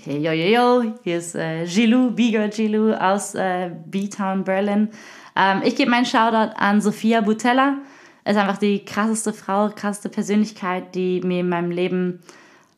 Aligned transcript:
Okay, 0.00 0.16
yo, 0.16 0.32
yo, 0.32 0.46
yo, 0.46 0.94
hier 1.04 1.18
ist 1.18 1.34
äh, 1.34 1.66
Gilou, 1.66 2.10
Biger 2.10 2.48
Gilou 2.48 2.94
aus 2.94 3.34
äh, 3.34 3.70
B-Town, 3.84 4.44
Berlin. 4.44 4.88
Ähm, 5.36 5.60
ich 5.62 5.76
gebe 5.76 5.90
meinen 5.90 6.06
Shoutout 6.06 6.54
an 6.56 6.80
Sophia 6.80 7.20
Butella. 7.20 7.76
Ist 8.24 8.38
einfach 8.38 8.56
die 8.56 8.82
krasseste 8.82 9.34
Frau, 9.34 9.68
krasseste 9.68 10.08
Persönlichkeit, 10.08 10.94
die 10.94 11.20
mir 11.20 11.40
in 11.40 11.50
meinem 11.50 11.70
Leben 11.70 12.20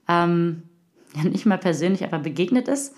ähm, 0.08 0.64
ja, 1.14 1.22
nicht 1.22 1.46
mal 1.46 1.58
persönlich, 1.58 2.02
aber 2.02 2.18
begegnet 2.18 2.66
ist. 2.66 2.92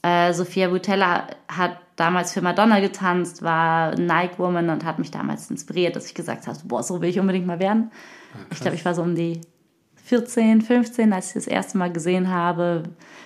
Äh, 0.00 0.32
Sophia 0.32 0.68
Butella 0.68 1.26
hat 1.46 1.76
damals 1.96 2.32
für 2.32 2.40
Madonna 2.40 2.80
getanzt, 2.80 3.42
war 3.42 3.94
Nike 3.94 4.38
Woman 4.38 4.70
und 4.70 4.86
hat 4.86 4.98
mich 4.98 5.10
damals 5.10 5.50
inspiriert, 5.50 5.96
dass 5.96 6.06
ich 6.06 6.14
gesagt 6.14 6.46
habe, 6.46 6.58
boah, 6.64 6.82
so 6.82 7.02
will 7.02 7.10
ich 7.10 7.20
unbedingt 7.20 7.46
mal 7.46 7.60
werden. 7.60 7.90
Ja, 8.32 8.40
ich 8.52 8.60
glaube, 8.60 8.76
ich 8.76 8.86
war 8.86 8.94
so 8.94 9.02
um 9.02 9.14
die 9.14 9.42
14, 10.06 10.62
15, 10.62 11.12
als 11.12 11.28
ich 11.28 11.34
das 11.34 11.46
erste 11.48 11.78
Mal 11.78 11.92
gesehen 11.92 12.30
habe. 12.30 12.84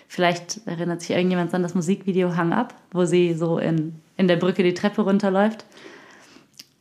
Vielleicht 0.08 0.62
erinnert 0.66 1.02
sich 1.02 1.10
irgendjemand 1.10 1.52
an 1.52 1.62
das 1.62 1.74
Musikvideo 1.74 2.36
Hang 2.36 2.54
Up, 2.54 2.74
wo 2.90 3.04
sie 3.04 3.34
so 3.34 3.58
in, 3.58 3.96
in 4.16 4.28
der 4.28 4.36
Brücke 4.36 4.62
die 4.62 4.72
Treppe 4.72 5.02
runterläuft. 5.02 5.66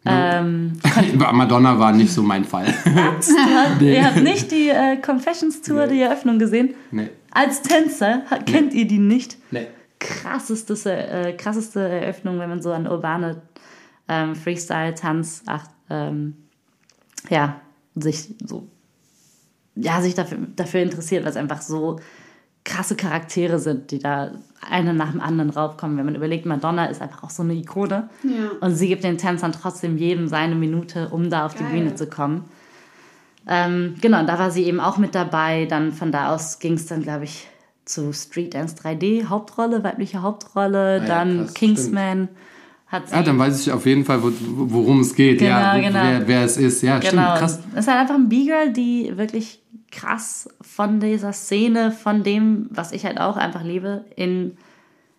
Ähm, 0.05 0.79
Madonna 1.33 1.77
war 1.77 1.91
nicht 1.91 2.13
so 2.13 2.23
mein 2.23 2.45
Fall. 2.45 2.73
nee. 3.81 3.95
Ihr 3.95 4.05
habt 4.05 4.23
nicht 4.23 4.51
die 4.51 4.69
äh, 4.69 4.95
Confessions 4.95 5.61
Tour, 5.61 5.85
nee. 5.85 5.95
die 5.95 6.01
Eröffnung 6.01 6.39
gesehen? 6.39 6.75
Nee. 6.91 7.09
Als 7.31 7.61
Tänzer 7.61 8.23
kennt 8.45 8.71
nee. 8.71 8.79
ihr 8.79 8.87
die 8.87 8.99
nicht? 8.99 9.37
Nee. 9.51 9.67
Krasseste, 9.99 10.75
äh, 10.93 11.33
krasseste 11.33 11.81
Eröffnung, 11.81 12.39
wenn 12.39 12.47
man 12.47 12.61
so 12.61 12.71
an 12.71 12.87
urbane 12.87 13.41
ähm, 14.07 14.33
Freestyle-Tanz 14.33 15.43
ähm, 15.89 16.35
ja, 17.29 17.59
sich 17.95 18.33
so 18.45 18.65
ja, 19.81 20.01
sich 20.01 20.15
dafür, 20.15 20.39
dafür 20.55 20.81
interessiert, 20.81 21.23
weil 21.23 21.31
es 21.31 21.37
einfach 21.37 21.61
so 21.61 21.99
krasse 22.63 22.95
Charaktere 22.95 23.59
sind, 23.59 23.91
die 23.91 23.99
da 23.99 24.31
eine 24.61 24.93
nach 24.93 25.11
dem 25.11 25.21
anderen 25.21 25.49
raufkommen. 25.49 25.97
Wenn 25.97 26.05
man 26.05 26.15
überlegt, 26.15 26.45
Madonna 26.45 26.85
ist 26.85 27.01
einfach 27.01 27.23
auch 27.23 27.29
so 27.29 27.43
eine 27.43 27.53
Ikone. 27.53 28.09
Ja. 28.23 28.51
Und 28.61 28.75
sie 28.75 28.87
gibt 28.87 29.03
den 29.03 29.17
Tänzern 29.17 29.53
trotzdem 29.53 29.97
jedem 29.97 30.27
seine 30.27 30.55
Minute, 30.55 31.09
um 31.09 31.29
da 31.29 31.45
auf 31.45 31.55
Geil. 31.55 31.67
die 31.67 31.77
Bühne 31.77 31.95
zu 31.95 32.07
kommen. 32.07 32.45
Ähm, 33.47 33.95
genau, 34.01 34.23
da 34.25 34.37
war 34.37 34.51
sie 34.51 34.63
eben 34.63 34.79
auch 34.79 34.97
mit 34.97 35.15
dabei. 35.15 35.65
Dann 35.65 35.91
von 35.91 36.11
da 36.11 36.33
aus 36.33 36.59
ging 36.59 36.73
es 36.73 36.85
dann, 36.85 37.01
glaube 37.01 37.23
ich, 37.23 37.47
zu 37.85 38.13
Street 38.13 38.53
Dance 38.53 38.75
3D, 38.75 39.25
Hauptrolle, 39.25 39.83
weibliche 39.83 40.21
Hauptrolle, 40.21 41.01
ah, 41.01 41.05
dann 41.05 41.45
krass, 41.45 41.53
Kingsman. 41.55 42.29
Hat 42.89 43.07
sie. 43.07 43.15
Ah, 43.15 43.21
dann 43.21 43.37
weiß 43.37 43.61
ich 43.61 43.71
auf 43.71 43.85
jeden 43.85 44.03
Fall, 44.03 44.19
worum 44.21 45.01
es 45.01 45.13
geht, 45.13 45.39
genau, 45.39 45.51
ja, 45.51 45.77
wo, 45.77 45.81
genau. 45.81 46.01
Wer, 46.01 46.27
wer, 46.27 46.43
es 46.43 46.57
ist. 46.57 46.81
Ja, 46.81 46.97
genau. 46.97 47.09
stimmt, 47.09 47.37
krass. 47.37 47.59
Es 47.73 47.79
ist 47.81 47.87
halt 47.87 47.99
einfach 47.99 48.15
ein 48.15 48.29
B-Girl, 48.29 48.73
die 48.73 49.13
wirklich 49.15 49.61
krass 49.91 50.49
von 50.61 50.99
dieser 50.99 51.31
Szene, 51.31 51.91
von 51.91 52.23
dem, 52.23 52.67
was 52.71 52.91
ich 52.91 53.05
halt 53.05 53.19
auch 53.19 53.37
einfach 53.37 53.63
liebe, 53.63 54.05
in 54.15 54.57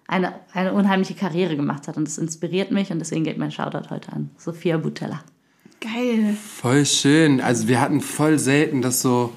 eine, 0.08 0.34
eine 0.52 0.72
unheimliche 0.72 1.14
Karriere 1.14 1.54
gemacht 1.54 1.86
hat. 1.86 1.96
Und 1.96 2.08
das 2.08 2.18
inspiriert 2.18 2.72
mich 2.72 2.91
und 2.91 2.98
deswegen 2.98 3.22
geht 3.22 3.38
mein 3.38 3.52
Shoutout 3.52 3.91
heute 3.91 4.12
an 4.12 4.30
Sophia 4.36 4.76
Butella. 4.76 5.20
Geil. 5.80 6.36
Voll 6.60 6.84
schön. 6.84 7.41
Also 7.41 7.68
wir 7.68 7.80
hatten 7.80 8.00
voll 8.00 8.38
selten, 8.38 8.82
dass 8.82 9.00
so, 9.00 9.32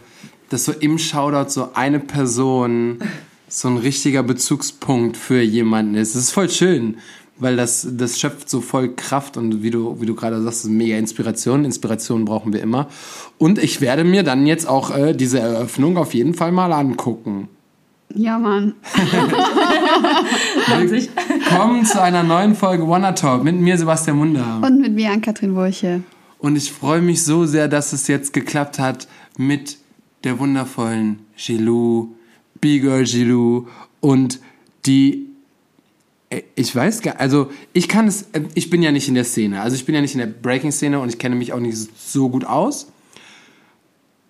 dass 0.50 0.66
so 0.66 0.72
im 0.72 0.98
Shoutout 0.98 1.50
so 1.50 1.74
eine 1.76 2.00
Person 2.00 2.98
so 3.48 3.68
ein 3.68 3.78
richtiger 3.78 4.24
Bezugspunkt 4.24 5.16
für 5.16 5.42
jemanden 5.42 5.94
ist. 5.94 6.16
Das 6.16 6.24
ist 6.24 6.32
voll 6.32 6.50
schön 6.50 6.98
weil 7.38 7.56
das, 7.56 7.88
das 7.92 8.20
schöpft 8.20 8.50
so 8.50 8.62
voll 8.62 8.96
Kraft 8.96 9.38
und 9.38 9.64
wie 9.64 9.72
du, 9.72 10.00
wie 10.00 10.06
du 10.06 10.16
gerade 10.16 10.42
sagst, 10.42 10.66
mega 10.66 10.98
Inspiration. 10.98 11.66
Inspiration 11.66 12.26
brauchen 12.26 12.54
wir 12.54 12.62
immer. 12.62 12.88
Und 13.38 13.60
ich 13.60 13.82
werde 13.82 14.04
mir 14.04 14.24
dann 14.24 14.46
jetzt 14.46 14.68
auch 14.68 14.96
äh, 14.96 15.14
diese 15.14 15.40
Eröffnung 15.40 15.98
auf 15.98 16.14
jeden 16.14 16.34
Fall 16.34 16.52
mal 16.52 16.72
angucken. 16.72 17.50
Ja, 18.16 18.38
Mann. 18.38 18.76
Willkommen 20.68 21.84
zu 21.86 22.00
einer 22.00 22.22
neuen 22.22 22.56
Folge 22.56 22.88
Wanna 22.88 23.14
Talk 23.14 23.44
mit 23.44 23.56
mir, 23.56 23.76
Sebastian 23.78 24.18
Munder. 24.18 24.62
Und 24.64 24.82
mit 24.82 24.94
mir, 24.94 25.12
Ann-Kathrin 25.12 25.56
Wurche. 25.56 26.04
Und 26.38 26.56
ich 26.56 26.72
freue 26.72 27.02
mich 27.02 27.24
so 27.24 27.46
sehr, 27.48 27.68
dass 27.68 27.92
es 27.94 28.08
jetzt 28.08 28.34
geklappt 28.34 28.78
hat 28.78 29.08
mit 29.38 29.78
der 30.24 30.38
wundervollen 30.38 31.20
Gilou, 31.36 32.10
B-Girl 32.62 33.06
Gilou 33.06 33.66
und 34.00 34.40
die 34.86 35.33
ich 36.56 36.76
weiß 36.76 37.02
gar 37.02 37.20
also 37.20 37.50
ich 37.74 37.88
kann 37.88 38.08
es, 38.08 38.30
ich 38.56 38.70
bin 38.70 38.82
ja 38.82 38.92
nicht 38.92 39.08
in 39.08 39.16
der 39.16 39.24
Szene, 39.24 39.62
also 39.62 39.76
ich 39.76 39.86
bin 39.86 39.96
ja 39.96 40.02
nicht 40.02 40.14
in 40.14 40.20
der 40.20 40.28
Breaking-Szene 40.28 41.00
und 41.00 41.10
ich 41.10 41.18
kenne 41.18 41.36
mich 41.36 41.54
auch 41.54 41.60
nicht 41.60 41.78
so 41.98 42.30
gut 42.30 42.46
aus. 42.46 42.88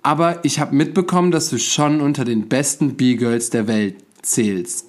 Aber 0.03 0.44
ich 0.44 0.59
habe 0.59 0.75
mitbekommen, 0.75 1.31
dass 1.31 1.50
du 1.50 1.58
schon 1.58 2.02
unter 2.02 2.25
den 2.25 2.50
besten 2.50 2.96
B-Girls 2.96 3.50
der 3.52 3.68
Welt 3.68 3.96
zählst. 4.22 4.88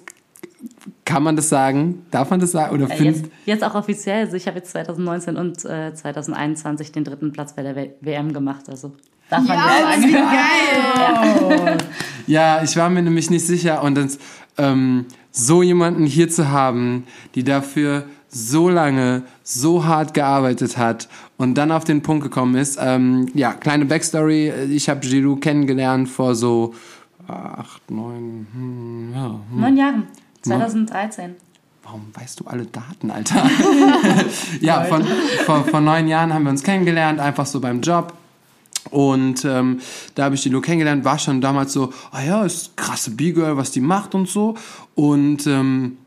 Kann 1.05 1.23
man 1.23 1.35
das 1.35 1.47
sagen? 1.49 2.05
Darf 2.11 2.31
man 2.31 2.39
das 2.39 2.51
sagen? 2.51 2.75
Oder 2.75 2.91
äh, 2.91 3.03
jetzt, 3.03 3.25
jetzt, 3.45 3.63
auch 3.63 3.75
offiziell. 3.75 4.25
Also 4.25 4.35
ich 4.35 4.47
habe 4.47 4.57
jetzt 4.57 4.71
2019 4.71 5.37
und 5.37 5.63
äh, 5.63 5.93
2021 5.93 6.91
den 6.91 7.03
dritten 7.05 7.31
Platz 7.31 7.53
bei 7.55 7.63
der 7.63 7.75
WM 8.01 8.33
gemacht. 8.33 8.67
Also 8.67 8.93
darf 9.29 9.47
man 9.47 9.57
ja, 9.57 9.67
das 9.67 10.01
sagen. 10.01 11.47
Geil. 11.49 11.77
ja, 12.27 12.63
ich 12.63 12.75
war 12.75 12.89
mir 12.89 13.01
nämlich 13.01 13.29
nicht 13.29 13.45
sicher 13.45 13.83
und 13.83 13.95
dann 13.95 14.11
ähm, 14.57 15.05
so 15.35 15.61
jemanden 15.61 16.05
hier 16.05 16.29
zu 16.29 16.49
haben, 16.49 17.05
die 17.35 17.43
dafür 17.43 18.05
so 18.29 18.69
lange, 18.69 19.23
so 19.43 19.85
hart 19.85 20.13
gearbeitet 20.13 20.77
hat 20.77 21.07
und 21.37 21.55
dann 21.55 21.71
auf 21.71 21.83
den 21.83 22.01
Punkt 22.01 22.23
gekommen 22.23 22.55
ist. 22.55 22.77
Ähm, 22.81 23.27
ja, 23.33 23.53
kleine 23.53 23.85
Backstory. 23.85 24.51
Ich 24.71 24.89
habe 24.89 25.01
Giroud 25.01 25.41
kennengelernt 25.41 26.09
vor 26.09 26.35
so 26.35 26.73
acht, 27.27 27.89
neun, 27.91 28.47
hm, 28.53 29.13
ja, 29.13 29.39
hm. 29.51 29.61
neun 29.61 29.77
Jahren. 29.77 30.07
2013. 30.41 31.35
Warum 31.83 32.07
weißt 32.13 32.39
du 32.39 32.45
alle 32.45 32.65
Daten, 32.65 33.11
Alter? 33.11 33.43
ja, 34.61 34.83
von, 34.85 35.03
vor, 35.45 35.63
vor 35.65 35.81
neun 35.81 36.07
Jahren 36.07 36.33
haben 36.33 36.43
wir 36.43 36.49
uns 36.49 36.63
kennengelernt, 36.63 37.19
einfach 37.19 37.45
so 37.45 37.59
beim 37.59 37.81
Job. 37.81 38.13
Und 38.91 39.45
ähm, 39.45 39.79
da 40.13 40.25
habe 40.25 40.35
ich 40.35 40.43
die 40.43 40.49
nur 40.49 40.61
kennengelernt, 40.61 41.05
war 41.05 41.17
schon 41.17 41.41
damals 41.41 41.73
so, 41.73 41.91
ah 42.11 42.23
ja, 42.23 42.45
ist 42.45 42.77
krasse 42.77 43.11
B-Girl, 43.11 43.57
was 43.57 43.71
die 43.71 43.81
macht 43.81 44.15
und 44.15 44.29
so. 44.29 44.55
Und 44.93 45.47
ähm, 45.47 45.97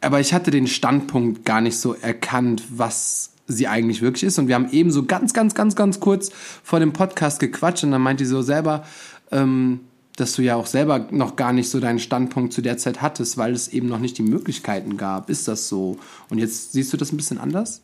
aber 0.00 0.20
ich 0.20 0.34
hatte 0.34 0.50
den 0.50 0.66
Standpunkt 0.66 1.44
gar 1.44 1.60
nicht 1.60 1.78
so 1.78 1.94
erkannt, 1.94 2.62
was 2.68 3.30
sie 3.46 3.68
eigentlich 3.68 4.02
wirklich 4.02 4.24
ist. 4.24 4.38
Und 4.38 4.48
wir 4.48 4.54
haben 4.54 4.70
eben 4.70 4.90
so 4.90 5.04
ganz, 5.04 5.32
ganz, 5.32 5.54
ganz, 5.54 5.76
ganz 5.76 6.00
kurz 6.00 6.30
vor 6.62 6.80
dem 6.80 6.92
Podcast 6.92 7.40
gequatscht 7.40 7.84
und 7.84 7.90
dann 7.90 8.02
meint 8.02 8.20
die 8.20 8.24
so 8.24 8.42
selber, 8.42 8.84
ähm, 9.30 9.80
dass 10.16 10.34
du 10.34 10.42
ja 10.42 10.56
auch 10.56 10.66
selber 10.66 11.08
noch 11.10 11.36
gar 11.36 11.52
nicht 11.52 11.68
so 11.68 11.80
deinen 11.80 11.98
Standpunkt 11.98 12.52
zu 12.52 12.62
der 12.62 12.78
Zeit 12.78 13.02
hattest, 13.02 13.36
weil 13.36 13.52
es 13.52 13.68
eben 13.68 13.88
noch 13.88 13.98
nicht 13.98 14.16
die 14.16 14.22
Möglichkeiten 14.22 14.96
gab. 14.96 15.28
Ist 15.28 15.48
das 15.48 15.68
so? 15.68 15.98
Und 16.30 16.38
jetzt 16.38 16.72
siehst 16.72 16.92
du 16.92 16.96
das 16.96 17.12
ein 17.12 17.16
bisschen 17.16 17.38
anders? 17.38 17.82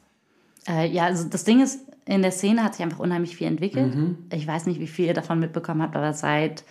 Äh, 0.68 0.91
ja, 0.91 1.04
also 1.04 1.24
das 1.24 1.44
Ding 1.44 1.60
ist, 1.60 1.80
in 2.10 2.22
der 2.22 2.32
Szene 2.32 2.65
hat 2.65 2.75
sich 2.75 2.82
einfach 2.82 2.98
unheimlich 2.98 3.37
viel 3.37 3.47
entwickelt. 3.47 3.94
Mhm. 3.94 4.19
Ich 4.32 4.47
weiß 4.47 4.66
nicht, 4.66 4.81
wie 4.81 4.88
viel 4.88 5.06
ihr 5.06 5.15
davon 5.15 5.38
mitbekommen 5.38 5.81
habt, 5.81 5.94
aber 5.94 6.12
seit 6.12 6.65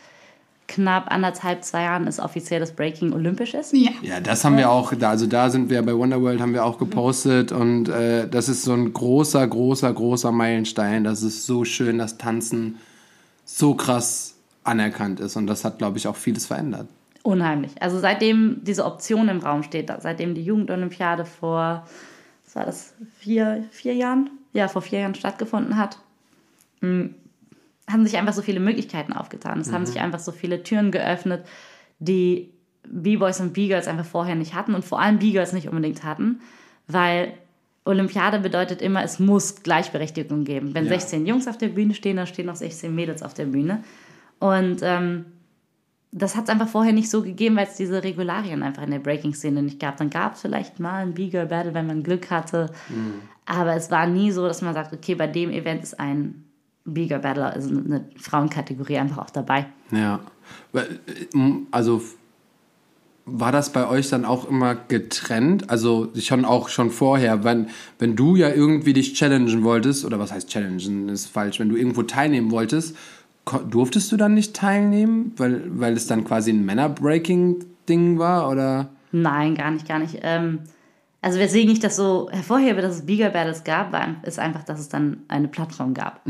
knapp 0.68 1.12
anderthalb, 1.12 1.64
zwei 1.64 1.84
Jahren 1.84 2.08
ist 2.08 2.20
offiziell 2.20 2.60
das 2.60 2.74
Breaking 2.74 3.14
olympisch 3.14 3.54
ist. 3.54 3.74
Ja, 3.74 3.92
ja 4.02 4.20
das 4.20 4.44
haben 4.44 4.58
wir 4.58 4.70
auch, 4.70 4.92
also 5.02 5.28
da 5.28 5.50
sind 5.50 5.70
wir 5.70 5.82
bei 5.82 5.96
Wonderworld, 5.96 6.42
haben 6.42 6.54
wir 6.54 6.66
auch 6.66 6.78
gepostet 6.78 7.52
und 7.52 7.88
äh, 7.88 8.28
das 8.28 8.50
ist 8.50 8.64
so 8.64 8.74
ein 8.74 8.94
großer, 8.94 9.48
großer, 9.48 9.92
großer 9.92 10.32
Meilenstein. 10.32 11.06
Das 11.06 11.24
ist 11.24 11.46
so 11.46 11.64
schön, 11.64 11.98
dass 11.98 12.18
Tanzen 12.18 12.76
so 13.46 13.74
krass 13.74 14.36
anerkannt 14.64 15.22
ist 15.22 15.38
und 15.38 15.48
das 15.48 15.64
hat, 15.64 15.78
glaube 15.78 15.98
ich, 15.98 16.08
auch 16.08 16.18
vieles 16.18 16.46
verändert. 16.48 16.88
Unheimlich. 17.24 17.72
Also 17.82 17.98
seitdem 17.98 18.60
diese 18.64 18.86
Option 18.86 19.30
im 19.30 19.40
Raum 19.40 19.64
steht, 19.64 19.92
seitdem 20.02 20.36
die 20.36 20.44
Jugendolympiade 20.44 21.24
vor, 21.26 21.88
was 22.46 22.56
war 22.56 22.66
das, 22.66 22.94
vier, 23.18 23.64
vier 23.72 23.96
Jahren? 23.96 24.30
Ja, 24.54 24.68
vor 24.68 24.82
vier 24.82 25.00
Jahren 25.00 25.16
stattgefunden 25.16 25.78
hat, 25.78 26.00
mm, 26.82 27.08
haben 27.90 28.06
sich 28.06 28.18
einfach 28.18 28.34
so 28.34 28.42
viele 28.42 28.60
Möglichkeiten 28.60 29.14
aufgetan. 29.14 29.60
Es 29.60 29.68
mhm. 29.68 29.74
haben 29.74 29.86
sich 29.86 30.00
einfach 30.00 30.20
so 30.20 30.32
viele 30.32 30.64
Türen 30.64 30.92
geöffnet, 30.92 31.46
die 32.00 32.52
B-Boys 32.88 33.40
und 33.40 33.54
B-Girls 33.54 33.88
einfach 33.88 34.06
vorher 34.06 34.36
nicht 34.36 34.54
hatten 34.54 34.74
und 34.74 34.86
vor 34.86 35.00
allem 35.00 35.20
B-Girls 35.20 35.54
nicht 35.54 35.68
unbedingt 35.68 36.04
hatten, 36.04 36.42
weil 36.88 37.34
Olympiade 37.86 38.40
bedeutet 38.40 38.82
immer, 38.82 39.04
es 39.04 39.20
muss 39.20 39.64
Gleichberechtigung 39.64 40.44
geben. 40.44 40.74
Wenn 40.74 40.86
ja. 40.86 40.92
16 40.92 41.26
Jungs 41.26 41.48
auf 41.48 41.58
der 41.58 41.70
Bühne 41.70 41.94
stehen, 41.94 42.18
dann 42.18 42.28
stehen 42.28 42.50
auch 42.50 42.56
16 42.56 42.94
Mädels 42.94 43.24
auf 43.24 43.34
der 43.34 43.46
Bühne. 43.46 43.84
Und 44.40 44.80
ähm, 44.84 45.26
das 46.12 46.36
hat 46.36 46.46
es 46.46 46.50
einfach 46.50 46.68
vorher 46.68 46.94
nicht 46.94 47.10
so 47.10 47.22
gegeben, 47.22 47.56
weil 47.56 47.68
es 47.68 47.76
diese 47.76 48.04
Regularien 48.04 48.64
einfach 48.64 48.84
in 48.84 48.92
der 48.92 49.00
Breaking-Szene 49.00 49.62
nicht 49.62 49.80
gab. 49.80 49.98
Dann 49.98 50.10
gab 50.10 50.36
es 50.36 50.42
vielleicht 50.42 50.80
mal 50.80 51.04
ein 51.04 51.14
B-Girl-Battle, 51.14 51.74
wenn 51.74 51.88
man 51.88 52.04
Glück 52.04 52.30
hatte. 52.32 52.72
Mhm. 52.90 53.22
Aber 53.50 53.76
es 53.76 53.90
war 53.90 54.06
nie 54.06 54.32
so, 54.32 54.46
dass 54.46 54.62
man 54.62 54.76
sagt, 54.76 54.94
okay, 54.94 55.16
bei 55.16 55.26
dem 55.26 55.50
Event 55.50 55.82
ist 55.82 56.00
ein 56.00 56.46
B-Girl 56.86 57.20
Battler, 57.20 57.52
also 57.52 57.70
eine 57.70 58.06
Frauenkategorie 58.16 59.00
einfach 59.00 59.18
auch 59.18 59.30
dabei. 59.32 59.66
Ja. 59.92 60.20
Also 61.72 62.02
war 63.26 63.52
das 63.52 63.72
bei 63.72 63.88
euch 63.88 64.08
dann 64.10 64.24
auch 64.24 64.48
immer 64.48 64.76
getrennt? 64.76 65.72
Also 65.72 66.10
schon 66.20 66.46
auch 66.46 66.70
schon 66.70 66.92
vorher, 66.92 67.44
wenn, 67.44 67.70
wenn 67.98 68.16
du 68.16 68.36
ja 68.36 68.50
irgendwie 68.50 68.94
dich 68.94 69.16
challengen 69.16 69.64
wolltest, 69.64 70.06
oder 70.06 70.20
was 70.20 70.32
heißt 70.32 70.50
challengen, 70.50 71.10
ist 71.10 71.26
falsch, 71.26 71.60
wenn 71.60 71.70
du 71.70 71.76
irgendwo 71.76 72.04
teilnehmen 72.04 72.52
wolltest, 72.52 72.96
durftest 73.68 74.12
du 74.12 74.18
dann 74.18 74.36
nicht 74.36 74.56
teilnehmen, 74.56 75.34
weil, 75.38 75.64
weil 75.80 75.94
es 75.94 76.06
dann 76.06 76.24
quasi 76.24 76.52
ein 76.52 76.66
Männerbreaking 76.66 77.66
Ding 77.88 78.20
war? 78.20 78.48
Oder? 78.48 78.90
Nein, 79.12 79.56
gar 79.56 79.72
nicht, 79.72 79.88
gar 79.88 79.98
nicht. 79.98 80.20
Ähm, 80.22 80.60
also 81.22 81.40
weswegen 81.40 81.72
ich 81.72 81.80
das 81.80 81.96
so 81.96 82.30
hervorhebe, 82.32 82.82
dass 82.82 82.96
es 82.96 83.06
Bigger 83.06 83.30
Battles 83.30 83.64
gab, 83.64 83.92
war, 83.92 84.16
ist 84.24 84.40
einfach, 84.40 84.64
dass 84.64 84.80
es 84.80 84.90
dann 84.90 85.24
eine 85.28 85.48
Plattform 85.48 85.94
gab. 85.94 86.22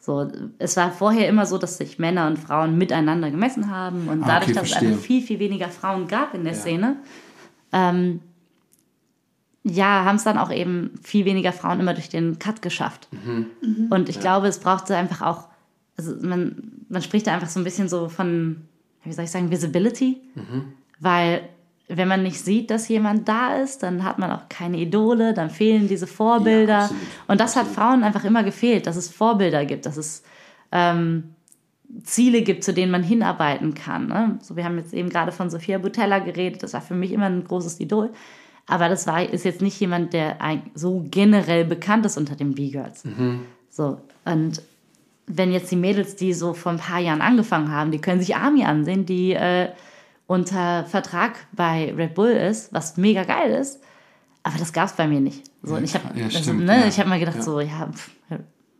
So, 0.00 0.30
es 0.58 0.76
war 0.76 0.90
vorher 0.92 1.28
immer 1.28 1.46
so, 1.46 1.58
dass 1.58 1.78
sich 1.78 1.98
Männer 1.98 2.26
und 2.28 2.38
Frauen 2.38 2.78
miteinander 2.78 3.30
gemessen 3.30 3.70
haben 3.70 4.08
und 4.08 4.22
Ah, 4.22 4.26
dadurch, 4.26 4.50
okay, 4.50 4.54
dass 4.54 4.62
es 4.64 4.70
verstehe. 4.70 4.88
einfach 4.90 5.02
viel, 5.04 5.22
viel 5.22 5.38
weniger 5.38 5.68
Frauen 5.68 6.06
gab 6.08 6.34
in 6.34 6.44
der 6.44 6.54
Szene, 6.54 6.96
ähm, 7.72 8.20
ja, 9.64 10.04
haben 10.04 10.14
es 10.16 10.22
dann 10.24 10.38
auch 10.38 10.52
eben 10.52 10.92
viel 11.02 11.24
weniger 11.24 11.52
Frauen 11.52 11.80
immer 11.80 11.92
durch 11.94 12.08
den 12.08 12.38
Cut 12.38 12.62
geschafft. 12.62 13.08
Und 13.90 14.08
ich 14.08 14.20
glaube, 14.20 14.46
es 14.46 14.60
brauchte 14.60 14.96
einfach 14.96 15.22
auch, 15.22 15.48
also 15.96 16.14
man, 16.20 16.72
man 16.88 17.02
spricht 17.02 17.26
da 17.26 17.34
einfach 17.34 17.48
so 17.48 17.58
ein 17.58 17.64
bisschen 17.64 17.88
so 17.88 18.08
von, 18.08 18.62
wie 19.02 19.12
soll 19.12 19.24
ich 19.24 19.30
sagen, 19.32 19.50
Visibility, 19.50 20.20
weil 21.00 21.48
wenn 21.88 22.08
man 22.08 22.22
nicht 22.22 22.40
sieht, 22.40 22.70
dass 22.70 22.88
jemand 22.88 23.28
da 23.28 23.56
ist, 23.56 23.82
dann 23.82 24.02
hat 24.02 24.18
man 24.18 24.30
auch 24.32 24.48
keine 24.48 24.78
Idole, 24.78 25.34
dann 25.34 25.50
fehlen 25.50 25.86
diese 25.86 26.06
Vorbilder. 26.06 26.72
Ja, 26.72 26.82
absolut. 26.84 27.02
und 27.28 27.40
das 27.40 27.56
hat 27.56 27.66
Frauen 27.66 28.02
einfach 28.02 28.24
immer 28.24 28.42
gefehlt, 28.42 28.86
dass 28.86 28.96
es 28.96 29.08
Vorbilder 29.08 29.64
gibt, 29.64 29.86
dass 29.86 29.96
es 29.96 30.24
ähm, 30.72 31.34
Ziele 32.02 32.42
gibt, 32.42 32.64
zu 32.64 32.74
denen 32.74 32.90
man 32.90 33.04
hinarbeiten 33.04 33.74
kann. 33.74 34.08
Ne? 34.08 34.38
So, 34.42 34.56
wir 34.56 34.64
haben 34.64 34.78
jetzt 34.78 34.92
eben 34.92 35.08
gerade 35.08 35.30
von 35.30 35.48
Sophia 35.48 35.78
Butella 35.78 36.18
geredet, 36.18 36.62
das 36.62 36.72
war 36.72 36.80
für 36.80 36.94
mich 36.94 37.12
immer 37.12 37.26
ein 37.26 37.44
großes 37.44 37.78
Idol. 37.78 38.10
Aber 38.66 38.88
das 38.88 39.06
war, 39.06 39.22
ist 39.22 39.44
jetzt 39.44 39.62
nicht 39.62 39.78
jemand, 39.78 40.12
der 40.12 40.42
ein, 40.42 40.62
so 40.74 41.06
generell 41.08 41.64
bekannt 41.64 42.04
ist 42.04 42.16
unter 42.16 42.34
den 42.34 42.54
B-Girls. 42.54 43.04
So, 43.70 44.00
und 44.24 44.60
wenn 45.28 45.52
jetzt 45.52 45.70
die 45.70 45.76
Mädels, 45.76 46.16
die 46.16 46.32
so 46.32 46.52
vor 46.52 46.72
ein 46.72 46.78
paar 46.78 46.98
Jahren 46.98 47.20
angefangen 47.20 47.70
haben, 47.70 47.92
die 47.92 48.00
können 48.00 48.20
sich 48.20 48.34
Army 48.34 48.64
ansehen, 48.64 49.06
die 49.06 49.34
äh, 49.34 49.68
unter 50.26 50.84
Vertrag 50.86 51.46
bei 51.52 51.92
Red 51.96 52.14
Bull 52.14 52.30
ist, 52.30 52.72
was 52.72 52.96
mega 52.96 53.24
geil 53.24 53.50
ist. 53.52 53.80
Aber 54.42 54.58
das 54.58 54.72
gab 54.72 54.86
es 54.86 54.92
bei 54.92 55.06
mir 55.08 55.20
nicht. 55.20 55.44
So, 55.62 55.72
Ja, 55.72 55.78
und 55.78 55.84
ich 55.84 55.94
habe 55.94 56.18
ja, 56.18 56.26
also, 56.26 56.52
ne, 56.52 56.80
ja. 56.80 56.86
ich 56.86 56.98
hab 57.00 57.06
mal 57.06 57.18
gedacht, 57.18 57.36
Ja. 57.36 57.42
so, 57.42 57.60
ja, 57.60 57.88
pff, 57.92 58.10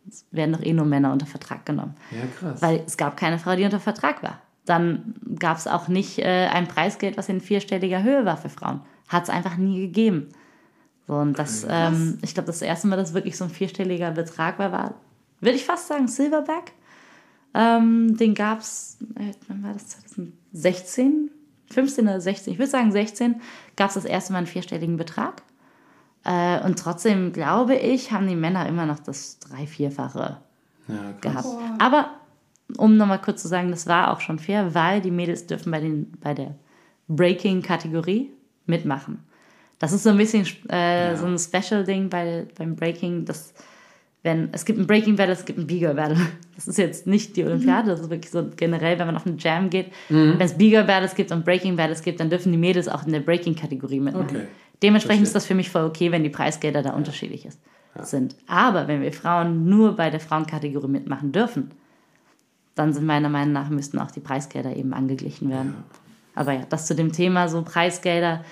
es 0.09 0.25
werden 0.31 0.53
doch 0.53 0.61
eh 0.63 0.73
nur 0.73 0.85
Männer 0.85 1.11
unter 1.11 1.25
Vertrag 1.25 1.65
genommen. 1.65 1.95
Ja, 2.11 2.25
krass. 2.39 2.61
Weil 2.61 2.83
es 2.85 2.95
gab 2.95 3.17
keine 3.17 3.39
Frau, 3.39 3.55
die 3.55 3.65
unter 3.65 3.79
Vertrag 3.81 4.23
war. 4.23 4.41
Dann 4.65 5.15
gab 5.39 5.57
es 5.57 5.67
auch 5.67 5.87
nicht 5.89 6.19
äh, 6.19 6.47
ein 6.47 6.67
Preisgeld, 6.67 7.17
was 7.17 7.27
in 7.29 7.41
vierstelliger 7.41 8.03
Höhe 8.03 8.23
war 8.25 8.37
für 8.37 8.49
Frauen. 8.49 8.81
Hat 9.09 9.23
es 9.23 9.29
einfach 9.29 9.57
nie 9.57 9.81
gegeben. 9.81 10.29
So, 11.07 11.13
und 11.15 11.37
das, 11.39 11.65
ähm, 11.69 12.17
ich 12.21 12.33
glaube, 12.33 12.47
das 12.47 12.61
erste 12.61 12.87
Mal, 12.87 12.95
dass 12.97 13.13
wirklich 13.13 13.37
so 13.37 13.45
ein 13.45 13.49
vierstelliger 13.49 14.11
Betrag 14.11 14.59
war, 14.59 14.71
war, 14.73 14.95
würde 15.41 15.55
ich 15.57 15.65
fast 15.65 15.87
sagen, 15.87 16.07
Silverback. 16.07 16.73
Ähm, 17.53 18.15
den 18.17 18.33
gab 18.35 18.59
es, 18.59 18.97
äh, 19.15 19.31
wann 19.47 19.63
war 19.63 19.73
das? 19.73 19.87
2016? 19.89 21.31
15 21.71 22.05
oder 22.05 22.21
16? 22.21 22.53
Ich 22.53 22.59
würde 22.59 22.71
sagen 22.71 22.91
16 22.91 23.41
gab 23.75 23.89
es 23.89 23.95
das 23.95 24.05
erste 24.05 24.33
Mal 24.33 24.39
einen 24.39 24.47
vierstelligen 24.47 24.97
Betrag. 24.97 25.41
Äh, 26.23 26.63
und 26.65 26.77
trotzdem, 26.79 27.33
glaube 27.33 27.75
ich, 27.75 28.11
haben 28.11 28.27
die 28.27 28.35
Männer 28.35 28.67
immer 28.67 28.85
noch 28.85 28.99
das 28.99 29.39
drei-, 29.39 29.67
vierfache 29.67 30.37
ja, 30.87 30.95
gehabt. 31.21 31.47
Aber 31.79 32.11
um 32.77 32.97
nochmal 32.97 33.21
kurz 33.21 33.41
zu 33.41 33.47
sagen, 33.47 33.71
das 33.71 33.87
war 33.87 34.11
auch 34.11 34.19
schon 34.19 34.39
fair, 34.39 34.73
weil 34.73 35.01
die 35.01 35.11
Mädels 35.11 35.47
dürfen 35.47 35.71
bei, 35.71 35.79
den, 35.79 36.11
bei 36.21 36.33
der 36.33 36.55
Breaking-Kategorie 37.07 38.31
mitmachen. 38.65 39.23
Das 39.79 39.93
ist 39.93 40.03
so 40.03 40.09
ein 40.09 40.17
bisschen 40.17 40.45
äh, 40.69 41.15
so 41.15 41.25
ein 41.25 41.37
Special-Ding 41.37 42.09
bei, 42.09 42.47
beim 42.57 42.75
Breaking, 42.75 43.25
dass 43.25 43.53
wenn, 44.27 44.49
es 44.51 44.65
gibt 44.65 44.77
ein 44.77 44.85
Breaking 44.85 45.15
Battle, 45.15 45.33
es 45.33 45.45
gibt 45.45 45.57
ein 45.57 45.65
Beagle 45.65 45.95
Battle. 45.95 46.17
Das 46.57 46.67
ist 46.67 46.79
jetzt 46.79 47.05
nicht 47.05 47.37
die 47.37 47.43
Olympiade, 47.45 47.91
das 47.91 47.99
ist 47.99 48.09
wirklich 48.09 48.31
so 48.31 48.49
generell, 48.55 48.97
wenn 48.97 49.05
man 49.05 49.15
auf 49.15 49.27
eine 49.27 49.35
Jam 49.37 49.69
geht. 49.69 49.91
Wenn 50.09 50.41
es 50.41 50.57
Beagle 50.57 50.85
Battles 50.85 51.13
gibt 51.13 51.31
und 51.31 51.45
Breaking 51.45 51.75
Battles 51.75 52.01
gibt, 52.01 52.19
dann 52.19 52.31
dürfen 52.31 52.51
die 52.51 52.57
Mädels 52.57 52.87
auch 52.87 53.05
in 53.05 53.13
der 53.13 53.19
Breaking-Kategorie 53.19 53.99
mitmachen. 53.99 54.27
Okay. 54.27 54.47
Dementsprechend 54.81 55.27
Verstehe. 55.27 55.27
ist 55.27 55.35
das 55.35 55.45
für 55.45 55.53
mich 55.53 55.69
voll 55.69 55.83
okay, 55.83 56.11
wenn 56.11 56.23
die 56.23 56.31
Preisgelder 56.31 56.81
da 56.81 56.93
unterschiedlich 56.93 57.45
ist, 57.45 57.59
sind. 58.01 58.35
Aber 58.47 58.87
wenn 58.87 59.03
wir 59.03 59.13
Frauen 59.13 59.69
nur 59.69 59.95
bei 59.95 60.09
der 60.09 60.19
Frauenkategorie 60.19 60.87
mitmachen 60.87 61.31
dürfen, 61.31 61.69
dann 62.73 62.91
sind 62.91 63.05
meiner 63.05 63.29
Meinung 63.29 63.53
nach, 63.53 63.69
müssten 63.69 63.99
auch 63.99 64.09
die 64.09 64.19
Preisgelder 64.19 64.75
eben 64.75 64.93
angeglichen 64.93 65.51
werden. 65.51 65.75
Aber 66.33 66.53
ja, 66.53 66.61
das 66.67 66.87
zu 66.87 66.95
dem 66.95 67.11
Thema, 67.11 67.49
so 67.49 67.61
Preisgelder 67.61 68.43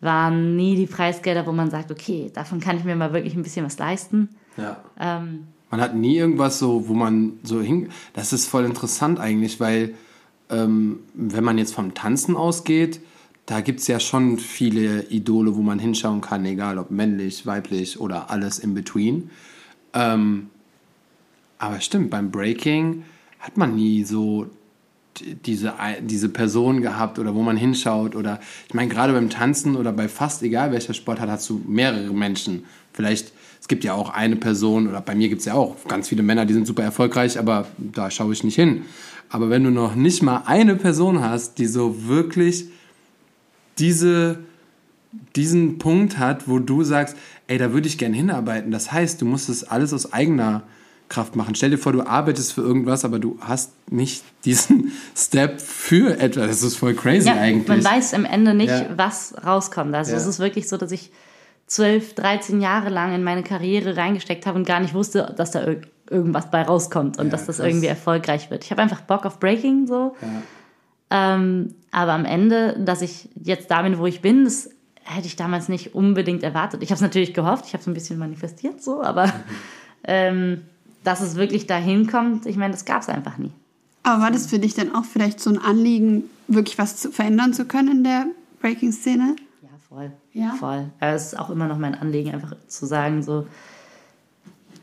waren 0.00 0.54
nie 0.54 0.76
die 0.76 0.86
Preisgelder, 0.86 1.44
wo 1.44 1.50
man 1.50 1.70
sagt, 1.70 1.90
okay, 1.90 2.30
davon 2.32 2.60
kann 2.60 2.76
ich 2.76 2.84
mir 2.84 2.94
mal 2.94 3.12
wirklich 3.12 3.34
ein 3.34 3.42
bisschen 3.42 3.66
was 3.66 3.78
leisten. 3.78 4.28
Ja. 4.58 4.76
Ähm, 4.98 5.46
Man 5.70 5.80
hat 5.80 5.94
nie 5.94 6.16
irgendwas 6.16 6.58
so, 6.58 6.88
wo 6.88 6.94
man 6.94 7.38
so 7.42 7.60
hin. 7.60 7.90
Das 8.12 8.32
ist 8.32 8.46
voll 8.46 8.64
interessant 8.64 9.20
eigentlich, 9.20 9.60
weil 9.60 9.94
ähm, 10.50 11.00
wenn 11.14 11.44
man 11.44 11.58
jetzt 11.58 11.74
vom 11.74 11.94
Tanzen 11.94 12.36
ausgeht, 12.36 13.00
da 13.46 13.60
gibt 13.62 13.80
es 13.80 13.86
ja 13.86 13.98
schon 13.98 14.38
viele 14.38 15.04
Idole, 15.04 15.56
wo 15.56 15.62
man 15.62 15.78
hinschauen 15.78 16.20
kann, 16.20 16.44
egal 16.44 16.78
ob 16.78 16.90
männlich, 16.90 17.46
weiblich 17.46 17.98
oder 17.98 18.30
alles 18.30 18.58
in 18.58 18.74
between. 18.74 19.30
Ähm, 19.94 20.50
aber 21.58 21.80
stimmt, 21.80 22.10
beim 22.10 22.30
Breaking 22.30 23.04
hat 23.40 23.56
man 23.56 23.74
nie 23.74 24.04
so 24.04 24.46
diese, 25.46 25.74
diese 26.00 26.28
Person 26.28 26.82
gehabt 26.82 27.18
oder 27.18 27.34
wo 27.34 27.42
man 27.42 27.56
hinschaut 27.56 28.14
oder 28.14 28.38
ich 28.68 28.74
meine 28.74 28.88
gerade 28.88 29.12
beim 29.12 29.30
Tanzen 29.30 29.76
oder 29.76 29.92
bei 29.92 30.08
fast 30.08 30.42
egal 30.42 30.70
welcher 30.72 30.94
Sport 30.94 31.20
hat, 31.20 31.28
hast 31.28 31.48
du 31.48 31.60
mehrere 31.66 32.12
Menschen. 32.12 32.64
Vielleicht, 32.92 33.32
es 33.60 33.68
gibt 33.68 33.84
ja 33.84 33.94
auch 33.94 34.10
eine 34.10 34.36
Person 34.36 34.88
oder 34.88 35.00
bei 35.00 35.14
mir 35.14 35.28
gibt 35.28 35.40
es 35.40 35.44
ja 35.46 35.54
auch 35.54 35.76
ganz 35.88 36.08
viele 36.08 36.22
Männer, 36.22 36.46
die 36.46 36.54
sind 36.54 36.66
super 36.66 36.82
erfolgreich, 36.82 37.38
aber 37.38 37.66
da 37.78 38.10
schaue 38.10 38.32
ich 38.32 38.44
nicht 38.44 38.54
hin. 38.54 38.82
Aber 39.30 39.50
wenn 39.50 39.62
du 39.64 39.70
noch 39.70 39.94
nicht 39.94 40.22
mal 40.22 40.42
eine 40.46 40.74
Person 40.76 41.20
hast, 41.22 41.58
die 41.58 41.66
so 41.66 42.06
wirklich 42.08 42.66
diese, 43.78 44.38
diesen 45.36 45.78
Punkt 45.78 46.18
hat, 46.18 46.48
wo 46.48 46.58
du 46.58 46.82
sagst, 46.82 47.16
ey, 47.46 47.58
da 47.58 47.72
würde 47.72 47.88
ich 47.88 47.98
gern 47.98 48.12
hinarbeiten. 48.12 48.70
Das 48.70 48.90
heißt, 48.92 49.20
du 49.20 49.26
musst 49.26 49.48
es 49.48 49.64
alles 49.64 49.92
aus 49.92 50.12
eigener 50.12 50.62
Kraft 51.08 51.36
machen. 51.36 51.54
Stell 51.54 51.70
dir 51.70 51.78
vor, 51.78 51.92
du 51.92 52.02
arbeitest 52.06 52.52
für 52.52 52.60
irgendwas, 52.60 53.04
aber 53.04 53.18
du 53.18 53.38
hast 53.40 53.72
nicht 53.90 54.22
diesen 54.44 54.92
Step 55.16 55.60
für 55.60 56.18
etwas. 56.18 56.48
Das 56.48 56.62
ist 56.62 56.76
voll 56.76 56.94
crazy 56.94 57.28
ja, 57.28 57.34
eigentlich. 57.34 57.68
man 57.68 57.84
weiß 57.84 58.14
am 58.14 58.24
Ende 58.24 58.54
nicht, 58.54 58.68
Ja. 58.70 58.86
was 58.96 59.34
rauskommt. 59.44 59.94
Also 59.94 60.12
Ja. 60.12 60.16
es 60.18 60.26
ist 60.26 60.38
wirklich 60.38 60.68
so, 60.68 60.76
dass 60.76 60.92
ich 60.92 61.10
12, 61.68 62.14
13 62.14 62.60
Jahre 62.60 62.88
lang 62.88 63.14
in 63.14 63.22
meine 63.22 63.42
Karriere 63.42 63.96
reingesteckt 63.96 64.46
habe 64.46 64.58
und 64.58 64.66
gar 64.66 64.80
nicht 64.80 64.94
wusste, 64.94 65.32
dass 65.36 65.50
da 65.52 65.64
irg 65.64 65.86
irgendwas 66.10 66.50
bei 66.50 66.62
rauskommt 66.62 67.18
und 67.18 67.26
Ja, 67.26 67.30
dass 67.30 67.44
das 67.44 67.58
krass. 67.58 67.66
irgendwie 67.66 67.86
erfolgreich 67.86 68.50
wird. 68.50 68.64
Ich 68.64 68.70
habe 68.70 68.80
einfach 68.80 69.02
Bock 69.02 69.26
auf 69.26 69.38
Breaking 69.38 69.86
so. 69.86 70.16
Ähm, 71.10 71.74
aber 71.90 72.12
am 72.12 72.24
Ende, 72.24 72.78
dass 72.78 73.02
ich 73.02 73.28
jetzt 73.42 73.70
da 73.70 73.82
bin, 73.82 73.98
wo 73.98 74.06
ich 74.06 74.22
bin, 74.22 74.44
das 74.44 74.70
hätte 75.04 75.26
ich 75.26 75.36
damals 75.36 75.68
nicht 75.68 75.94
unbedingt 75.94 76.42
erwartet. 76.42 76.82
Ich 76.82 76.90
habe 76.90 76.96
es 76.96 77.02
natürlich 77.02 77.34
gehofft, 77.34 77.66
ich 77.66 77.72
habe 77.72 77.82
es 77.82 77.86
ein 77.86 77.94
bisschen 77.94 78.18
manifestiert 78.18 78.82
so, 78.82 79.02
aber 79.02 79.30
ähm, 80.04 80.62
dass 81.04 81.20
es 81.20 81.36
wirklich 81.36 81.66
dahin 81.66 82.06
kommt, 82.06 82.46
ich 82.46 82.56
meine, 82.56 82.72
das 82.72 82.84
gab 82.84 83.02
es 83.02 83.08
einfach 83.08 83.38
nie. 83.38 83.52
Aber 84.02 84.22
war 84.22 84.30
das 84.30 84.46
für 84.46 84.58
dich 84.58 84.74
dann 84.74 84.94
auch 84.94 85.04
vielleicht 85.04 85.40
so 85.40 85.50
ein 85.50 85.58
Anliegen, 85.58 86.24
wirklich 86.46 86.78
was 86.78 86.96
zu 86.96 87.10
verändern 87.10 87.52
zu 87.52 87.66
können 87.66 87.98
in 87.98 88.04
der 88.04 88.26
Breaking-Szene? 88.60 89.36
Ja, 89.62 89.68
voll. 89.88 90.12
Ja? 90.38 90.54
Voll. 90.58 90.90
Aber 91.00 91.12
es 91.12 91.26
ist 91.26 91.38
auch 91.38 91.50
immer 91.50 91.66
noch 91.66 91.78
mein 91.78 91.96
Anliegen, 91.96 92.32
einfach 92.32 92.54
zu 92.68 92.86
sagen, 92.86 93.22
so, 93.22 93.46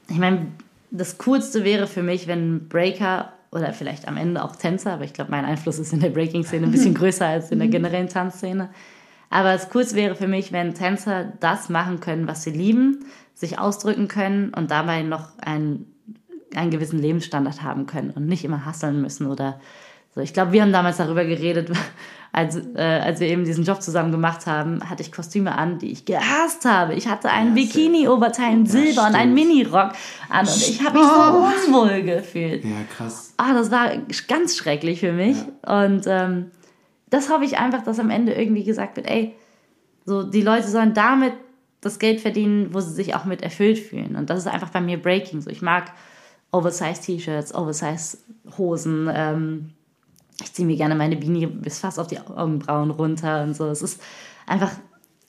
ich 0.10 0.18
meine, 0.18 0.48
das 0.92 1.18
Coolste 1.18 1.64
wäre 1.64 1.88
für 1.88 2.04
mich, 2.04 2.28
wenn 2.28 2.68
Breaker 2.68 3.32
oder 3.52 3.72
vielleicht 3.72 4.08
am 4.08 4.18
Ende 4.18 4.44
auch 4.44 4.58
Tänzer, 4.58 4.94
aber 4.94 5.06
ich 5.06 5.14
glaube, 5.14 5.32
mein 5.32 5.46
Einfluss 5.46 5.80
ist 5.80 5.94
in 5.94 6.02
der 6.02 6.10
Breaking-Szene 6.10 6.66
ein 6.66 6.72
bisschen 6.72 6.94
größer 6.96 7.26
als 7.26 7.52
in 7.52 7.60
der 7.60 7.70
generellen 7.70 8.10
Tanzszene. 8.10 8.70
Aber 9.30 9.54
das 9.54 9.70
Coolste 9.70 9.96
wäre 9.96 10.16
für 10.16 10.28
mich, 10.28 10.52
wenn 10.52 10.74
Tänzer 10.74 11.32
das 11.40 11.70
machen 11.70 12.02
können, 12.02 12.28
was 12.28 12.44
sie 12.44 12.52
lieben, 12.52 13.06
sich 13.34 13.58
ausdrücken 13.58 14.10
können 14.10 14.54
und 14.54 14.72
dabei 14.72 15.04
noch 15.04 15.38
einen, 15.40 15.86
einen 16.54 16.72
gewissen 16.72 17.00
Lebensstandard 17.00 17.64
haben 17.64 17.86
können 17.86 18.12
und 18.12 18.26
nicht 18.26 18.44
immer 18.44 18.66
hasseln 18.66 19.02
müssen 19.02 19.28
oder 19.28 19.60
so. 20.16 20.22
Ich 20.22 20.34
glaube, 20.34 20.52
wir 20.54 20.62
haben 20.62 20.72
damals 20.74 20.98
darüber 20.98 21.26
geredet, 21.26 21.70
als, 22.32 22.58
äh, 22.76 22.82
als 22.82 23.20
wir 23.20 23.28
eben 23.28 23.46
diesen 23.46 23.64
Job 23.64 23.82
zusammen 23.82 24.12
gemacht 24.12 24.46
haben, 24.46 24.82
hatte 24.90 25.02
ich 25.04 25.12
Kostüme 25.12 25.58
an, 25.58 25.78
die 25.80 25.92
ich 25.92 26.06
gehasst 26.06 26.66
habe. 26.66 26.94
Ich 26.96 27.08
hatte 27.08 27.30
ein 27.30 27.50
Ja, 27.50 27.54
Bikini-Oberteil 27.54 28.54
in 28.54 28.66
Silber 28.66 29.08
und 29.08 29.16
einen. 29.16 29.34
Minirock 29.34 29.92
an 30.30 30.46
und 30.48 30.58
ich 30.58 30.84
habe 30.84 30.98
mich 31.00 31.08
so 31.08 31.72
unwohl 31.74 32.02
gefühlt. 32.02 32.64
ja, 32.66 32.72
krass. 32.96 33.34
Ah, 33.38 33.54
das 33.54 33.72
war 33.72 33.92
ganz 34.28 34.58
schrecklich 34.58 35.00
für 35.00 35.14
mich. 35.14 35.38
Und 35.66 36.04
ähm, 36.08 36.52
das 37.10 37.30
hoffe 37.30 37.46
ich 37.46 37.58
einfach, 37.58 37.84
dass 37.84 38.00
am 38.00 38.10
Ende 38.10 38.34
irgendwie 38.34 38.64
gesagt 38.64 38.98
wird, 38.98 39.08
ey, 39.10 39.36
so 40.06 40.24
die 40.24 40.42
Leute 40.42 40.68
sollen 40.68 40.94
damit 40.94 41.34
das 41.82 42.00
Geld 42.00 42.20
verdienen, 42.20 42.74
wo 42.74 42.80
sie 42.82 42.94
sich 42.94 43.16
auch 43.16 43.26
mit 43.26 43.44
erfüllt 43.44 43.78
fühlen. 43.80 44.16
Und 44.16 44.30
das 44.30 44.40
ist 44.40 44.48
einfach 44.48 44.70
bei 44.72 44.82
mir 44.82 45.02
Breaking. 45.02 45.42
So, 45.42 45.50
ich 45.50 45.62
mag 45.62 45.92
Oversize-T-Shirts, 46.52 47.54
Oversize-Hosen. 47.54 49.10
Ähm, 49.14 49.70
ich 50.42 50.54
ziehe 50.54 50.66
mir 50.68 50.76
gerne 50.76 50.96
meine 50.96 51.16
Beanie 51.16 51.46
bis 51.48 51.80
fast 51.80 52.00
auf 52.00 52.08
die 52.08 52.20
Augenbrauen 52.20 52.92
runter 52.92 53.44
und 53.44 53.56
so. 53.56 53.68
Es 53.68 53.82
ist 53.82 54.02
einfach 54.46 54.72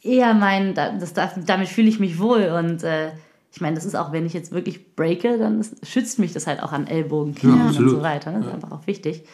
eher 0.02 0.34
mein, 0.34 0.74
da- 0.74 0.92
das, 0.92 1.12
damit 1.14 1.68
fühle 1.68 1.88
ich 1.88 2.00
mich 2.00 2.18
wohl. 2.18 2.46
Und 2.58 2.82
äh, 2.82 3.12
ich 3.52 3.60
meine, 3.60 3.74
das 3.76 3.84
ist 3.84 3.94
auch, 3.94 4.12
wenn 4.12 4.26
ich 4.26 4.32
jetzt 4.34 4.52
wirklich 4.52 4.94
breake, 4.96 5.38
dann 5.38 5.60
ist, 5.60 5.86
schützt 5.86 6.18
mich 6.18 6.32
das 6.32 6.46
halt 6.46 6.62
auch 6.62 6.72
an 6.72 6.86
Ellbogen, 6.86 7.34
Knien 7.34 7.54
und 7.60 7.68
absolut. 7.68 7.90
so 7.90 8.02
weiter. 8.02 8.32
Das 8.32 8.46
ist 8.46 8.52
einfach 8.52 8.72
auch 8.72 8.86
wichtig. 8.86 9.24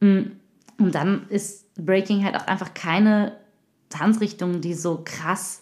Mm, 0.00 0.22
Und 0.78 0.94
dann 0.94 1.26
ist 1.28 1.74
Breaking 1.76 2.24
halt 2.24 2.34
auch 2.36 2.46
einfach 2.46 2.74
keine 2.74 3.36
Tanzrichtung, 3.90 4.60
die 4.60 4.74
so 4.74 5.02
krass 5.04 5.61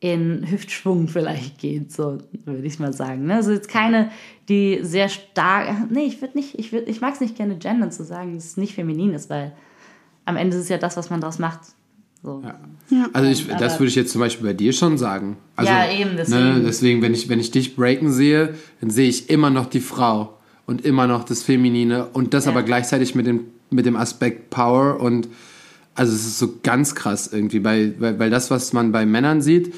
in 0.00 0.48
Hüftschwung 0.48 1.08
vielleicht 1.08 1.58
geht, 1.58 1.90
so 1.92 2.18
würde 2.44 2.66
ich 2.66 2.78
mal 2.78 2.92
sagen. 2.92 3.26
Ne? 3.26 3.34
Also 3.34 3.50
jetzt 3.52 3.68
keine, 3.68 4.10
die 4.48 4.78
sehr 4.82 5.08
stark. 5.08 5.90
Nee, 5.90 6.04
ich 6.04 6.20
würde 6.20 6.36
nicht, 6.38 6.56
ich, 6.58 6.72
würd, 6.72 6.88
ich 6.88 7.00
mag 7.00 7.14
es 7.14 7.20
nicht 7.20 7.36
gerne 7.36 7.56
gendern 7.56 7.90
zu 7.90 8.04
sagen, 8.04 8.34
dass 8.36 8.44
es 8.44 8.56
nicht 8.56 8.74
feminin 8.74 9.12
ist, 9.12 9.28
weil 9.28 9.52
am 10.24 10.36
Ende 10.36 10.56
ist 10.56 10.62
es 10.64 10.68
ja 10.68 10.78
das, 10.78 10.96
was 10.96 11.10
man 11.10 11.20
daraus 11.20 11.38
macht. 11.40 11.60
So. 12.22 12.42
Ja. 12.90 13.06
Also 13.12 13.28
ich, 13.30 13.46
das 13.46 13.78
würde 13.80 13.88
ich 13.88 13.94
jetzt 13.96 14.12
zum 14.12 14.20
Beispiel 14.20 14.46
bei 14.46 14.52
dir 14.52 14.72
schon 14.72 14.98
sagen. 14.98 15.36
Also, 15.56 15.70
Ja, 15.72 15.90
eben, 15.90 16.10
Ne, 16.10 16.16
deswegen. 16.18 16.64
deswegen, 16.64 17.02
wenn 17.02 17.14
ich, 17.14 17.28
wenn 17.28 17.40
ich 17.40 17.50
dich 17.50 17.74
breaken 17.76 18.12
sehe, 18.12 18.54
dann 18.80 18.90
sehe 18.90 19.08
ich 19.08 19.30
immer 19.30 19.50
noch 19.50 19.66
die 19.66 19.80
Frau 19.80 20.36
und 20.66 20.84
immer 20.84 21.06
noch 21.06 21.24
das 21.24 21.42
Feminine 21.42 22.06
und 22.12 22.34
das 22.34 22.44
Ja. 22.44 22.52
aber 22.52 22.62
gleichzeitig 22.62 23.14
mit 23.14 23.26
dem, 23.26 23.46
mit 23.70 23.86
dem 23.86 23.96
Aspekt 23.96 24.50
Power 24.50 25.00
und 25.00 25.28
also 25.98 26.12
es 26.14 26.26
ist 26.26 26.38
so 26.38 26.60
ganz 26.62 26.94
krass 26.94 27.28
irgendwie, 27.32 27.64
weil, 27.64 28.00
weil, 28.00 28.18
weil 28.18 28.30
das, 28.30 28.50
was 28.50 28.72
man 28.72 28.92
bei 28.92 29.04
Männern 29.04 29.42
sieht, 29.42 29.74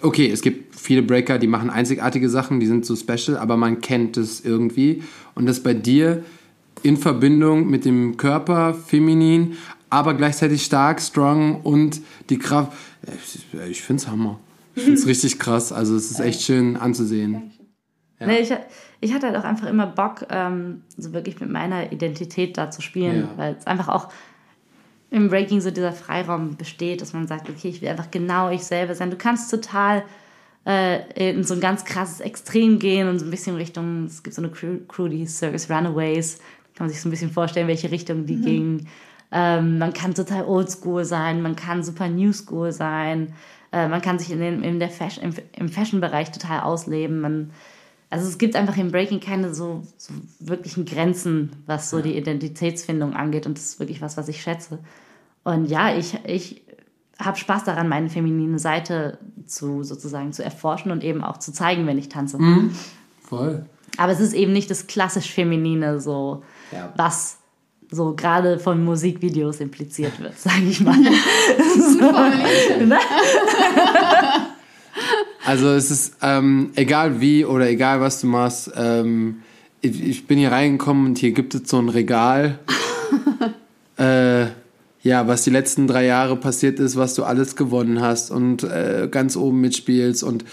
okay, 0.00 0.30
es 0.30 0.40
gibt 0.40 0.74
viele 0.74 1.02
Breaker, 1.02 1.38
die 1.38 1.46
machen 1.46 1.68
einzigartige 1.68 2.30
Sachen, 2.30 2.58
die 2.58 2.66
sind 2.66 2.86
so 2.86 2.96
special, 2.96 3.36
aber 3.36 3.56
man 3.56 3.80
kennt 3.82 4.16
es 4.16 4.44
irgendwie. 4.44 5.02
Und 5.34 5.46
das 5.46 5.60
bei 5.62 5.74
dir 5.74 6.24
in 6.82 6.96
Verbindung 6.96 7.68
mit 7.68 7.84
dem 7.84 8.16
Körper, 8.16 8.72
feminin, 8.72 9.56
aber 9.90 10.14
gleichzeitig 10.14 10.64
stark, 10.64 11.00
strong 11.02 11.60
und 11.62 12.00
die 12.30 12.38
Kraft. 12.38 12.72
Ich, 13.24 13.46
ich 13.70 13.82
finde 13.82 14.02
es 14.02 14.08
Hammer. 14.08 14.40
Ich 14.74 14.84
finde 14.84 14.98
es 14.98 15.06
richtig 15.12 15.38
krass. 15.38 15.70
Also 15.72 15.96
es 15.96 16.10
ist 16.10 16.20
echt 16.20 16.42
schön 16.42 16.76
anzusehen. 16.76 17.52
Nee, 18.18 18.38
ich, 18.40 18.50
ich 19.02 19.12
hatte 19.12 19.26
halt 19.26 19.36
auch 19.36 19.44
einfach 19.44 19.68
immer 19.68 19.86
Bock, 19.86 20.26
ähm, 20.30 20.82
so 20.96 21.12
wirklich 21.12 21.38
mit 21.40 21.50
meiner 21.50 21.92
Identität 21.92 22.56
da 22.56 22.70
zu 22.70 22.80
spielen, 22.80 23.20
Ja. 23.20 23.28
weil 23.36 23.56
es 23.58 23.66
einfach 23.66 23.88
auch 23.88 24.08
im 25.16 25.30
Breaking 25.30 25.62
so 25.62 25.70
dieser 25.70 25.92
Freiraum 25.92 26.56
besteht, 26.56 27.00
dass 27.00 27.14
man 27.14 27.26
sagt, 27.26 27.48
okay, 27.48 27.68
ich 27.68 27.80
will 27.80 27.88
einfach 27.88 28.10
genau 28.10 28.50
ich 28.50 28.64
selber 28.64 28.94
sein. 28.94 29.10
Du 29.10 29.16
kannst 29.16 29.50
total 29.50 30.04
äh, 30.66 31.30
in 31.30 31.42
so 31.42 31.54
ein 31.54 31.60
ganz 31.60 31.86
krasses 31.86 32.20
Extrem 32.20 32.78
gehen 32.78 33.08
und 33.08 33.18
so 33.18 33.24
ein 33.24 33.30
bisschen 33.30 33.56
Richtung, 33.56 34.04
es 34.04 34.22
gibt 34.22 34.36
so 34.36 34.42
eine 34.42 34.50
Crew, 34.50 34.76
Crew 34.86 35.08
die 35.08 35.26
Circus 35.26 35.70
Runaways, 35.70 36.36
kann 36.74 36.86
man 36.86 36.88
sich 36.90 37.00
so 37.00 37.08
ein 37.08 37.12
bisschen 37.12 37.30
vorstellen, 37.30 37.66
welche 37.66 37.90
Richtung 37.90 38.26
die 38.26 38.36
ging. 38.36 38.88
Ähm, 39.32 39.78
man 39.78 39.94
kann 39.94 40.14
total 40.14 40.44
oldschool 40.44 41.06
sein, 41.06 41.40
man 41.40 41.56
kann 41.56 41.82
super 41.82 42.08
new 42.08 42.34
school 42.34 42.70
sein, 42.70 43.32
äh, 43.72 43.88
man 43.88 44.02
kann 44.02 44.18
sich 44.18 44.30
in, 44.30 44.40
den, 44.40 44.62
in 44.62 44.78
der 44.80 44.90
Fashion, 44.90 45.24
im, 45.24 45.34
im 45.56 45.68
Fashion-Bereich 45.70 46.30
total 46.30 46.60
ausleben. 46.60 47.22
Man, 47.22 47.52
also 48.10 48.28
es 48.28 48.36
gibt 48.36 48.54
einfach 48.54 48.76
im 48.76 48.90
Breaking 48.92 49.20
keine 49.20 49.54
so, 49.54 49.82
so 49.96 50.12
wirklichen 50.40 50.84
Grenzen, 50.84 51.52
was 51.64 51.88
so 51.88 52.02
die 52.02 52.18
Identitätsfindung 52.18 53.14
angeht 53.14 53.46
und 53.46 53.56
das 53.56 53.64
ist 53.64 53.80
wirklich 53.80 54.02
was, 54.02 54.18
was 54.18 54.28
ich 54.28 54.42
schätze. 54.42 54.78
Und 55.46 55.66
ja, 55.66 55.96
ich, 55.96 56.18
ich 56.26 56.60
habe 57.20 57.38
Spaß 57.38 57.62
daran, 57.62 57.88
meine 57.88 58.10
feminine 58.10 58.58
Seite 58.58 59.18
zu 59.46 59.84
sozusagen 59.84 60.32
zu 60.32 60.42
erforschen 60.42 60.90
und 60.90 61.04
eben 61.04 61.22
auch 61.22 61.36
zu 61.38 61.52
zeigen, 61.52 61.86
wenn 61.86 61.98
ich 61.98 62.08
tanze. 62.08 62.36
Voll. 63.22 63.64
Aber 63.96 64.10
es 64.10 64.18
ist 64.18 64.32
eben 64.32 64.52
nicht 64.52 64.68
das 64.72 64.88
klassisch 64.88 65.32
Feminine, 65.32 66.00
so 66.00 66.42
Ja. 66.72 66.92
was 66.96 67.38
so 67.92 68.16
gerade 68.16 68.58
von 68.58 68.84
Musikvideos 68.84 69.60
impliziert 69.60 70.18
wird, 70.18 70.36
sage 70.38 70.64
ich 70.68 70.80
mal. 70.80 70.96
Also 75.44 75.68
es 75.68 75.92
ist 75.92 76.16
ähm, 76.22 76.72
egal 76.74 77.20
wie 77.20 77.44
oder 77.44 77.68
egal 77.68 78.00
was 78.00 78.20
du 78.20 78.26
machst. 78.26 78.72
Ähm, 78.74 79.42
ich, 79.80 80.02
ich 80.02 80.26
bin 80.26 80.38
hier 80.38 80.50
reingekommen 80.50 81.06
und 81.06 81.18
hier 81.18 81.30
gibt 81.30 81.54
es 81.54 81.68
so 81.70 81.78
ein 81.78 81.88
Regal. 81.88 82.58
äh, 83.96 84.46
ja, 85.06 85.28
was 85.28 85.44
die 85.44 85.50
letzten 85.50 85.86
drei 85.86 86.04
Jahre 86.04 86.36
passiert 86.36 86.80
ist, 86.80 86.96
was 86.96 87.14
du 87.14 87.24
alles 87.24 87.56
gewonnen 87.56 88.00
hast 88.00 88.30
und 88.30 88.64
äh, 88.64 89.08
ganz 89.10 89.36
oben 89.36 89.60
mitspielst 89.60 90.22
und 90.22 90.44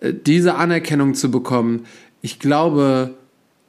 äh, 0.00 0.14
diese 0.14 0.54
Anerkennung 0.54 1.14
zu 1.14 1.30
bekommen. 1.30 1.84
Ich 2.22 2.38
glaube, 2.38 3.14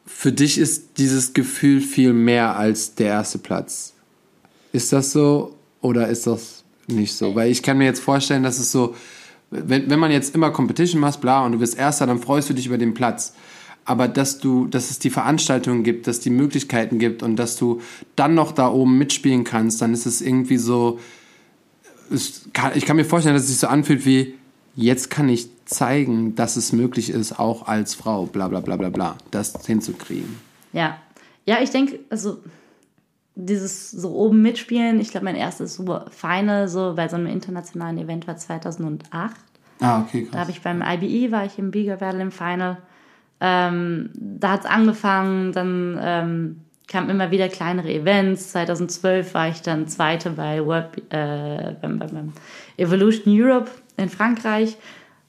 für 0.05 0.31
dich 0.31 0.58
ist 0.58 0.98
dieses 0.98 1.34
Gefühl 1.34 1.81
viel 1.81 2.13
mehr 2.13 2.55
als 2.55 2.96
der 2.96 3.08
erste 3.08 3.38
Platz. 3.38 3.93
Ist 4.72 4.93
das 4.93 5.12
so 5.12 5.55
oder 5.81 6.08
ist 6.08 6.25
das 6.25 6.63
nicht 6.88 7.13
so? 7.13 7.36
Weil 7.36 7.51
ich 7.51 7.62
kann 7.62 7.77
mir 7.77 7.86
jetzt 7.86 8.01
vorstellen, 8.01 8.43
dass 8.43 8.60
es 8.60 8.72
so, 8.72 8.96
wenn, 9.51 9.89
wenn 9.89 10.00
man 10.00 10.12
jetzt 10.12 10.34
immer 10.34 10.51
Competition 10.51 11.01
machst, 11.01 11.22
bla, 11.22 11.46
und 11.46 11.51
du 11.51 11.60
bist 11.60 11.77
Erster, 11.77 12.08
dann 12.08 12.19
freust 12.19 12.50
du 12.50 12.53
dich 12.53 12.65
über 12.65 12.77
den 12.77 12.93
Platz. 12.93 13.34
Aber 13.86 14.07
dass 14.07 14.39
du, 14.39 14.67
dass 14.67 14.91
es 14.91 15.00
die 15.00 15.09
Veranstaltungen 15.09 15.83
gibt, 15.83 16.05
dass 16.07 16.19
die 16.19 16.29
Möglichkeiten 16.29 17.00
gibt 17.00 17.24
und 17.24 17.38
dass 17.38 17.55
du 17.55 17.81
dann 18.15 18.36
noch 18.36 18.51
da 18.51 18.69
oben 18.69 18.98
mitspielen 18.98 19.43
kannst, 19.43 19.81
dann 19.81 19.93
ist 19.93 20.05
es 20.05 20.21
irgendwie 20.21 20.57
so, 20.57 21.00
es 22.12 22.50
kann, 22.53 22.71
ich 22.75 22.86
kann 22.86 22.95
mir 22.98 23.05
vorstellen, 23.05 23.36
dass 23.36 23.43
es 23.43 23.50
sich 23.50 23.57
so 23.59 23.67
anfühlt 23.67 24.05
wie, 24.05 24.36
jetzt 24.75 25.09
kann 25.09 25.27
ich 25.29 25.50
zeigen, 25.65 26.36
dass 26.36 26.55
es 26.55 26.71
möglich 26.71 27.09
ist, 27.09 27.39
auch 27.39 27.67
als 27.67 27.95
Frau, 27.95 28.25
bla 28.25 28.48
bla 28.48 28.59
bla 28.59 28.75
bla 28.77 28.89
bla, 28.89 29.17
das 29.31 29.53
hinzukriegen. 29.65 30.38
Ja. 30.74 30.98
Ja, 31.45 31.62
ich 31.62 31.71
denke, 31.71 32.00
also 32.09 32.38
dieses 33.36 33.89
so 33.89 34.12
oben 34.13 34.41
mitspielen, 34.41 35.00
ich 35.00 35.09
glaube, 35.12 35.25
mein 35.25 35.36
erstes 35.36 35.81
Final 36.12 36.67
so 36.67 36.93
bei 36.95 37.07
so 37.07 37.15
einem 37.15 37.27
internationalen 37.27 37.98
Event 37.98 38.27
war 38.27 38.38
2008. 38.38 39.36
Ah, 39.79 40.01
okay, 40.01 40.25
Da 40.25 40.29
krass. 40.31 40.39
habe 40.41 40.51
ich 40.51 40.62
beim 40.62 40.81
IBE, 40.81 41.31
war 41.31 41.45
ich 41.45 41.57
im 41.57 41.71
Bigger 41.71 41.98
Battle 41.98 42.21
im 42.21 42.31
Final. 42.31 42.77
Ähm, 43.41 44.10
da 44.15 44.51
hat 44.51 44.62
es 44.62 44.65
angefangen, 44.65 45.53
dann 45.53 46.00
ähm, 46.01 46.62
kamen 46.88 47.10
immer 47.10 47.31
wieder 47.31 47.48
kleinere 47.48 47.91
Events. 47.91 48.51
2012 48.51 49.34
war 49.34 49.50
ich 49.50 49.62
dann 49.62 49.88
Zweite 49.88 50.31
bei 50.31 50.65
World, 50.65 50.98
äh, 51.10 51.75
beim, 51.81 52.00
beim, 52.00 52.10
beim 52.12 52.34
Evolution 52.77 53.34
Europe 53.34 53.69
in 53.98 54.10
Frankreich. 54.10 54.77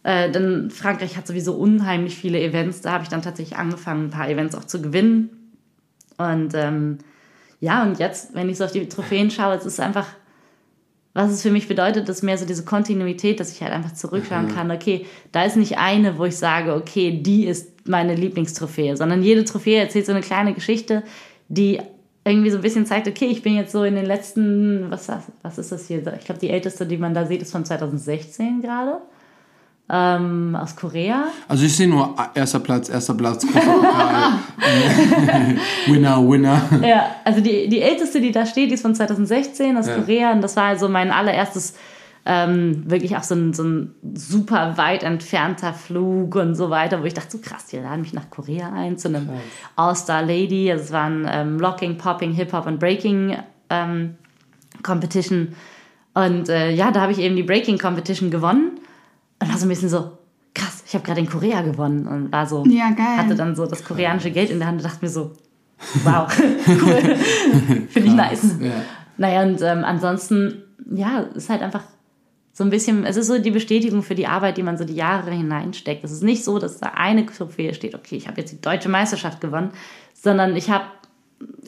Äh, 0.03 0.31
dann 0.31 0.71
Frankreich 0.71 1.17
hat 1.17 1.27
sowieso 1.27 1.55
unheimlich 1.55 2.17
viele 2.17 2.41
Events. 2.41 2.81
Da 2.81 2.93
habe 2.93 3.05
ich 3.05 3.11
dann 3.11 3.23
tatsächlich 3.23 3.59
angefangen, 3.59 4.07
ein 4.07 4.11
paar 4.11 4.29
Events 4.29 4.55
auch 4.55 4.65
zu 4.65 4.81
gewinnen. 4.81 5.31
Und 6.17 6.55
ähm, 6.55 6.99
ja, 7.61 7.83
und 7.83 7.99
jetzt, 7.99 8.35
wenn 8.35 8.49
ich 8.49 8.57
so 8.57 8.65
auf 8.65 8.73
die 8.73 8.89
Trophäen 8.89 9.31
schaue, 9.31 9.55
es 9.55 9.67
ist 9.67 9.81
einfach, 9.81 10.07
was 11.13 11.31
es 11.31 11.43
für 11.43 11.51
mich 11.51 11.69
bedeutet, 11.69 12.09
ist 12.09 12.23
mehr 12.23 12.39
so 12.39 12.47
diese 12.47 12.65
Kontinuität, 12.65 13.41
dass 13.41 13.53
ich 13.53 13.63
halt 13.63 13.73
einfach 13.73 13.93
zurückschauen 13.93 14.49
kann. 14.49 14.71
Okay, 14.71 15.07
da 15.33 15.45
ist 15.45 15.57
nicht 15.57 15.77
eine, 15.77 16.17
wo 16.19 16.25
ich 16.25 16.37
sage, 16.37 16.75
okay, 16.75 17.21
die 17.23 17.47
ist 17.47 17.70
meine 17.85 18.15
Lieblingstrophäe, 18.15 18.97
sondern 18.97 19.23
jede 19.23 19.45
Trophäe 19.45 19.81
erzählt 19.81 20.07
so 20.07 20.13
eine 20.13 20.21
kleine 20.21 20.53
Geschichte, 20.55 21.03
die 21.49 21.81
irgendwie 22.25 22.51
so 22.51 22.57
ein 22.57 22.63
bisschen 22.63 22.87
zeigt, 22.87 23.09
okay, 23.09 23.27
ich 23.27 23.43
bin 23.43 23.55
jetzt 23.57 23.73
so 23.73 23.83
in 23.85 23.95
den 23.95 24.05
letzten, 24.07 24.91
was, 24.91 25.09
was 25.43 25.59
ist 25.59 25.73
das 25.73 25.87
hier? 25.87 25.99
Ich 26.19 26.27
glaube, 26.27 26.41
die 26.41 26.51
älteste, 26.51 26.87
die 26.87 26.99
man 26.99 27.15
da 27.15 27.25
sieht, 27.27 27.43
ist 27.43 27.53
von 27.53 27.65
2016 27.65 28.61
gerade. 28.61 28.99
Ähm, 29.93 30.55
aus 30.55 30.77
Korea. 30.77 31.25
Also 31.49 31.65
ich 31.65 31.75
sehe 31.77 31.89
nur 31.89 32.15
erster 32.35 32.61
Platz, 32.61 32.89
erster 32.89 33.15
Platz, 33.15 33.45
Pokal. 33.45 34.35
winner, 35.89 36.29
Winner. 36.31 36.63
Ja, 36.81 37.17
also 37.25 37.41
die, 37.41 37.69
die 37.69 37.81
älteste, 37.81 38.21
die 38.21 38.31
da 38.31 38.47
steht, 38.47 38.71
die 38.71 38.75
ist 38.75 38.83
von 38.83 38.95
2016 38.95 39.77
aus 39.77 39.89
Ja. 39.89 39.97
Korea 39.97 40.33
und 40.33 40.43
das 40.43 40.55
war 40.55 40.67
also 40.67 40.89
mein 40.89 41.11
allererstes, 41.11 41.75
ähm, 42.33 42.89
wirklich 42.89 43.17
auch 43.17 43.25
so 43.25 43.35
ein, 43.35 43.53
so 43.53 43.65
ein 43.65 43.93
super 44.15 44.77
weit 44.77 45.03
entfernter 45.03 45.73
Flug 45.75 46.37
und 46.37 46.55
so 46.55 46.71
weiter, 46.71 47.01
wo 47.03 47.05
ich 47.05 47.15
dachte, 47.15 47.33
so 47.33 47.39
krass, 47.39 47.67
die 47.67 47.79
laden 47.79 48.03
mich 48.03 48.13
nach 48.13 48.31
Korea 48.31 48.73
ein 48.73 48.97
zu 48.99 49.09
einem 49.09 49.29
All-Star 49.75 50.23
Lady. 50.23 50.71
Also 50.71 50.85
es 50.85 50.93
war 50.93 51.07
ein 51.07 51.27
ähm, 51.29 51.59
Locking, 51.59 51.99
Popping, 51.99 52.31
Hip-Hop 52.33 52.67
und 52.67 52.79
Breaking 52.79 53.37
ähm, 53.69 54.15
Competition. 54.85 55.57
Und 56.15 56.49
äh, 56.49 56.71
ja, 56.71 56.93
da 56.93 57.01
habe 57.01 57.11
ich 57.11 57.19
eben 57.19 57.35
die 57.35 57.43
Breaking 57.43 57.79
Competition 57.79 58.31
gewonnen 58.31 58.79
und 59.41 59.49
war 59.51 59.59
so 59.59 59.67
ein 59.67 59.69
bisschen 59.69 59.89
so, 59.89 60.13
krass, 60.55 60.85
ich 60.87 60.95
habe 60.95 61.05
gerade 61.05 61.19
in 61.19 61.29
Korea 61.29 61.63
gewonnen 61.63 62.07
und 62.07 62.31
war 62.31 62.47
so, 62.47 62.65
Ja, 62.65 62.91
geil. 62.91 63.17
hatte 63.17 63.35
dann 63.35 63.57
so 63.57 63.67
das 63.67 63.83
koreanische 63.83 64.31
Geld 64.31 64.51
in 64.51 64.61
der 64.61 64.69
Hand 64.69 64.79
und 64.79 64.85
dachte 64.85 65.05
mir 65.05 65.11
so, 65.11 65.33
wow, 66.05 66.29
cool, 66.69 67.17
finde 67.89 68.09
ich 68.09 68.15
nice. 68.15 68.55
Ja. 68.61 68.71
Naja, 69.17 69.43
und 69.43 69.61
ähm, 69.63 69.83
ansonsten, 69.85 70.63
ja, 70.95 71.23
ist 71.35 71.51
halt 71.51 71.63
einfach 71.63 71.83
so 72.61 72.65
ein 72.67 72.69
bisschen, 72.69 73.07
es 73.07 73.17
ist 73.17 73.29
so 73.29 73.39
die 73.39 73.51
Bestätigung 73.51 74.03
für 74.03 74.15
die 74.15 74.27
Arbeit, 74.27 74.59
die 74.59 74.63
man 74.63 74.77
so 74.77 74.85
die 74.85 74.95
Jahre 74.95 75.31
hineinsteckt. 75.31 76.05
Es 76.05 76.13
ist 76.13 76.23
nicht 76.23 76.45
so, 76.45 76.59
dass 76.59 76.77
da 76.77 76.89
eine 76.89 77.25
Trophäe 77.25 77.73
steht, 77.73 77.95
okay, 77.95 78.17
ich 78.17 78.29
habe 78.29 78.39
jetzt 78.39 78.53
die 78.53 78.61
deutsche 78.61 78.91
Meisterschaft 78.91 79.41
gewonnen, 79.41 79.71
sondern 80.13 80.55
ich 80.55 80.69
habe 80.69 80.85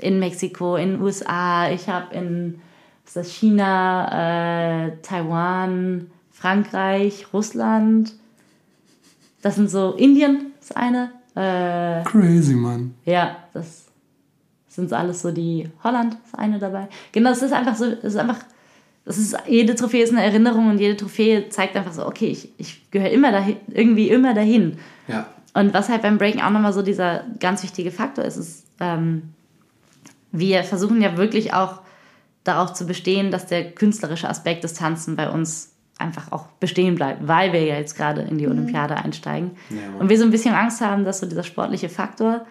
in 0.02 0.18
Mexiko, 0.18 0.76
in 0.76 0.90
den 0.90 1.00
USA, 1.00 1.70
ich 1.70 1.88
habe 1.88 2.14
in 2.14 2.60
was 3.04 3.16
ist 3.16 3.16
das, 3.16 3.34
China, 3.34 4.88
äh, 4.88 4.92
Taiwan, 5.00 6.10
Frankreich, 6.30 7.26
Russland. 7.32 8.12
Das 9.40 9.54
sind 9.54 9.70
so 9.70 9.92
Indien, 9.92 10.52
ist 10.60 10.76
eine. 10.76 11.10
Äh, 11.34 12.04
Crazy, 12.04 12.52
Mann. 12.52 12.96
ja, 13.06 13.36
das 13.54 13.86
sind 14.68 14.90
so 14.90 14.96
alles 14.96 15.22
so 15.22 15.32
die 15.32 15.70
Holland 15.82 16.18
ist 16.22 16.38
eine 16.38 16.58
dabei. 16.58 16.88
Genau, 17.12 17.30
es 17.30 17.40
ist 17.40 17.54
einfach 17.54 17.76
so, 17.76 17.86
es 17.86 18.04
ist 18.04 18.16
einfach, 18.16 18.40
es 19.04 19.18
ist, 19.18 19.36
jede 19.48 19.74
Trophäe 19.74 20.02
ist 20.02 20.12
eine 20.12 20.22
Erinnerung 20.22 20.70
und 20.70 20.78
jede 20.78 20.96
Trophäe 20.96 21.48
zeigt 21.48 21.76
einfach 21.76 21.92
so, 21.92 22.06
okay, 22.06 22.26
ich, 22.26 22.50
ich 22.58 22.90
gehöre 22.90 23.10
immer 23.10 23.32
dahin, 23.32 23.56
irgendwie 23.68 24.08
immer 24.08 24.32
dahin. 24.32 24.78
Ja. 25.08 25.26
Und 25.54 25.74
was 25.74 25.88
halt 25.88 26.02
beim 26.02 26.18
Breaking 26.18 26.40
auch 26.40 26.50
nochmal 26.50 26.72
so 26.72 26.82
dieser 26.82 27.24
ganz 27.40 27.62
wichtige 27.62 27.90
Faktor 27.90 28.24
ist, 28.24 28.36
ist, 28.36 28.66
ähm, 28.80 29.34
wir 30.30 30.64
versuchen 30.64 31.02
ja 31.02 31.16
wirklich 31.16 31.52
auch 31.52 31.80
darauf 32.44 32.72
zu 32.72 32.86
bestehen, 32.86 33.30
dass 33.30 33.46
der 33.46 33.72
künstlerische 33.72 34.28
Aspekt 34.28 34.64
des 34.64 34.74
Tanzen 34.74 35.16
bei 35.16 35.28
uns 35.28 35.72
einfach 35.98 36.32
auch 36.32 36.46
bestehen 36.58 36.94
bleibt, 36.94 37.26
weil 37.28 37.52
wir 37.52 37.64
ja 37.64 37.76
jetzt 37.76 37.96
gerade 37.96 38.22
in 38.22 38.38
die 38.38 38.48
Olympiade 38.48 38.96
einsteigen. 38.96 39.52
Ja. 39.70 40.00
Und 40.00 40.08
wir 40.08 40.18
so 40.18 40.24
ein 40.24 40.30
bisschen 40.30 40.54
Angst 40.54 40.80
haben, 40.80 41.04
dass 41.04 41.20
so 41.20 41.26
dieser 41.26 41.44
sportliche 41.44 41.88
Faktor 41.88 42.46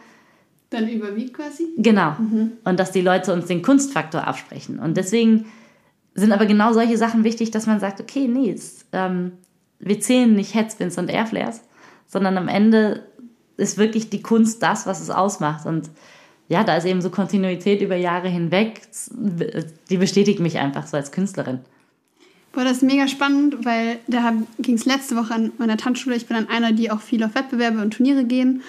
Dann 0.70 0.88
überwiegt 0.88 1.34
quasi. 1.34 1.68
Genau. 1.78 2.16
Und 2.64 2.80
dass 2.80 2.92
die 2.92 3.02
Leute 3.02 3.34
uns 3.34 3.48
den 3.48 3.62
Kunstfaktor 3.62 4.26
absprechen. 4.26 4.80
Und 4.80 4.96
deswegen 4.96 5.48
sind 6.14 6.32
aber 6.32 6.46
genau 6.46 6.74
solche 6.74 6.98
Sachen 6.98 7.24
wichtig, 7.24 7.52
dass 7.52 7.68
man 7.68 7.80
sagt, 7.80 8.02
okay, 8.02 8.28
nee, 8.28 8.52
es, 8.52 8.86
ähm, 8.92 9.34
wir 9.80 10.00
zählen 10.00 10.34
nicht 10.34 10.54
Headspins 10.54 10.98
und 10.98 11.10
Airflares, 11.10 11.62
sondern 12.08 12.38
am 12.38 12.48
Ende 12.48 13.04
ist 13.58 13.78
wirklich 13.78 14.10
die 14.10 14.22
Kunst 14.22 14.62
das, 14.62 14.86
was 14.86 15.02
es 15.02 15.10
ausmacht. 15.10 15.66
Und 15.66 15.90
ja, 16.50 16.64
da 16.64 16.76
ist 16.76 16.86
eben 16.86 17.02
so 17.02 17.10
Kontinuität 17.10 17.82
über 17.82 17.96
Jahre 17.96 18.28
hinweg, 18.28 18.82
die 19.10 19.98
bestätigt 19.98 20.40
mich 20.40 20.58
einfach 20.60 20.88
so 20.88 20.98
als 20.98 21.12
Künstlerin. 21.12 21.60
Boah, 22.52 22.66
das 22.66 22.78
ist 22.78 22.84
mega 22.84 23.08
spannend, 23.08 23.64
weil 23.64 24.00
da 24.08 24.34
ging 24.60 24.76
es 24.76 24.86
letzte 24.86 25.16
Woche 25.16 25.34
an 25.34 25.54
meiner 25.58 25.78
Tanzschule. 25.78 26.18
Ich 26.18 26.28
bin 26.28 26.36
dann 26.36 26.50
einer, 26.50 26.74
die 26.74 26.92
auch 26.92 27.00
viel 27.00 27.24
auf 27.24 27.36
Wettbewerbe 27.36 27.82
und 27.82 27.92
Turniere 27.92 28.26
gehen. 28.26 28.62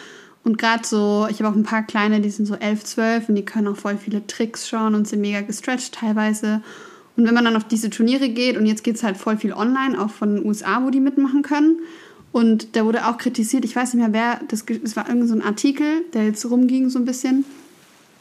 Und 0.44 0.58
gerade 0.58 0.87
so, 0.87 1.26
ich 1.28 1.40
habe 1.40 1.49
auch 1.49 1.56
ein 1.56 1.64
paar 1.64 1.82
kleine, 1.82 2.20
die 2.20 2.30
sind 2.30 2.46
so 2.46 2.54
11, 2.54 2.84
12 2.84 3.28
und 3.28 3.34
die 3.34 3.44
können 3.44 3.68
auch 3.68 3.76
voll 3.76 3.96
viele 3.96 4.26
Tricks 4.26 4.68
schauen 4.68 4.94
und 4.94 5.08
sind 5.08 5.20
mega 5.20 5.40
gestretched 5.40 5.94
teilweise. 5.94 6.62
Und 7.16 7.26
wenn 7.26 7.35
man 7.35 7.45
dann 7.45 7.57
auf 7.57 7.64
diese 7.64 7.90
Turniere 7.90 8.28
geht, 8.28 8.57
und 8.57 8.66
jetzt 8.66 8.85
geht 8.85 8.97
es 8.97 9.02
halt 9.02 9.16
voll 9.16 9.37
viel 9.37 9.52
online, 9.52 10.00
auch 10.00 10.11
von 10.11 10.37
den 10.37 10.47
USA, 10.47 10.83
wo 10.85 10.90
die 10.90 11.00
mitmachen 11.00 11.42
können. 11.42 11.81
Und 12.33 12.75
da 12.76 12.87
wurde 12.87 13.07
auch 13.07 13.19
kritisiert, 13.19 13.64
ich 13.64 13.76
weiß 13.76 13.92
nicht 13.92 14.02
mehr 14.02 14.12
wer, 14.12 14.40
das, 14.49 14.64
es 14.83 14.97
war 14.97 15.09
irgendein 15.09 15.40
so 15.40 15.47
Artikel, 15.47 16.04
der 16.14 16.25
jetzt 16.25 16.45
rumging 16.47 16.88
so 16.88 16.99
ein 16.99 17.04
bisschen, 17.04 17.45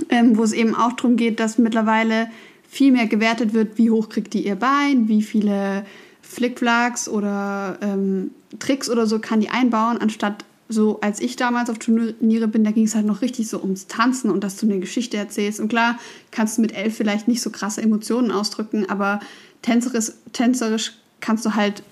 ähm, 0.10 0.38
wo 0.38 0.43
es 0.43 0.51
eben 0.51 0.75
auch 0.75 0.91
darum 0.93 1.15
geht, 1.15 1.39
dass 1.39 1.57
mittlerweile 1.57 2.27
viel 2.67 2.91
mehr 2.91 3.07
gewertet 3.07 3.53
wird, 3.53 3.77
wie 3.77 3.89
hoch 3.89 4.10
kriegt 4.10 4.33
die 4.33 4.45
ihr 4.45 4.55
Bein, 4.55 5.07
wie 5.07 5.21
viele 5.21 5.86
Flickflacks 6.21 7.07
oder 7.07 7.77
ähm, 7.81 8.31
Tricks 8.60 8.89
oder 8.89 9.07
so 9.07 9.19
kann 9.19 9.39
die 9.39 9.50
einbauen, 9.50 9.98
anstatt 9.98 10.45
so, 10.71 10.99
als 11.01 11.19
ich 11.19 11.35
damals 11.35 11.69
auf 11.69 11.79
Turniere 11.79 12.47
bin, 12.47 12.63
da 12.63 12.71
ging 12.71 12.85
es 12.85 12.95
halt 12.95 13.05
noch 13.05 13.21
richtig 13.21 13.47
so 13.47 13.61
ums 13.61 13.87
Tanzen 13.87 14.31
und 14.31 14.43
dass 14.43 14.57
du 14.57 14.65
eine 14.65 14.79
Geschichte 14.79 15.17
erzählst. 15.17 15.59
Und 15.59 15.67
klar, 15.67 15.97
kannst 16.31 16.57
du 16.57 16.61
mit 16.61 16.73
elf 16.73 16.95
vielleicht 16.95 17.27
nicht 17.27 17.41
so 17.41 17.49
krasse 17.49 17.81
Emotionen 17.81 18.31
ausdrücken, 18.31 18.89
aber 18.89 19.19
tänzerisch, 19.61 20.11
tänzerisch 20.33 20.93
kannst 21.19 21.45
du 21.45 21.55
halt 21.55 21.83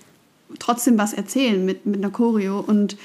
trotzdem 0.58 0.98
was 0.98 1.12
erzählen 1.12 1.64
mit, 1.64 1.86
mit 1.86 2.02
einer 2.02 2.10
Choreo. 2.10 2.60
Und 2.60 2.96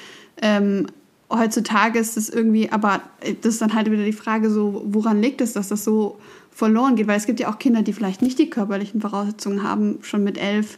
ähm, 0.41 0.87
heutzutage 1.29 1.99
ist 1.99 2.17
es 2.17 2.29
irgendwie, 2.29 2.71
aber 2.71 3.01
das 3.41 3.55
ist 3.55 3.61
dann 3.61 3.73
halt 3.73 3.91
wieder 3.91 4.05
die 4.05 4.13
Frage 4.13 4.49
so, 4.49 4.83
woran 4.85 5.21
liegt 5.21 5.41
es, 5.41 5.53
dass 5.53 5.69
das 5.69 5.83
so 5.83 6.17
verloren 6.51 6.95
geht? 6.95 7.07
Weil 7.07 7.17
es 7.17 7.25
gibt 7.25 7.39
ja 7.39 7.51
auch 7.51 7.59
Kinder, 7.59 7.81
die 7.81 7.93
vielleicht 7.93 8.21
nicht 8.21 8.39
die 8.39 8.49
körperlichen 8.49 9.01
Voraussetzungen 9.01 9.63
haben, 9.63 9.99
schon 10.01 10.23
mit 10.23 10.37
elf 10.37 10.77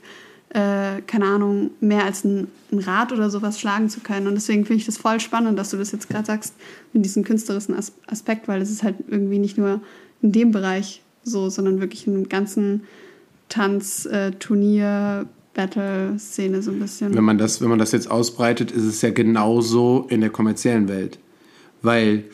äh, 0.50 1.02
keine 1.06 1.26
Ahnung, 1.26 1.72
mehr 1.82 2.06
als 2.06 2.24
ein, 2.24 2.48
ein, 2.72 2.80
Rad 2.80 3.12
oder 3.12 3.30
sowas 3.30 3.60
schlagen 3.60 3.90
zu 3.90 4.00
können. 4.00 4.28
Und 4.28 4.36
deswegen 4.36 4.66
finde 4.66 4.80
ich 4.80 4.86
das 4.86 4.98
voll 4.98 5.20
spannend, 5.20 5.60
dass 5.60 5.72
du 5.72 5.78
das 5.78 5.92
jetzt 5.92 6.10
gerade 6.10 6.26
sagst, 6.26 6.54
mit 6.94 7.04
diesem 7.04 7.24
künstlerischen 7.24 7.76
Aspekt, 8.08 8.48
weil 8.48 8.62
es 8.62 8.72
ist 8.72 8.84
halt 8.84 8.96
irgendwie 9.08 9.40
nicht 9.40 9.58
nur 9.58 9.82
in 10.22 10.32
dem 10.32 10.52
Bereich 10.52 11.02
so, 11.24 11.50
sondern 11.50 11.82
wirklich 11.82 12.08
im 12.08 12.30
ganzen 12.30 12.84
Tanz, 13.50 14.06
äh, 14.06 14.32
Turnier, 14.32 15.28
Battle-Szene 15.54 16.62
so 16.62 16.72
ein 16.72 16.80
bisschen. 16.80 17.14
Wenn 17.14 17.24
man, 17.24 17.38
das, 17.38 17.62
wenn 17.62 17.70
man 17.70 17.80
das 17.80 17.92
jetzt 17.92 18.10
ausbreitet, 18.10 18.72
ist 18.72 18.84
es 18.84 19.02
ja 19.02 19.10
genauso 19.10 20.06
in 20.10 20.22
der 20.22 20.30
kommerziellen 20.30 20.88
Welt. 20.88 21.20
Weil, 21.82 22.26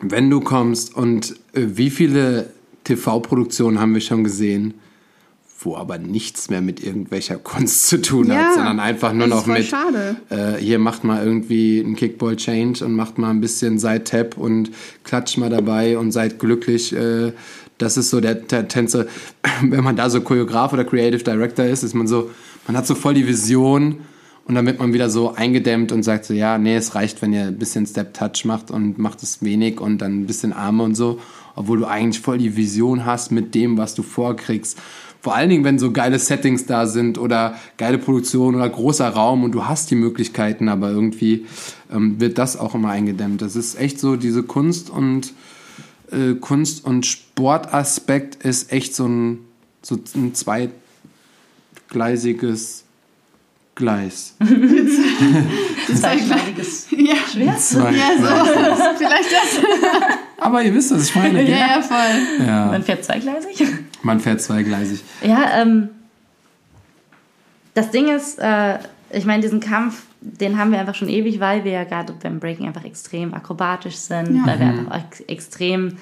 wenn 0.00 0.28
du 0.28 0.40
kommst 0.40 0.94
und 0.94 1.36
äh, 1.52 1.62
wie 1.74 1.88
viele 1.88 2.50
TV-Produktionen 2.84 3.78
haben 3.78 3.94
wir 3.94 4.00
schon 4.00 4.24
gesehen, 4.24 4.74
wo 5.64 5.76
aber 5.76 5.98
nichts 5.98 6.50
mehr 6.50 6.60
mit 6.60 6.82
irgendwelcher 6.82 7.36
Kunst 7.38 7.86
zu 7.86 8.00
tun 8.00 8.28
ja, 8.28 8.36
hat, 8.36 8.54
sondern 8.54 8.80
einfach 8.80 9.12
nur 9.12 9.26
noch 9.26 9.46
mit, 9.46 9.72
äh, 10.30 10.56
hier 10.58 10.78
macht 10.78 11.04
mal 11.04 11.24
irgendwie 11.24 11.82
einen 11.84 11.96
Kickball 11.96 12.36
Change 12.36 12.84
und 12.84 12.94
macht 12.94 13.18
mal 13.18 13.30
ein 13.30 13.40
bisschen 13.40 13.78
Side 13.78 14.04
Tap 14.04 14.36
und 14.36 14.70
klatscht 15.04 15.38
mal 15.38 15.50
dabei 15.50 15.98
und 15.98 16.12
seid 16.12 16.38
glücklich. 16.38 16.92
Äh, 16.94 17.32
das 17.78 17.96
ist 17.96 18.10
so 18.10 18.20
der, 18.20 18.36
der 18.36 18.68
Tänzer, 18.68 19.06
wenn 19.62 19.84
man 19.84 19.96
da 19.96 20.10
so 20.10 20.20
Choreograf 20.20 20.72
oder 20.72 20.84
Creative 20.84 21.22
Director 21.22 21.64
ist, 21.64 21.82
ist 21.82 21.94
man 21.94 22.06
so, 22.06 22.30
man 22.66 22.76
hat 22.76 22.86
so 22.86 22.94
voll 22.94 23.14
die 23.14 23.26
Vision 23.26 23.98
und 24.44 24.54
dann 24.54 24.66
wird 24.66 24.78
man 24.78 24.92
wieder 24.92 25.08
so 25.08 25.34
eingedämmt 25.34 25.92
und 25.92 26.02
sagt 26.02 26.24
so, 26.24 26.34
ja, 26.34 26.58
nee, 26.58 26.76
es 26.76 26.94
reicht, 26.94 27.22
wenn 27.22 27.32
ihr 27.32 27.44
ein 27.44 27.58
bisschen 27.58 27.86
Step 27.86 28.14
Touch 28.14 28.44
macht 28.44 28.70
und 28.70 28.98
macht 28.98 29.22
es 29.22 29.42
wenig 29.42 29.80
und 29.80 29.98
dann 29.98 30.20
ein 30.20 30.26
bisschen 30.26 30.52
Arme 30.52 30.82
und 30.82 30.94
so, 30.94 31.20
obwohl 31.54 31.78
du 31.78 31.86
eigentlich 31.86 32.20
voll 32.20 32.38
die 32.38 32.56
Vision 32.56 33.04
hast 33.04 33.30
mit 33.30 33.54
dem, 33.54 33.78
was 33.78 33.94
du 33.94 34.02
vorkriegst 34.02 34.78
vor 35.22 35.34
allen 35.36 35.48
Dingen, 35.50 35.62
wenn 35.62 35.78
so 35.78 35.92
geile 35.92 36.18
Settings 36.18 36.66
da 36.66 36.86
sind 36.86 37.16
oder 37.16 37.56
geile 37.76 37.98
Produktion 37.98 38.56
oder 38.56 38.68
großer 38.68 39.08
Raum 39.08 39.44
und 39.44 39.52
du 39.52 39.66
hast 39.66 39.88
die 39.92 39.94
Möglichkeiten, 39.94 40.68
aber 40.68 40.90
irgendwie 40.90 41.46
ähm, 41.92 42.20
wird 42.20 42.38
das 42.38 42.58
auch 42.58 42.74
immer 42.74 42.90
eingedämmt. 42.90 43.40
Das 43.40 43.54
ist 43.54 43.78
echt 43.78 44.00
so, 44.00 44.16
diese 44.16 44.42
Kunst 44.42 44.90
und 44.90 45.32
äh, 46.10 46.34
Kunst- 46.34 46.84
und 46.84 47.06
Sportaspekt 47.06 48.44
ist 48.44 48.72
echt 48.72 48.96
so 48.96 49.06
ein, 49.06 49.38
so 49.80 49.96
ein 50.16 50.34
zweigleisiges 50.34 52.82
Gleis. 53.76 54.34
Zweigleisiges 55.94 56.88
ja. 56.90 57.14
Schwert? 57.30 57.60
Zwei 57.60 57.92
ja, 57.92 58.10
so. 58.18 58.96
Vielleicht 58.96 59.32
das. 59.32 59.64
Aber 60.38 60.62
ihr 60.62 60.74
wisst, 60.74 60.92
was 60.92 61.08
ich 61.08 61.14
meine. 61.14 61.42
Ja, 61.42 61.56
ja, 61.56 61.82
voll. 61.82 62.46
Ja. 62.46 62.66
Man 62.66 62.82
fährt 62.82 63.04
zweigleisig? 63.04 63.66
Man 64.02 64.20
fährt 64.20 64.40
zweigleisig. 64.40 65.02
Ja, 65.22 65.60
ähm, 65.62 65.90
das 67.74 67.90
Ding 67.90 68.08
ist, 68.08 68.38
äh, 68.38 68.78
ich 69.10 69.24
meine, 69.24 69.42
diesen 69.42 69.60
Kampf, 69.60 70.02
den 70.20 70.58
haben 70.58 70.72
wir 70.72 70.80
einfach 70.80 70.94
schon 70.94 71.08
ewig, 71.08 71.40
weil 71.40 71.64
wir 71.64 71.72
ja 71.72 71.84
gerade 71.84 72.12
beim 72.12 72.38
Breaking 72.40 72.66
einfach 72.66 72.84
extrem 72.84 73.34
akrobatisch 73.34 73.96
sind, 73.96 74.36
ja. 74.36 74.46
weil 74.46 74.60
wir 74.60 74.66
einfach 74.66 74.96
ex 74.96 75.20
extrem 75.20 75.96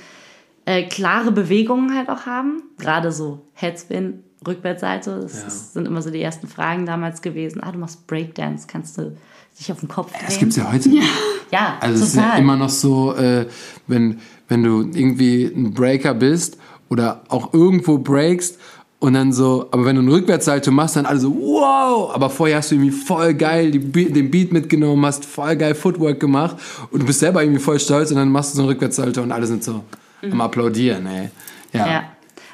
äh, 0.67 0.85
klare 0.85 1.33
Bewegungen 1.33 1.97
halt 1.97 2.09
auch 2.09 2.27
haben. 2.27 2.63
Gerade 2.79 3.13
so 3.13 3.47
Headspin, 3.55 4.23
Rückwärtsseite, 4.47 5.21
das, 5.21 5.43
ja. 5.43 5.51
sind 5.51 5.87
immer 5.87 6.03
so 6.03 6.11
die 6.11 6.23
ersten 6.23 6.49
Fragen 6.49 6.87
damals 6.87 7.23
gewesen. 7.23 7.63
Ah, 7.63 7.73
du 7.73 7.79
machst 7.79 8.07
Breakdance, 8.07 8.67
kannst 8.67 8.99
du 8.99 9.17
dich 9.59 9.73
auf 9.73 9.81
den 9.81 9.89
Kopf 9.89 10.13
drehen? 10.13 10.23
Das 10.27 10.39
gibt 10.39 10.53
es 10.53 10.57
ja 10.57 10.73
heute. 10.73 10.89
Ja, 10.89 11.03
ja 11.51 11.79
Also 11.81 12.03
es 12.03 12.11
ist 12.11 12.17
ja 12.17 12.37
immer 12.37 12.57
noch 12.57 12.69
so, 12.69 13.15
äh, 13.15 13.47
wenn, 13.87 14.21
wenn 14.49 14.63
du 14.63 14.83
irgendwie 14.83 15.45
ein 15.45 15.75
Breaker 15.75 16.15
bist 16.15 16.59
oder 16.89 17.23
auch 17.29 17.53
irgendwo 17.53 17.99
breakst 17.99 18.59
und 19.01 19.15
dann 19.15 19.33
so, 19.33 19.69
aber 19.71 19.87
wenn 19.87 19.97
du 19.97 20.03
einen 20.03 20.11
Rückwärtssalto 20.11 20.71
machst, 20.71 20.97
dann 20.97 21.07
alle 21.07 21.19
so, 21.19 21.35
wow, 21.35 22.15
aber 22.15 22.29
vorher 22.29 22.59
hast 22.59 22.71
du 22.71 22.75
irgendwie 22.75 22.91
voll 22.91 23.35
geil 23.35 23.71
Be 23.71 24.11
den 24.11 24.31
Beat 24.31 24.53
mitgenommen, 24.53 25.05
hast 25.07 25.25
voll 25.25 25.57
geil 25.57 25.75
Footwork 25.75 26.21
gemacht 26.21 26.57
und 26.91 27.01
du 27.01 27.07
bist 27.07 27.21
selber 27.21 27.43
irgendwie 27.43 27.61
voll 27.61 27.81
stolz 27.81 28.11
und 28.11 28.17
dann 28.19 28.31
machst 28.31 28.53
du 28.53 28.57
so 28.57 28.63
einen 28.63 28.71
Rückwärtssalto 28.71 29.23
und 29.23 29.33
alle 29.33 29.47
sind 29.47 29.65
so 29.65 29.85
mhm. 30.23 30.33
am 30.33 30.41
Applaudieren, 30.43 31.07
ey. 31.07 31.31
Ja. 31.73 31.87
ja. 31.87 32.03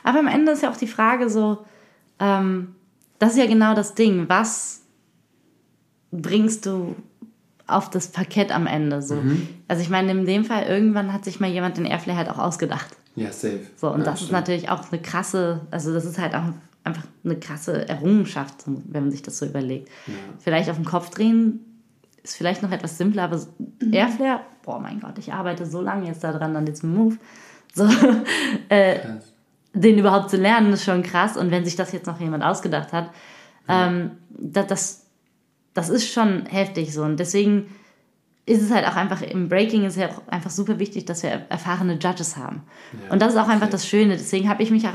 Aber 0.04 0.20
am 0.20 0.28
Ende 0.28 0.52
ist 0.52 0.62
ja 0.62 0.70
auch 0.70 0.76
die 0.76 0.87
Frage 0.87 1.28
so, 1.28 1.59
ähm, 2.20 2.76
das 3.18 3.32
ist 3.32 3.38
ja 3.38 3.46
genau 3.46 3.74
das 3.74 3.94
Ding, 3.94 4.26
was 4.28 4.82
bringst 6.22 6.66
du 6.66 6.96
auf 7.66 7.90
das 7.90 8.09
Parkett 8.09 8.55
am 8.55 8.66
Ende 8.66 9.02
so? 9.02 9.16
Mhm. 9.16 9.48
Also 9.68 9.83
ich 9.83 9.90
meine, 9.90 10.12
in 10.12 10.26
dem 10.26 10.44
Fall, 10.44 10.64
irgendwann 10.64 11.12
hat 11.12 11.24
sich 11.24 11.40
mal 11.40 11.50
jemand 11.50 11.76
den 11.76 11.85
Airflay 11.85 12.14
halt 12.14 12.29
auch 12.29 12.38
ausgedacht. 12.38 12.96
Ja, 13.16 13.33
safe. 13.33 13.61
So, 13.76 13.90
und 13.90 14.00
ja, 14.00 14.05
das 14.05 14.18
stimmt. 14.18 14.29
ist 14.29 14.33
natürlich 14.33 14.68
auch 14.68 14.92
eine 14.92 15.00
krasse, 15.00 15.62
also 15.70 15.92
das 15.92 16.05
ist 16.05 16.18
halt 16.18 16.35
auch 16.35 16.42
einfach 16.85 17.05
eine 17.24 17.37
krasse 17.37 17.88
Errungenschaft, 17.88 18.64
wenn 18.66 19.05
man 19.05 19.11
sich 19.11 19.22
das 19.22 19.38
so 19.38 19.46
überlegt. 19.46 19.88
Ja. 20.07 20.14
Vielleicht 20.38 20.70
auf 20.70 20.76
den 20.76 20.85
Kopf 20.85 21.11
drehen 21.11 21.61
ist 22.22 22.37
vielleicht 22.37 22.62
noch 22.62 22.70
etwas 22.70 22.98
simpler, 22.98 23.24
aber 23.24 23.40
mhm. 23.59 23.92
Airflare, 23.92 24.40
boah 24.62 24.79
mein 24.81 25.00
Gott, 25.00 25.18
ich 25.18 25.33
arbeite 25.33 25.66
so 25.66 25.81
lange 25.81 26.07
jetzt 26.07 26.22
daran, 26.22 26.57
an 26.57 26.66
diesem 26.66 26.94
Move. 26.94 27.16
So, 27.74 27.88
äh, 28.68 28.98
den 29.72 29.98
überhaupt 29.98 30.31
zu 30.31 30.37
lernen, 30.37 30.72
ist 30.72 30.85
schon 30.85 31.02
krass. 31.02 31.37
Und 31.37 31.50
wenn 31.50 31.64
sich 31.64 31.76
das 31.76 31.92
jetzt 31.92 32.07
noch 32.07 32.20
jemand 32.20 32.42
ausgedacht 32.42 32.92
hat, 32.92 33.11
ja. 33.68 33.87
ähm, 33.87 34.12
das, 34.31 34.66
das, 34.66 35.06
das 35.77 35.91
ist 35.91 36.11
schon 36.11 36.47
heftig 36.47 36.93
so. 36.93 37.03
Und 37.03 37.21
deswegen 37.21 37.67
ist 38.47 38.62
es 38.62 38.71
halt 38.71 38.87
auch 38.87 38.97
einfach, 38.97 39.21
im 39.21 39.49
Breaking 39.49 39.85
ist 39.85 39.97
ja 39.97 40.09
auch 40.09 40.27
einfach 40.29 40.51
super 40.51 40.79
wichtig, 40.79 41.05
dass 41.05 41.23
wir 41.23 41.31
erfahrene 41.51 41.99
Judges 42.01 42.37
haben. 42.37 42.62
Ja, 42.93 43.12
und 43.12 43.21
das 43.21 43.35
ist 43.35 43.39
auch 43.39 43.49
einfach 43.49 43.69
das 43.69 43.87
Schöne. 43.87 44.17
Deswegen 44.17 44.49
habe 44.49 44.62
ich 44.62 44.71
mich 44.71 44.89
auch, 44.89 44.95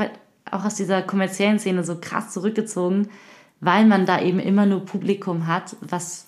auch 0.49 0.65
aus 0.65 0.75
dieser 0.75 1.03
kommerziellen 1.03 1.59
Szene 1.59 1.83
so 1.83 1.97
krass 1.99 2.31
zurückgezogen, 2.31 3.09
weil 3.59 3.85
man 3.85 4.07
da 4.07 4.21
eben 4.21 4.39
immer 4.39 4.65
nur 4.65 4.83
Publikum 4.83 5.45
hat, 5.45 5.75
was 5.81 6.25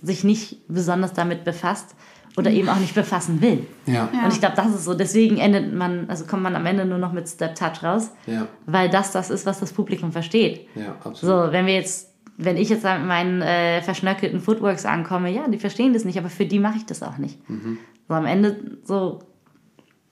sich 0.00 0.22
nicht 0.22 0.58
besonders 0.68 1.12
damit 1.12 1.44
befasst 1.44 1.96
oder 2.36 2.52
eben 2.52 2.68
auch 2.68 2.78
nicht 2.78 2.94
befassen 2.94 3.42
will. 3.42 3.66
Ja. 3.86 4.08
Und 4.24 4.32
ich 4.32 4.38
glaube, 4.38 4.54
das 4.54 4.72
ist 4.72 4.84
so. 4.84 4.94
Deswegen 4.94 5.38
endet 5.38 5.74
man, 5.74 6.08
also 6.08 6.26
kommt 6.26 6.44
man 6.44 6.54
am 6.54 6.64
Ende 6.64 6.84
nur 6.84 6.98
noch 6.98 7.12
mit 7.12 7.28
Step 7.28 7.56
Touch 7.56 7.82
raus, 7.82 8.10
ja. 8.26 8.46
weil 8.66 8.88
das 8.88 9.10
das 9.10 9.30
ist, 9.30 9.46
was 9.46 9.58
das 9.58 9.72
Publikum 9.72 10.12
versteht. 10.12 10.68
Ja, 10.76 10.94
absolut. 11.02 11.16
So, 11.16 11.52
wenn 11.52 11.66
wir 11.66 11.74
jetzt 11.74 12.09
wenn 12.42 12.56
ich 12.56 12.68
jetzt 12.68 12.84
mit 12.84 13.06
meinen 13.06 13.42
äh, 13.42 13.82
verschnörkelten 13.82 14.40
Footworks 14.40 14.86
ankomme, 14.86 15.30
ja, 15.30 15.46
die 15.48 15.58
verstehen 15.58 15.92
das 15.92 16.04
nicht, 16.04 16.18
aber 16.18 16.30
für 16.30 16.46
die 16.46 16.58
mache 16.58 16.78
ich 16.78 16.86
das 16.86 17.02
auch 17.02 17.18
nicht. 17.18 17.38
Mhm. 17.48 17.78
So 18.08 18.14
am 18.14 18.26
Ende 18.26 18.78
so 18.84 19.20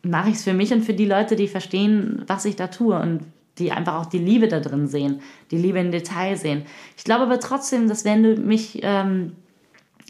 mache 0.03 0.29
ich 0.31 0.37
es 0.37 0.45
für 0.45 0.55
mich 0.55 0.73
und 0.73 0.83
für 0.83 0.95
die 0.95 1.05
Leute, 1.07 1.37
die 1.37 1.49
verstehen, 1.49 2.23
was 2.27 2.45
ich 2.45 2.57
da 2.57 2.69
tue. 2.69 2.99
Und 2.99 3.23
die 3.59 3.73
einfach 3.73 3.95
auch 3.97 4.07
die 4.07 4.19
Liebe 4.21 4.47
da 4.47 4.61
drin 4.61 4.87
sehen, 4.87 5.21
die 5.51 5.57
Liebe 5.59 5.81
im 5.81 5.91
Detail 5.91 6.37
sehen. 6.37 6.63
Ich 6.97 7.03
glaube 7.03 7.25
aber 7.25 7.41
trotzdem, 7.41 7.89
dass 7.89 8.05
wenn 8.05 8.23
du 8.23 8.37
mich 8.37 8.79
ähm, 8.85 9.33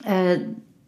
äh, 0.05 0.41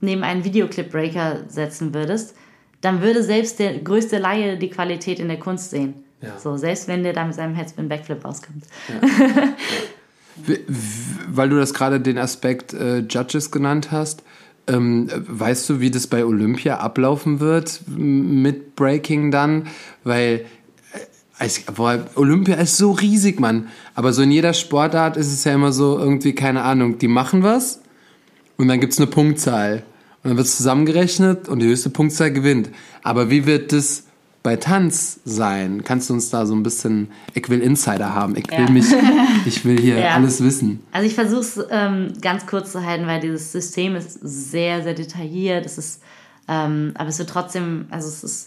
neben 0.03 0.23
einen 0.23 0.45
Videoclip-Breaker 0.45 1.45
setzen 1.49 1.95
würdest, 1.95 2.37
dann 2.83 3.01
würde 3.01 3.23
selbst 3.23 3.61
der 3.61 3.79
größte 3.79 4.19
Laie 4.19 4.59
die 4.59 4.69
Qualität 4.69 5.21
in 5.21 5.29
der 5.29 5.39
Kunst 5.39 5.71
sehen. 5.71 5.95
Ja. 6.21 6.39
So, 6.39 6.59
selbst 6.59 6.87
wenn 6.87 7.03
der 7.03 7.15
da 7.15 7.25
mit 7.25 7.35
seinem 7.35 7.55
Headspin 7.55 7.89
Backflip 7.89 8.23
rauskommt. 8.23 8.65
W- 8.89 9.07
Weil 11.29 11.49
du 11.49 11.57
das 11.57 11.75
gerade 11.75 12.01
den 12.01 12.19
Aspekt 12.19 12.73
äh, 12.73 12.99
Judges 13.01 13.51
genannt 13.51 13.91
hast, 13.91 14.23
ähm, 14.67 15.09
weißt 15.13 15.69
du, 15.69 15.81
wie 15.81 15.91
das 15.91 16.07
bei 16.07 16.25
Olympia 16.25 16.79
ablaufen 16.79 17.41
wird 17.41 17.83
mit 17.89 18.77
Breaking 18.77 19.31
dann? 19.31 19.67
Weil 20.05 20.45
äh, 20.93 21.45
es, 21.45 21.63
boah, 21.63 22.07
Olympia 22.15 22.57
ist 22.57 22.77
so 22.77 22.93
riesig, 22.93 23.41
Mann. 23.41 23.69
Aber 23.95 24.13
so 24.13 24.23
in 24.23 24.31
jeder 24.31 24.53
Sportart 24.53 25.17
ist 25.17 25.33
es 25.33 25.45
ja 25.45 25.55
immer 25.55 25.73
so 25.73 25.99
irgendwie, 25.99 26.35
keine 26.35 26.63
Ahnung, 26.63 26.99
die 26.99 27.09
machen 27.09 27.43
was 27.43 27.81
und 28.57 28.69
dann 28.69 28.81
gibt's 28.81 28.99
eine 28.99 29.07
Punktzahl. 29.07 29.83
Und 30.23 30.31
dann 30.31 30.37
wird 30.37 30.49
zusammengerechnet 30.49 31.49
und 31.49 31.61
die 31.61 31.67
höchste 31.67 31.89
Punktzahl 31.89 32.31
gewinnt. 32.31 32.69
Aber 33.03 33.31
wie 33.31 33.47
wird 33.47 33.73
das 33.73 34.05
bei 34.43 34.57
Tanz 34.57 35.21
sein? 35.25 35.85
Kannst 35.85 36.09
du 36.09 36.15
uns 36.15 36.31
da 36.31 36.47
so 36.47 36.55
ein 36.55 36.63
bisschen, 36.63 37.11
ich 37.35 37.49
will 37.51 37.61
Insider 37.61 38.15
haben, 38.15 38.37
ich 38.37 38.51
will 38.51 38.65
Ja. 38.67 38.71
mich, 38.71 38.87
ich 39.47 39.65
will 39.65 39.79
hier 39.79 39.99
Ja. 39.99 40.11
alles 40.15 40.43
wissen. 40.43 40.81
Also 40.93 41.07
ich 41.07 41.15
versuche 41.15 41.41
es 41.41 41.61
ähm, 41.71 42.13
ganz 42.21 42.47
kurz 42.47 42.73
zu 42.73 42.85
halten, 42.85 43.07
weil 43.07 43.21
dieses 43.21 43.53
System 43.53 43.97
ist 43.97 44.19
sehr, 44.23 44.83
sehr 44.83 44.95
detailliert. 44.95 45.67
Es 45.67 45.77
ist, 45.79 46.03
ähm, 46.49 46.93
aber 46.97 47.09
es 47.11 47.19
wird 47.19 47.29
trotzdem, 47.29 47.87
also 47.91 48.09
es 48.09 48.25
ist, 48.25 48.47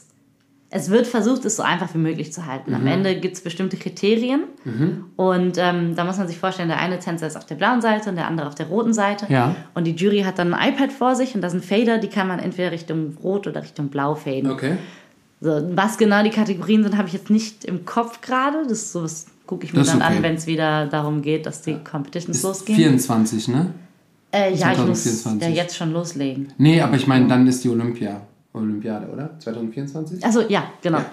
es 0.76 0.90
wird 0.90 1.06
versucht, 1.06 1.46
es 1.46 1.58
so 1.58 1.62
einfach 1.62 1.94
wie 1.94 2.00
möglich 2.00 2.34
zu 2.34 2.48
halten. 2.48 2.72
Mhm. 2.72 2.78
Am 2.78 2.88
Ende 2.88 3.20
gibt 3.20 3.36
es 3.36 3.42
bestimmte 3.44 3.78
Kriterien 3.78 4.46
und 5.18 5.58
ähm, 5.60 5.96
da 5.96 6.04
muss 6.04 6.18
man 6.18 6.28
sich 6.28 6.40
vorstellen, 6.40 6.70
der 6.70 6.80
eine 6.80 6.98
Tänzer 6.98 7.28
ist 7.28 7.38
auf 7.38 7.46
der 7.46 7.54
blauen 7.54 7.80
Seite 7.80 8.10
und 8.10 8.16
der 8.16 8.26
andere 8.26 8.48
auf 8.48 8.56
der 8.56 8.66
roten 8.66 8.92
Seite. 8.92 9.28
Ja. 9.30 9.56
Und 9.76 9.84
die 9.86 9.92
Jury 9.92 10.22
hat 10.24 10.40
dann 10.40 10.52
ein 10.56 10.74
iPad 10.74 10.92
vor 10.92 11.16
sich 11.16 11.36
und 11.36 11.42
da 11.42 11.52
sind 11.52 11.64
Fader, 11.64 12.00
die 12.00 12.08
kann 12.08 12.28
man 12.28 12.40
entweder 12.40 12.72
Richtung 12.72 13.16
Rot 13.24 13.46
oder 13.46 13.62
Richtung 13.62 13.90
Blau 13.90 14.16
faden. 14.16 14.50
Okay. 14.50 14.78
So, 15.44 15.62
was 15.76 15.98
genau 15.98 16.24
die 16.24 16.30
Kategorien 16.30 16.84
sind, 16.84 16.98
habe 16.98 17.10
ich 17.10 17.14
jetzt 17.14 17.30
nicht 17.30 17.66
im 17.66 17.86
Kopf 17.86 18.22
gerade. 18.22 18.64
Das 18.64 18.80
ist 18.80 18.92
sowas 18.94 19.26
gucke 19.46 19.66
ich 19.66 19.74
mir 19.74 19.80
Das 19.80 19.90
dann 19.90 20.02
okay. 20.02 20.16
an, 20.18 20.24
wenn 20.24 20.36
es 20.36 20.48
wieder 20.48 20.86
darum 20.88 21.22
geht, 21.22 21.46
dass 21.46 21.62
die 21.62 21.76
Competitions 21.76 22.38
Ist 22.38 22.44
losgehen. 22.44 22.78
24, 22.78 23.50
ne? 23.50 23.74
Äh, 24.32 24.56
ja, 24.56 24.72
ich 24.72 24.78
muss 24.80 25.04
2024. 25.04 25.42
ja 25.42 25.64
jetzt 25.64 25.76
schon 25.76 25.92
loslegen. 25.92 26.54
Nee, 26.58 26.80
aber 26.82 26.96
ich 26.96 27.08
meine, 27.08 27.28
dann 27.28 27.46
ist 27.46 27.62
die 27.64 27.70
Olympia. 27.70 28.22
Olympiade, 28.54 29.08
oder? 29.12 29.38
2024? 29.40 30.24
Also 30.24 30.42
ja, 30.48 30.64
genau. 30.82 31.00
Ja. 31.00 31.06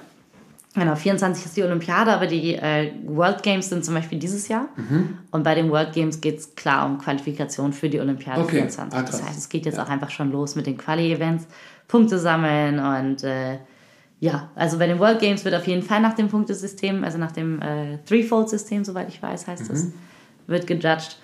Genau, 0.75 0.95
24 0.95 1.47
ist 1.47 1.57
die 1.57 1.65
Olympiade, 1.65 2.13
aber 2.13 2.29
die 2.29 2.55
äh, 2.55 2.93
World 3.07 3.43
Games 3.43 3.69
sind 3.69 3.85
zum 3.85 3.95
Beispiel 3.95 4.21
dieses 4.21 4.47
Jahr. 4.47 4.69
Mhm. 4.77 5.19
Und 5.33 5.43
bei 5.43 5.57
den 5.57 5.69
World 5.69 5.93
Games 5.93 6.21
geht 6.21 6.39
es 6.39 6.55
klar 6.55 6.87
um 6.87 6.99
Qualifikation 6.99 7.73
für 7.73 7.89
die 7.89 7.99
Olympiade 7.99 8.41
Okay. 8.43 8.59
24. 8.59 8.97
Ah, 8.97 9.03
das 9.03 9.21
heißt, 9.21 9.37
es 9.37 9.49
geht 9.49 9.67
jetzt 9.67 9.81
auch 9.81 9.89
einfach 9.89 10.11
schon 10.11 10.31
los 10.31 10.55
mit 10.55 10.67
den 10.67 10.79
Quali-Events, 10.79 11.49
Punkte 11.89 12.21
sammeln 12.21 12.79
und 12.79 13.25
äh, 13.25 13.59
ja, 14.21 14.51
also 14.55 14.79
bei 14.79 14.87
den 14.87 14.99
World 14.99 15.19
Games 15.19 15.45
wird 15.45 15.55
auf 15.55 15.67
jeden 15.67 15.83
Fall 15.83 16.01
nach 16.01 16.15
dem 16.15 16.29
Punktesystem, 16.29 17.05
also 17.05 17.17
nach 17.17 17.33
dem 17.33 17.61
äh, 17.63 17.99
Threefold-System, 18.05 18.85
soweit 18.85 19.09
ich 19.09 19.23
weiß, 19.23 19.47
heißt 19.47 19.71
es, 19.71 19.89
wird 20.47 20.67
gejudged. 20.67 21.17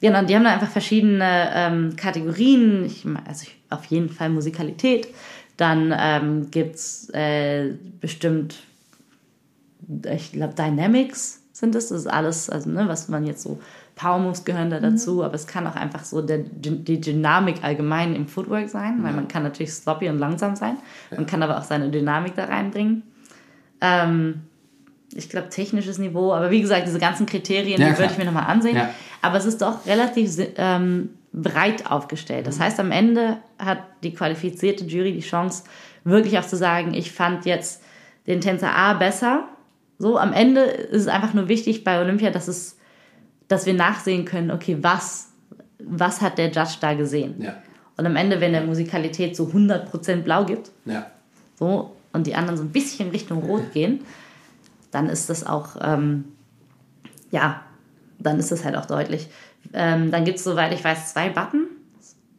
Genau, 0.00 0.20
und 0.20 0.30
die 0.30 0.36
haben 0.36 0.44
da 0.44 0.52
einfach 0.52 0.70
verschiedene 0.70 1.50
ähm, 1.54 1.96
Kategorien. 1.96 2.84
Ich, 2.84 3.04
also 3.26 3.44
ich, 3.44 3.56
auf 3.70 3.84
jeden 3.86 4.10
Fall 4.10 4.28
Musikalität. 4.28 5.08
Dann 5.56 5.92
ähm, 5.98 6.50
gibt 6.50 6.76
es 6.76 7.08
äh, 7.10 7.72
bestimmt, 8.00 8.56
ich 10.14 10.32
glaube, 10.32 10.54
Dynamics 10.54 11.40
sind 11.52 11.74
es. 11.74 11.88
Das 11.88 12.00
ist 12.00 12.06
alles, 12.06 12.50
also 12.50 12.70
ne, 12.70 12.86
was 12.86 13.08
man 13.08 13.24
jetzt 13.24 13.42
so, 13.42 13.58
Power 13.96 14.18
Moves 14.18 14.44
gehören 14.44 14.70
da 14.70 14.78
dazu, 14.78 15.24
aber 15.24 15.34
es 15.34 15.46
kann 15.46 15.66
auch 15.66 15.74
einfach 15.74 16.04
so 16.04 16.22
der, 16.22 16.38
die 16.38 17.00
Dynamik 17.00 17.64
allgemein 17.64 18.14
im 18.14 18.28
Footwork 18.28 18.68
sein, 18.68 19.02
weil 19.02 19.12
man 19.14 19.26
kann 19.26 19.42
natürlich 19.42 19.72
sloppy 19.72 20.08
und 20.08 20.18
langsam 20.18 20.54
sein. 20.54 20.76
Man 21.10 21.26
kann 21.26 21.42
aber 21.42 21.58
auch 21.58 21.64
seine 21.64 21.90
Dynamik 21.90 22.34
da 22.36 22.44
reinbringen. 22.44 23.02
Ähm, 23.80 24.42
ich 25.14 25.30
glaube, 25.30 25.48
technisches 25.48 25.98
Niveau, 25.98 26.34
aber 26.34 26.50
wie 26.50 26.60
gesagt, 26.60 26.86
diese 26.86 26.98
ganzen 26.98 27.26
Kriterien, 27.26 27.80
Ja, 27.80 27.88
die 27.88 27.98
würde 27.98 28.12
ich 28.12 28.18
mir 28.18 28.26
nochmal 28.26 28.46
ansehen. 28.46 28.76
Ja. 28.76 28.90
Aber 29.22 29.38
es 29.38 29.46
ist 29.46 29.62
doch 29.62 29.86
relativ 29.86 30.36
ähm, 30.56 31.10
breit 31.32 31.90
aufgestellt. 31.90 32.46
Das 32.46 32.60
heißt, 32.60 32.78
am 32.80 32.92
Ende 32.92 33.38
hat 33.58 33.78
die 34.02 34.12
qualifizierte 34.12 34.84
Jury 34.84 35.12
die 35.12 35.20
Chance, 35.20 35.64
wirklich 36.04 36.38
auch 36.38 36.46
zu 36.46 36.56
sagen, 36.56 36.94
ich 36.94 37.12
fand 37.12 37.46
jetzt 37.46 37.82
den 38.26 38.40
Tänzer 38.40 38.74
A 38.74 38.94
besser. 38.94 39.44
So, 39.98 40.18
am 40.18 40.32
Ende 40.32 40.60
ist 40.60 41.02
es 41.02 41.08
einfach 41.08 41.34
nur 41.34 41.48
wichtig 41.48 41.84
bei 41.84 42.00
Olympia, 42.00 42.30
dass 42.30 42.48
es, 42.48 42.75
dass 43.48 43.66
wir 43.66 43.74
nachsehen 43.74 44.24
können, 44.24 44.50
okay, 44.50 44.78
was, 44.80 45.28
was 45.78 46.20
hat 46.20 46.38
der 46.38 46.46
Judge 46.50 46.76
da 46.80 46.94
gesehen? 46.94 47.36
Ja. 47.40 47.54
Und 47.96 48.06
am 48.06 48.16
Ende, 48.16 48.40
wenn 48.40 48.52
der 48.52 48.62
Musikalität 48.64 49.36
so 49.36 49.44
100% 49.46 50.22
blau 50.22 50.44
gibt, 50.44 50.70
Ja. 50.84 51.06
so, 51.58 51.96
und 52.12 52.26
die 52.26 52.34
anderen 52.34 52.56
so 52.56 52.62
ein 52.64 52.70
bisschen 52.70 53.10
Richtung 53.10 53.42
Rot 53.42 53.72
gehen, 53.72 54.00
dann 54.90 55.08
ist 55.08 55.28
das 55.30 55.46
auch, 55.46 55.76
ähm, 55.82 56.24
ja, 57.30 57.62
dann 58.18 58.38
ist 58.38 58.50
das 58.50 58.64
halt 58.64 58.76
auch 58.76 58.86
deutlich. 58.86 59.28
Ähm, 59.72 60.10
dann 60.10 60.24
gibt 60.24 60.38
es, 60.38 60.44
soweit 60.44 60.72
ich 60.72 60.82
weiß, 60.82 61.12
zwei 61.12 61.28
Button, 61.28 61.66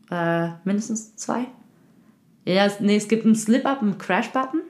äh, 0.09 0.49
mindestens 0.63 1.15
zwei. 1.15 1.45
Ja, 2.45 2.67
nee, 2.79 2.95
es 2.95 3.07
gibt 3.07 3.25
einen 3.25 3.35
Slip-Up, 3.35 3.81
einen 3.81 3.97
Crash-Button. 3.97 4.61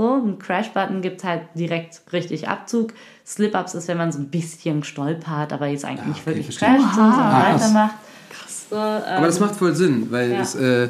So, 0.00 0.14
ein 0.14 0.38
Crash-Button 0.38 1.02
gibt 1.02 1.24
halt 1.24 1.42
direkt 1.54 2.00
richtig 2.14 2.48
Abzug. 2.48 2.94
Slip-Ups 3.26 3.74
ist, 3.74 3.86
wenn 3.86 3.98
man 3.98 4.10
so 4.12 4.18
ein 4.18 4.28
bisschen 4.28 4.82
stolpert, 4.82 5.52
aber 5.52 5.66
jetzt 5.66 5.84
eigentlich 5.84 6.06
nicht 6.06 6.20
okay, 6.26 6.36
wirklich 6.36 6.56
crasht, 6.58 6.94
so, 6.94 7.00
sondern 7.02 7.20
Ah, 7.20 7.50
krass. 7.50 7.60
weitermacht. 7.60 7.94
So, 8.70 8.76
ähm, 8.76 9.02
Aber 9.18 9.26
das 9.26 9.40
macht 9.40 9.56
voll 9.56 9.74
Sinn, 9.74 10.06
weil 10.10 10.32
Ja. 10.32 10.40
es, 10.40 10.54
äh, 10.54 10.88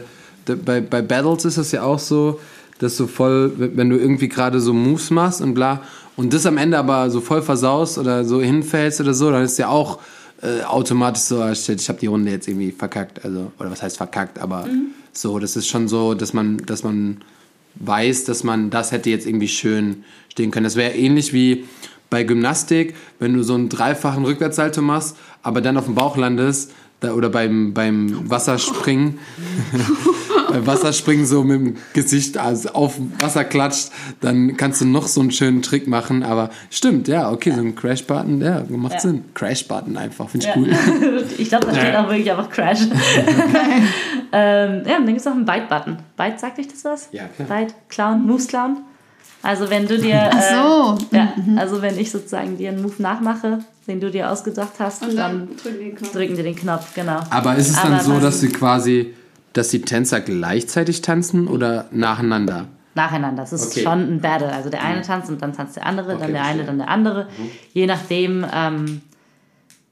bei, 0.65 0.81
bei 0.81 1.03
Battles 1.03 1.45
ist 1.45 1.59
das 1.59 1.73
ja 1.73 1.83
auch 1.83 1.99
so, 1.99 2.39
dass 2.79 2.97
du 2.99 3.09
voll, 3.09 3.53
wenn 3.57 3.91
du 3.91 3.97
irgendwie 3.97 4.29
gerade 4.29 4.61
so 4.61 4.73
Moves 4.73 5.11
machst 5.11 5.41
und 5.41 5.55
bla, 5.55 5.83
und 6.15 6.33
das 6.33 6.47
am 6.47 6.57
Ende 6.57 6.79
aber 6.79 7.11
so 7.11 7.21
voll 7.21 7.43
versaust 7.43 7.99
oder 7.99 8.25
so 8.25 8.41
hinfällst 8.41 9.01
oder 9.01 9.13
so, 9.13 9.33
dann 9.33 9.43
ist 9.43 9.59
ja 9.59 9.67
auch 9.71 9.99
äh, 10.41 10.63
automatisch 10.63 11.23
so, 11.23 11.43
ah, 11.43 11.53
shit, 11.53 11.81
ich 11.81 11.89
habe 11.89 11.99
die 11.99 12.07
Runde 12.07 12.31
jetzt 12.31 12.47
irgendwie 12.47 12.71
verkackt, 12.71 13.25
also, 13.25 13.51
oder 13.59 13.73
was 13.73 13.83
heißt 13.83 13.97
verkackt, 13.97 14.39
aber 14.39 14.69
so, 15.13 15.41
das 15.41 15.57
ist 15.57 15.67
schon 15.67 15.89
so, 15.89 16.15
dass 16.15 16.33
man, 16.33 16.59
dass 16.59 16.85
man 16.85 17.23
weiß, 17.77 18.25
dass 18.25 18.45
man 18.45 18.71
das 18.71 18.93
hätte 18.93 19.11
jetzt 19.11 19.27
irgendwie 19.27 19.49
schön 19.49 20.05
stehen 20.31 20.51
können. 20.51 20.65
Das 20.65 20.77
wäre 20.77 20.95
ähnlich 20.95 21.33
wie 21.33 21.65
bei 22.11 22.25
Gymnastik, 22.25 22.95
wenn 23.19 23.35
du 23.35 23.43
so 23.43 23.55
einen 23.55 23.69
dreifachen 23.69 24.25
Rückwärtssalto 24.25 24.83
machst, 24.83 25.17
aber 25.43 25.61
dann 25.61 25.77
auf 25.77 25.85
dem 25.85 25.95
Bauch 25.95 26.17
landest, 26.17 26.73
da, 26.99 27.15
oder 27.15 27.31
beim, 27.31 27.73
beim 27.73 28.29
Wasserspringen, 28.29 29.19
Wasserspringen 30.67 31.27
so 31.27 31.43
mit 31.45 31.61
dem 31.61 31.77
Gesicht 31.93 32.39
also 32.39 32.71
auf 32.71 32.95
Wasser 33.19 33.45
klatscht, 33.45 33.91
dann 34.21 34.57
kannst 34.57 34.81
du 34.81 34.85
noch 34.85 35.07
so 35.07 35.21
einen 35.21 35.31
schönen 35.31 35.63
Trick 35.63 35.87
machen, 35.89 36.23
aber 36.23 36.51
stimmt, 36.71 37.09
ja, 37.09 37.31
okay, 37.31 37.53
so 37.55 37.61
ein 37.61 37.75
Crash-Button, 37.75 38.41
ja, 38.41 38.65
macht 38.69 38.95
Ja. 38.95 39.01
Sinn. 39.01 39.25
Crash-Button 39.35 39.97
einfach, 39.97 40.29
finde 40.29 40.47
ich 40.49 40.55
Ja. 40.55 40.61
cool. 40.61 41.25
ich 41.39 41.49
glaube, 41.49 41.67
da 41.67 41.75
steht 41.75 41.95
auch 41.97 42.09
wirklich 42.09 42.31
einfach 42.31 42.51
Crash. 42.51 42.81
ähm, 44.33 44.83
ja, 44.87 44.97
und 44.97 45.05
dann 45.05 45.07
gibt 45.07 45.19
es 45.19 45.25
noch 45.25 45.33
einen 45.35 45.45
Bite-Button. 45.45 45.99
Bite, 46.17 46.39
sagt 46.39 46.59
euch 46.59 46.69
das 46.69 46.85
was? 46.85 47.09
Ja, 47.13 47.25
klar. 47.27 47.49
Bite, 47.61 47.75
Clown, 47.89 48.27
Moves 48.27 48.47
Clown. 48.47 48.79
Also 49.43 49.71
wenn 49.71 49.87
du 49.87 49.99
dir... 49.99 50.31
Ach 50.33 50.99
so. 50.99 51.17
Äh, 51.17 51.17
ja, 51.17 51.33
also 51.57 51.81
wenn 51.81 51.99
ich 51.99 52.11
sozusagen 52.11 52.59
dir 52.59 52.69
einen 52.71 52.83
Move 52.83 52.95
nachmache, 52.99 53.61
den 53.87 53.99
du 53.99 54.11
dir 54.11 54.31
ausgedacht 54.31 54.73
hast, 54.79 55.03
Und 55.03 55.17
dann, 55.17 55.49
dann 55.49 55.57
drücken 55.57 55.97
Knopf. 55.97 56.13
drücken 56.13 56.37
die 56.37 56.43
den 56.43 56.57
Knopf, 56.57 56.95
genau. 56.95 57.21
Aber 57.31 57.57
ist 57.57 57.71
es 57.71 57.81
dann 57.81 57.95
Aber 57.95 58.03
so, 58.03 58.21
dass 58.21 58.41
sie 58.41 58.49
quasi, 58.49 59.15
dass 59.53 59.69
die 59.69 59.83
Tänzer 59.83 60.21
gleichzeitig 60.21 61.03
tanzen 61.03 61.49
oder 61.49 61.87
nacheinander? 61.91 62.69
Nacheinander. 62.95 63.43
Das 63.43 63.53
ist 63.53 63.71
Okay. 63.73 63.83
schon 63.83 64.15
ein 64.15 64.21
Battle. 64.21 64.53
Also 64.53 64.69
der 64.71 64.83
eine 64.83 65.03
tanzt 65.03 65.31
und 65.31 65.41
dann 65.43 65.53
tanzt 65.53 65.77
der 65.77 65.87
andere, 65.87 66.15
Okay, 66.15 66.23
dann 66.23 66.33
der 66.33 66.45
eine, 66.45 66.65
dann 66.65 66.79
der 66.79 66.89
andere. 66.89 67.29
Je 67.73 67.87
nachdem, 67.87 68.45
ähm, 68.53 69.01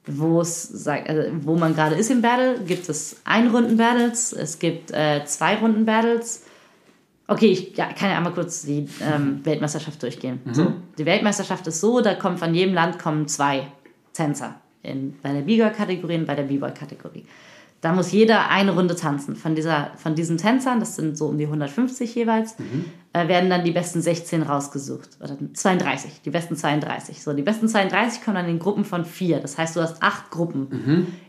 wo 0.05 0.41
es 0.41 0.87
also 0.87 1.21
wo 1.41 1.55
man 1.55 1.75
gerade 1.75 1.95
ist 1.95 2.09
im 2.11 2.21
Battle, 2.21 2.59
gibt 2.65 2.89
es 2.89 3.17
Ein-Runden-Battles, 3.25 4.33
es 4.33 4.59
gibt 4.59 4.91
äh, 4.91 5.23
Zwei-Runden-Battles. 5.25 6.45
Okay, 7.27 7.47
ich 7.47 7.77
ja, 7.77 7.85
kann 7.93 8.09
ja 8.09 8.17
einmal 8.17 8.33
kurz 8.33 8.63
die 8.63 8.87
ähm, 9.01 9.41
Weltmeisterschaft 9.45 10.01
durchgehen. 10.01 10.39
So, 10.51 10.73
die 10.97 11.05
Weltmeisterschaft 11.05 11.67
ist 11.67 11.79
so, 11.79 12.01
da 12.01 12.15
kommen 12.15 12.37
von 12.37 12.55
jedem 12.55 12.73
Land 12.73 12.97
kommen 12.97 13.27
zwei 13.27 13.67
Tänzer. 14.13 14.55
In, 14.81 15.15
bei 15.21 15.33
der 15.33 15.41
B-Girl-Kategorie 15.41 16.15
und 16.15 16.25
bei 16.25 16.35
der 16.35 16.43
B-Boy-Kategorie. 16.43 17.25
Da 17.81 17.93
muss 17.93 18.11
jeder 18.11 18.49
eine 18.49 18.71
Runde 18.71 18.95
tanzen. 18.95 19.35
Von, 19.35 19.55
dieser, 19.55 19.91
von 19.95 20.13
diesen 20.15 20.37
Tänzern, 20.37 20.79
das 20.79 20.95
sind 20.95 21.17
so 21.17 21.27
um 21.27 21.37
die 21.37 21.45
150 21.45 22.13
jeweils, 22.13 22.55
äh, 23.13 23.27
werden 23.27 23.49
dann 23.49 23.63
die 23.63 23.71
besten 23.71 24.01
16 24.01 24.41
rausgesucht. 24.41 25.09
Oder 25.23 25.37
32, 25.53 26.21
die 26.23 26.29
besten 26.29 26.57
32. 26.57 27.23
So, 27.23 27.33
die 27.33 27.41
besten 27.41 27.69
32 27.69 28.23
kommen 28.23 28.35
dann 28.35 28.49
in 28.49 28.59
Gruppen 28.59 28.83
von 28.83 29.05
vier. 29.05 29.39
Das 29.39 29.57
heißt, 29.57 29.75
du 29.75 29.81
hast 29.81 30.03
acht 30.03 30.29
Gruppen. 30.29 30.67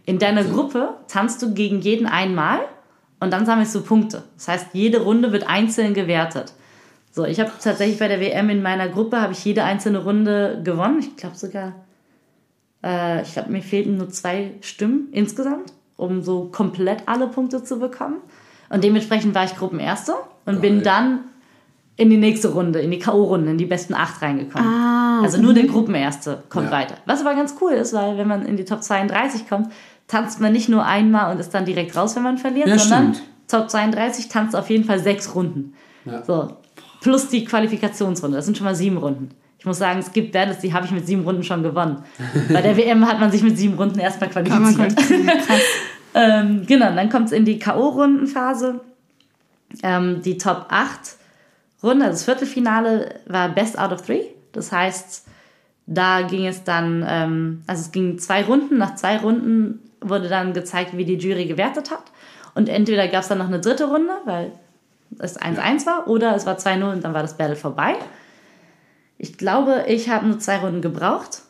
In 0.06 0.18
deiner 0.18 0.44
Gruppe 0.44 0.94
tanzt 1.06 1.40
du 1.42 1.54
gegen 1.54 1.80
jeden 1.80 2.06
einmal 2.06 2.60
und 3.20 3.32
dann 3.32 3.46
sammelst 3.46 3.74
du 3.74 3.82
Punkte. 3.82 4.24
Das 4.36 4.48
heißt, 4.48 4.66
jede 4.72 5.02
Runde 5.02 5.30
wird 5.30 5.48
einzeln 5.48 5.94
gewertet. 5.94 6.54
So, 7.12 7.24
ich 7.24 7.40
habe 7.40 7.50
tatsächlich 7.62 7.98
bei 7.98 8.08
der 8.08 8.20
WM 8.20 8.50
in 8.50 8.62
meiner 8.62 8.88
Gruppe 8.88 9.20
habe 9.20 9.32
ich 9.32 9.44
jede 9.44 9.64
einzelne 9.64 9.98
Runde 9.98 10.60
gewonnen. 10.64 11.00
Ich 11.00 11.16
glaube 11.16 11.36
sogar, 11.36 11.74
äh, 12.84 13.22
ich 13.22 13.32
glaube 13.32 13.50
mir 13.50 13.62
fehlten 13.62 13.96
nur 13.96 14.10
zwei 14.10 14.52
Stimmen 14.60 15.08
insgesamt, 15.12 15.72
um 16.00 16.22
so 16.22 16.44
komplett 16.50 17.02
alle 17.06 17.26
Punkte 17.28 17.62
zu 17.62 17.78
bekommen. 17.78 18.16
Und 18.68 18.84
dementsprechend 18.84 19.34
war 19.34 19.44
ich 19.44 19.56
Gruppenerste 19.56 20.12
und 20.46 20.54
Geil. 20.54 20.60
bin 20.62 20.82
dann 20.82 21.20
in 21.96 22.08
die 22.08 22.16
nächste 22.16 22.48
Runde, 22.52 22.80
in 22.80 22.90
die 22.90 22.98
K.O.-Runde, 22.98 23.50
in 23.50 23.58
die 23.58 23.66
besten 23.66 23.94
acht 23.94 24.22
reingekommen. 24.22 24.66
Ah, 24.66 25.20
also 25.22 25.40
nur 25.42 25.52
der 25.52 25.64
Gruppenerste 25.66 26.42
kommt 26.48 26.66
Ja. 26.66 26.72
weiter. 26.72 26.94
Was 27.04 27.20
aber 27.20 27.34
ganz 27.34 27.54
cool 27.60 27.72
ist, 27.72 27.92
weil 27.92 28.16
wenn 28.16 28.26
man 28.28 28.46
in 28.46 28.56
die 28.56 28.64
Top 28.64 28.82
32 28.82 29.48
kommt, 29.48 29.70
tanzt 30.08 30.40
man 30.40 30.52
nicht 30.52 30.68
nur 30.68 30.84
einmal 30.84 31.30
und 31.32 31.38
ist 31.40 31.52
dann 31.52 31.64
direkt 31.66 31.94
raus, 31.96 32.16
wenn 32.16 32.22
man 32.22 32.38
verliert, 32.38 32.68
Ja, 32.68 32.78
sondern 32.78 33.14
stimmt. 33.14 33.28
Top 33.48 33.68
32 33.70 34.28
tanzt 34.28 34.56
auf 34.56 34.70
jeden 34.70 34.84
Fall 34.84 34.98
sechs 35.00 35.34
Runden. 35.34 35.74
Ja. 36.06 36.22
So, 36.24 36.48
plus 37.02 37.28
die 37.28 37.44
Qualifikationsrunde, 37.44 38.36
das 38.36 38.46
sind 38.46 38.56
schon 38.56 38.64
mal 38.64 38.74
sieben 38.74 38.96
Runden. 38.96 39.30
Ich 39.60 39.66
muss 39.66 39.78
sagen, 39.78 40.00
es 40.00 40.10
gibt 40.12 40.32
Battles, 40.32 40.58
die 40.58 40.72
habe 40.72 40.86
ich 40.86 40.90
mit 40.90 41.06
sieben 41.06 41.22
Runden 41.22 41.44
schon 41.44 41.62
gewonnen. 41.62 42.02
Bei 42.50 42.62
der 42.62 42.78
WM 42.78 43.06
hat 43.06 43.20
man 43.20 43.30
sich 43.30 43.42
mit 43.42 43.58
sieben 43.58 43.74
Runden 43.74 43.98
erstmal 43.98 44.30
kann 44.30 44.62
man 44.62 44.74
qualifiziert. 44.74 45.30
Ähm, 46.12 46.66
genau, 46.66 46.92
dann 46.92 47.08
kommt 47.08 47.26
es 47.26 47.32
in 47.32 47.44
die 47.44 47.60
K.O.-Rundenphase. 47.60 48.80
Ähm, 49.84 50.22
die 50.22 50.38
Top 50.38 50.66
8 50.68 50.98
Runde, 51.84 52.06
also 52.06 52.16
das 52.16 52.24
Viertelfinale, 52.24 53.20
war 53.26 53.48
Best 53.50 53.78
Out 53.78 53.92
of 53.92 54.02
Three. 54.02 54.22
Das 54.50 54.72
heißt, 54.72 55.28
da 55.86 56.22
ging 56.22 56.48
es 56.48 56.64
dann, 56.64 57.04
ähm, 57.08 57.62
also 57.68 57.82
es 57.82 57.92
ging 57.92 58.18
zwei 58.18 58.42
Runden. 58.42 58.78
Nach 58.78 58.96
zwei 58.96 59.18
Runden 59.18 59.78
wurde 60.00 60.28
dann 60.28 60.52
gezeigt, 60.52 60.96
wie 60.96 61.04
die 61.04 61.14
Jury 61.14 61.46
gewertet 61.46 61.92
hat. 61.92 62.02
Und 62.56 62.68
entweder 62.68 63.06
gab 63.06 63.22
es 63.22 63.28
dann 63.28 63.38
noch 63.38 63.46
eine 63.46 63.60
dritte 63.60 63.84
Runde, 63.84 64.12
weil 64.24 64.50
es 65.20 65.38
1-1 65.38 65.86
war, 65.86 66.08
oder 66.08 66.34
es 66.34 66.44
war 66.44 66.58
2-0 66.58 66.92
und 66.92 67.04
dann 67.04 67.14
war 67.14 67.22
das 67.22 67.36
Battle 67.36 67.56
vorbei. 67.56 67.94
Ich 69.22 69.36
glaube, 69.36 69.84
ich 69.86 70.08
habe 70.08 70.26
nur 70.26 70.38
zwei 70.38 70.56
Runden 70.56 70.80
gebraucht. 70.80 71.42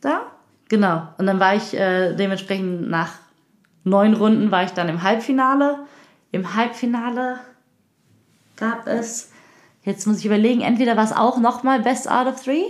Da? 0.00 0.20
Genau. 0.68 1.08
Und 1.18 1.26
dann 1.26 1.40
war 1.40 1.56
ich 1.56 1.74
äh, 1.74 2.14
dementsprechend 2.14 2.88
nach 2.88 3.14
neun 3.82 4.14
Runden 4.14 4.52
war 4.52 4.62
ich 4.62 4.70
dann 4.70 4.88
im 4.88 5.02
Halbfinale. 5.02 5.80
Im 6.30 6.54
Halbfinale 6.54 7.40
gab 8.56 8.86
es, 8.86 9.32
jetzt 9.82 10.06
muss 10.06 10.20
ich 10.20 10.26
überlegen, 10.26 10.60
entweder 10.60 10.96
war 10.96 11.02
es 11.02 11.10
auch 11.10 11.38
nochmal 11.38 11.80
Best 11.80 12.08
Out 12.08 12.28
of 12.28 12.40
Three, 12.40 12.66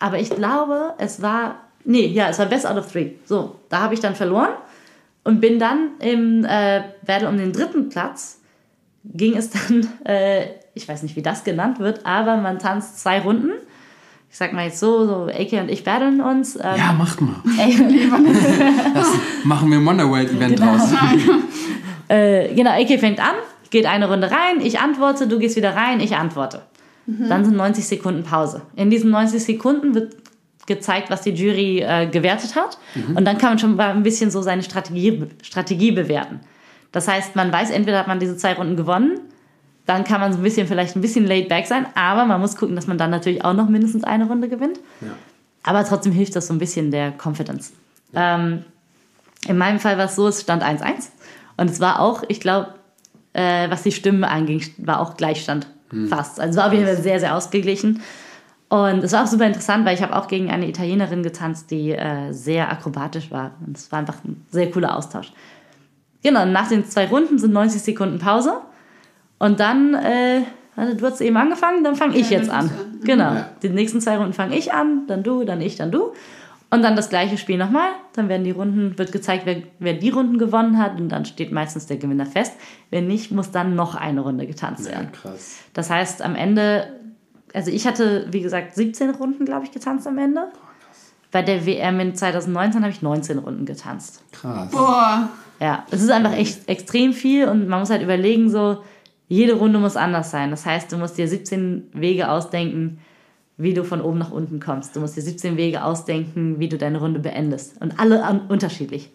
aber 0.00 0.18
ich 0.18 0.30
glaube, 0.30 0.94
es 0.98 1.22
war, 1.22 1.60
nee, 1.84 2.06
ja, 2.06 2.30
es 2.30 2.40
war 2.40 2.46
Best 2.46 2.66
Out 2.66 2.78
of 2.78 2.90
Three. 2.90 3.12
So, 3.26 3.60
da 3.68 3.82
habe 3.82 3.94
ich 3.94 4.00
dann 4.00 4.16
verloren 4.16 4.54
und 5.22 5.40
bin 5.40 5.60
dann 5.60 5.90
im 6.00 6.44
äh, 6.44 6.82
Battle 7.06 7.28
um 7.28 7.38
den 7.38 7.52
dritten 7.52 7.90
Platz, 7.90 8.40
ging 9.04 9.36
es 9.36 9.50
dann, 9.50 9.88
äh, 10.04 10.48
ich 10.76 10.88
weiß 10.88 11.02
nicht, 11.02 11.16
wie 11.16 11.22
das 11.22 11.42
genannt 11.42 11.80
wird, 11.80 12.04
aber 12.06 12.36
man 12.36 12.58
tanzt 12.58 13.00
zwei 13.00 13.20
Runden. 13.20 13.50
Ich 14.30 14.36
sag 14.36 14.52
mal 14.52 14.66
jetzt 14.66 14.78
so, 14.80 15.06
so 15.06 15.26
AK 15.32 15.52
und 15.62 15.70
ich 15.70 15.82
battlen 15.84 16.20
uns. 16.20 16.56
Ähm, 16.56 16.62
Ja, 16.76 16.92
macht 16.92 17.20
mal. 17.20 17.36
Das 18.94 19.08
machen 19.44 19.70
wir 19.70 19.78
ein 19.78 19.86
Wonderworld-Event 19.86 20.56
Genau. 20.56 20.76
draus. 20.76 20.90
Äh, 22.08 22.54
genau, 22.54 22.70
AK 22.70 23.00
fängt 23.00 23.18
an, 23.18 23.34
geht 23.70 23.84
eine 23.84 24.08
Runde 24.08 24.30
rein, 24.30 24.60
ich 24.62 24.78
antworte, 24.78 25.26
du 25.26 25.40
gehst 25.40 25.56
wieder 25.56 25.74
rein, 25.74 25.98
ich 25.98 26.14
antworte. 26.14 26.62
Dann 27.08 27.44
sind 27.44 27.56
90 27.56 27.84
Sekunden 27.84 28.22
Pause. 28.22 28.62
In 28.76 28.90
diesen 28.90 29.10
90 29.10 29.42
Sekunden 29.42 29.92
wird 29.94 30.14
gezeigt, 30.66 31.10
was 31.10 31.22
die 31.22 31.30
Jury 31.30 31.80
äh, 31.80 32.06
gewertet 32.06 32.54
hat. 32.54 32.78
Und 33.16 33.24
dann 33.24 33.38
kann 33.38 33.50
man 33.50 33.58
schon 33.58 33.74
mal 33.74 33.90
ein 33.90 34.04
bisschen 34.04 34.30
so 34.30 34.40
seine 34.40 34.62
Strategie, 34.62 35.20
Strategie 35.42 35.90
bewerten. 35.90 36.38
Das 36.92 37.08
heißt, 37.08 37.34
man 37.34 37.50
weiß, 37.52 37.70
entweder 37.70 37.98
hat 37.98 38.06
man 38.06 38.20
diese 38.20 38.36
zwei 38.36 38.52
Runden 38.54 38.76
gewonnen, 38.76 39.18
dann 39.86 40.04
kann 40.04 40.20
man 40.20 40.32
so 40.32 40.38
ein 40.38 40.42
bisschen 40.42 40.66
vielleicht 40.66 40.96
ein 40.96 41.00
bisschen 41.00 41.26
laid 41.26 41.48
back 41.48 41.66
sein, 41.66 41.86
aber 41.94 42.24
man 42.26 42.40
muss 42.40 42.56
gucken, 42.56 42.76
dass 42.76 42.86
man 42.86 42.98
dann 42.98 43.10
natürlich 43.10 43.44
auch 43.44 43.54
noch 43.54 43.68
mindestens 43.68 44.04
eine 44.04 44.26
Runde 44.26 44.48
gewinnt. 44.48 44.78
Ja. 45.00 45.08
Aber 45.62 45.84
trotzdem 45.84 46.12
hilft 46.12 46.36
das 46.36 46.48
so 46.48 46.54
ein 46.54 46.58
bisschen 46.58 46.90
der 46.90 47.12
Confidence. 47.12 47.72
Ähm, 48.14 48.64
in 49.48 49.58
meinem 49.58 49.80
Fall 49.80 49.96
war 49.98 50.06
es 50.06 50.16
so, 50.16 50.28
es 50.28 50.40
stand 50.40 50.62
1-1. 50.62 51.08
Und 51.56 51.70
es 51.70 51.80
war 51.80 52.00
auch, 52.00 52.22
ich 52.28 52.40
glaube, 52.40 52.74
äh, 53.32 53.70
was 53.70 53.82
die 53.82 53.92
Stimmen 53.92 54.24
anging, 54.24 54.62
war 54.78 55.00
auch 55.00 55.16
Gleichstand. 55.16 55.66
Fast. 56.08 56.40
Also 56.40 56.50
es 56.50 56.56
war 56.56 56.66
auf 56.66 56.72
jeden 56.72 56.84
Fall 56.84 56.96
sehr, 56.96 57.20
sehr 57.20 57.36
ausgeglichen. 57.36 58.02
Und 58.68 59.04
es 59.04 59.12
war 59.12 59.22
auch 59.22 59.28
super 59.28 59.46
interessant, 59.46 59.84
weil 59.86 59.94
ich 59.94 60.02
habe 60.02 60.16
auch 60.16 60.26
gegen 60.26 60.50
eine 60.50 60.68
Italienerin 60.68 61.22
getanzt, 61.22 61.70
die 61.70 61.92
äh, 61.92 62.32
sehr 62.32 62.70
akrobatisch 62.70 63.30
war. 63.30 63.52
Und 63.64 63.76
es 63.76 63.92
war 63.92 64.00
einfach 64.00 64.16
ein 64.24 64.44
sehr 64.50 64.70
cooler 64.70 64.96
Austausch. 64.96 65.32
Genau, 66.24 66.44
nach 66.44 66.68
den 66.68 66.84
zwei 66.84 67.06
Runden 67.06 67.38
sind 67.38 67.52
90 67.52 67.80
Sekunden 67.82 68.18
Pause. 68.18 68.54
Und 69.38 69.60
dann, 69.60 69.94
äh, 69.94 70.42
warte, 70.74 70.96
du 70.96 71.06
hast 71.06 71.20
eben 71.20 71.36
angefangen, 71.36 71.84
dann 71.84 71.96
fange 71.96 72.16
ich 72.16 72.30
Ja, 72.30 72.38
jetzt 72.38 72.50
an. 72.50 72.70
an. 72.70 72.70
Mhm. 73.00 73.04
Genau. 73.04 73.34
Ja. 73.34 73.48
Die 73.62 73.68
nächsten 73.68 74.00
zwei 74.00 74.16
Runden 74.16 74.32
fange 74.32 74.56
ich 74.56 74.72
an, 74.72 75.06
dann 75.06 75.22
du, 75.22 75.44
dann 75.44 75.60
ich, 75.60 75.76
dann 75.76 75.90
du. 75.90 76.12
Und 76.68 76.82
dann 76.82 76.96
das 76.96 77.08
gleiche 77.10 77.38
Spiel 77.38 77.58
nochmal. 77.58 77.88
Dann 78.14 78.28
werden 78.28 78.42
die 78.42 78.50
Runden, 78.50 78.98
wird 78.98 79.12
gezeigt, 79.12 79.42
wer, 79.46 79.62
wer 79.78 79.92
die 79.94 80.10
Runden 80.10 80.36
gewonnen 80.36 80.78
hat. 80.78 80.98
Und 80.98 81.10
dann 81.10 81.24
steht 81.24 81.52
meistens 81.52 81.86
der 81.86 81.96
Gewinner 81.96 82.26
fest. 82.26 82.54
Wenn 82.90 83.06
nicht, 83.06 83.30
muss 83.30 83.52
dann 83.52 83.76
noch 83.76 83.94
eine 83.94 84.20
Runde 84.20 84.46
getanzt 84.46 84.86
Ja, 84.86 84.92
werden. 84.96 85.12
krass. 85.12 85.58
Das 85.74 85.90
heißt, 85.90 86.22
am 86.22 86.34
Ende, 86.34 86.88
also 87.54 87.70
ich 87.70 87.86
hatte, 87.86 88.26
wie 88.32 88.40
gesagt, 88.40 88.74
17 88.74 89.10
Runden, 89.10 89.44
glaube 89.44 89.64
ich, 89.64 89.70
getanzt 89.70 90.08
am 90.08 90.18
Ende. 90.18 90.48
Bei 91.30 91.42
der 91.42 91.66
WM 91.66 92.00
in 92.00 92.14
2019 92.16 92.82
habe 92.82 92.90
ich 92.92 93.00
19 93.02 93.38
Runden 93.38 93.64
getanzt. 93.64 94.22
Krass. 94.32 94.70
Boah. 94.72 95.28
Ja, 95.60 95.84
es 95.90 96.02
ist 96.02 96.10
einfach 96.10 96.32
echt 96.32 96.68
extrem 96.68 97.12
viel 97.12 97.46
und 97.48 97.68
man 97.68 97.80
muss 97.80 97.90
halt 97.90 98.02
überlegen, 98.02 98.50
so, 98.50 98.78
jede 99.28 99.54
Runde 99.54 99.78
muss 99.78 99.96
anders 99.96 100.30
sein. 100.30 100.50
Das 100.50 100.64
heißt, 100.66 100.92
du 100.92 100.96
musst 100.96 101.18
dir 101.18 101.28
17 101.28 101.88
Wege 101.92 102.30
ausdenken, 102.30 102.98
wie 103.56 103.74
du 103.74 103.84
von 103.84 104.00
oben 104.00 104.18
nach 104.18 104.30
unten 104.30 104.60
kommst. 104.60 104.94
Du 104.94 105.00
musst 105.00 105.16
dir 105.16 105.22
17 105.22 105.56
Wege 105.56 105.82
ausdenken, 105.82 106.58
wie 106.58 106.68
du 106.68 106.78
deine 106.78 106.98
Runde 106.98 107.20
beendest. 107.20 107.80
Und 107.80 107.98
alle 107.98 108.40
unterschiedlich. 108.48 109.10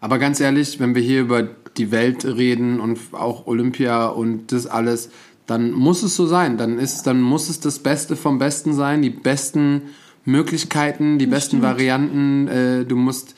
Aber 0.00 0.18
ganz 0.18 0.40
ehrlich, 0.40 0.80
wenn 0.80 0.94
wir 0.94 1.02
hier 1.02 1.22
über 1.22 1.48
die 1.76 1.90
Welt 1.90 2.24
reden 2.24 2.80
und 2.80 2.98
auch 3.12 3.46
Olympia 3.46 4.06
und 4.06 4.52
das 4.52 4.66
alles, 4.66 5.10
dann 5.46 5.72
muss 5.72 6.02
es 6.02 6.16
so 6.16 6.26
sein. 6.26 6.56
Dann 6.56 6.78
ist, 6.78 7.02
dann 7.04 7.20
muss 7.20 7.48
es 7.48 7.60
das 7.60 7.78
Beste 7.78 8.16
vom 8.16 8.38
Besten 8.38 8.72
sein, 8.72 9.02
die 9.02 9.10
besten 9.10 9.82
Möglichkeiten, 10.24 11.18
die 11.18 11.26
besten 11.26 11.62
Varianten. 11.62 12.48
Äh, 12.48 12.84
du 12.84 12.96
musst 12.96 13.34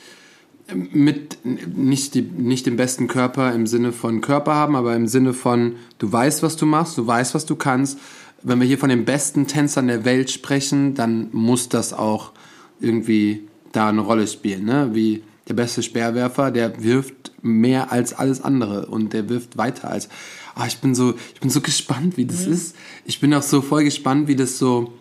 mit 0.73 1.39
nicht, 1.43 2.13
die, 2.13 2.21
nicht 2.21 2.65
den 2.65 2.75
besten 2.75 3.07
Körper 3.07 3.53
im 3.53 3.67
Sinne 3.67 3.91
von 3.93 4.21
Körper 4.21 4.53
haben, 4.53 4.75
aber 4.75 4.95
im 4.95 5.07
Sinne 5.07 5.33
von, 5.33 5.75
du 5.97 6.11
weißt, 6.11 6.43
was 6.43 6.57
du 6.57 6.65
machst, 6.65 6.97
du 6.97 7.07
weißt, 7.07 7.33
was 7.35 7.45
du 7.45 7.55
kannst. 7.55 7.99
Wenn 8.43 8.59
wir 8.59 8.67
hier 8.67 8.77
von 8.77 8.89
den 8.89 9.05
besten 9.05 9.47
Tänzern 9.47 9.87
der 9.87 10.05
Welt 10.05 10.29
sprechen, 10.29 10.93
dann 10.93 11.29
muss 11.31 11.69
das 11.69 11.93
auch 11.93 12.31
irgendwie 12.79 13.47
da 13.71 13.89
eine 13.89 14.01
Rolle 14.01 14.27
spielen. 14.27 14.65
Ne? 14.65 14.89
Wie 14.93 15.23
der 15.47 15.53
beste 15.53 15.81
Speerwerfer, 15.81 16.51
der 16.51 16.83
wirft 16.83 17.31
mehr 17.41 17.91
als 17.91 18.13
alles 18.13 18.41
andere 18.41 18.87
und 18.87 19.13
der 19.13 19.29
wirft 19.29 19.57
weiter 19.57 19.89
als. 19.89 20.09
Ah, 20.55 20.65
ich 20.67 20.79
bin 20.79 20.95
so, 20.95 21.13
ich 21.33 21.39
bin 21.39 21.49
so 21.49 21.61
gespannt, 21.61 22.17
wie 22.17 22.25
das 22.25 22.45
ist. 22.45 22.75
Ich 23.05 23.19
bin 23.19 23.33
auch 23.33 23.43
so 23.43 23.61
voll 23.61 23.83
gespannt, 23.83 24.27
wie 24.27 24.35
das 24.35 24.57
so 24.57 24.93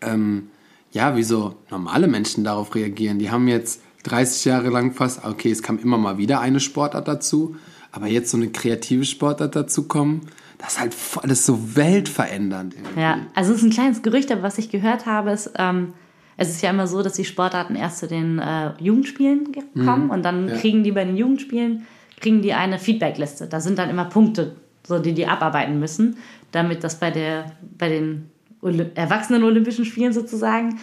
ähm, 0.00 0.48
ja, 0.92 1.16
wie 1.16 1.22
so 1.22 1.54
normale 1.70 2.06
Menschen 2.06 2.44
darauf 2.44 2.74
reagieren. 2.74 3.18
Die 3.18 3.30
haben 3.30 3.48
jetzt 3.48 3.80
30 4.04 4.44
Jahre 4.44 4.68
lang 4.70 4.92
fast, 4.92 5.24
okay, 5.24 5.50
es 5.50 5.62
kam 5.62 5.78
immer 5.78 5.98
mal 5.98 6.18
wieder 6.18 6.40
eine 6.40 6.60
Sportart 6.60 7.08
dazu, 7.08 7.56
aber 7.92 8.06
jetzt 8.06 8.30
so 8.30 8.36
eine 8.36 8.48
kreative 8.48 9.04
Sportart 9.04 9.54
dazu 9.54 9.86
kommen, 9.86 10.22
das 10.58 10.74
ist 10.74 10.80
halt 10.80 11.30
ist 11.30 11.44
so 11.46 11.76
weltverändernd. 11.76 12.74
irgendwie. 12.74 13.00
Ja, 13.00 13.18
also 13.34 13.52
es 13.52 13.58
ist 13.58 13.64
ein 13.64 13.70
kleines 13.70 14.02
Gerücht, 14.02 14.30
aber 14.30 14.42
was 14.42 14.58
ich 14.58 14.70
gehört 14.70 15.06
habe, 15.06 15.30
ist, 15.32 15.50
ähm, 15.58 15.92
es 16.36 16.48
ist 16.48 16.62
ja 16.62 16.70
immer 16.70 16.86
so, 16.86 17.02
dass 17.02 17.14
die 17.14 17.24
Sportarten 17.24 17.76
erst 17.76 17.98
zu 17.98 18.06
den 18.08 18.38
äh, 18.38 18.72
Jugendspielen 18.78 19.52
ge- 19.52 19.62
kommen 19.84 20.10
und 20.10 20.24
dann 20.24 20.48
ja. 20.48 20.56
kriegen 20.56 20.82
die 20.82 20.92
bei 20.92 21.04
den 21.04 21.16
Jugendspielen 21.16 21.86
kriegen 22.20 22.40
die 22.40 22.54
eine 22.54 22.78
Feedbackliste. 22.78 23.48
Da 23.48 23.60
sind 23.60 23.78
dann 23.78 23.90
immer 23.90 24.04
Punkte, 24.04 24.54
so 24.86 24.98
die 25.00 25.12
die 25.12 25.26
abarbeiten 25.26 25.78
müssen, 25.80 26.16
damit 26.52 26.84
das 26.84 26.98
bei 27.00 27.10
der 27.10 27.52
bei 27.76 27.88
den 27.88 28.30
Olymp 28.60 28.96
erwachsenen 28.96 29.42
Olympischen 29.42 29.84
Spielen 29.84 30.12
sozusagen, 30.12 30.78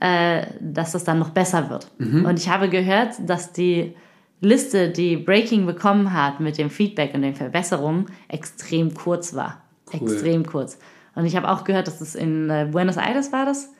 äh, 0.00 0.46
dass 0.60 0.92
das 0.92 1.04
dann 1.04 1.18
noch 1.18 1.30
besser 1.30 1.70
wird. 1.70 1.90
Und 1.98 2.38
ich 2.38 2.48
habe 2.48 2.68
gehört, 2.68 3.14
dass 3.26 3.52
die 3.52 3.94
Liste, 4.40 4.88
die 4.88 5.16
Breaking 5.16 5.66
bekommen 5.66 6.12
hat 6.14 6.40
mit 6.40 6.56
dem 6.56 6.70
Feedback 6.70 7.14
und 7.14 7.22
den 7.22 7.34
Verbesserungen, 7.34 8.06
extrem 8.28 8.94
kurz 8.94 9.34
war. 9.34 9.62
Cool. 9.92 10.10
Extrem 10.10 10.46
kurz. 10.46 10.78
Und 11.14 11.26
ich 11.26 11.36
habe 11.36 11.50
auch 11.50 11.64
gehört, 11.64 11.86
dass 11.86 12.00
es 12.00 12.14
in 12.14 12.48
äh, 12.48 12.68
Buenos 12.70 12.96
Aires 12.96 13.32
war 13.32 13.44
das, 13.44 13.72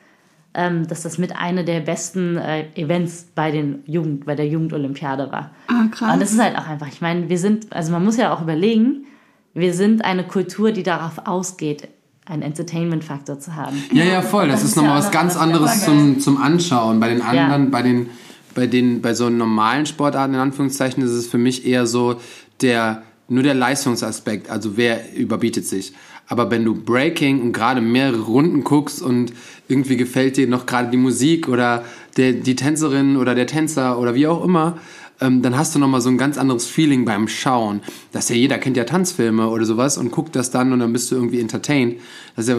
ähm, 0.53 0.87
dass 0.87 1.01
das 1.01 1.17
mit 1.17 1.35
einer 1.35 1.63
der 1.63 1.79
besten 1.79 2.37
äh, 2.37 2.65
Events 2.75 3.29
bei 3.33 3.51
den 3.51 3.83
Jugend, 3.85 4.25
bei 4.25 4.35
der 4.35 4.47
Jugendolympiade 4.47 5.31
war. 5.31 5.51
Ah, 5.67 5.87
krass. 5.89 6.13
Und 6.13 6.21
das 6.21 6.31
ist 6.33 6.41
halt 6.41 6.57
auch 6.57 6.67
einfach, 6.67 6.87
ich 6.87 7.01
meine, 7.01 7.29
wir 7.29 7.39
sind, 7.39 7.73
also 7.73 7.91
man 7.91 8.03
muss 8.03 8.17
ja 8.17 8.33
auch 8.33 8.41
überlegen, 8.41 9.05
wir 9.53 9.73
sind 9.73 10.05
eine 10.05 10.25
Kultur, 10.25 10.71
die 10.71 10.83
darauf 10.83 11.25
ausgeht, 11.25 11.87
einen 12.25 12.41
Entertainment-Faktor 12.43 13.39
zu 13.39 13.55
haben. 13.55 13.83
Ja, 13.91 14.03
ja, 14.03 14.21
voll. 14.21 14.47
Das, 14.47 14.61
Das 14.61 14.69
ist 14.69 14.75
ja 14.75 14.83
nochmal 14.83 14.99
was 14.99 15.11
ganz 15.11 15.35
anderes 15.35 15.83
zum, 15.83 16.19
zum 16.19 16.37
Anschauen. 16.41 16.99
Bei 16.99 17.09
den 17.09 17.21
anderen, 17.21 17.63
Ja. 17.65 17.69
bei 17.69 17.81
den, 17.81 18.09
bei 18.53 18.67
den, 18.67 19.01
bei 19.01 19.13
so 19.13 19.29
normalen 19.29 19.85
Sportarten, 19.85 20.33
in 20.35 20.39
Anführungszeichen, 20.39 21.03
ist 21.03 21.11
es 21.11 21.27
für 21.27 21.37
mich 21.37 21.65
eher 21.65 21.87
so 21.87 22.15
der, 22.61 23.01
nur 23.27 23.43
der 23.43 23.55
Leistungsaspekt. 23.55 24.49
Also 24.49 24.77
wer 24.77 25.15
überbietet 25.15 25.65
sich. 25.65 25.93
Aber 26.27 26.49
wenn 26.51 26.63
du 26.63 26.75
Breaking 26.75 27.41
und 27.41 27.51
gerade 27.53 27.81
mehrere 27.81 28.21
Runden 28.21 28.63
guckst 28.63 29.01
und 29.01 29.33
irgendwie 29.67 29.97
gefällt 29.97 30.37
dir 30.37 30.47
noch 30.47 30.65
gerade 30.65 30.89
die 30.89 30.97
Musik 30.97 31.49
oder 31.49 31.83
der, 32.17 32.33
die 32.33 32.55
Tänzerin 32.55 33.17
oder 33.17 33.35
der 33.35 33.47
Tänzer 33.47 33.99
oder 33.99 34.15
wie 34.15 34.27
auch 34.27 34.43
immer, 34.43 34.77
ähm, 35.21 35.41
dann 35.41 35.57
hast 35.57 35.73
du 35.75 35.79
nochmal 35.79 36.01
so 36.01 36.09
ein 36.09 36.17
ganz 36.17 36.37
anderes 36.37 36.65
Feeling 36.67 37.05
beim 37.05 37.27
Schauen. 37.27 37.81
Das 38.11 38.29
ja 38.29 38.35
jeder 38.35 38.57
kennt 38.57 38.75
ja 38.77 38.83
Tanzfilme 38.83 39.47
oder 39.49 39.65
sowas 39.65 39.97
und 39.97 40.11
guckt 40.11 40.35
das 40.35 40.51
dann 40.51 40.73
und 40.73 40.79
dann 40.79 40.91
bist 40.91 41.09
du 41.11 41.15
irgendwie 41.15 41.39
entertained. 41.39 41.99
Das 42.35 42.47
ist 42.47 42.49
ja 42.49 42.57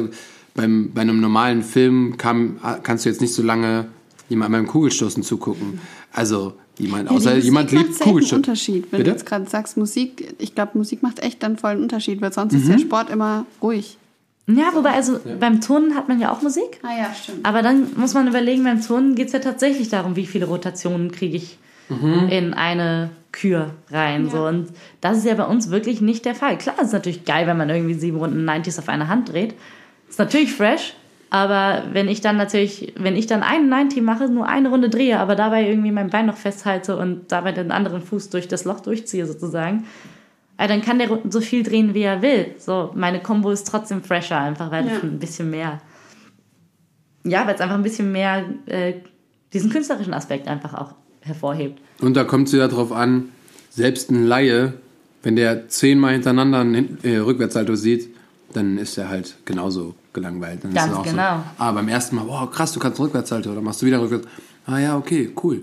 beim, 0.55 0.91
bei 0.95 1.01
einem 1.03 1.21
normalen 1.21 1.63
Film 1.63 2.17
kann, 2.19 2.59
kannst 2.83 3.05
du 3.05 3.09
jetzt 3.09 3.21
nicht 3.21 3.35
so 3.35 3.43
lange 3.43 3.87
jemand 4.29 4.53
beim 4.53 4.67
Kugelstoßen 4.67 5.23
zugucken. 5.23 5.81
Also 6.13 6.55
jemand, 6.79 7.11
Ja, 7.11 7.17
außer 7.17 7.37
jemand 7.39 7.71
liebt 7.71 7.83
macht 7.83 7.91
echt 7.93 8.03
einen 8.03 8.11
Kugelstoßen. 8.11 8.37
Unterschied. 8.39 8.83
Wenn 8.91 8.99
Bitte? 8.99 9.05
du 9.05 9.11
jetzt 9.11 9.27
gerade 9.27 9.49
sagst 9.49 9.77
Musik, 9.77 10.35
ich 10.39 10.55
glaube, 10.55 10.79
Musik 10.79 11.03
macht 11.03 11.21
echt 11.21 11.43
dann 11.43 11.57
voll 11.57 11.73
einen 11.73 11.83
Unterschied, 11.83 12.21
weil 12.23 12.33
sonst 12.33 12.53
Mhm. 12.53 12.61
ist 12.61 12.69
der 12.69 12.79
Sport 12.79 13.11
immer 13.11 13.47
ruhig. 13.63 13.97
Ja, 14.49 14.71
wobei, 14.75 14.91
also 14.91 15.19
beim 15.39 15.61
Turnen 15.61 15.95
hat 15.95 16.09
man 16.09 16.21
ja 16.21 16.33
auch 16.33 16.43
Musik. 16.43 16.81
Ah 16.83 16.97
ja, 16.99 17.15
stimmt. 17.15 17.47
Aber 17.47 17.63
dann 17.63 17.87
muss 17.97 18.13
man 18.15 18.27
überlegen, 18.27 18.65
beim 18.65 18.83
Turnen 18.83 19.15
geht 19.15 19.29
es 19.29 19.33
ja 19.33 19.39
tatsächlich 19.39 19.89
darum, 19.89 20.17
wie 20.17 20.27
viele 20.27 20.47
Rotationen 20.47 21.13
kriege 21.13 21.37
ich 21.37 21.59
in 22.31 22.55
eine 22.55 23.11
Kür 23.33 23.71
rein. 23.91 24.29
So. 24.29 24.47
Und 24.47 24.69
das 25.01 25.19
ist 25.19 25.27
ja 25.27 25.35
bei 25.35 25.45
uns 25.45 25.71
wirklich 25.71 26.01
nicht 26.01 26.25
der 26.25 26.35
Fall. 26.35 26.59
Klar, 26.59 26.77
es 26.79 26.89
ist 26.89 26.93
natürlich 26.93 27.25
geil, 27.25 27.47
wenn 27.47 27.57
man 27.57 27.69
irgendwie 27.71 27.95
sieben 27.95 28.19
Runden 28.19 28.49
90s 28.49 28.79
auf 28.79 28.89
einer 28.89 29.09
Hand 29.09 29.33
dreht. 29.33 29.55
Ist 30.09 30.19
natürlich 30.19 30.53
fresh, 30.53 30.95
aber 31.31 31.85
wenn 31.93 32.09
ich 32.09 32.21
dann 32.21 32.37
natürlich, 32.37 32.93
wenn 32.99 33.17
ich 33.17 33.27
dann 33.27 33.43
einen 33.43 33.71
90 33.71 34.03
mache, 34.03 34.29
nur 34.29 34.47
eine 34.47 34.69
Runde 34.69 34.91
drehe, 34.91 35.19
aber 35.19 35.35
dabei 35.35 35.67
irgendwie 35.67 35.91
mein 35.93 36.11
Bein 36.11 36.27
noch 36.27 36.37
festhalte 36.37 36.97
und 36.97 37.33
dabei 37.33 37.53
den 37.53 37.73
anderen 37.73 38.03
Fuß 38.03 38.29
durch 38.29 38.49
das 38.49 38.65
Loch 38.67 38.81
durchziehe 38.81 39.25
sozusagen, 39.25 39.87
äh, 40.59 40.69
dann 40.69 40.83
kann 40.83 40.99
der 40.99 41.09
so 41.31 41.41
viel 41.41 41.63
drehen, 41.63 41.95
wie 41.95 42.03
er 42.03 42.21
will. 42.21 42.55
So, 42.59 42.91
meine 42.95 43.21
Combo 43.21 43.51
ist 43.51 43.67
trotzdem 43.67 44.03
fresher, 44.03 44.39
einfach 44.39 44.71
weil 44.71 44.87
Ja. 44.87 44.93
es 44.97 45.03
ein 45.03 45.19
bisschen 45.19 45.49
mehr, 45.51 45.81
ja, 47.25 47.47
weil 47.47 47.55
es 47.55 47.61
einfach 47.63 47.77
ein 47.77 47.83
bisschen 47.83 48.13
mehr 48.13 48.45
äh, 48.67 48.95
diesen 49.55 49.71
künstlerischen 49.71 50.13
Aspekt 50.13 50.49
einfach 50.49 50.75
auch 50.75 50.95
hervorhebt. 51.23 51.81
Und 52.01 52.15
da 52.17 52.25
kommt 52.25 52.49
es 52.49 52.55
wieder 52.55 52.69
drauf 52.69 52.93
an, 52.93 53.29
selbst 53.71 54.11
ein 54.11 54.27
Laie, 54.27 54.75
wenn 55.23 55.37
der 55.37 55.69
zehnmal 55.69 56.13
hintereinander 56.13 56.61
einen 56.61 56.99
äh, 57.03 57.17
Rückwärtssalto 57.19 57.75
sieht, 57.75 58.09
dann 58.53 58.77
ist 58.77 58.99
er 58.99 59.09
halt 59.09 59.37
genauso 59.45 59.95
gelangweilt. 60.13 60.65
Dann 60.65 60.75
Ganz 60.75 61.03
genau. 61.03 61.37
So, 61.37 61.43
ah, 61.59 61.73
beim 61.73 61.89
ersten 61.89 62.17
Mal, 62.17 62.27
wow, 62.27 62.51
krass, 62.51 62.73
du 62.73 62.81
kannst 62.81 62.99
einen 62.99 63.07
Rückwärtssalto, 63.07 63.51
oder 63.51 63.63
machst 63.63 63.83
du 63.83 63.87
wieder 63.87 64.01
Rückwärts. 64.01 64.27
Ah 64.67 64.79
ja, 64.79 64.97
okay, 64.97 65.33
cool. 65.43 65.63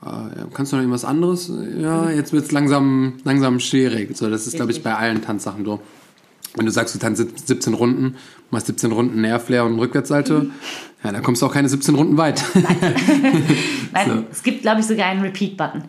Ah, 0.00 0.28
ja, 0.36 0.46
kannst 0.52 0.72
du 0.72 0.76
noch 0.76 0.82
irgendwas 0.82 1.04
anderes? 1.04 1.50
Ja, 1.78 2.10
jetzt 2.10 2.32
wird 2.32 2.44
es 2.44 2.52
langsam, 2.52 3.14
langsam 3.24 3.60
schwierig. 3.60 4.16
So, 4.16 4.28
das 4.28 4.46
ist, 4.46 4.56
glaube 4.56 4.72
ich, 4.72 4.82
bei 4.82 4.94
allen 4.94 5.22
Tanzsachen 5.22 5.64
so. 5.64 5.80
Wenn 6.56 6.66
du 6.66 6.72
sagst, 6.72 6.94
du 6.94 6.98
tanzt 6.98 7.46
17 7.48 7.74
Runden, 7.74 8.16
machst 8.50 8.66
17 8.68 8.92
Runden 8.92 9.22
Airflare 9.24 9.64
und 9.64 9.72
einen 9.72 9.78
Rückwärtssalto, 9.80 10.42
ja, 11.02 11.12
dann 11.12 11.22
kommst 11.22 11.42
du 11.42 11.46
auch 11.46 11.52
keine 11.52 11.68
17 11.68 11.94
Runden 11.94 12.16
weit. 12.16 12.44
Nein, 13.92 14.06
So. 14.06 14.24
es 14.30 14.42
gibt, 14.42 14.62
glaube 14.62 14.80
ich, 14.80 14.86
sogar 14.86 15.06
einen 15.06 15.20
Repeat-Button. 15.22 15.82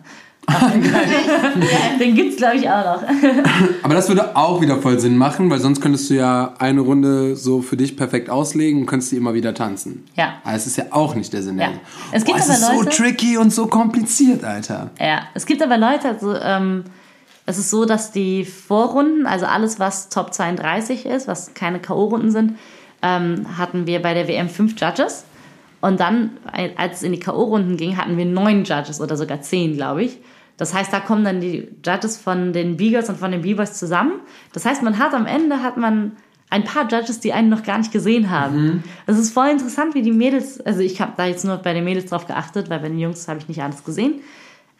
Den 2.00 2.14
gibt 2.14 2.32
es, 2.32 2.36
glaube 2.36 2.56
ich, 2.56 2.68
auch 2.68 2.84
noch. 2.84 3.02
Aber 3.82 3.94
das 3.94 4.08
würde 4.08 4.36
auch 4.36 4.60
wieder 4.60 4.78
voll 4.80 4.98
Sinn 5.00 5.16
machen, 5.16 5.50
weil 5.50 5.58
sonst 5.60 5.80
könntest 5.80 6.08
du 6.10 6.14
ja 6.14 6.54
eine 6.58 6.80
Runde 6.82 7.34
so 7.36 7.62
für 7.62 7.76
dich 7.76 7.96
perfekt 7.96 8.30
auslegen 8.30 8.80
und 8.82 8.86
könntest 8.86 9.10
die 9.12 9.16
immer 9.16 9.34
wieder 9.34 9.54
tanzen. 9.54 10.04
Ja. 10.14 10.34
Aber 10.44 10.54
es 10.54 10.66
ist 10.66 10.76
ja 10.76 10.84
auch 10.90 11.14
nicht 11.16 11.32
der 11.32 11.42
Sinn. 11.42 11.58
Ja. 11.58 11.68
der- 11.70 11.80
Es 12.12 12.24
gibt 12.24 12.38
Boah, 12.38 12.44
es 12.44 12.50
aber 12.50 12.54
ist 12.58 12.66
so 12.66 12.82
Leute- 12.82 12.96
tricky 12.96 13.36
und 13.38 13.52
so 13.52 13.66
kompliziert, 13.66 14.44
Alter. 14.44 14.90
Ja, 15.00 15.22
es 15.34 15.46
gibt 15.46 15.62
aber 15.62 15.78
Leute, 15.78 16.08
also 16.08 16.34
ähm, 16.36 16.84
es 17.46 17.58
ist 17.58 17.70
so, 17.70 17.84
dass 17.84 18.10
die 18.10 18.44
Vorrunden, 18.44 19.26
also 19.26 19.46
alles, 19.46 19.78
was 19.78 20.08
Top 20.08 20.34
32 20.34 21.06
ist, 21.06 21.28
was 21.28 21.54
keine 21.54 21.80
K.O.-Runden 21.80 22.30
sind, 22.30 22.58
ähm, 23.02 23.56
hatten 23.56 23.86
wir 23.86 24.02
bei 24.02 24.14
der 24.14 24.26
WM 24.26 24.48
fünf 24.48 24.78
Judges. 24.80 25.24
Und 25.80 26.00
dann, 26.00 26.30
als 26.76 26.98
es 26.98 27.02
in 27.04 27.12
die 27.12 27.20
K.O.-Runden 27.20 27.76
ging, 27.76 27.96
hatten 27.96 28.16
wir 28.16 28.24
neun 28.24 28.64
Judges 28.64 29.00
oder 29.00 29.16
sogar 29.16 29.42
zehn, 29.42 29.74
glaube 29.74 30.02
ich. 30.02 30.18
Das 30.56 30.74
heißt, 30.74 30.92
da 30.92 31.00
kommen 31.00 31.24
dann 31.24 31.40
die 31.40 31.68
Judges 31.84 32.16
von 32.16 32.52
den 32.52 32.76
B-Girls 32.76 33.08
und 33.10 33.18
von 33.18 33.30
den 33.30 33.42
B-Boys 33.42 33.74
zusammen. 33.78 34.14
Das 34.52 34.64
heißt, 34.64 34.82
man 34.82 34.98
hat 34.98 35.14
am 35.14 35.26
Ende 35.26 35.62
hat 35.62 35.76
man 35.76 36.12
ein 36.48 36.64
paar 36.64 36.88
Judges, 36.88 37.20
die 37.20 37.32
einen 37.32 37.48
noch 37.48 37.62
gar 37.62 37.78
nicht 37.78 37.92
gesehen 37.92 38.30
haben. 38.30 38.84
Es 39.06 39.18
ist 39.18 39.32
voll 39.32 39.48
interessant, 39.48 39.94
wie 39.94 40.02
die 40.02 40.12
Mädels, 40.12 40.60
also 40.60 40.80
ich 40.80 41.00
habe 41.00 41.12
da 41.16 41.26
jetzt 41.26 41.44
nur 41.44 41.58
bei 41.58 41.74
den 41.74 41.84
Mädels 41.84 42.10
drauf 42.10 42.26
geachtet, 42.26 42.70
weil 42.70 42.80
bei 42.80 42.88
den 42.88 42.98
Jungs 42.98 43.28
habe 43.28 43.38
ich 43.38 43.48
nicht 43.48 43.62
alles 43.62 43.84
gesehen. 43.84 44.20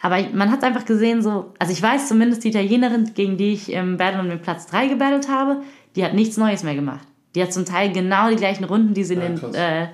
Aber 0.01 0.23
man 0.33 0.51
hat 0.51 0.63
einfach 0.63 0.85
gesehen, 0.85 1.23
so, 1.23 1.53
also 1.59 1.73
ich 1.73 1.83
weiß 1.83 2.09
zumindest, 2.09 2.45
die 2.45 2.49
Italienerin, 2.49 3.13
gegen 3.15 3.37
die 3.37 3.53
ich 3.53 3.73
im 3.73 3.97
Battle 3.97 4.21
und 4.21 4.29
mit 4.29 4.43
Platz 4.43 4.67
3 4.67 4.89
gebattelt 4.89 5.29
habe, 5.29 5.63
die 5.95 6.05
hat 6.05 6.15
nichts 6.15 6.37
Neues 6.37 6.63
mehr 6.63 6.75
gemacht. 6.75 7.07
Die 7.35 7.43
hat 7.43 7.53
zum 7.53 7.65
Teil 7.65 7.93
genau 7.93 8.29
die 8.29 8.37
gleichen 8.37 8.65
Runden, 8.65 8.95
die 8.95 9.05
sie 9.05 9.15
in, 9.15 9.21
den, 9.21 9.55
äh, 9.55 9.89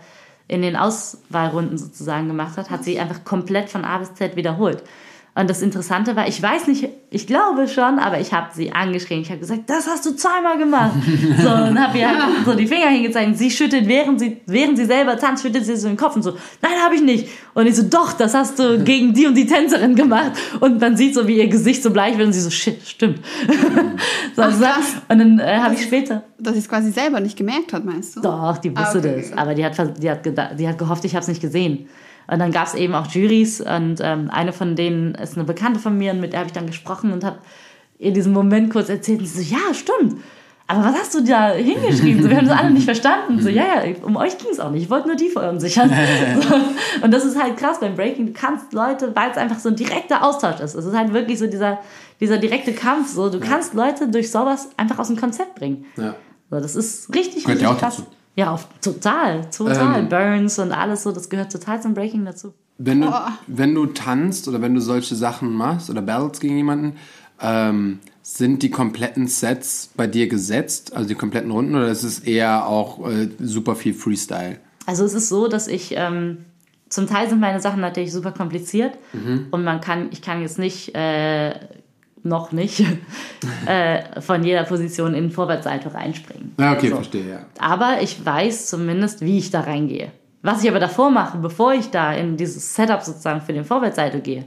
in 0.48 0.62
den 0.62 0.76
Auswahlrunden 0.76 1.78
sozusagen 1.78 2.28
gemacht 2.28 2.56
hat, 2.56 2.70
hat 2.70 2.84
sie 2.84 2.98
einfach 2.98 3.24
komplett 3.24 3.68
von 3.68 3.84
A 3.84 3.98
bis 3.98 4.14
Z 4.14 4.36
wiederholt. 4.36 4.82
Und 5.34 5.48
das 5.48 5.62
Interessante 5.62 6.14
war, 6.14 6.28
ich 6.28 6.42
weiß 6.42 6.66
nicht, 6.66 6.90
ich 7.08 7.26
glaube 7.26 7.66
schon, 7.66 7.98
aber 7.98 8.20
ich 8.20 8.34
habe 8.34 8.48
sie 8.52 8.72
angeschrien. 8.72 9.22
Ich 9.22 9.30
habe 9.30 9.40
gesagt, 9.40 9.62
das 9.66 9.86
hast 9.86 10.04
du 10.04 10.14
zweimal 10.14 10.58
gemacht. 10.58 10.92
So, 11.42 11.48
und 11.48 11.80
habe 11.80 11.96
ihr 11.98 12.08
halt 12.08 12.44
so 12.44 12.52
die 12.52 12.66
Finger 12.66 12.88
hingezeigt. 12.88 13.38
Sie 13.38 13.50
schüttelt, 13.50 13.88
während 13.88 14.20
sie, 14.20 14.42
während 14.44 14.76
sie 14.76 14.84
selber 14.84 15.16
tanzt, 15.16 15.42
schüttelt 15.42 15.64
sie 15.64 15.74
so 15.76 15.88
den 15.88 15.96
Kopf 15.96 16.16
und 16.16 16.22
so, 16.22 16.32
nein, 16.60 16.72
habe 16.84 16.96
ich 16.96 17.00
nicht. 17.02 17.28
Und 17.54 17.66
ich 17.66 17.76
so, 17.76 17.82
doch, 17.84 18.12
das 18.12 18.34
hast 18.34 18.58
du 18.58 18.84
gegen 18.84 19.14
die 19.14 19.26
und 19.26 19.34
die 19.34 19.46
Tänzerin 19.46 19.94
gemacht. 19.94 20.32
Und 20.60 20.78
man 20.82 20.98
sieht 20.98 21.14
so, 21.14 21.26
wie 21.26 21.38
ihr 21.38 21.48
Gesicht 21.48 21.82
so 21.82 21.90
bleich 21.90 22.18
wird 22.18 22.26
und 22.26 22.34
sie 22.34 22.40
so, 22.40 22.50
shit, 22.50 22.86
stimmt. 22.86 23.20
so, 24.36 24.42
so, 24.42 24.64
krass. 24.64 24.96
und 25.08 25.18
dann 25.18 25.38
äh, 25.38 25.58
habe 25.58 25.74
ich 25.74 25.82
später, 25.82 26.24
Dass 26.38 26.52
sie 26.52 26.58
es 26.60 26.68
quasi 26.68 26.90
selber 26.90 27.20
nicht 27.20 27.38
gemerkt 27.38 27.72
hat, 27.72 27.86
meinst 27.86 28.16
du? 28.16 28.20
doch, 28.20 28.58
die 28.58 28.70
wusste 28.76 28.98
Ah, 28.98 29.00
okay. 29.00 29.24
das. 29.30 29.38
Aber 29.38 29.54
die 29.54 29.64
hat, 29.64 29.76
die 30.02 30.10
hat, 30.10 30.26
die 30.60 30.68
hat 30.68 30.76
gehofft, 30.76 31.06
ich 31.06 31.14
habe 31.14 31.22
es 31.22 31.28
nicht 31.28 31.40
gesehen. 31.40 31.88
Und 32.26 32.38
dann 32.38 32.52
gab 32.52 32.66
es 32.66 32.74
eben 32.74 32.94
auch 32.94 33.06
Juries 33.08 33.60
und 33.60 33.96
ähm, 34.00 34.30
eine 34.30 34.52
von 34.52 34.76
denen 34.76 35.14
ist 35.14 35.36
eine 35.36 35.44
Bekannte 35.44 35.80
von 35.80 35.96
mir 35.96 36.12
und 36.12 36.20
mit 36.20 36.32
der 36.32 36.40
habe 36.40 36.48
ich 36.48 36.52
dann 36.52 36.66
gesprochen 36.66 37.12
und 37.12 37.24
habe 37.24 37.38
ihr 37.98 38.12
diesen 38.12 38.32
Moment 38.32 38.70
kurz 38.72 38.88
erzählt. 38.88 39.20
Und 39.20 39.26
sie 39.26 39.42
so, 39.42 39.54
ja, 39.54 39.74
stimmt. 39.74 40.22
Aber 40.66 40.84
was 40.84 40.94
hast 40.94 41.14
du 41.14 41.22
da 41.22 41.50
hingeschrieben? 41.50 42.22
So, 42.22 42.30
wir 42.30 42.36
haben 42.38 42.48
das 42.48 42.58
alle 42.58 42.70
nicht 42.70 42.84
verstanden. 42.84 43.40
So, 43.40 43.48
ja, 43.48 43.84
ja, 43.84 43.94
um 44.02 44.16
euch 44.16 44.38
ging 44.38 44.50
es 44.50 44.60
auch 44.60 44.70
nicht. 44.70 44.84
Ich 44.84 44.90
wollte 44.90 45.08
nur 45.08 45.16
die 45.16 45.28
verunsichern. 45.28 45.90
So. 46.42 46.54
Und 47.04 47.12
das 47.12 47.24
ist 47.24 47.40
halt 47.40 47.56
krass 47.56 47.80
beim 47.80 47.94
Breaking. 47.94 48.26
Du 48.26 48.32
kannst 48.32 48.72
Leute, 48.72 49.14
weil 49.14 49.30
es 49.30 49.36
einfach 49.36 49.58
so 49.58 49.68
ein 49.68 49.76
direkter 49.76 50.24
Austausch 50.24 50.60
ist. 50.60 50.74
Es 50.74 50.84
ist 50.84 50.96
halt 50.96 51.12
wirklich 51.12 51.38
so 51.38 51.46
dieser, 51.46 51.80
dieser 52.20 52.38
direkte 52.38 52.72
Kampf. 52.72 53.12
So, 53.12 53.28
du 53.28 53.38
kannst 53.38 53.74
Leute 53.74 54.08
durch 54.08 54.30
sowas 54.30 54.70
einfach 54.76 54.98
aus 54.98 55.08
dem 55.08 55.16
Konzept 55.16 55.56
bringen. 55.56 55.84
Ja. 55.96 56.14
So, 56.50 56.60
das 56.60 56.74
ist 56.74 57.14
richtig, 57.14 57.44
Gehört 57.44 57.60
richtig 57.60 57.78
krass. 57.78 57.96
dazu. 57.96 58.08
Ja, 58.34 58.50
auf, 58.50 58.66
total, 58.80 59.50
total. 59.50 60.00
Ähm, 60.00 60.08
Burns 60.08 60.58
und 60.58 60.72
alles 60.72 61.02
so, 61.02 61.12
das 61.12 61.28
gehört 61.28 61.52
total 61.52 61.82
zum 61.82 61.94
Breaking 61.94 62.24
dazu. 62.24 62.54
Wenn 62.78 63.02
du, 63.02 63.08
Boah. 63.08 63.32
wenn 63.46 63.74
du 63.74 63.86
tanzt 63.86 64.48
oder 64.48 64.62
wenn 64.62 64.74
du 64.74 64.80
solche 64.80 65.14
Sachen 65.14 65.52
machst 65.54 65.90
oder 65.90 66.00
battles 66.02 66.40
gegen 66.40 66.56
jemanden, 66.56 66.96
ähm, 67.40 67.98
sind 68.22 68.62
die 68.62 68.70
kompletten 68.70 69.26
Sets 69.26 69.90
bei 69.96 70.06
dir 70.06 70.28
gesetzt, 70.28 70.94
also 70.96 71.08
die 71.08 71.14
kompletten 71.14 71.50
Runden, 71.50 71.74
oder 71.74 71.88
ist 71.88 72.04
es 72.04 72.20
eher 72.20 72.66
auch 72.66 73.06
äh, 73.08 73.28
super 73.38 73.74
viel 73.76 73.92
Freestyle? 73.94 74.58
Also 74.86 75.04
es 75.04 75.12
ist 75.14 75.28
so, 75.28 75.48
dass 75.48 75.68
ich, 75.68 75.92
ähm, 75.96 76.38
zum 76.88 77.06
Teil 77.06 77.28
sind 77.28 77.40
meine 77.40 77.60
Sachen 77.60 77.80
natürlich 77.80 78.12
super 78.12 78.32
kompliziert 78.32 78.96
Mhm. 79.12 79.46
und 79.50 79.64
man 79.64 79.80
kann, 79.80 80.08
ich 80.10 80.22
kann 80.22 80.40
jetzt 80.40 80.58
nicht, 80.58 80.94
äh, 80.94 81.54
noch 82.24 82.52
nicht, 82.52 82.84
äh, 83.66 84.20
von 84.20 84.44
jeder 84.44 84.64
Position 84.64 85.14
in 85.14 85.24
den 85.24 85.30
Vorwärtssalto 85.30 85.88
reinspringen. 85.88 86.54
Ja, 86.58 86.72
okay, 86.72 86.88
So. 86.88 86.96
verstehe, 86.96 87.28
ja. 87.30 87.38
Aber 87.58 88.00
ich 88.00 88.24
weiß 88.24 88.66
zumindest, 88.66 89.20
wie 89.22 89.38
ich 89.38 89.50
da 89.50 89.60
reingehe. 89.60 90.12
Was 90.42 90.62
ich 90.62 90.70
aber 90.70 90.80
davor 90.80 91.10
mache, 91.10 91.38
bevor 91.38 91.72
ich 91.72 91.90
da 91.90 92.12
in 92.12 92.36
dieses 92.36 92.74
Setup 92.74 93.02
sozusagen 93.02 93.40
für 93.40 93.52
den 93.52 93.64
Vorwärtssalto 93.64 94.18
gehe, 94.18 94.44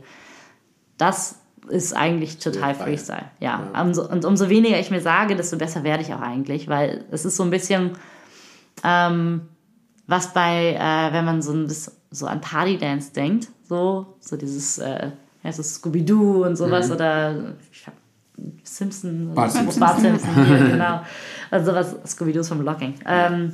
das 0.97 1.39
ist 1.69 1.95
eigentlich 1.95 2.37
total. 2.37 2.75
Freestyle. 2.75 3.25
Ja. 3.39 3.71
Umso, 3.81 4.07
und 4.07 4.23
umso 4.25 4.49
weniger 4.49 4.79
ich 4.79 4.91
mir 4.91 5.01
sage, 5.01 5.35
desto 5.35 5.57
besser 5.57 5.83
werde 5.83 6.03
ich 6.03 6.13
auch 6.13 6.21
eigentlich, 6.21 6.67
weil 6.67 7.05
es 7.11 7.25
ist 7.25 7.37
so 7.37 7.43
ein 7.43 7.49
bisschen, 7.49 7.91
ähm, 8.83 9.41
was 10.07 10.33
bei, 10.33 10.73
äh, 10.73 11.13
wenn 11.13 11.25
man 11.25 11.41
so 11.41 11.53
ein 11.53 11.67
bisschen 11.67 11.93
so 12.11 12.27
an 12.27 12.39
Partydance 12.41 13.11
denkt, 13.13 13.47
so, 13.67 14.17
so 14.19 14.37
dieses, 14.37 14.77
äh, 14.77 15.09
ja, 15.43 15.51
so 15.51 15.63
Scooby-Doo 15.63 16.45
und 16.45 16.55
sowas 16.55 16.91
oder 16.91 17.55
ich 17.61 17.64
hab 17.64 17.64
Simpson, 18.63 19.33
Bart 19.33 19.51
Simpson. 19.51 19.79
Bart 19.79 19.99
Simpson 19.99 20.45
hier, 20.45 20.57
genau. 20.71 21.01
Also 21.51 21.71
sowas, 21.71 21.95
Scooby-Doo 22.05 22.41
ist 22.41 22.49
vom 22.49 22.61
Locking. 22.61 22.95
Ähm, 23.07 23.53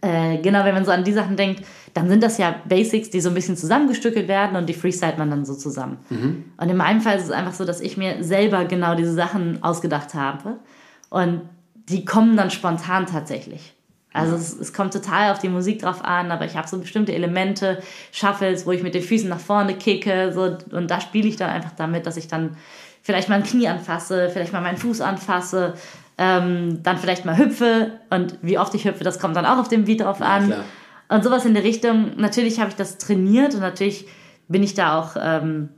äh, 0.00 0.38
genau, 0.38 0.64
wenn 0.64 0.74
man 0.74 0.84
so 0.84 0.90
an 0.90 1.02
die 1.02 1.12
Sachen 1.12 1.36
denkt, 1.36 1.64
dann 1.94 2.08
sind 2.08 2.22
das 2.22 2.38
ja 2.38 2.54
Basics, 2.68 3.10
die 3.10 3.20
so 3.20 3.30
ein 3.30 3.34
bisschen 3.34 3.56
zusammengestückelt 3.56 4.28
werden 4.28 4.56
und 4.56 4.68
die 4.68 4.74
freestylt 4.74 5.16
man 5.16 5.30
dann 5.30 5.44
so 5.44 5.54
zusammen. 5.54 5.98
Und 6.56 6.68
in 6.68 6.76
meinem 6.76 7.00
Fall 7.00 7.16
ist 7.16 7.24
es 7.24 7.30
einfach 7.30 7.54
so, 7.54 7.64
dass 7.64 7.80
ich 7.80 7.96
mir 7.96 8.22
selber 8.22 8.64
genau 8.64 8.96
diese 8.96 9.14
Sachen 9.14 9.62
ausgedacht 9.62 10.14
habe 10.14 10.58
und 11.08 11.42
die 11.88 12.04
kommen 12.04 12.36
dann 12.36 12.50
spontan 12.50 13.06
tatsächlich. 13.06 13.74
Also 14.12 14.36
es, 14.36 14.58
es 14.58 14.72
kommt 14.72 14.92
total 14.92 15.32
auf 15.32 15.40
die 15.40 15.48
Musik 15.48 15.80
drauf 15.80 16.04
an, 16.04 16.30
aber 16.30 16.44
ich 16.44 16.56
habe 16.56 16.68
so 16.68 16.78
bestimmte 16.78 17.12
Elemente, 17.12 17.82
Shuffles, 18.12 18.64
wo 18.64 18.70
ich 18.70 18.82
mit 18.82 18.94
den 18.94 19.02
Füßen 19.02 19.28
nach 19.28 19.40
vorne 19.40 19.74
kicke, 19.74 20.32
so, 20.32 20.56
und 20.76 20.88
da 20.88 21.00
spiele 21.00 21.28
ich 21.28 21.36
dann 21.36 21.50
einfach 21.50 21.72
damit, 21.76 22.06
dass 22.06 22.16
ich 22.16 22.28
dann 22.28 22.56
vielleicht 23.04 23.28
mal 23.28 23.36
ein 23.36 23.44
Knie 23.44 23.68
anfasse, 23.68 24.30
vielleicht 24.30 24.52
mal 24.52 24.62
meinen 24.62 24.78
Fuß 24.78 25.02
anfasse, 25.02 25.74
ähm, 26.16 26.82
dann 26.82 26.96
vielleicht 26.96 27.24
mal 27.24 27.36
hüpfe 27.36 27.92
und 28.10 28.38
wie 28.42 28.58
oft 28.58 28.74
ich 28.74 28.86
hüpfe, 28.86 29.04
das 29.04 29.20
kommt 29.20 29.36
dann 29.36 29.46
auch 29.46 29.58
auf 29.58 29.68
den 29.68 29.84
Beat 29.84 30.00
drauf 30.00 30.20
an. 30.20 30.46
klar. 30.46 30.64
und 31.08 31.22
sowas 31.22 31.44
in 31.44 31.54
der 31.54 31.62
Richtung. 31.62 32.12
Natürlich 32.16 32.58
habe 32.58 32.70
ich 32.70 32.76
das 32.76 32.98
trainiert 32.98 33.54
und 33.54 33.60
natürlich 33.60 34.08
bin 34.48 34.62
ich 34.62 34.74
da 34.74 34.98
auch, 34.98 35.16
ähm, 35.20 35.68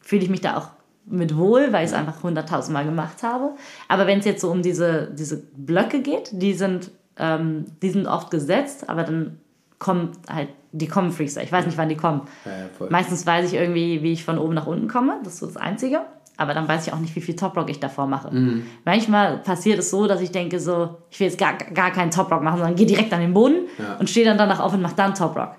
fühle 0.00 0.22
ich 0.22 0.28
mich 0.28 0.40
da 0.40 0.56
auch 0.56 0.68
mit 1.06 1.36
wohl, 1.36 1.72
weil 1.72 1.84
ich 1.84 1.92
es 1.92 1.96
einfach 1.96 2.22
hunderttausendmal 2.22 2.84
gemacht 2.84 3.22
habe. 3.22 3.50
Aber 3.88 4.06
wenn 4.06 4.18
es 4.18 4.24
jetzt 4.24 4.40
so 4.40 4.50
um 4.50 4.62
diese, 4.62 5.08
diese 5.12 5.42
Blöcke 5.56 6.00
geht, 6.00 6.30
die 6.32 6.54
sind, 6.54 6.90
ähm, 7.16 7.66
die 7.80 7.90
sind 7.90 8.06
oft 8.06 8.30
gesetzt, 8.30 8.88
aber 8.88 9.04
dann 9.04 9.38
kommt 9.78 10.16
halt, 10.28 10.48
die 10.72 10.88
kommen 10.88 11.12
Freestyle. 11.12 11.44
Ich 11.44 11.52
weiß 11.52 11.66
nicht, 11.66 11.78
wann 11.78 11.88
die 11.88 11.96
kommen. 11.96 12.22
Ja, 12.44 12.52
ja. 12.52 12.90
Meistens 12.90 13.26
weiß 13.26 13.46
ich 13.46 13.54
irgendwie, 13.54 14.02
wie 14.02 14.12
ich 14.12 14.24
von 14.24 14.38
oben 14.38 14.54
nach 14.54 14.66
unten 14.66 14.88
komme. 14.88 15.20
Das 15.22 15.34
ist 15.34 15.40
so 15.40 15.46
das 15.46 15.56
Einzige. 15.56 16.02
Aber 16.38 16.54
dann 16.54 16.66
weiß 16.66 16.86
ich 16.86 16.92
auch 16.92 16.98
nicht, 16.98 17.14
wie 17.14 17.20
viel 17.20 17.36
Top-Rock 17.36 17.68
ich 17.70 17.78
davor 17.78 18.06
mache. 18.06 18.34
Mhm. 18.34 18.62
Manchmal 18.84 19.38
passiert 19.38 19.78
es 19.78 19.90
so, 19.90 20.06
dass 20.06 20.20
ich 20.20 20.32
denke 20.32 20.58
so, 20.58 20.96
ich 21.10 21.20
will 21.20 21.26
jetzt 21.28 21.38
gar, 21.38 21.52
gar 21.54 21.90
keinen 21.90 22.10
Top-Rock 22.10 22.42
machen, 22.42 22.58
sondern 22.58 22.74
gehe 22.74 22.86
direkt 22.86 23.12
an 23.12 23.20
den 23.20 23.34
Boden 23.34 23.66
Ja. 23.78 23.94
Mhm. 23.94 24.00
und 24.00 24.10
stehe 24.10 24.24
dann 24.26 24.38
danach 24.38 24.60
auf 24.60 24.72
und 24.72 24.80
mache 24.82 24.96
dann 24.96 25.14
Top-Rock. 25.14 25.56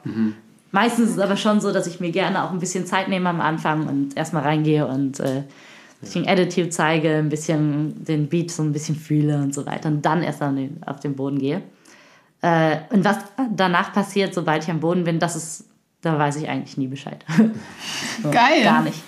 Meistens 0.72 1.10
ist 1.10 1.18
es 1.18 1.20
aber 1.20 1.38
schon 1.38 1.62
so, 1.62 1.72
dass 1.72 1.86
ich 1.86 2.00
mir 2.00 2.12
gerne 2.12 2.44
auch 2.44 2.52
ein 2.52 2.60
bisschen 2.60 2.86
Zeit 2.88 3.08
nehme 3.08 3.30
am 3.30 3.40
Anfang 3.42 3.88
und 3.88 4.18
erstmal 4.18 4.42
reingehe 4.44 4.88
und 4.88 5.20
äh, 5.20 5.26
ein 5.44 5.46
bisschen 6.02 6.28
Attitude 6.28 6.70
zeige, 6.70 7.16
ein 7.18 7.30
bisschen 7.30 8.04
den 8.04 8.28
Beat 8.28 8.50
so 8.50 8.64
ein 8.64 8.74
bisschen 8.74 8.96
fühle 8.96 9.38
und 9.38 9.54
so 9.54 9.66
weiter 9.68 9.90
und 9.90 10.02
dann 10.04 10.24
erst 10.24 10.42
an 10.42 10.56
den, 10.56 10.82
auf 10.86 11.00
den 11.00 11.16
Boden 11.16 11.38
gehe. 11.38 11.62
Äh, 12.42 12.78
und 12.90 13.06
was 13.06 13.18
danach 13.56 13.94
passiert, 13.94 14.34
sobald 14.34 14.64
ich 14.64 14.70
am 14.72 14.80
Boden 14.80 15.04
bin, 15.04 15.20
das 15.20 15.36
ist, 15.36 15.66
da 16.02 16.18
weiß 16.18 16.36
ich 16.38 16.50
eigentlich 16.50 16.78
nie 16.78 16.88
Bescheid. 16.88 17.24
So, 18.24 18.32
Geil. 18.32 18.64
Gar 18.64 18.82
nicht. 18.84 19.02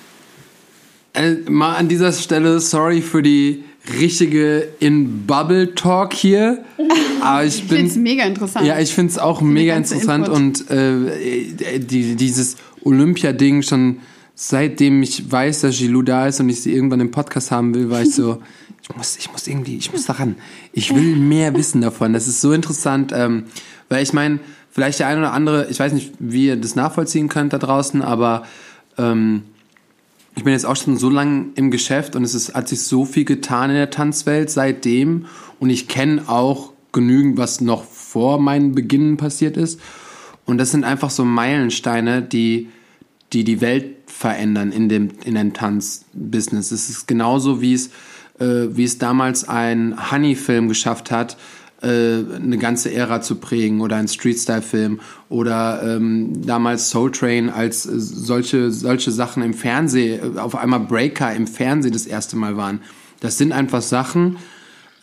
Äh, 1.15 1.49
mal 1.49 1.75
an 1.75 1.87
dieser 1.87 2.11
Stelle 2.11 2.59
sorry 2.59 3.01
für 3.01 3.21
die 3.21 3.63
richtige 3.99 4.67
In-Bubble-Talk 4.79 6.13
hier. 6.13 6.63
Aber 7.21 7.43
ich 7.45 7.55
Ich 7.57 7.67
bin. 7.67 7.77
finde 7.77 7.91
es 7.91 7.97
mega 7.97 8.23
interessant. 8.23 8.65
Ja, 8.65 8.79
ich 8.79 8.93
finde 8.93 9.11
es 9.11 9.17
auch 9.19 9.41
mega 9.41 9.75
interessant 9.75 10.27
Input. 10.27 10.35
und 10.35 10.71
äh, 10.71 11.79
die, 11.79 12.15
dieses 12.15 12.57
Olympia-Ding 12.83 13.61
schon 13.61 13.97
seitdem 14.35 15.01
ich 15.01 15.31
weiß, 15.31 15.61
dass 15.61 15.77
Gilou 15.77 16.01
da 16.01 16.27
ist 16.27 16.39
und 16.41 16.49
ich 16.49 16.61
sie 16.61 16.73
irgendwann 16.73 16.99
im 16.99 17.11
Podcast 17.11 17.51
haben 17.51 17.73
will, 17.73 17.89
war 17.89 18.01
ich 18.01 18.13
so, 18.13 18.41
ich 18.81 18.95
muss, 18.95 19.17
ich 19.17 19.31
muss 19.31 19.47
irgendwie, 19.47 19.77
ich 19.77 19.91
muss 19.91 20.05
daran. 20.05 20.35
Ich 20.73 20.93
will 20.93 21.15
mehr 21.15 21.55
wissen 21.55 21.81
davon. 21.81 22.13
Das 22.13 22.27
ist 22.27 22.41
so 22.41 22.51
interessant, 22.51 23.11
ähm, 23.15 23.45
weil 23.87 24.03
ich 24.03 24.11
meine, 24.13 24.39
vielleicht 24.71 24.99
der 24.99 25.07
eine 25.07 25.21
oder 25.21 25.33
andere, 25.33 25.67
ich 25.69 25.79
weiß 25.79 25.93
nicht, 25.93 26.11
wie 26.19 26.47
ihr 26.47 26.57
das 26.57 26.75
nachvollziehen 26.75 27.29
könnt 27.29 27.53
da 27.53 27.57
draußen, 27.59 28.01
aber 28.01 28.43
ähm, 28.97 29.43
ich 30.35 30.43
bin 30.43 30.53
jetzt 30.53 30.65
auch 30.65 30.75
schon 30.75 30.97
so 30.97 31.09
lange 31.09 31.47
im 31.55 31.71
Geschäft 31.71 32.15
und 32.15 32.23
es 32.23 32.35
ist, 32.35 32.53
hat 32.53 32.67
sich 32.67 32.81
so 32.83 33.05
viel 33.05 33.25
getan 33.25 33.69
in 33.69 33.77
der 33.77 33.89
Tanzwelt 33.89 34.49
seitdem 34.49 35.25
und 35.59 35.69
ich 35.69 35.87
kenne 35.87 36.27
auch 36.27 36.73
genügend, 36.91 37.37
was 37.37 37.61
noch 37.61 37.83
vor 37.83 38.39
meinen 38.39 38.73
Beginnen 38.73 39.17
passiert 39.17 39.57
ist. 39.57 39.79
Und 40.45 40.57
das 40.57 40.71
sind 40.71 40.83
einfach 40.83 41.09
so 41.09 41.25
Meilensteine, 41.25 42.21
die 42.21 42.69
die, 43.33 43.43
die 43.43 43.61
Welt 43.61 43.95
verändern 44.07 44.71
in 44.71 44.89
dem, 44.89 45.09
in 45.25 45.35
dem 45.35 45.53
Tanzbusiness. 45.53 46.71
Es 46.71 46.89
ist 46.89 47.07
genauso, 47.07 47.61
wie 47.61 47.73
es, 47.73 47.87
äh, 48.39 48.67
wie 48.71 48.83
es 48.83 48.97
damals 48.97 49.47
ein 49.47 50.11
Honey-Film 50.11 50.67
geschafft 50.67 51.11
hat, 51.11 51.37
eine 51.87 52.57
ganze 52.57 52.93
Ära 52.93 53.21
zu 53.21 53.35
prägen 53.35 53.81
oder 53.81 53.95
ein 53.97 54.07
Street-Style-Film 54.07 54.99
oder 55.29 55.81
ähm, 55.97 56.45
damals 56.45 56.89
Soul 56.89 57.11
Train 57.11 57.49
als 57.49 57.85
äh, 57.85 57.91
solche, 57.99 58.71
solche 58.71 59.11
Sachen 59.11 59.43
im 59.43 59.53
Fernsehen, 59.53 60.35
äh, 60.35 60.39
auf 60.39 60.55
einmal 60.55 60.79
Breaker 60.81 61.33
im 61.33 61.47
Fernsehen 61.47 61.93
das 61.93 62.05
erste 62.05 62.35
Mal 62.37 62.57
waren. 62.57 62.79
Das 63.19 63.37
sind 63.37 63.51
einfach 63.51 63.81
Sachen, 63.81 64.37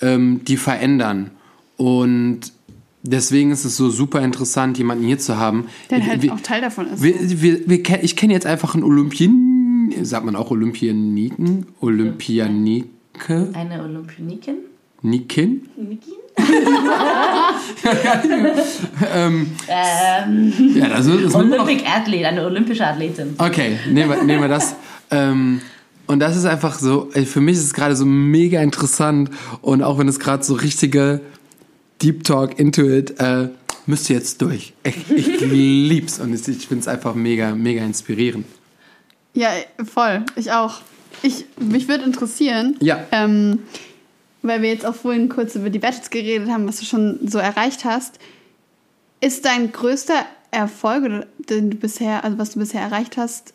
ähm, 0.00 0.40
die 0.46 0.56
verändern. 0.56 1.30
Und 1.76 2.40
deswegen 3.02 3.50
ist 3.52 3.64
es 3.64 3.76
so 3.76 3.90
super 3.90 4.20
interessant, 4.22 4.78
jemanden 4.78 5.04
hier 5.04 5.18
zu 5.18 5.36
haben. 5.38 5.66
Der 5.90 6.04
halt 6.06 6.22
Wir- 6.22 6.32
auch 6.34 6.40
Teil 6.40 6.60
davon 6.60 6.86
ist. 6.88 7.02
wir, 7.02 7.14
wir, 7.42 7.68
wir, 7.68 8.02
ich 8.04 8.16
kenne 8.16 8.32
jetzt 8.32 8.46
einfach 8.46 8.74
einen 8.74 8.84
Olympien, 8.84 9.92
sagt 10.02 10.24
man 10.24 10.36
auch 10.36 10.50
Olympianiken? 10.50 11.66
Olympianike? 11.80 13.48
Eine 13.54 13.82
Olympionikin? 13.82 14.54
Nikin? 15.02 15.62
Ähm, 19.14 19.52
Ja, 20.74 20.88
das 20.88 21.06
ist, 21.06 21.24
das 21.26 21.34
Olympic 21.34 21.84
Athlet, 21.86 22.24
eine 22.24 22.44
olympische 22.44 22.86
Athletin. 22.86 23.34
Okay, 23.38 23.78
nehmen 23.90 24.10
wir, 24.10 24.22
nehmen 24.22 24.42
wir 24.42 24.48
das. 24.48 24.74
Ähm, 25.10 25.60
und 26.06 26.20
das 26.20 26.36
ist 26.36 26.44
einfach 26.44 26.78
so, 26.78 27.10
für 27.24 27.40
mich 27.40 27.56
ist 27.56 27.64
es 27.64 27.74
gerade 27.74 27.96
so 27.96 28.04
mega 28.04 28.60
interessant 28.62 29.30
und 29.60 29.82
auch 29.82 29.98
wenn 29.98 30.08
es 30.08 30.18
gerade 30.18 30.42
so 30.42 30.54
richtige 30.54 31.20
Deep 32.02 32.24
Talk 32.24 32.58
into 32.58 32.82
it, 32.82 33.18
äh, 33.20 33.48
müsst 33.86 34.10
ihr 34.10 34.16
jetzt 34.16 34.42
durch. 34.42 34.72
Ich, 34.84 35.10
ich 35.10 35.40
lieb's 35.40 36.18
und 36.18 36.34
ich, 36.34 36.46
ich 36.48 36.66
finde 36.66 36.82
es 36.82 36.88
einfach 36.88 37.14
mega, 37.14 37.54
mega 37.54 37.84
inspirierend. 37.84 38.46
Ja, 39.34 39.50
voll. 39.92 40.24
Ich 40.36 40.52
auch. 40.52 40.80
Ich, 41.22 41.44
mich 41.58 41.88
würde 41.88 42.04
interessieren, 42.04 42.76
Ja. 42.80 43.04
ähm, 43.12 43.60
weil 44.42 44.62
wir 44.62 44.70
jetzt 44.70 44.84
auch 44.84 44.94
vorhin 44.94 45.28
kurz 45.28 45.54
über 45.54 45.70
die 45.70 45.78
Battles 45.78 46.10
geredet 46.10 46.50
haben, 46.50 46.66
was 46.66 46.80
du 46.80 46.84
schon 46.84 47.20
so 47.26 47.38
erreicht 47.38 47.84
hast. 47.84 48.18
Ist 49.20 49.44
dein 49.44 49.72
größter 49.72 50.26
Erfolg, 50.50 51.26
den 51.38 51.70
du 51.70 51.76
bisher, 51.76 52.24
also 52.24 52.38
was 52.38 52.50
du 52.50 52.58
bisher 52.58 52.82
erreicht 52.82 53.16
hast, 53.16 53.54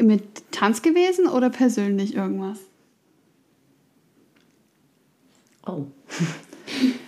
mit 0.00 0.50
Tanz 0.50 0.82
gewesen 0.82 1.28
oder 1.28 1.50
persönlich 1.50 2.14
irgendwas? 2.14 2.58
Oh. 5.66 5.86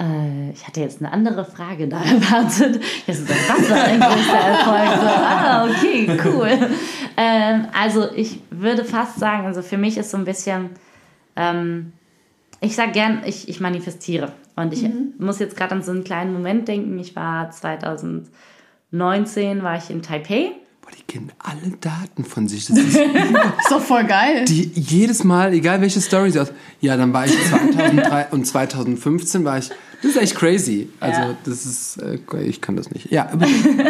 Äh, 0.00 0.52
ich 0.52 0.64
hatte 0.64 0.80
jetzt 0.80 1.00
eine 1.00 1.12
andere 1.12 1.44
Frage 1.44 1.88
da 1.88 2.00
erwartet. 2.04 2.80
Jetzt 3.06 3.20
ist 3.22 3.30
das 3.30 3.48
Wasser 3.48 3.82
ein 3.82 3.98
größter 3.98 4.36
Erfolg. 4.36 5.00
So, 5.00 5.06
ah, 5.08 5.68
okay, 5.68 6.18
cool. 6.24 6.70
Ähm, 7.16 7.66
also 7.76 8.08
ich 8.14 8.38
würde 8.50 8.84
fast 8.84 9.18
sagen, 9.18 9.46
also 9.46 9.60
für 9.60 9.76
mich 9.76 9.98
ist 9.98 10.12
so 10.12 10.16
ein 10.16 10.24
bisschen, 10.24 10.70
ähm, 11.34 11.92
ich 12.60 12.74
sage 12.76 12.92
gern, 12.92 13.22
ich, 13.24 13.48
ich 13.48 13.60
manifestiere. 13.60 14.32
Und 14.56 14.72
ich 14.72 14.84
muss 15.18 15.38
jetzt 15.38 15.56
gerade 15.56 15.74
an 15.76 15.82
so 15.82 15.92
einen 15.92 16.02
kleinen 16.04 16.32
Moment 16.32 16.66
denken. 16.66 16.98
Ich 16.98 17.14
war 17.14 17.50
2019, 18.90 19.62
war 19.62 19.76
ich 19.76 19.90
in 19.90 20.02
Taipei. 20.02 20.52
Boah, 20.82 20.90
die 20.96 21.02
kennen 21.02 21.30
alle 21.38 21.76
Daten 21.80 22.24
von 22.24 22.48
sich. 22.48 22.66
Das 22.66 22.78
ist 22.78 22.96
Ist 22.96 23.70
doch 23.70 23.80
voll 23.80 24.04
geil. 24.04 24.44
Die 24.46 24.70
jedes 24.74 25.22
Mal, 25.24 25.52
egal 25.52 25.80
welche 25.80 26.00
Story 26.00 26.30
sie 26.30 26.40
aus. 26.40 26.52
Ja, 26.80 26.96
dann 26.96 27.12
war 27.12 27.26
ich 27.26 27.32
2003 27.50 28.26
und 28.30 28.46
2015 28.46 29.44
war 29.44 29.58
ich. 29.58 29.70
Das 30.02 30.12
ist 30.12 30.16
echt 30.16 30.36
crazy. 30.36 30.88
Also, 31.00 31.20
Ja. 31.20 31.36
das 31.44 31.66
ist. 31.66 31.96
Äh, 31.98 32.18
ich 32.42 32.60
kann 32.60 32.76
das 32.76 32.90
nicht. 32.90 33.10
Ja, 33.10 33.28
aber, 33.32 33.46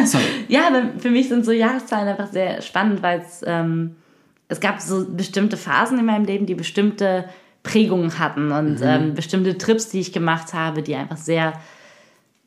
sorry. 0.06 0.24
Ja, 0.48 0.66
aber 0.68 0.82
für 0.98 1.10
mich 1.10 1.28
sind 1.28 1.44
so 1.44 1.52
Jahreszahlen 1.52 2.08
einfach 2.08 2.32
sehr 2.32 2.62
spannend, 2.62 3.02
weil 3.02 3.20
es, 3.20 3.42
ähm, 3.46 3.94
es 4.48 4.58
gab 4.60 4.80
so 4.80 5.06
bestimmte 5.06 5.56
Phasen 5.58 5.98
in 5.98 6.06
meinem 6.06 6.24
Leben, 6.24 6.46
die 6.46 6.54
bestimmte 6.54 7.26
Prägungen 7.62 8.18
hatten 8.18 8.52
und 8.52 8.80
ähm, 8.82 9.14
bestimmte 9.14 9.59
Trips, 9.59 9.88
die 9.88 10.00
ich 10.00 10.12
gemacht 10.12 10.54
habe, 10.54 10.82
die 10.82 10.94
einfach 10.94 11.16
sehr, 11.16 11.52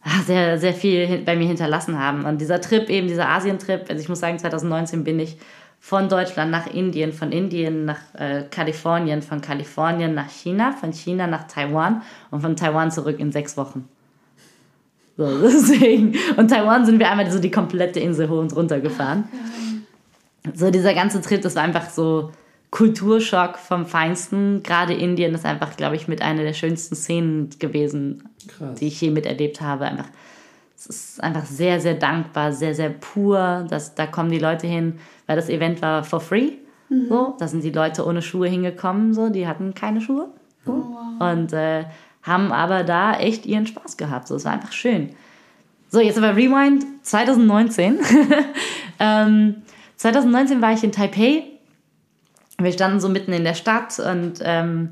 ah, 0.03 0.21
sehr, 0.25 0.57
sehr 0.57 0.73
viel 0.73 1.19
bei 1.19 1.35
mir 1.35 1.47
hinterlassen 1.47 1.99
haben. 1.99 2.25
Und 2.25 2.41
dieser 2.41 2.61
Trip, 2.61 2.89
eben 2.89 3.07
dieser 3.07 3.29
Asientrip, 3.29 3.89
also 3.89 4.01
ich 4.01 4.09
muss 4.09 4.19
sagen, 4.19 4.39
2019 4.39 5.03
bin 5.03 5.19
ich 5.19 5.37
von 5.79 6.09
Deutschland 6.09 6.51
nach 6.51 6.67
Indien, 6.67 7.11
von 7.11 7.31
Indien 7.31 7.85
nach 7.85 7.99
äh, 8.13 8.43
Kalifornien, 8.49 9.21
von 9.21 9.41
Kalifornien 9.41 10.13
nach 10.13 10.29
China, 10.29 10.73
von 10.73 10.93
China 10.93 11.27
nach 11.27 11.47
Taiwan 11.47 12.03
und 12.29 12.41
von 12.41 12.55
Taiwan 12.55 12.91
zurück 12.91 13.19
in 13.19 13.31
sechs 13.31 13.57
Wochen. 13.57 13.89
So, 15.17 15.41
deswegen. 15.41 16.15
Und 16.37 16.49
Taiwan 16.49 16.85
sind 16.85 16.99
wir 16.99 17.09
einmal 17.09 17.29
so 17.29 17.39
die 17.39 17.51
komplette 17.51 17.99
Insel 17.99 18.29
hoch 18.29 18.39
und 18.39 18.55
runter 18.55 18.79
gefahren. 18.79 19.27
So, 20.53 20.71
dieser 20.71 20.93
ganze 20.93 21.21
Trip, 21.21 21.41
das 21.41 21.55
war 21.55 21.63
einfach 21.63 21.89
so 21.89 22.31
Kulturschock 22.71 23.57
vom 23.57 23.85
Feinsten. 23.85 24.63
Gerade 24.63 24.93
Indien 24.93 25.35
ist 25.35 25.45
einfach, 25.45 25.77
glaube 25.77 25.95
ich, 25.95 26.07
mit 26.07 26.21
einer 26.21 26.43
der 26.43 26.53
schönsten 26.53 26.95
Szenen 26.95 27.49
gewesen, 27.59 28.29
Krass. 28.47 28.79
die 28.79 28.87
ich 28.87 28.99
je 28.99 29.11
miterlebt 29.11 29.61
habe. 29.61 29.85
Einfach, 29.85 30.07
es 30.75 30.87
ist 30.87 31.23
einfach 31.23 31.45
sehr, 31.45 31.79
sehr 31.79 31.95
dankbar, 31.95 32.53
sehr, 32.53 32.73
sehr 32.73 32.89
pur. 32.89 33.65
Das, 33.69 33.93
da 33.93 34.07
kommen 34.07 34.31
die 34.31 34.39
Leute 34.39 34.67
hin, 34.67 34.99
weil 35.27 35.35
das 35.35 35.49
Event 35.49 35.81
war 35.81 36.03
for 36.03 36.19
free. 36.19 36.53
So, 37.07 37.35
da 37.39 37.47
sind 37.47 37.63
die 37.63 37.71
Leute 37.71 38.05
ohne 38.05 38.21
Schuhe 38.21 38.49
hingekommen, 38.49 39.13
so, 39.13 39.29
die 39.29 39.47
hatten 39.47 39.73
keine 39.73 40.01
Schuhe. 40.01 40.27
So. 40.65 40.97
Und 41.19 41.53
äh, 41.53 41.85
haben 42.21 42.51
aber 42.51 42.83
da 42.83 43.13
echt 43.13 43.45
ihren 43.45 43.65
Spaß 43.65 43.95
gehabt. 43.95 44.27
So, 44.27 44.35
es 44.35 44.43
war 44.43 44.51
einfach 44.51 44.73
schön. 44.73 45.11
So, 45.87 46.01
jetzt 46.01 46.17
aber 46.17 46.35
Rewind 46.35 46.85
2019. 47.03 47.99
ähm, 48.99 49.55
2019 49.95 50.61
war 50.61 50.73
ich 50.73 50.83
in 50.83 50.91
Taipei. 50.91 51.43
Wir 52.59 52.71
standen 52.71 52.99
so 52.99 53.09
mitten 53.09 53.33
in 53.33 53.43
der 53.43 53.53
Stadt 53.53 53.99
und 53.99 54.39
ähm, 54.41 54.89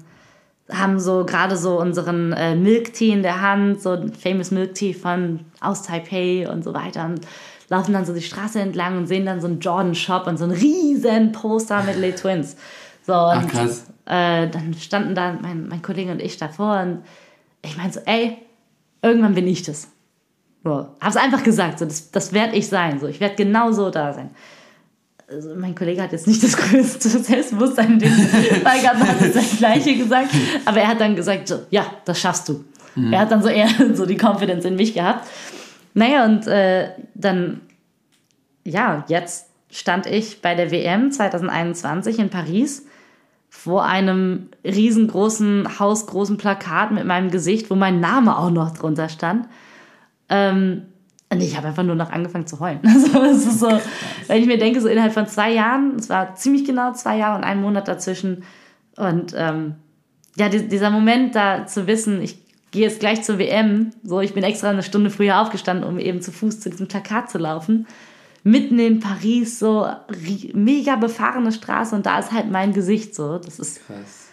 haben 0.71 0.99
so 0.99 1.25
gerade 1.25 1.57
so 1.57 1.79
unseren 1.79 2.33
äh, 2.33 2.55
Milk 2.55 2.93
Tea 2.93 3.11
in 3.11 3.23
der 3.23 3.41
Hand, 3.41 3.81
so 3.81 3.91
ein 3.91 4.13
famous 4.13 4.51
Milk 4.51 4.75
Tea 4.75 4.93
von 4.93 5.41
aus 5.61 5.83
Taipei 5.83 6.47
und 6.49 6.63
so 6.63 6.73
weiter 6.73 7.05
und 7.05 7.21
laufen 7.69 7.93
dann 7.93 8.05
so 8.05 8.13
die 8.13 8.21
Straße 8.21 8.59
entlang 8.59 8.97
und 8.97 9.07
sehen 9.07 9.25
dann 9.25 9.41
so 9.41 9.47
einen 9.47 9.59
Jordan 9.59 9.95
Shop 9.95 10.27
und 10.27 10.37
so 10.37 10.45
einen 10.45 10.53
riesen 10.53 11.31
Poster 11.31 11.83
mit 11.83 11.97
Les 11.97 12.15
Twins. 12.15 12.55
So, 13.05 13.13
Ach, 13.13 13.47
krass. 13.47 13.85
Äh, 14.05 14.47
dann 14.47 14.73
standen 14.73 15.15
da 15.15 15.37
mein, 15.41 15.67
mein 15.67 15.81
Kollege 15.81 16.11
und 16.11 16.21
ich 16.21 16.37
davor 16.37 16.79
und 16.81 17.03
ich 17.63 17.77
meinte 17.77 17.99
so, 17.99 18.05
ey, 18.05 18.37
irgendwann 19.01 19.35
bin 19.35 19.47
ich 19.47 19.63
das. 19.63 19.87
So, 20.63 20.87
hab's 20.99 21.15
einfach 21.15 21.43
gesagt, 21.43 21.79
so, 21.79 21.85
das, 21.85 22.11
das 22.11 22.33
werde 22.33 22.55
ich 22.55 22.67
sein. 22.67 22.99
So, 22.99 23.07
ich 23.07 23.19
werde 23.19 23.35
genau 23.35 23.71
so 23.71 23.89
da 23.89 24.13
sein. 24.13 24.31
Also, 25.31 25.53
mein 25.55 25.75
Kollege 25.75 26.01
hat 26.01 26.11
jetzt 26.11 26.27
nicht 26.27 26.43
das 26.43 26.57
größte 26.57 27.09
Selbstbewusstsein 27.09 27.99
Fall 27.99 28.81
gehabt, 28.81 28.99
hat 28.99 29.21
jetzt 29.21 29.35
das 29.35 29.57
Gleiche 29.57 29.95
gesagt. 29.95 30.29
Aber 30.65 30.79
er 30.79 30.87
hat 30.87 30.99
dann 30.99 31.15
gesagt, 31.15 31.47
so, 31.47 31.59
ja, 31.69 31.85
das 32.05 32.19
schaffst 32.19 32.49
du. 32.49 32.63
Er 33.11 33.19
hat 33.19 33.31
dann 33.31 33.41
so 33.41 33.49
eher 33.49 33.69
so 33.93 34.05
die 34.05 34.17
Confidence 34.17 34.65
in 34.65 34.75
mich 34.75 34.93
gehabt. 34.93 35.27
Naja, 35.93 36.25
und 36.25 36.47
äh, 36.47 36.89
dann, 37.13 37.61
ja, 38.63 39.05
jetzt 39.07 39.47
stand 39.71 40.05
ich 40.05 40.41
bei 40.41 40.55
der 40.55 40.71
WM 40.71 41.11
2021 41.11 42.19
in 42.19 42.29
Paris 42.29 42.85
vor 43.49 43.85
einem 43.85 44.49
riesengroßen, 44.63 45.79
hausgroßen 45.79 46.37
Plakat 46.37 46.91
mit 46.91 47.05
meinem 47.05 47.31
Gesicht, 47.31 47.69
wo 47.69 47.75
mein 47.75 47.99
Name 47.99 48.37
auch 48.37 48.51
noch 48.51 48.71
drunter 48.71 49.09
stand. 49.09 49.47
Ähm, 50.29 50.83
und 51.31 51.41
ich 51.41 51.55
habe 51.55 51.67
einfach 51.67 51.83
nur 51.83 51.95
noch 51.95 52.11
angefangen 52.11 52.47
zu 52.47 52.59
heulen. 52.59 52.79
Also 52.83 53.21
es 53.23 53.45
ist 53.45 53.59
so, 53.59 53.79
wenn 54.27 54.41
ich 54.41 54.47
mir 54.47 54.57
denke, 54.57 54.81
so 54.81 54.87
innerhalb 54.87 55.13
von 55.13 55.27
zwei 55.27 55.51
Jahren, 55.51 55.95
es 55.97 56.09
war 56.09 56.35
ziemlich 56.35 56.65
genau 56.65 56.93
zwei 56.93 57.17
Jahre 57.17 57.37
und 57.37 57.43
einen 57.43 57.61
Monat 57.61 57.87
dazwischen. 57.87 58.43
Und 58.95 59.33
ähm, 59.35 59.75
ja, 60.35 60.49
die, 60.49 60.67
dieser 60.67 60.89
Moment 60.89 61.35
da 61.35 61.67
zu 61.67 61.85
wissen, 61.85 62.21
ich 62.21 62.39
gehe 62.71 62.83
jetzt 62.83 62.99
gleich 62.99 63.23
zur 63.23 63.37
WM, 63.37 63.91
so 64.03 64.21
ich 64.21 64.33
bin 64.33 64.43
extra 64.43 64.69
eine 64.69 64.83
Stunde 64.83 65.09
früher 65.11 65.39
aufgestanden, 65.39 65.87
um 65.87 65.99
eben 65.99 66.21
zu 66.21 66.31
Fuß 66.31 66.59
zu 66.59 66.69
diesem 66.69 66.87
Plakat 66.87 67.29
zu 67.29 67.37
laufen. 67.37 67.87
Mitten 68.43 68.79
in 68.79 68.99
Paris, 68.99 69.59
so 69.59 69.87
mega 70.53 70.95
befahrene 70.95 71.51
Straße 71.51 71.95
und 71.95 72.05
da 72.05 72.19
ist 72.19 72.31
halt 72.31 72.49
mein 72.49 72.73
Gesicht 72.73 73.13
so. 73.13 73.37
Das 73.37 73.59
ist 73.59 73.85
Krass. 73.85 74.29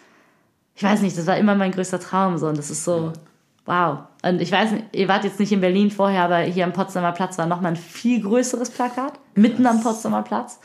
ich 0.77 0.83
weiß 0.83 1.03
nicht, 1.03 1.19
das 1.19 1.27
war 1.27 1.37
immer 1.37 1.57
mein 1.57 1.73
größter 1.73 2.01
Traum 2.01 2.39
so 2.39 2.47
und 2.47 2.57
das 2.57 2.71
ist 2.71 2.85
so, 2.85 3.13
wow. 3.67 3.99
Und 4.23 4.41
ich 4.41 4.51
weiß 4.51 4.73
nicht, 4.73 4.85
ihr 4.93 5.09
wart 5.09 5.25
jetzt 5.25 5.39
nicht 5.39 5.53
in 5.53 5.61
Berlin 5.61 5.91
vorher, 5.91 6.25
aber 6.25 6.39
hier 6.39 6.65
am 6.65 6.73
Potsdamer 6.73 7.13
Platz 7.13 7.39
war 7.39 7.47
nochmal 7.47 7.73
ein 7.73 7.77
viel 7.77 8.23
größeres 8.23 8.71
Plakat, 8.71 9.15
mitten 9.35 9.67
am 9.67 9.83
Potsdamer 9.83 10.23
Platz. 10.23 10.61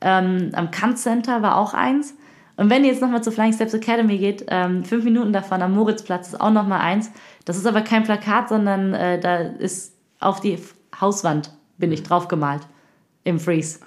Ähm, 0.00 0.50
am 0.52 0.70
Kant 0.70 0.98
Center 0.98 1.42
war 1.42 1.56
auch 1.56 1.72
eins. 1.72 2.14
Und 2.56 2.70
wenn 2.70 2.84
ihr 2.84 2.90
jetzt 2.90 3.02
nochmal 3.02 3.22
zur 3.22 3.32
Flying 3.32 3.52
Steps 3.52 3.74
Academy 3.74 4.18
geht, 4.18 4.46
ähm, 4.48 4.84
fünf 4.84 5.04
Minuten 5.04 5.32
davon 5.32 5.62
am 5.62 5.74
Moritzplatz 5.74 6.28
ist 6.28 6.40
auch 6.40 6.50
nochmal 6.50 6.80
eins. 6.80 7.10
Das 7.44 7.56
ist 7.56 7.66
aber 7.66 7.82
kein 7.82 8.04
Plakat, 8.04 8.48
sondern 8.48 8.94
äh, 8.94 9.20
da 9.20 9.36
ist 9.36 9.94
auf 10.20 10.40
die 10.40 10.58
Hauswand 11.00 11.52
bin 11.78 11.92
ich 11.92 12.02
drauf 12.02 12.28
gemalt. 12.28 12.62
Im 13.24 13.40
Freeze. 13.40 13.80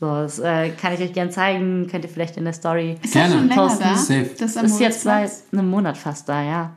So, 0.00 0.06
das 0.06 0.38
äh, 0.38 0.70
kann 0.70 0.92
ich 0.92 1.00
euch 1.00 1.12
gerne 1.12 1.30
zeigen. 1.30 1.88
Könnt 1.90 2.04
ihr 2.04 2.10
vielleicht 2.10 2.36
in 2.36 2.44
der 2.44 2.52
Story. 2.52 2.98
Ist 3.02 3.14
Gerne. 3.14 3.30
das 3.30 3.38
schon 3.38 3.48
länger 3.48 3.62
Posten. 3.62 3.82
da? 3.84 3.96
Safe. 3.96 4.30
Das 4.38 4.56
am 4.56 4.66
ist 4.66 4.80
jetzt 4.80 5.02
seit 5.02 5.30
einem 5.52 5.70
Monat 5.70 5.98
fast 5.98 6.28
da, 6.28 6.42
ja. 6.42 6.70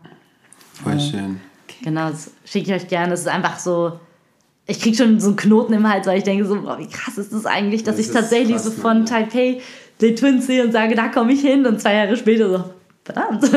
Voll 0.83 0.99
schön. 0.99 1.41
Genau, 1.83 2.09
das 2.09 2.31
schicke 2.45 2.75
ich 2.75 2.81
euch 2.83 2.87
gerne. 2.87 3.11
Das 3.11 3.21
ist 3.21 3.27
einfach 3.27 3.59
so. 3.59 3.99
Ich 4.67 4.79
kriege 4.79 4.95
schon 4.95 5.19
so 5.19 5.27
einen 5.27 5.35
Knoten 5.35 5.73
im 5.73 5.89
Hals, 5.89 6.05
weil 6.07 6.19
ich 6.19 6.23
denke 6.23 6.45
so, 6.45 6.61
boah, 6.61 6.77
wie 6.77 6.87
krass 6.87 7.17
ist 7.17 7.33
das 7.33 7.45
eigentlich, 7.45 7.83
dass 7.83 7.97
Das 7.97 8.05
ich 8.05 8.13
tatsächlich 8.13 8.55
krass, 8.55 8.65
so 8.65 8.71
von 8.71 8.99
ja. 8.99 9.05
Taipei 9.05 9.61
die 9.99 10.15
Twins 10.15 10.47
sehe 10.47 10.63
und 10.63 10.71
sage, 10.71 10.95
da 10.95 11.07
komme 11.09 11.33
ich 11.33 11.41
hin 11.41 11.65
und 11.65 11.79
zwei 11.81 11.95
Jahre 11.95 12.15
später 12.17 12.49
so, 12.49 12.63
verdammt, 13.03 13.49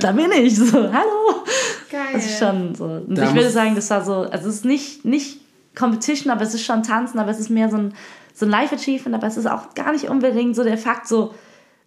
da 0.00 0.12
bin 0.12 0.30
ich. 0.32 0.56
So, 0.56 0.92
hallo. 0.92 1.44
Geil. 1.90 2.00
Das 2.12 2.24
ist 2.26 2.38
schon 2.38 2.74
so. 2.74 2.84
Und 2.84 3.16
Da 3.16 3.28
ich 3.28 3.34
würde 3.34 3.50
sagen, 3.50 3.74
das 3.74 3.90
war 3.90 4.04
so, 4.04 4.14
also 4.14 4.48
es 4.48 4.56
ist 4.56 4.64
nicht, 4.64 5.04
nicht 5.04 5.40
Competition, 5.74 6.30
aber 6.30 6.42
es 6.42 6.54
ist 6.54 6.64
schon 6.64 6.82
Tanzen, 6.82 7.18
aber 7.18 7.30
es 7.30 7.40
ist 7.40 7.50
mehr 7.50 7.68
so 7.68 7.76
ein, 7.76 7.94
so 8.34 8.46
ein 8.46 8.50
Life-Achievement, 8.50 9.14
aber 9.14 9.26
es 9.26 9.36
ist 9.36 9.46
auch 9.46 9.74
gar 9.74 9.92
nicht 9.92 10.08
unbedingt 10.08 10.56
so 10.56 10.64
der 10.64 10.78
Fakt, 10.78 11.08
so, 11.08 11.34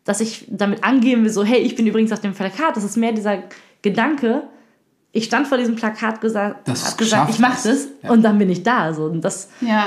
dass 0.04 0.20
ich 0.20 0.46
damit 0.50 0.84
angeben 0.84 1.24
will, 1.24 1.32
so, 1.32 1.44
hey, 1.44 1.60
ich 1.60 1.76
bin 1.76 1.88
übrigens 1.88 2.12
auf 2.12 2.20
dem 2.20 2.34
Plakat. 2.34 2.76
Das 2.76 2.84
ist 2.84 2.98
mehr 2.98 3.14
dieser 3.14 3.44
Gedanke, 3.82 4.44
ich 5.14 5.24
stand 5.26 5.48
vor 5.48 5.58
diesem 5.58 5.76
Plakat, 5.76 6.20
gesagt, 6.20 6.68
es 6.68 6.98
gesagt, 6.98 7.30
ich 7.30 7.40
mache 7.40 7.70
das. 7.70 7.88
Ja. 8.02 8.10
und 8.12 8.24
dann 8.24 8.38
bin 8.38 8.50
ich 8.50 8.64
da. 8.64 8.94
So. 8.94 9.06
Und 9.06 9.22
das 9.22 9.48
Ja. 9.62 9.86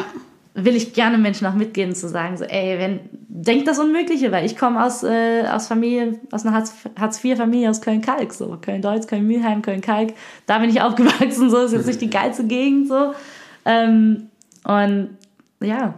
will 0.55 0.75
ich 0.77 0.95
gerne 0.95 1.19
Menschen 1.19 1.47
auch 1.47 1.53
mitgeben, 1.55 1.95
zu 1.95 2.09
sagen, 2.09 2.37
so, 2.39 2.45
ey, 2.45 2.79
wenn, 2.79 3.01
denkt 3.29 3.69
das 3.69 3.79
Unmögliche, 3.79 4.33
weil 4.33 4.47
ich 4.47 4.57
komme 4.57 4.83
aus, 4.83 5.03
äh, 5.03 5.43
aus 5.51 5.67
Familie, 5.67 6.19
aus 6.31 6.47
einer 6.47 6.57
Hartz- 6.57 6.73
Hartz-IV-Familie 6.99 7.69
aus 7.69 7.81
Köln-Kalk, 7.83 8.33
so, 8.33 8.57
Köln-Deutz, 8.63 9.07
Köln-Mülheim, 9.07 9.61
Köln-Kalk, 9.61 10.15
da 10.47 10.59
bin 10.61 10.71
ich 10.71 10.81
aufgewachsen, 10.81 11.51
so, 11.51 11.59
ist 11.59 11.73
jetzt 11.73 11.87
nicht 11.87 12.01
die 12.01 12.09
geilste 12.09 12.45
Gegend, 12.45 12.89
so, 12.89 13.13
ähm, 13.67 14.29
und 14.65 15.11
ja, 15.61 15.95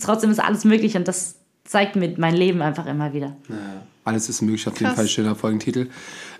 trotzdem 0.00 0.30
ist 0.30 0.38
alles 0.38 0.64
möglich 0.64 0.96
und 0.96 1.08
das 1.08 1.36
zeigt 1.64 1.96
mir 1.96 2.14
mein 2.18 2.34
Leben 2.36 2.62
einfach 2.62 2.86
immer 2.86 3.12
wieder. 3.12 3.34
Ja, 3.48 3.56
alles 4.04 4.28
ist 4.28 4.42
möglich, 4.42 4.68
auf 4.68 4.74
jeden 4.74 4.86
Krass. 4.86 4.96
Fall 4.96 5.08
schöner 5.08 5.34
Folgentitel. 5.34 5.88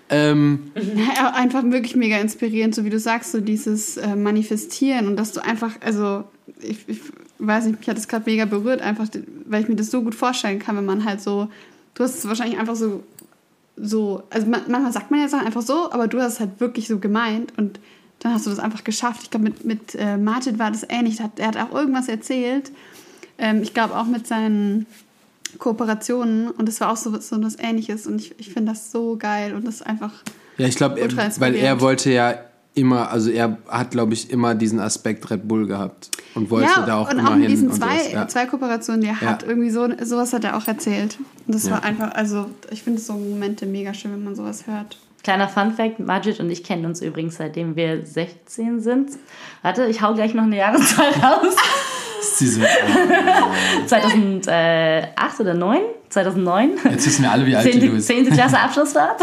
Ähm, 0.09 0.71
Ja, 1.17 1.33
einfach 1.33 1.63
wirklich 1.63 1.95
mega 1.95 2.17
inspirierend, 2.17 2.75
so 2.75 2.85
wie 2.85 2.89
du 2.89 2.99
sagst, 2.99 3.31
so 3.31 3.41
dieses 3.41 3.97
äh, 3.97 4.15
Manifestieren 4.15 5.07
und 5.07 5.17
dass 5.17 5.31
du 5.33 5.43
einfach, 5.43 5.75
also 5.81 6.23
ich, 6.61 6.87
ich 6.87 6.99
weiß 7.39 7.65
nicht, 7.65 7.79
mich 7.79 7.89
hat 7.89 7.97
das 7.97 8.07
gerade 8.07 8.29
mega 8.29 8.45
berührt, 8.45 8.81
einfach, 8.81 9.07
weil 9.45 9.63
ich 9.63 9.69
mir 9.69 9.75
das 9.75 9.91
so 9.91 10.01
gut 10.01 10.15
vorstellen 10.15 10.59
kann, 10.59 10.77
wenn 10.77 10.85
man 10.85 11.05
halt 11.05 11.21
so, 11.21 11.49
du 11.93 12.03
hast 12.03 12.17
es 12.17 12.27
wahrscheinlich 12.27 12.59
einfach 12.59 12.75
so, 12.75 13.03
so, 13.75 14.23
also 14.29 14.47
man, 14.47 14.61
manchmal 14.67 14.91
sagt 14.91 15.11
man 15.11 15.19
ja 15.19 15.27
Sachen 15.27 15.45
einfach 15.45 15.61
so, 15.61 15.91
aber 15.91 16.07
du 16.07 16.19
hast 16.19 16.33
es 16.33 16.39
halt 16.39 16.59
wirklich 16.59 16.87
so 16.87 16.99
gemeint 16.99 17.53
und 17.57 17.79
dann 18.19 18.33
hast 18.33 18.47
du 18.47 18.49
das 18.49 18.59
einfach 18.59 18.83
geschafft. 18.83 19.21
Ich 19.23 19.29
glaube, 19.29 19.43
mit, 19.43 19.65
mit 19.65 19.95
äh, 19.95 20.17
Martin 20.17 20.57
war 20.57 20.71
das 20.71 20.85
ähnlich, 20.89 21.19
er 21.19 21.25
hat, 21.25 21.39
er 21.39 21.47
hat 21.47 21.57
auch 21.57 21.73
irgendwas 21.73 22.07
erzählt, 22.07 22.71
ähm, 23.37 23.61
ich 23.61 23.73
glaube 23.73 23.95
auch 23.95 24.05
mit 24.05 24.25
seinen 24.25 24.87
Kooperationen 25.59 26.49
und 26.51 26.67
das 26.67 26.79
war 26.81 26.91
auch 26.91 26.97
so, 26.97 27.17
so 27.19 27.41
was 27.43 27.57
Ähnliches 27.59 28.07
und 28.07 28.19
ich, 28.21 28.39
ich 28.39 28.49
finde 28.49 28.71
das 28.73 28.91
so 28.91 29.15
geil 29.17 29.53
und 29.55 29.65
das 29.65 29.75
ist 29.75 29.85
einfach 29.85 30.11
ja, 30.57 30.65
ich 30.67 30.75
glaube, 30.75 30.99
weil 31.39 31.55
er 31.55 31.81
wollte 31.81 32.11
ja 32.11 32.33
immer, 32.73 33.11
also 33.11 33.29
er 33.29 33.57
hat, 33.67 33.91
glaube 33.91 34.13
ich, 34.13 34.29
immer 34.31 34.55
diesen 34.55 34.79
Aspekt 34.79 35.29
Red 35.29 35.47
Bull 35.47 35.67
gehabt 35.67 36.09
und 36.35 36.49
wollte 36.49 36.83
da 36.85 36.97
auch 36.97 37.11
und 37.11 37.19
immer 37.19 37.31
auch 37.31 37.35
hin. 37.35 37.47
diesen 37.47 37.69
und 37.69 37.75
zwei, 37.75 37.97
sowas, 37.99 38.11
ja. 38.11 38.27
zwei 38.27 38.45
Kooperationen, 38.47 39.01
die 39.01 39.07
er 39.07 39.13
Ja. 39.21 39.29
hat, 39.31 39.43
irgendwie 39.43 39.69
so, 39.69 39.87
sowas 40.03 40.33
hat 40.33 40.43
er 40.43 40.57
auch 40.57 40.67
erzählt. 40.67 41.17
Und 41.45 41.53
das 41.55 41.65
Ja. 41.65 41.73
war 41.73 41.83
einfach, 41.83 42.11
also 42.13 42.49
ich 42.71 42.81
finde 42.83 42.99
so 43.01 43.13
Momente 43.13 43.65
mega 43.67 43.93
schön, 43.93 44.11
wenn 44.13 44.23
man 44.23 44.35
sowas 44.35 44.65
hört. 44.67 44.97
Kleiner 45.23 45.47
Fun-Fact: 45.49 45.99
Majid 45.99 46.39
und 46.39 46.49
ich 46.49 46.63
kennen 46.63 46.85
uns 46.85 47.01
übrigens 47.01 47.35
seitdem 47.37 47.75
wir 47.75 48.05
16 48.05 48.79
sind. 48.79 49.09
Warte, 49.61 49.85
ich 49.87 50.01
hau 50.01 50.13
gleich 50.13 50.33
noch 50.33 50.43
eine 50.43 50.57
Jahreszahl 50.57 51.09
raus. 51.21 51.55
Das 52.17 52.27
ist 52.29 52.41
diese, 52.41 52.67
2008 53.87 55.39
oder 55.39 55.53
9? 55.53 55.79
2009? 56.09 56.71
jetzt 56.91 57.05
wissen 57.05 57.23
wir 57.23 57.31
alle, 57.31 57.45
wie 57.45 57.55
alt 57.55 57.67
du 57.67 57.79
10. 57.79 57.91
bist. 57.93 58.07
10. 58.07 58.29
Klasse 58.31 58.59
Abschlussfahrt. 58.59 59.21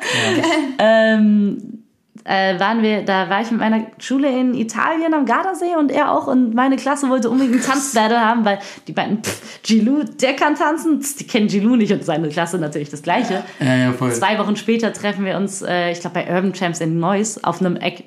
ähm, 0.78 1.82
äh, 2.24 2.58
waren 2.60 2.82
wir, 2.82 3.02
da 3.02 3.28
war 3.28 3.40
ich 3.40 3.50
mit 3.50 3.60
meiner 3.60 3.86
Schule 3.98 4.28
in 4.28 4.54
Italien 4.54 5.12
am 5.14 5.26
Gardasee 5.26 5.74
und 5.76 5.90
er 5.90 6.12
auch 6.12 6.28
und 6.28 6.54
meine 6.54 6.76
Klasse 6.76 7.08
wollte 7.08 7.28
unbedingt 7.30 7.56
einen 7.56 7.64
Tanzbattle 7.64 8.20
haben, 8.20 8.44
weil 8.44 8.58
die 8.86 8.92
beiden, 8.92 9.22
pff, 9.22 9.62
Gilou, 9.62 10.04
der 10.04 10.34
kann 10.34 10.54
tanzen, 10.54 11.02
pff, 11.02 11.16
die 11.16 11.26
kennen 11.26 11.48
Gilou 11.48 11.76
nicht 11.76 11.92
und 11.92 12.04
seine 12.04 12.28
Klasse 12.28 12.58
natürlich 12.58 12.90
das 12.90 13.02
Gleiche. 13.02 13.42
Ja, 13.58 13.74
ja, 13.74 13.92
voll. 13.92 14.12
Zwei 14.12 14.38
Wochen 14.38 14.56
später 14.56 14.92
treffen 14.92 15.24
wir 15.24 15.36
uns, 15.36 15.62
äh, 15.62 15.90
ich 15.90 16.00
glaube 16.00 16.14
bei 16.14 16.32
Urban 16.32 16.52
Champs 16.52 16.80
in 16.80 17.00
Neuss 17.00 17.42
auf 17.42 17.60
einem 17.60 17.76
Eck, 17.76 18.04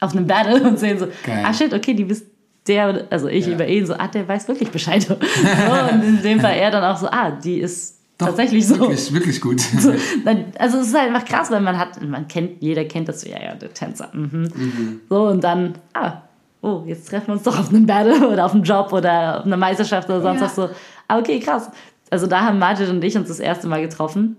auf 0.00 0.12
einem 0.12 0.26
Battle 0.26 0.62
und 0.62 0.78
sehen 0.78 0.98
so, 0.98 1.06
Geil. 1.24 1.42
ah 1.46 1.54
shit, 1.54 1.72
okay, 1.72 1.94
die 1.94 2.04
bist 2.04 2.26
der, 2.66 3.06
also 3.10 3.28
ich 3.28 3.46
Ja. 3.46 3.52
über 3.54 3.66
ihn 3.66 3.86
so, 3.86 3.94
ah, 3.94 4.08
der 4.08 4.26
weiß 4.26 4.48
wirklich 4.48 4.70
Bescheid. 4.70 5.02
so, 5.02 5.14
und 5.14 6.02
in 6.02 6.22
dem 6.22 6.40
Fall 6.40 6.54
er 6.54 6.70
dann 6.70 6.84
auch 6.84 6.96
so, 6.96 7.06
ah, 7.08 7.30
die 7.30 7.58
ist 7.58 7.98
Doch, 8.18 8.28
tatsächlich 8.28 8.66
so. 8.66 8.78
Wirklich, 8.78 9.12
wirklich 9.12 9.40
gut. 9.40 9.62
Nein, 10.24 10.46
Also 10.58 10.78
es 10.78 10.88
ist 10.88 10.94
halt 10.98 11.08
einfach 11.14 11.24
krass, 11.26 11.50
weil 11.50 11.60
man 11.60 11.78
hat, 11.78 12.00
man 12.02 12.26
kennt, 12.28 12.62
jeder 12.62 12.84
kennt 12.84 13.08
das 13.08 13.20
so, 13.22 13.28
ja, 13.28 13.42
ja, 13.42 13.54
der 13.54 13.72
Tänzer. 13.74 14.08
Mhm. 14.12 15.00
So, 15.10 15.28
und 15.28 15.42
dann, 15.44 15.74
ah, 15.94 16.22
oh, 16.62 16.82
jetzt 16.86 17.08
treffen 17.08 17.26
wir 17.28 17.32
uns 17.34 17.42
doch 17.42 17.58
auf 17.58 17.68
einem 17.68 17.84
Battle 17.86 18.28
oder 18.32 18.46
auf 18.46 18.54
einem 18.54 18.62
Job 18.64 18.92
oder 18.92 19.40
auf 19.40 19.44
einer 19.46 19.56
Meisterschaft 19.56 20.08
oder 20.08 20.22
sonst 20.22 20.40
Ja. 20.40 20.46
was 20.46 20.54
so. 20.56 20.68
Ah, 21.08 21.18
okay, 21.18 21.38
krass. 21.40 21.70
Also 22.10 22.26
da 22.26 22.40
haben 22.42 22.58
Majid 22.58 22.88
und 22.88 23.02
ich 23.04 23.16
uns 23.16 23.28
das 23.28 23.40
erste 23.40 23.66
Mal 23.66 23.82
getroffen. 23.82 24.36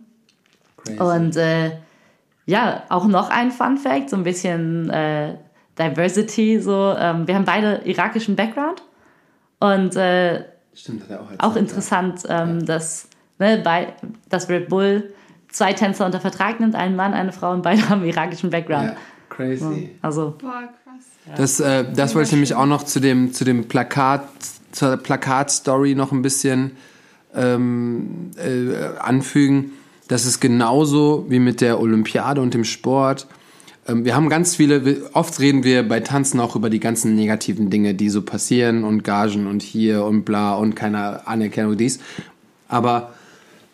Crazy. 0.84 1.00
Und 1.00 1.36
äh, 1.36 1.72
ja, 2.48 2.84
auch 2.90 3.06
noch 3.08 3.30
ein 3.30 3.52
Fun 3.52 3.78
Fact, 3.78 4.10
so 4.12 4.16
ein 4.16 4.24
bisschen 4.24 4.90
äh, 4.90 5.34
Diversity. 5.78 6.60
So, 6.60 6.96
ähm, 6.98 7.28
wir 7.28 7.36
haben 7.36 7.46
beide 7.46 7.82
irakischen 7.86 8.36
Background. 8.36 8.82
Und 9.60 9.96
äh, 9.96 10.46
Stimmt, 10.74 11.04
hat 11.04 11.10
er 11.10 11.22
auch 11.22 11.30
auch 11.40 11.56
interessant, 11.56 12.24
ähm, 12.28 12.66
dass, 12.66 13.08
ne, 13.40 13.62
bei, 13.64 13.94
dass 14.30 14.50
Red 14.50 14.70
Bull 14.70 15.14
zwei 15.50 15.74
Tänzer 15.74 16.06
unter 16.06 16.20
Vertrag 16.20 16.60
nimmt, 16.60 16.76
einen 16.76 16.96
Mann, 16.96 17.14
eine 17.14 17.32
Frau 17.32 17.52
und 17.52 17.62
beide 17.62 17.90
haben 17.90 18.04
irakischen 18.04 18.50
Background. 18.50 18.90
Ja, 18.90 18.96
crazy. 19.30 19.92
Also, 20.02 20.36
Boah, 20.38 20.70
krass. 20.84 21.38
Das, 21.38 21.60
äh, 21.60 21.86
das 21.94 22.14
wollte 22.14 22.28
ich 22.28 22.34
nämlich 22.34 22.56
auch 22.56 22.66
noch 22.66 22.84
zu 22.84 23.00
dem, 23.00 23.34
zu 23.34 23.46
dem 23.46 23.68
Plakat, 23.68 24.28
zur 24.72 24.98
Plakatstory 24.98 25.96
noch 25.96 26.12
ein 26.12 26.22
bisschen 26.22 26.72
ähm, 27.34 28.32
äh, 28.38 28.98
anfügen. 29.00 29.72
das 30.08 30.26
ist 30.26 30.40
genauso 30.40 31.26
wie 31.30 31.40
mit 31.40 31.62
der 31.62 31.80
Olympiade 31.80 32.42
und 32.42 32.54
dem 32.54 32.64
Sport. 32.64 33.28
Ähm, 33.88 34.06
wir 34.06 34.16
haben 34.16 34.30
ganz 34.30 34.56
viele, 34.56 35.10
oft 35.14 35.40
reden 35.40 35.64
wir 35.64 35.88
bei 35.88 36.00
Tanzen 36.00 36.40
auch 36.40 36.56
über 36.56 36.70
die 36.70 36.80
ganzen 36.80 37.16
negativen 37.16 37.70
Dinge, 37.70 37.94
die 37.94 38.10
so 38.10 38.22
passieren 38.22 38.84
und 38.84 39.04
Gagen 39.04 39.48
und 39.48 39.62
hier 39.62 40.04
und 40.04 40.24
bla 40.24 40.56
und 40.56 40.76
keine 40.76 41.28
Anerkennung 41.28 41.78
dies. 41.78 42.00
Aber, 42.68 43.14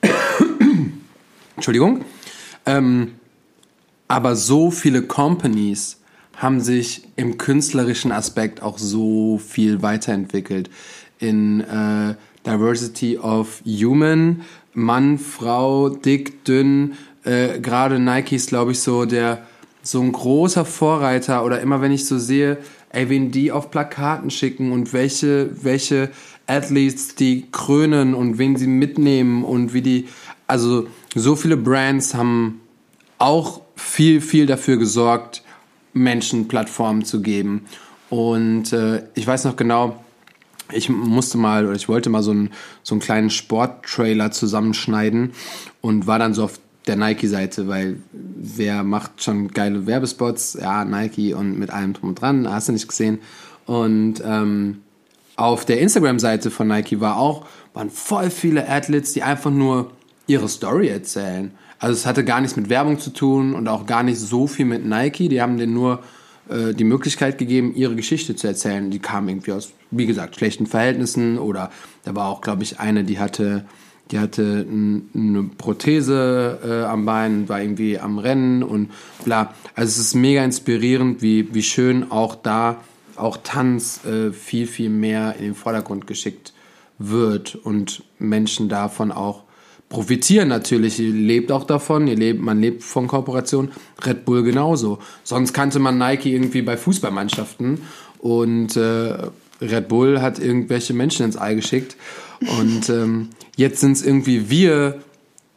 Entschuldigung, 1.56 2.04
ähm, 2.66 3.14
aber 4.08 4.36
so 4.36 4.72
viele 4.72 5.04
Companies 5.04 5.98
haben 6.36 6.60
sich 6.60 7.08
im 7.16 7.38
künstlerischen 7.38 8.12
Aspekt 8.12 8.62
auch 8.62 8.78
so 8.78 9.38
viel 9.38 9.82
weiterentwickelt. 9.82 10.70
In 11.20 11.62
äh, 11.62 12.16
Diversity 12.46 13.20
of 13.20 13.62
Human, 13.66 14.42
Mann, 14.74 15.20
Frau, 15.20 15.90
dick, 15.90 16.44
dünn, 16.44 16.94
äh, 17.24 17.60
gerade 17.60 18.00
Nike 18.00 18.36
ist, 18.36 18.50
glaube 18.50 18.72
ich, 18.72 18.80
so 18.80 19.06
der 19.06 19.46
so 19.84 20.02
ein 20.02 20.12
großer 20.12 20.66
Vorreiter 20.66 21.44
oder 21.44 21.62
immer 21.62 21.82
wenn 21.82 21.92
ich 21.92 22.06
so 22.06 22.18
sehe, 22.18 22.58
ey, 22.90 23.10
wen 23.10 23.32
die 23.32 23.52
auf 23.52 23.72
Plakaten 23.72 24.30
schicken 24.30 24.72
und 24.72 24.94
welche, 24.94 25.50
welche 25.64 26.12
Athletes 26.48 27.16
die 27.16 27.48
krönen 27.52 28.14
und 28.14 28.38
wen 28.38 28.56
sie 28.58 28.68
mitnehmen 28.68 29.44
und 29.44 29.74
wie 29.74 29.82
die, 29.82 30.08
also 30.48 30.88
so 31.16 31.36
viele 31.36 31.58
Brands 31.58 32.14
haben 32.14 32.62
auch 33.18 33.62
viel, 33.76 34.22
viel 34.22 34.46
dafür 34.46 34.78
gesorgt, 34.78 35.44
Menschen 35.94 36.48
Plattformen 36.48 37.06
zu 37.06 37.22
geben. 37.22 37.66
Und 38.10 38.74
äh, 38.74 39.04
ich 39.16 39.26
weiß 39.26 39.46
noch 39.46 39.56
genau, 39.56 40.04
ich 40.74 40.90
musste 40.90 41.38
mal 41.38 41.66
oder 41.66 41.76
ich 41.76 41.88
wollte 41.88 42.10
mal 42.10 42.24
so 42.24 42.32
einen, 42.32 42.52
so 42.84 42.96
einen 42.96 43.02
kleinen 43.02 43.30
Sporttrailer 43.30 44.32
zusammenschneiden 44.32 45.34
und 45.82 46.08
war 46.08 46.20
dann 46.20 46.34
so 46.34 46.46
auf 46.46 46.60
der 46.88 46.96
Nike-Seite, 46.96 47.68
weil 47.68 47.98
wer 48.12 48.84
macht 48.84 49.24
schon 49.24 49.50
geile 49.50 49.86
Werbespots? 49.86 50.58
Ja, 50.60 50.84
Nike 50.84 51.34
und 51.34 51.60
mit 51.60 51.70
allem 51.70 51.94
drum 51.94 52.10
und 52.10 52.22
dran, 52.22 52.52
hast 52.52 52.70
du 52.70 52.74
nicht 52.74 52.88
gesehen. 52.88 53.20
Und 53.66 54.16
ähm, 54.26 54.82
auf 55.36 55.66
der 55.66 55.80
Instagram-Seite 55.80 56.52
von 56.52 56.68
Nike 56.68 57.00
war 57.00 57.18
auch, 57.18 57.46
waren 57.74 57.90
voll 57.90 58.30
viele 58.30 58.68
Athletes, 58.68 59.14
die 59.14 59.24
einfach 59.24 59.52
nur 59.52 59.92
ihre 60.28 60.50
Story 60.50 60.88
erzählen. 60.88 61.52
Also 61.80 61.94
es 61.94 62.06
hatte 62.06 62.24
gar 62.24 62.42
nichts 62.42 62.56
mit 62.56 62.70
Werbung 62.70 63.00
zu 63.00 63.12
tun 63.12 63.54
und 63.54 63.68
auch 63.68 63.86
gar 63.86 64.04
nicht 64.04 64.20
so 64.20 64.48
viel 64.48 64.66
mit 64.66 64.86
Nike. 64.86 65.30
Die 65.30 65.42
haben 65.42 65.58
denen 65.58 65.74
nur 65.74 66.04
äh, 66.50 66.74
die 66.74 66.84
Möglichkeit 66.84 67.38
gegeben, 67.38 67.74
ihre 67.76 67.96
Geschichte 67.96 68.36
zu 68.36 68.48
erzählen. 68.48 68.92
Die 68.92 69.00
kamen 69.00 69.30
irgendwie 69.30 69.54
aus, 69.54 69.72
wie 69.90 70.06
gesagt, 70.06 70.36
schlechten 70.36 70.68
Verhältnissen 70.68 71.38
oder 71.40 71.72
da 72.04 72.16
war 72.16 72.28
auch, 72.28 72.42
glaube 72.42 72.64
ich, 72.64 72.80
eine, 72.80 73.04
die 73.04 73.20
hatte 73.20 73.66
die 74.12 74.20
hatte 74.20 74.66
eine 74.70 75.44
Prothese 75.58 76.60
äh, 76.64 76.86
am 76.86 77.06
Bein, 77.06 77.48
war 77.48 77.62
irgendwie 77.62 77.98
am 77.98 78.18
Rennen 78.18 78.62
und 78.62 78.92
bla. 79.24 79.54
Also 79.74 79.90
es 79.90 79.98
ist 79.98 80.16
mega 80.16 80.44
inspirierend, 80.44 81.22
wie, 81.22 81.54
wie 81.54 81.64
schön 81.64 82.12
auch 82.12 82.36
da 82.36 82.78
auch 83.16 83.38
Tanz 83.44 84.04
äh, 84.06 84.32
viel, 84.32 84.68
viel 84.68 84.90
mehr 84.90 85.36
in 85.38 85.46
den 85.46 85.56
Vordergrund 85.56 86.08
geschickt 86.08 86.54
wird 86.98 87.56
und 87.56 88.04
Menschen 88.20 88.68
davon 88.70 89.12
auch 89.12 89.44
profitieren 89.90 90.48
natürlich. 90.48 91.00
Ihr 91.00 91.14
lebt 91.14 91.52
auch 91.52 91.66
davon, 91.66 92.08
ihr 92.08 92.16
lebt, 92.16 92.42
man 92.42 92.60
lebt 92.60 92.84
von 92.84 93.08
Kooperation. 93.08 93.72
Red 94.04 94.26
Bull 94.26 94.44
genauso. 94.44 95.00
Sonst 95.24 95.54
kannte 95.54 95.80
man 95.80 95.98
Nike 95.98 96.34
irgendwie 96.34 96.62
bei 96.62 96.78
Fußballmannschaften 96.78 97.82
und 98.20 98.76
äh, 98.76 99.30
Red 99.62 99.88
Bull 99.88 100.22
hat 100.22 100.40
irgendwelche 100.40 100.94
Menschen 100.94 101.26
ins 101.26 101.38
Ei 101.38 101.54
geschickt. 101.54 101.96
Und 102.40 102.90
ähm, 102.90 103.30
jetzt 103.62 103.80
sind 103.80 103.94
es 103.94 104.04
irgendwie 104.04 104.50
wir, 104.50 105.02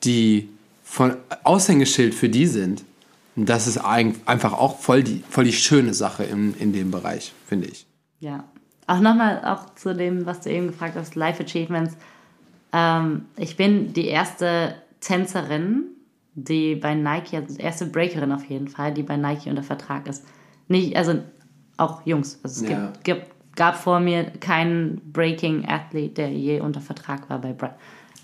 die 0.04 0.48
von 0.84 1.16
Aushängeschild 1.42 2.14
für 2.14 2.28
die 2.28 2.46
sind. 2.46 2.84
Und 3.34 3.48
das 3.48 3.66
ist 3.66 3.78
einfach 3.78 4.52
auch 4.52 4.78
voll 4.78 5.02
die, 5.02 5.24
voll 5.28 5.44
die 5.44 5.52
schöne 5.52 5.92
Sache 5.92 6.22
in, 6.22 6.54
in 6.58 6.72
dem 6.72 6.92
Bereich, 6.92 7.32
finde 7.48 7.66
ich. 7.66 7.86
Ja. 8.20 8.44
Auch 8.86 9.00
nochmal 9.00 9.42
auch 9.44 9.74
zu 9.74 9.94
dem, 9.94 10.26
was 10.26 10.42
du 10.42 10.50
eben 10.50 10.68
gefragt 10.68 10.94
hast, 10.94 11.14
Life 11.14 11.42
Achievements. 11.42 11.96
Ähm, 12.72 13.24
ich 13.36 13.56
bin 13.56 13.94
die 13.94 14.06
erste 14.06 14.74
Tänzerin, 15.00 15.84
die 16.34 16.74
bei 16.74 16.94
Nike, 16.94 17.36
also 17.36 17.56
die 17.56 17.62
erste 17.62 17.86
Breakerin 17.86 18.30
auf 18.30 18.44
jeden 18.44 18.68
Fall, 18.68 18.92
die 18.92 19.02
bei 19.02 19.16
Nike 19.16 19.48
unter 19.48 19.62
Vertrag 19.62 20.06
ist. 20.06 20.22
Nicht, 20.68 20.96
also 20.96 21.18
auch 21.78 22.04
Jungs. 22.04 22.38
Also 22.42 22.64
es 22.64 22.70
ja. 22.70 22.86
gibt, 22.86 23.04
gibt 23.04 23.34
gab 23.56 23.76
vor 23.76 24.00
mir 24.00 24.24
keinen 24.40 25.00
Breaking 25.12 25.66
Athlete, 25.68 26.14
der 26.14 26.32
je 26.32 26.60
unter 26.60 26.80
Vertrag 26.80 27.28
war 27.30 27.40
bei, 27.40 27.54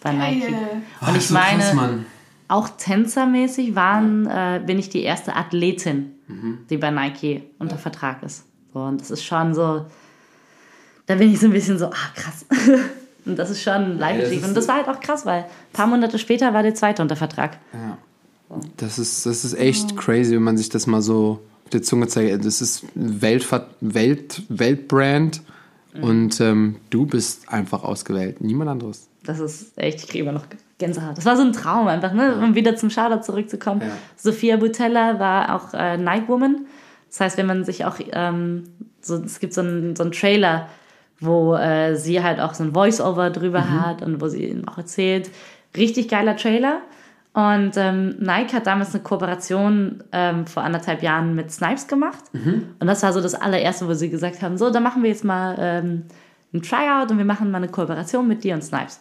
bei 0.00 0.12
Nike. 0.12 0.48
Und 0.48 0.82
Ach, 1.00 1.16
ich 1.16 1.26
so 1.26 1.34
meine, 1.34 1.62
krass, 1.62 1.98
auch 2.48 2.68
tänzermäßig 2.68 3.74
waren, 3.74 4.26
äh, 4.26 4.60
bin 4.64 4.78
ich 4.78 4.88
die 4.88 5.02
erste 5.02 5.36
Athletin, 5.36 6.12
mhm. 6.26 6.58
die 6.68 6.76
bei 6.76 6.90
Nike 6.90 7.42
unter 7.58 7.76
ja. 7.76 7.80
Vertrag 7.80 8.22
ist. 8.22 8.44
So, 8.72 8.80
und 8.80 9.00
das 9.00 9.10
ist 9.10 9.24
schon 9.24 9.54
so, 9.54 9.86
da 11.06 11.14
bin 11.14 11.32
ich 11.32 11.40
so 11.40 11.46
ein 11.46 11.52
bisschen 11.52 11.78
so, 11.78 11.86
ah, 11.86 12.10
krass. 12.14 12.44
und 13.24 13.38
das 13.38 13.50
ist 13.50 13.62
schon 13.62 13.98
live 13.98 14.32
ja, 14.32 14.46
Und 14.46 14.56
das 14.56 14.66
war 14.68 14.76
halt 14.76 14.88
auch 14.88 15.00
krass, 15.00 15.26
weil 15.26 15.42
ein 15.42 15.72
paar 15.72 15.86
Monate 15.86 16.18
später 16.18 16.52
war 16.52 16.62
der 16.62 16.74
zweite 16.74 17.02
unter 17.02 17.16
Vertrag. 17.16 17.58
Ja. 17.72 17.98
Das 18.78 18.98
ist, 18.98 19.26
das 19.26 19.44
ist 19.44 19.54
echt 19.54 19.96
crazy, 19.96 20.34
wenn 20.34 20.42
man 20.42 20.56
sich 20.56 20.68
das 20.68 20.88
mal 20.88 21.02
so 21.02 21.40
der 21.72 21.82
Zunge 21.82 22.08
zeige, 22.08 22.36
das 22.36 22.60
ist 22.60 22.84
Welt, 22.94 23.46
Welt, 23.80 24.42
Weltbrand 24.48 25.42
mhm. 25.94 26.02
und 26.02 26.40
ähm, 26.40 26.76
du 26.90 27.06
bist 27.06 27.48
einfach 27.48 27.84
ausgewählt, 27.84 28.40
niemand 28.40 28.70
anderes. 28.70 29.09
Das 29.30 29.40
ist 29.40 29.78
echt, 29.78 30.00
ich 30.00 30.08
kriege 30.08 30.24
immer 30.24 30.32
noch 30.32 30.44
Gänsehaut. 30.78 31.16
Das 31.16 31.24
war 31.24 31.36
so 31.36 31.42
ein 31.42 31.52
Traum 31.52 31.86
einfach, 31.86 32.12
ne? 32.12 32.36
Um 32.36 32.54
wieder 32.54 32.74
zum 32.76 32.90
Schader 32.90 33.22
zurückzukommen. 33.22 33.82
Ja. 33.82 33.88
Sophia 34.16 34.56
Butella 34.56 35.18
war 35.18 35.54
auch 35.54 35.74
äh, 35.74 35.96
Night 35.96 36.28
Woman. 36.28 36.66
Das 37.08 37.20
heißt, 37.20 37.38
wenn 37.38 37.46
man 37.46 37.64
sich 37.64 37.84
auch, 37.84 37.96
ähm, 38.12 38.64
so, 39.00 39.16
es 39.16 39.40
gibt 39.40 39.52
so 39.52 39.60
einen, 39.60 39.94
so 39.96 40.02
einen 40.02 40.12
Trailer, 40.12 40.68
wo 41.20 41.54
äh, 41.54 41.96
sie 41.96 42.22
halt 42.22 42.40
auch 42.40 42.54
so 42.54 42.64
ein 42.64 42.72
Voice-Over 42.72 43.30
drüber 43.30 43.60
mhm. 43.60 43.84
hat 43.84 44.02
und 44.02 44.20
wo 44.20 44.28
sie 44.28 44.62
auch 44.66 44.78
erzählt. 44.78 45.30
Richtig 45.76 46.08
geiler 46.08 46.36
Trailer. 46.36 46.80
Und 47.32 47.72
ähm, 47.76 48.16
Nike 48.18 48.54
hat 48.54 48.66
damals 48.66 48.92
eine 48.92 49.04
Kooperation 49.04 50.02
ähm, 50.10 50.46
vor 50.46 50.64
anderthalb 50.64 51.02
Jahren 51.02 51.36
mit 51.36 51.52
Snipes 51.52 51.86
gemacht. 51.86 52.24
Mhm. 52.32 52.74
Und 52.80 52.86
das 52.86 53.02
war 53.04 53.12
so 53.12 53.20
das 53.20 53.34
allererste, 53.34 53.86
wo 53.86 53.94
sie 53.94 54.10
gesagt 54.10 54.42
haben: 54.42 54.58
So, 54.58 54.70
dann 54.70 54.82
machen 54.82 55.02
wir 55.02 55.10
jetzt 55.10 55.24
mal 55.24 55.54
ähm, 55.58 56.06
ein 56.52 56.62
Tryout 56.62 57.10
und 57.10 57.18
wir 57.18 57.24
machen 57.24 57.50
mal 57.52 57.58
eine 57.58 57.68
Kooperation 57.68 58.26
mit 58.26 58.42
dir 58.42 58.54
und 58.54 58.62
Snipes. 58.62 59.00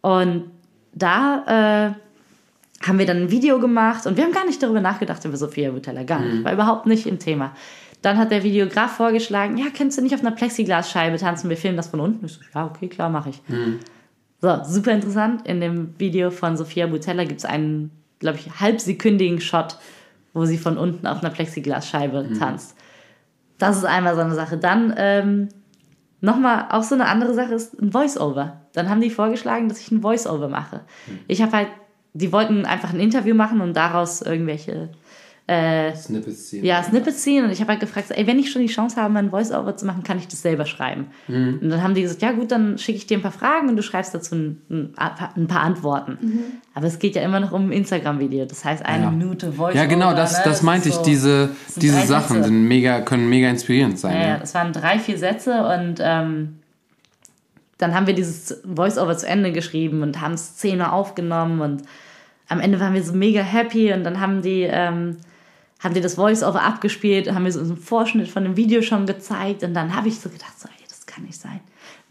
Und 0.00 0.50
da 0.92 1.94
äh, 1.94 2.86
haben 2.86 2.98
wir 2.98 3.06
dann 3.06 3.18
ein 3.18 3.30
Video 3.30 3.58
gemacht 3.58 4.06
und 4.06 4.16
wir 4.16 4.24
haben 4.24 4.32
gar 4.32 4.46
nicht 4.46 4.62
darüber 4.62 4.80
nachgedacht 4.80 5.24
über 5.24 5.36
Sophia 5.36 5.70
Butella, 5.70 6.04
gar 6.04 6.20
nicht, 6.20 6.36
mhm. 6.36 6.44
war 6.44 6.52
überhaupt 6.52 6.86
nicht 6.86 7.06
im 7.06 7.18
Thema. 7.18 7.52
Dann 8.02 8.16
hat 8.16 8.30
der 8.30 8.42
Videograf 8.42 8.92
vorgeschlagen: 8.92 9.58
Ja, 9.58 9.66
kennst 9.72 9.98
du 9.98 10.02
nicht 10.02 10.14
auf 10.14 10.20
einer 10.20 10.30
Plexiglasscheibe 10.30 11.18
tanzen? 11.18 11.50
Wir 11.50 11.58
filmen 11.58 11.76
das 11.76 11.88
von 11.88 12.00
unten. 12.00 12.24
Ich 12.24 12.32
so: 12.32 12.40
Ja, 12.54 12.66
okay, 12.66 12.88
klar, 12.88 13.10
mache 13.10 13.30
ich. 13.30 13.42
Mhm. 13.48 13.80
So, 14.40 14.58
super 14.64 14.92
interessant. 14.92 15.46
In 15.46 15.60
dem 15.60 15.94
Video 15.98 16.30
von 16.30 16.56
Sophia 16.56 16.86
Butella 16.86 17.24
gibt 17.24 17.40
es 17.40 17.44
einen, 17.44 17.90
glaube 18.20 18.38
ich, 18.38 18.58
halbsekündigen 18.58 19.42
Shot, 19.42 19.76
wo 20.32 20.46
sie 20.46 20.56
von 20.56 20.78
unten 20.78 21.06
auf 21.06 21.22
einer 21.22 21.28
Plexiglasscheibe 21.28 22.22
mhm. 22.22 22.38
tanzt. 22.38 22.74
Das 23.58 23.76
ist 23.76 23.84
einmal 23.84 24.14
so 24.14 24.22
eine 24.22 24.34
Sache. 24.34 24.56
Dann 24.56 24.94
ähm, 24.96 25.48
nochmal 26.20 26.66
auch 26.70 26.82
so 26.82 26.94
eine 26.94 27.06
andere 27.06 27.34
Sache 27.34 27.54
ist 27.54 27.80
ein 27.80 27.92
Voice-Over. 27.92 28.60
Dann 28.72 28.88
haben 28.88 29.00
die 29.00 29.10
vorgeschlagen, 29.10 29.68
dass 29.68 29.80
ich 29.80 29.90
ein 29.90 30.02
Voice-Over 30.02 30.48
mache. 30.48 30.80
Mhm. 31.06 31.18
Ich 31.28 31.42
habe 31.42 31.52
halt, 31.52 31.68
die 32.12 32.32
wollten 32.32 32.66
einfach 32.66 32.92
ein 32.92 33.00
Interview 33.00 33.34
machen 33.34 33.60
und 33.60 33.74
daraus 33.76 34.22
irgendwelche 34.22 34.90
äh, 35.50 35.96
Snippets 35.96 36.48
ziehen. 36.48 36.64
Ja, 36.64 36.80
Snippets 36.80 37.22
ziehen. 37.22 37.44
Und 37.44 37.50
ich 37.50 37.60
habe 37.60 37.72
halt 37.72 37.80
gefragt, 37.80 38.12
ey, 38.12 38.24
wenn 38.28 38.38
ich 38.38 38.52
schon 38.52 38.62
die 38.62 38.68
Chance 38.68 39.02
habe, 39.02 39.18
ein 39.18 39.30
Voice-Over 39.30 39.76
zu 39.76 39.84
machen, 39.84 40.04
kann 40.04 40.16
ich 40.16 40.28
das 40.28 40.42
selber 40.42 40.64
schreiben. 40.64 41.08
Mhm. 41.26 41.58
Und 41.60 41.70
dann 41.70 41.82
haben 41.82 41.94
die 41.94 42.02
gesagt, 42.02 42.22
ja 42.22 42.30
gut, 42.30 42.52
dann 42.52 42.78
schicke 42.78 42.98
ich 42.98 43.08
dir 43.08 43.18
ein 43.18 43.22
paar 43.22 43.32
Fragen 43.32 43.68
und 43.68 43.76
du 43.76 43.82
schreibst 43.82 44.14
dazu 44.14 44.36
ein, 44.36 44.94
ein, 44.96 45.46
paar 45.48 45.60
Antworten. 45.60 46.18
Mhm. 46.20 46.44
Aber 46.74 46.86
es 46.86 47.00
geht 47.00 47.16
ja 47.16 47.22
immer 47.22 47.40
noch 47.40 47.50
um 47.50 47.68
ein 47.68 47.72
Instagram-Video. 47.72 48.44
Das 48.44 48.64
heißt, 48.64 48.86
eine 48.86 49.04
ja. 49.04 49.10
Minute 49.10 49.52
Voice-Over. 49.52 49.74
Ja, 49.74 49.86
genau, 49.86 50.14
das, 50.14 50.38
ne? 50.38 50.42
das 50.44 50.62
meinte 50.62 50.88
ich. 50.88 50.94
So, 50.94 51.02
diese 51.02 51.50
diese 51.74 52.06
Sachen 52.06 52.44
sind 52.44 52.68
mega, 52.68 53.00
können 53.00 53.28
mega 53.28 53.48
inspirierend 53.48 53.98
sein. 53.98 54.14
Ja, 54.14 54.28
ja, 54.28 54.38
das 54.38 54.54
waren 54.54 54.72
drei, 54.72 55.00
vier 55.00 55.18
Sätze 55.18 55.66
und 55.66 55.96
ähm, 55.98 56.60
dann 57.76 57.94
haben 57.96 58.06
wir 58.06 58.14
dieses 58.14 58.62
Voice-Over 58.64 59.16
zu 59.16 59.26
Ende 59.26 59.50
geschrieben 59.50 60.02
und 60.02 60.20
haben 60.20 60.36
Szene 60.36 60.92
aufgenommen 60.92 61.60
und 61.60 61.82
am 62.48 62.60
Ende 62.60 62.78
waren 62.78 62.94
wir 62.94 63.02
so 63.02 63.14
mega 63.14 63.40
happy 63.40 63.92
und 63.92 64.04
dann 64.04 64.20
haben 64.20 64.42
die... 64.42 64.62
Ähm, 64.62 65.16
haben 65.80 65.94
die 65.94 66.00
das 66.00 66.14
Voice-Over 66.14 66.62
abgespielt, 66.62 67.32
haben 67.32 67.42
mir 67.42 67.52
so 67.52 67.60
einen 67.60 67.76
Vorschnitt 67.76 68.28
von 68.28 68.44
dem 68.44 68.56
Video 68.56 68.82
schon 68.82 69.06
gezeigt 69.06 69.62
und 69.62 69.74
dann 69.74 69.94
habe 69.94 70.08
ich 70.08 70.20
so 70.20 70.28
gedacht, 70.28 70.58
so, 70.58 70.68
ey, 70.68 70.84
das 70.88 71.06
kann 71.06 71.24
nicht 71.24 71.40
sein. 71.40 71.60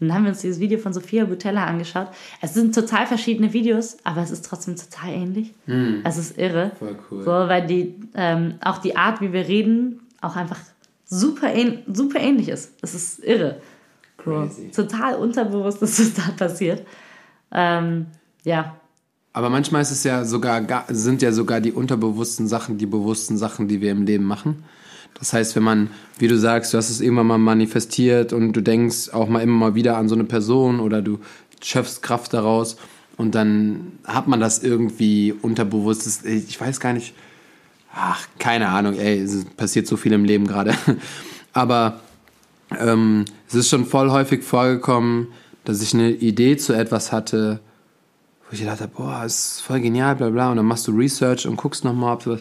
Und 0.00 0.08
dann 0.08 0.16
haben 0.16 0.24
wir 0.24 0.30
uns 0.30 0.40
dieses 0.40 0.60
Video 0.60 0.78
von 0.78 0.92
Sophia 0.92 1.24
Butella 1.24 1.64
angeschaut. 1.66 2.08
Es 2.40 2.54
sind 2.54 2.74
total 2.74 3.06
verschiedene 3.06 3.52
Videos, 3.52 3.98
aber 4.02 4.22
es 4.22 4.30
ist 4.30 4.44
trotzdem 4.44 4.76
total 4.76 5.10
ähnlich. 5.10 5.52
Mm. 5.66 6.00
Es 6.04 6.16
ist 6.16 6.38
irre. 6.38 6.72
Voll 6.78 6.98
cool. 7.10 7.22
So, 7.22 7.30
weil 7.30 7.66
die, 7.66 7.94
ähm, 8.14 8.54
auch 8.64 8.78
die 8.78 8.96
Art, 8.96 9.20
wie 9.20 9.32
wir 9.32 9.46
reden, 9.46 10.00
auch 10.22 10.36
einfach 10.36 10.58
super, 11.04 11.52
ähn 11.52 11.82
super 11.92 12.18
ähnlich 12.18 12.48
ist. 12.48 12.72
Es 12.80 12.94
ist 12.94 13.22
irre. 13.22 13.60
Crazy. 14.16 14.70
Total 14.70 15.16
unterbewusst, 15.16 15.82
dass 15.82 15.96
das 15.96 16.14
da 16.14 16.32
passiert. 16.36 16.86
Ähm, 17.52 18.06
ja, 18.44 18.79
Aber 19.32 19.48
manchmal 19.50 19.82
ist 19.82 19.90
es 19.92 20.02
ja 20.04 20.24
sogar, 20.24 20.60
ga- 20.62 20.84
sind 20.88 21.22
ja 21.22 21.32
sogar 21.32 21.60
die 21.60 21.72
unterbewussten 21.72 22.48
Sachen 22.48 22.78
die 22.78 22.86
bewussten 22.86 23.38
Sachen, 23.38 23.68
die 23.68 23.80
wir 23.80 23.92
im 23.92 24.04
Leben 24.04 24.24
machen. 24.24 24.64
Das 25.18 25.32
heißt, 25.32 25.54
wenn 25.56 25.62
man, 25.62 25.90
wie 26.18 26.28
du 26.28 26.38
sagst, 26.38 26.72
du 26.72 26.78
hast 26.78 26.90
es 26.90 27.00
irgendwann 27.00 27.26
mal 27.26 27.38
manifestiert 27.38 28.32
und 28.32 28.52
du 28.54 28.60
denkst 28.62 29.10
auch 29.12 29.28
mal 29.28 29.40
immer 29.40 29.56
mal 29.56 29.74
wieder 29.74 29.96
an 29.98 30.08
so 30.08 30.14
eine 30.14 30.24
Person 30.24 30.80
oder 30.80 31.02
du 31.02 31.18
schöpfst 31.62 32.00
Kraft 32.02 32.32
daraus 32.32 32.76
und 33.16 33.34
dann 33.34 33.92
hat 34.04 34.28
man 34.28 34.40
das 34.40 34.62
irgendwie 34.62 35.32
unterbewusst. 35.42 36.24
Ich 36.24 36.60
weiß 36.60 36.80
gar 36.80 36.92
nicht, 36.92 37.14
ach, 37.94 38.26
keine 38.38 38.68
Ahnung, 38.68 38.94
ey, 38.94 39.18
es 39.20 39.44
passiert 39.56 39.86
so 39.86 39.96
viel 39.96 40.12
im 40.12 40.24
Leben 40.24 40.46
gerade. 40.46 40.74
Aber 41.52 42.00
ähm, 42.78 43.24
es 43.48 43.54
ist 43.54 43.68
schon 43.68 43.84
voll 43.84 44.10
häufig 44.10 44.42
vorgekommen, 44.42 45.28
dass 45.64 45.82
ich 45.82 45.92
eine 45.92 46.10
Idee 46.10 46.56
zu 46.56 46.72
etwas 46.72 47.12
hatte, 47.12 47.60
wo 48.50 48.54
ich 48.54 48.60
gedacht 48.60 48.80
habe, 48.80 48.90
boah, 48.96 49.24
ist 49.24 49.60
voll 49.60 49.80
genial, 49.80 50.16
bla 50.16 50.28
bla, 50.28 50.50
und 50.50 50.56
dann 50.56 50.66
machst 50.66 50.88
du 50.88 50.92
Research 50.92 51.46
und 51.46 51.56
guckst 51.56 51.84
nochmal, 51.84 52.14
ob 52.14 52.22
sowas. 52.24 52.40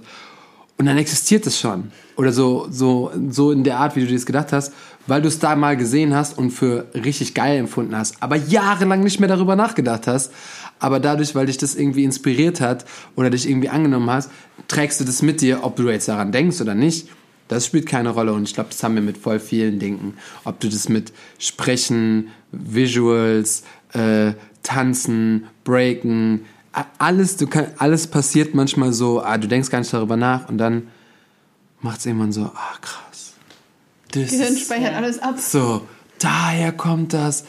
Und 0.77 0.87
dann 0.87 0.97
existiert 0.97 1.45
es 1.45 1.59
schon. 1.59 1.91
Oder 2.15 2.31
so, 2.31 2.67
so, 2.71 3.11
so 3.29 3.51
in 3.51 3.63
der 3.63 3.77
Art, 3.77 3.95
wie 3.95 3.99
du 3.99 4.07
dir 4.07 4.15
das 4.15 4.25
gedacht 4.25 4.51
hast, 4.51 4.73
weil 5.05 5.21
du 5.21 5.27
es 5.27 5.37
da 5.37 5.55
mal 5.55 5.77
gesehen 5.77 6.15
hast 6.15 6.37
und 6.37 6.49
für 6.49 6.87
richtig 6.95 7.35
geil 7.35 7.59
empfunden 7.59 7.95
hast, 7.95 8.23
aber 8.23 8.37
jahrelang 8.37 9.03
nicht 9.03 9.19
mehr 9.19 9.29
darüber 9.29 9.55
nachgedacht 9.55 10.07
hast. 10.07 10.31
Aber 10.79 10.99
dadurch, 10.99 11.35
weil 11.35 11.45
dich 11.45 11.57
das 11.57 11.75
irgendwie 11.75 12.05
inspiriert 12.05 12.59
hat 12.61 12.85
oder 13.15 13.29
dich 13.29 13.47
irgendwie 13.47 13.69
angenommen 13.69 14.09
hast, 14.09 14.31
trägst 14.67 14.99
du 14.99 15.03
das 15.03 15.21
mit 15.21 15.41
dir, 15.41 15.63
ob 15.63 15.75
du 15.75 15.89
jetzt 15.89 16.07
daran 16.07 16.31
denkst 16.31 16.59
oder 16.61 16.73
nicht. 16.73 17.09
Das 17.49 17.65
spielt 17.65 17.85
keine 17.85 18.09
Rolle 18.09 18.31
und 18.33 18.43
ich 18.43 18.53
glaube, 18.53 18.69
das 18.69 18.81
haben 18.81 18.95
wir 18.95 19.01
mit 19.01 19.17
voll 19.17 19.39
vielen 19.39 19.79
Dingen. 19.79 20.13
Ob 20.45 20.59
du 20.59 20.69
das 20.69 20.87
mit 20.87 21.11
Sprechen, 21.39 22.29
Visuals, 22.51 23.63
äh, 23.93 24.33
Tanzen, 24.69 25.47
Breaken, 25.63 26.45
alles, 26.99 27.37
du 27.37 27.47
kann, 27.47 27.67
alles 27.79 28.05
passiert 28.05 28.53
manchmal 28.53 28.93
so, 28.93 29.19
ah, 29.19 29.39
du 29.39 29.47
denkst 29.47 29.71
gar 29.71 29.79
nicht 29.79 29.91
darüber 29.91 30.15
nach 30.15 30.47
und 30.47 30.59
dann 30.59 30.89
macht 31.81 31.99
es 31.99 32.05
irgendwann 32.05 32.31
so, 32.31 32.43
ah 32.43 32.77
krass. 32.79 33.33
Das 34.11 34.29
Gehirn 34.29 34.53
ist 34.53 34.65
speichert 34.65 34.93
alles 34.93 35.17
ab. 35.17 35.39
so, 35.39 35.87
daher 36.19 36.71
kommt 36.71 37.13
das. 37.13 37.45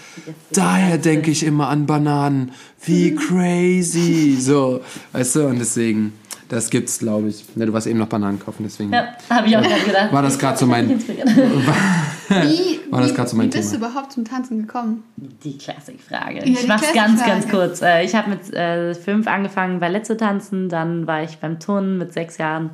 Daher 0.50 0.96
denke 0.96 1.30
ich 1.30 1.42
immer 1.42 1.68
an 1.68 1.84
Bananen. 1.84 2.52
Wie 2.82 3.14
crazy. 3.14 4.38
So, 4.40 4.80
weißt 5.12 5.36
du, 5.36 5.46
und 5.46 5.58
deswegen, 5.58 6.14
das 6.50 6.68
gibt's, 6.68 6.98
glaube 6.98 7.28
ich. 7.28 7.44
Ne, 7.56 7.64
du 7.66 7.72
warst 7.72 7.86
eben 7.86 7.98
noch 7.98 8.08
Bananen 8.08 8.38
kaufen, 8.38 8.64
deswegen. 8.64 8.92
Ja, 8.92 9.08
habe 9.30 9.48
ich 9.48 9.56
auch 9.56 9.62
gerade 9.62 9.84
gedacht. 9.84 10.12
War 10.12 10.22
das 10.22 10.38
gerade 10.38 10.58
so 10.58 10.66
mein. 10.66 10.90
Wie, 12.28 12.80
War 12.90 13.00
das 13.00 13.10
wie, 13.10 13.14
grad 13.14 13.28
so 13.28 13.36
mein 13.36 13.52
wie 13.52 13.56
bist 13.56 13.72
Thema? 13.72 13.86
du 13.86 13.90
überhaupt 13.90 14.12
zum 14.12 14.24
Tanzen 14.24 14.60
gekommen? 14.60 15.02
Die 15.16 15.58
Klassikfrage. 15.58 16.38
Ja, 16.38 16.44
ich 16.44 16.66
mach's 16.68 16.92
ganz, 16.92 17.24
ganz 17.24 17.48
kurz. 17.48 17.82
Äh, 17.82 18.04
Ich 18.04 18.14
habe 18.14 18.30
mit 18.30 18.52
äh, 18.54 18.94
fünf 18.94 19.26
angefangen, 19.26 19.80
Ballett 19.80 20.06
zu 20.06 20.16
tanzen. 20.16 20.68
Dann 20.68 21.06
war 21.08 21.22
ich 21.24 21.38
beim 21.38 21.58
Turnen 21.58 21.98
mit 21.98 22.12
sechs 22.12 22.38
Jahren. 22.38 22.70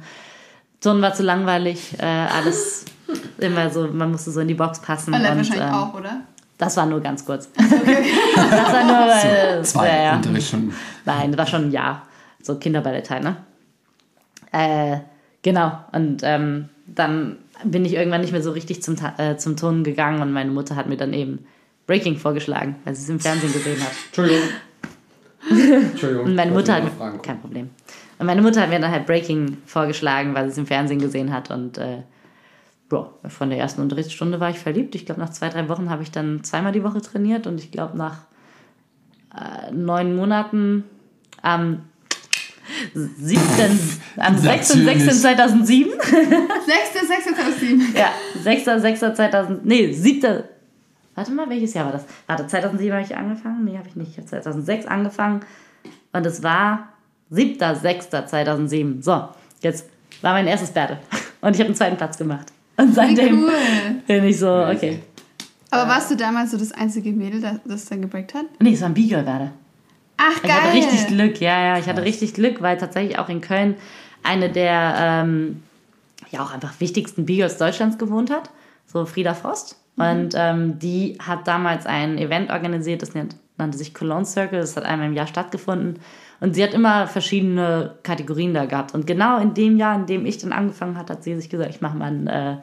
Turnen 0.83 1.01
war 1.01 1.15
zu 1.15 1.23
langweilig. 1.23 1.95
Äh, 1.99 2.05
alles 2.05 2.85
immer 3.39 3.71
so, 3.71 3.89
man 3.89 4.11
musste 4.11 4.31
so 4.31 4.41
in 4.41 4.49
die 4.49 4.55
Box 4.55 4.81
passen. 4.81 5.13
Ballett 5.13 5.31
und, 5.31 5.37
wahrscheinlich 5.39 5.67
ähm, 5.69 5.75
auch, 5.75 5.95
oder? 5.95 6.21
Das 6.59 6.77
war 6.77 6.87
nur 6.87 7.01
ganz 7.01 7.25
kurz. 7.25 7.49
das 7.55 7.65
war 7.71 8.85
nur, 8.85 9.09
weil, 9.09 9.65
Zwei 9.65 9.89
ja, 9.89 10.03
ja. 10.03 10.17
Unterrichtsstunden. 10.17 10.75
Nein, 11.05 11.33
das 11.33 11.39
war 11.39 11.47
schon 11.47 11.65
ein 11.69 11.71
Jahr. 11.73 12.03
So 12.43 12.57
Kinderballett 12.57 13.11
halt, 13.11 13.25
ne? 13.25 13.37
Äh, 14.57 15.01
genau. 15.43 15.79
Und 15.93 16.23
ähm, 16.23 16.69
dann 16.87 17.37
bin 17.65 17.85
ich 17.85 17.95
irgendwann 17.95 18.21
nicht 18.21 18.33
mehr 18.33 18.43
so 18.43 18.53
richtig 18.53 18.83
zum, 18.83 18.97
äh, 19.19 19.37
zum 19.37 19.57
Turnen 19.57 19.85
gegangen 19.85 20.23
und 20.23 20.33
meine 20.33 20.51
Mutter 20.51 20.77
hat 20.77 20.89
mir 20.89 20.97
dann 20.97 21.13
eben 21.13 21.47
Breaking 21.87 22.17
vorgeschlagen, 22.17 22.77
weil 22.85 22.95
sie 22.95 23.03
es 23.03 23.09
im 23.09 23.21
Fernsehen 23.21 23.53
gesehen 23.53 23.81
hat. 23.81 23.93
Entschuldigung. 24.07 24.49
Entschuldigung. 25.91 26.27
Und 26.27 26.35
meine 26.35 26.53
Mutter 26.53 26.75
hat 26.75 27.23
kein 27.23 27.41
Problem. 27.41 27.71
Und 28.19 28.27
meine 28.27 28.43
Mutter 28.43 28.63
hat 28.63 28.71
mir 28.71 28.81
dann 28.81 28.91
halt 28.91 29.07
Breaking 29.07 29.59
vorgeschlagen, 29.67 30.35
weil 30.35 30.47
sie 30.47 30.53
es 30.53 30.59
im 30.59 30.67
Fernsehen 30.67 31.01
gesehen 31.01 31.33
hat 31.33 31.51
und 31.51 31.79
äh, 31.79 32.03
boah, 32.89 33.13
von 33.29 33.51
der 33.51 33.59
ersten 33.59 33.83
Unterrichtsstunde 33.83 34.41
war 34.41 34.51
ich 34.51 34.59
verliebt. 34.59 34.95
Ich 34.95 35.07
glaube, 35.07 35.21
nach 35.21 35.31
zwei, 35.31 35.49
drei 35.49 35.69
Wochen 35.69 35.91
habe 35.91 36.03
ich 36.03 36.11
dann 36.11 36.43
zweimal 36.45 36.73
die 36.73 36.83
Woche 36.83 37.03
trainiert 37.03 37.47
und 37.47 37.61
ich 37.61 37.71
glaube, 37.71 37.97
nach 37.97 38.21
äh, 39.35 39.73
neun 39.73 40.17
Monaten 40.17 40.85
am 41.43 41.83
7. 42.95 43.79
am 44.17 44.39
6. 44.39 44.69
6. 44.69 45.21
2007 45.21 45.93
6. 46.01 47.09
6. 47.09 47.25
2007. 47.25 47.95
ja, 47.95 48.11
6. 48.43 48.65
6. 48.65 49.01
2000, 49.01 49.65
nee, 49.65 49.93
7. 49.93 50.45
Warte 51.15 51.33
mal, 51.33 51.49
welches 51.49 51.75
Jahr 51.75 51.87
war 51.87 51.93
das? 51.93 52.05
Warte, 52.27 52.47
2007 52.47 52.93
habe 52.93 53.05
ich 53.05 53.17
angefangen? 53.17 53.65
Nee, 53.65 53.79
habe 53.79 53.89
ich 53.89 53.97
nicht. 53.97 54.11
Ich 54.13 54.19
habe 54.19 54.27
2006 54.27 54.87
angefangen 54.87 55.41
und 56.13 56.27
es 56.27 56.43
war 56.43 56.91
7. 57.31 57.59
6. 57.75 58.11
2007. 58.11 59.03
So, 59.03 59.29
jetzt 59.63 59.87
war 60.23 60.33
mein 60.33 60.47
erstes 60.47 60.71
Battle 60.71 60.99
und 61.41 61.55
ich 61.55 61.61
habe 61.61 61.69
einen 61.69 61.77
zweiten 61.77 61.97
Platz 61.97 62.19
gemacht. 62.19 62.53
Und 62.77 62.95
seitdem 62.95 63.45
cool. 63.45 63.53
bin 64.07 64.25
ich 64.25 64.39
so, 64.39 64.51
okay. 64.51 65.01
Aber 65.71 65.89
warst 65.89 66.11
du 66.11 66.17
damals 66.17 66.51
so 66.51 66.59
das 66.59 66.73
einzige 66.73 67.13
Mädel, 67.13 67.41
das 67.41 67.59
das 67.65 67.85
dann 67.87 68.03
gebreakt 68.03 68.35
hat? 68.35 68.47
Nee, 68.61 68.75
es 68.75 68.81
war 68.81 68.89
ein 68.89 68.95
B-Girl 68.95 69.25
Ach, 70.17 70.43
Ich 70.43 70.51
hatte 70.51 70.69
geil. 70.69 70.83
richtig 70.83 71.07
Glück, 71.09 71.41
ja, 71.41 71.63
ja, 71.63 71.79
ich 71.79 71.87
hatte 71.87 72.03
richtig 72.03 72.35
Glück, 72.35 72.63
weil 72.63 72.77
tatsächlich 72.79 73.19
auch 73.19 73.29
in 73.29 73.41
Köln 73.41 73.77
eine 74.23 74.51
der 74.51 74.95
ähm, 74.99 75.63
ja 76.31 76.43
auch 76.43 76.53
einfach 76.53 76.81
wichtigsten 76.81 77.27
B-Girls 77.27 77.59
Deutschlands 77.59 77.99
gewohnt 77.99 78.31
hat, 78.31 78.51
so 78.87 79.07
Frieda 79.07 79.35
Frost. 79.35 79.81
Und 79.99 80.35
ähm, 80.37 80.79
die 80.79 81.17
hat 81.27 81.49
damals 81.49 81.87
ein 81.87 82.19
Event 82.19 82.51
organisiert, 82.51 83.01
das 83.01 83.15
nennt, 83.15 83.37
nannte 83.57 83.79
sich 83.79 83.95
Cologne 83.95 84.27
Circle, 84.27 84.61
das 84.61 84.77
hat 84.77 84.85
einmal 84.85 85.09
im 85.09 85.15
Jahr 85.15 85.27
stattgefunden. 85.27 86.01
Und 86.39 86.55
sie 86.55 86.63
hat 86.63 86.75
immer 86.75 87.07
verschiedene 87.07 87.95
Kategorien 88.03 88.53
da 88.53 88.67
gehabt. 88.67 88.93
Und 88.93 89.07
genau 89.07 89.39
in 89.39 89.55
dem 89.55 89.79
Jahr, 89.79 89.95
in 89.95 90.05
dem 90.05 90.27
ich 90.27 90.37
dann 90.37 90.53
angefangen 90.53 90.99
hat, 90.99 91.09
hat 91.09 91.25
sie 91.25 91.35
sich 91.37 91.49
gesagt, 91.49 91.71
ich 91.71 91.81
mache 91.81 91.97
mal 91.97 92.09
ein, 92.13 92.27
äh, 92.27 92.57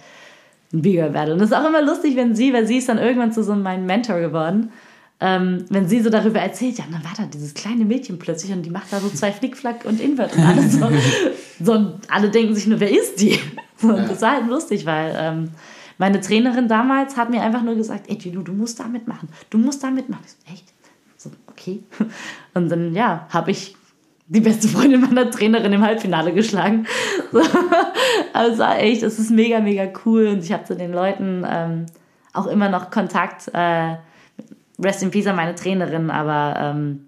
ein 0.73 0.81
Battle. 1.11 1.33
Und 1.33 1.39
das 1.39 1.49
ist 1.49 1.57
auch 1.57 1.67
immer 1.67 1.81
lustig, 1.81 2.15
wenn 2.15 2.35
sie, 2.35 2.53
weil 2.53 2.67
sie 2.67 2.77
ist 2.77 2.89
dann 2.89 2.99
irgendwann 2.99 3.31
zu 3.31 3.43
so 3.43 3.55
meinem 3.55 3.87
Mentor 3.87 4.19
geworden 4.19 4.71
ähm, 5.19 5.65
wenn 5.69 5.87
sie 5.87 6.01
so 6.01 6.09
darüber 6.09 6.39
erzählt, 6.39 6.77
ja, 6.77 6.85
dann 6.91 7.03
war 7.03 7.13
da 7.15 7.23
dieses 7.25 7.53
kleine 7.53 7.85
Mädchen 7.85 8.19
plötzlich 8.19 8.51
und 8.51 8.63
die 8.63 8.69
macht 8.69 8.91
da 8.91 8.99
so 8.99 9.09
zwei 9.09 9.31
Flickflack 9.31 9.85
und 9.85 10.01
Invert 10.01 10.35
und 10.35 10.43
alles 10.43 10.73
so. 10.73 10.89
so 11.63 11.71
und 11.73 11.99
alle 12.09 12.29
denken 12.29 12.55
sich 12.55 12.67
nur, 12.67 12.79
wer 12.79 12.91
ist 12.91 13.21
die? 13.21 13.39
So, 13.75 13.89
und 13.89 14.09
das 14.09 14.21
war 14.21 14.33
halt 14.33 14.47
lustig, 14.47 14.85
weil 14.85 15.13
ähm, 15.17 15.49
meine 15.97 16.21
Trainerin 16.21 16.69
damals 16.69 17.17
hat 17.17 17.29
mir 17.29 17.41
einfach 17.41 17.63
nur 17.63 17.75
gesagt, 17.75 18.05
ey, 18.07 18.17
Gino, 18.17 18.41
du 18.41 18.53
musst 18.53 18.79
da 18.79 18.87
mitmachen, 18.87 19.27
du 19.49 19.57
musst 19.57 19.83
da 19.83 19.91
mitmachen. 19.91 20.23
Ich 20.25 20.31
so, 20.31 20.53
echt? 20.53 20.73
So, 21.17 21.31
okay. 21.47 21.83
Und 22.53 22.69
dann, 22.69 22.93
ja, 22.93 23.27
habe 23.29 23.51
ich 23.51 23.75
die 24.27 24.39
beste 24.39 24.67
Freundin 24.67 25.01
meiner 25.01 25.29
Trainerin 25.29 25.73
im 25.73 25.81
Halbfinale 25.81 26.33
geschlagen. 26.33 26.87
So. 27.31 27.41
Also 28.31 28.53
es 28.53 28.59
war 28.59 28.79
echt, 28.79 29.03
es 29.03 29.19
ist 29.19 29.31
mega, 29.31 29.59
mega 29.59 29.87
cool 30.05 30.27
und 30.27 30.43
ich 30.43 30.51
habe 30.51 30.63
zu 30.63 30.75
den 30.75 30.91
Leuten 30.91 31.45
ähm, 31.47 31.85
auch 32.33 32.47
immer 32.47 32.69
noch 32.69 32.89
Kontakt. 32.89 33.51
Äh, 33.53 33.95
Rest 34.79 35.03
in 35.03 35.11
Peace 35.11 35.27
an 35.27 35.35
meine 35.35 35.55
Trainerin, 35.55 36.09
aber 36.09 36.59
ähm, 36.59 37.07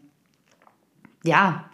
ja, 1.24 1.66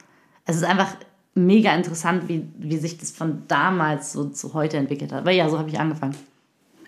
es 0.46 0.56
ist 0.56 0.64
einfach 0.64 0.96
mega 1.36 1.74
interessant, 1.74 2.28
wie, 2.28 2.48
wie 2.58 2.78
sich 2.78 2.98
das 2.98 3.12
von 3.12 3.44
damals 3.48 4.12
so 4.14 4.26
zu 4.26 4.54
heute 4.54 4.78
entwickelt 4.78 5.12
hat. 5.12 5.22
Aber 5.22 5.32
ja, 5.32 5.50
so 5.50 5.58
habe 5.58 5.70
ich 5.70 5.80
angefangen. 5.80 6.16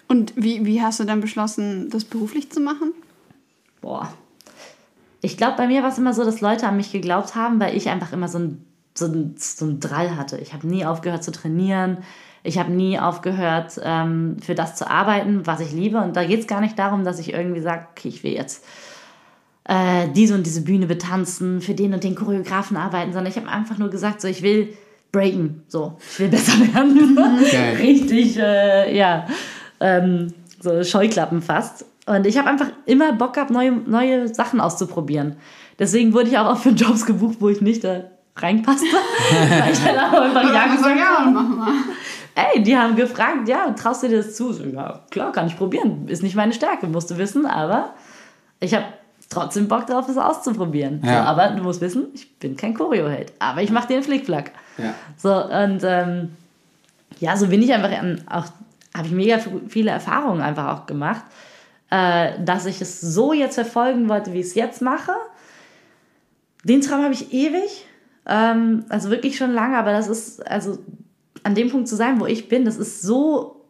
Und 0.08 0.34
wie, 0.36 0.66
wie 0.66 0.82
hast 0.82 1.00
du 1.00 1.06
dann 1.06 1.22
beschlossen, 1.22 1.90
das 1.90 2.04
beruflich 2.06 2.52
zu 2.52 2.60
machen? 2.60 2.94
Boah. 3.82 4.14
Ich 5.22 5.38
glaube, 5.38 5.56
bei 5.56 5.68
mir 5.68 5.82
war 5.82 5.90
es 5.90 5.98
immer 5.98 6.14
so, 6.14 6.26
dass 6.26 6.42
Leute 6.42 6.68
an 6.68 6.76
mich 6.76 6.92
geglaubt 6.92 7.36
haben, 7.36 7.60
weil 7.60 7.78
ich 7.78 7.90
einfach 7.90 8.12
immer 8.12 8.28
so 8.28 8.40
ein, 8.40 8.66
so 8.94 9.06
ein, 9.06 9.36
so 9.38 9.66
ein 9.66 9.80
Drall 9.80 10.18
hatte. 10.18 10.38
Ich 10.38 10.54
habe 10.54 10.68
nie 10.68 10.86
aufgehört 10.86 11.24
zu 11.24 11.32
trainieren. 11.32 12.00
Ich 12.44 12.58
habe 12.58 12.72
nie 12.72 13.00
aufgehört, 13.00 13.80
ähm, 13.82 14.38
für 14.42 14.54
das 14.54 14.76
zu 14.76 14.90
arbeiten, 14.90 15.48
was 15.48 15.62
ich 15.62 15.72
liebe. 15.72 16.00
Und 16.00 16.18
da 16.18 16.26
geht 16.26 16.42
es 16.42 16.48
gar 16.48 16.60
nicht 16.60 16.78
darum, 16.78 17.06
dass 17.06 17.20
ich 17.20 17.34
irgendwie 17.34 17.62
sage, 17.62 17.88
okay, 17.92 18.10
ich 18.10 18.24
will 18.24 18.34
jetzt 18.34 18.66
äh, 19.66 20.08
diese 20.14 20.36
und 20.36 20.46
diese 20.46 20.62
Bühne 20.62 20.88
betanzen, 20.88 21.62
für 21.62 21.74
den 21.74 21.94
und 21.94 22.04
den 22.04 22.16
Choreografen 22.16 22.78
arbeiten, 22.78 23.14
sondern 23.14 23.32
ich 23.32 23.38
habe 23.38 23.48
einfach 23.48 23.78
nur 23.78 23.90
gesagt, 23.90 24.22
so 24.22 24.28
ich 24.28 24.42
will 24.42 24.74
breaken, 25.12 25.64
so 25.68 25.98
ich 26.12 26.20
will 26.20 26.30
besser 26.30 26.54
werden. 26.74 27.16
Geil. 27.52 27.76
Richtig, 27.78 28.38
äh, 28.38 28.96
ja, 28.96 29.28
ähm, 29.80 30.34
so 30.60 30.84
Scheuklappen 30.84 31.42
fast. 31.42 31.86
Und 32.06 32.28
ich 32.28 32.38
habe 32.38 32.50
einfach 32.50 32.68
immer 32.86 33.14
Bock 33.14 33.34
gehabt, 33.34 33.52
neue, 33.52 33.72
neue 33.72 34.28
Sachen 34.28 34.60
auszuprobieren. 34.60 35.38
Deswegen 35.80 36.14
wurde 36.14 36.30
ich 36.30 36.38
auch 36.38 36.52
oft 36.52 36.64
für 36.64 36.70
Jobs 36.70 37.06
gebucht, 37.06 37.38
wo 37.40 37.48
ich 37.50 37.62
nicht 37.62 37.84
da 37.84 38.04
reinpasste. 38.36 38.86
weil 39.60 39.72
ich 39.72 39.80
dann 39.80 39.98
auch 39.98 40.20
einfach 40.20 40.54
ja 40.54 40.76
gesagt 40.76 41.00
ja, 41.00 41.30
machen 41.30 41.58
wir. 41.58 41.74
Ey, 42.36 42.64
die 42.64 42.76
haben 42.76 42.96
gefragt, 42.96 43.48
ja, 43.48 43.72
traust 43.72 44.04
du 44.04 44.10
dir 44.10 44.18
das 44.18 44.36
zu? 44.36 44.52
So, 44.52 44.64
ja, 44.64 45.06
klar, 45.12 45.32
kann 45.32 45.48
ich 45.48 45.56
probieren. 45.56 46.08
Ist 46.08 46.24
nicht 46.24 46.36
meine 46.36 46.52
Stärke, 46.52 46.88
musst 46.88 47.12
du 47.12 47.18
wissen, 47.18 47.46
aber 47.46 47.94
ich 48.60 48.74
habe 48.74 48.86
trotzdem 49.34 49.68
Bock 49.68 49.88
drauf, 49.88 50.08
es 50.08 50.18
auszuprobieren. 50.18 51.02
Ja. 51.04 51.24
So, 51.24 51.30
aber 51.30 51.48
du 51.56 51.64
musst 51.64 51.82
wissen, 51.82 52.08
ich 52.14 52.38
bin 52.40 52.56
kein 52.56 52.74
Choreo-Held, 52.74 53.34
aber 53.40 53.62
ich 53.62 53.72
mache 53.72 53.88
den 53.88 54.04
Flickflack. 54.04 54.52
Ja. 54.78 54.94
So, 55.18 55.34
und 55.34 55.82
ähm, 55.84 56.36
ja, 57.20 57.36
so 57.38 57.48
bin 57.48 57.62
ich 57.62 57.74
einfach 57.74 57.92
auch, 58.30 58.46
habe 58.96 59.08
ich 59.08 59.12
mega 59.12 59.40
viele 59.68 59.92
Erfahrungen 59.92 60.42
einfach 60.42 60.78
auch 60.78 60.86
gemacht, 60.86 61.24
äh, 61.90 62.32
dass 62.44 62.66
ich 62.66 62.82
es 62.82 63.02
so 63.02 63.34
jetzt 63.34 63.56
verfolgen 63.56 64.10
wollte, 64.10 64.34
wie 64.34 64.40
ich 64.40 64.48
es 64.48 64.56
jetzt 64.56 64.82
mache. 64.82 65.12
Den 66.64 66.82
Traum 66.82 67.04
habe 67.04 67.14
ich 67.14 67.34
ewig 67.34 67.86
Ähm, 68.26 68.86
also 68.88 69.10
wirklich 69.10 69.36
schon 69.36 69.52
lange, 69.52 69.78
aber 69.78 69.92
das 69.92 70.08
ist, 70.08 70.48
also 70.48 70.80
an 71.44 71.56
dem 71.56 71.70
Punkt 71.70 71.90
zu 71.90 71.98
sein, 71.98 72.22
wo 72.22 72.26
ich 72.26 72.48
bin, 72.48 72.64
das 72.64 72.78
ist 72.78 73.02
so 73.02 73.66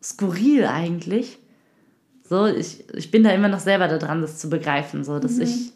skurril 0.00 0.64
eigentlich. 0.66 1.39
So, 2.30 2.46
ich, 2.46 2.84
ich 2.94 3.10
bin 3.10 3.24
da 3.24 3.30
immer 3.30 3.48
noch 3.48 3.58
selber 3.58 3.88
da 3.88 3.98
dran, 3.98 4.22
das 4.22 4.38
zu 4.38 4.48
begreifen, 4.48 5.02
so, 5.02 5.18
dass 5.18 5.38
ich. 5.38 5.72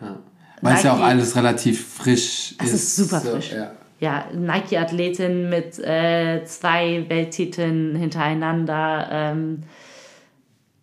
Ja. 0.00 0.16
Weil 0.60 0.74
es 0.74 0.82
ja 0.82 0.92
auch 0.92 1.00
alles 1.00 1.36
relativ 1.36 1.86
frisch 1.86 2.56
es 2.58 2.66
ist. 2.66 2.74
Es 2.74 2.82
ist 2.82 2.96
super 2.96 3.20
so, 3.20 3.30
frisch. 3.30 3.52
ja. 3.52 3.70
Ja, 4.00 4.26
Nike-Athletin 4.34 5.48
mit 5.48 5.78
äh, 5.78 6.44
zwei 6.44 7.06
Welttiteln 7.08 7.94
hintereinander, 7.94 9.08
ähm, 9.12 9.62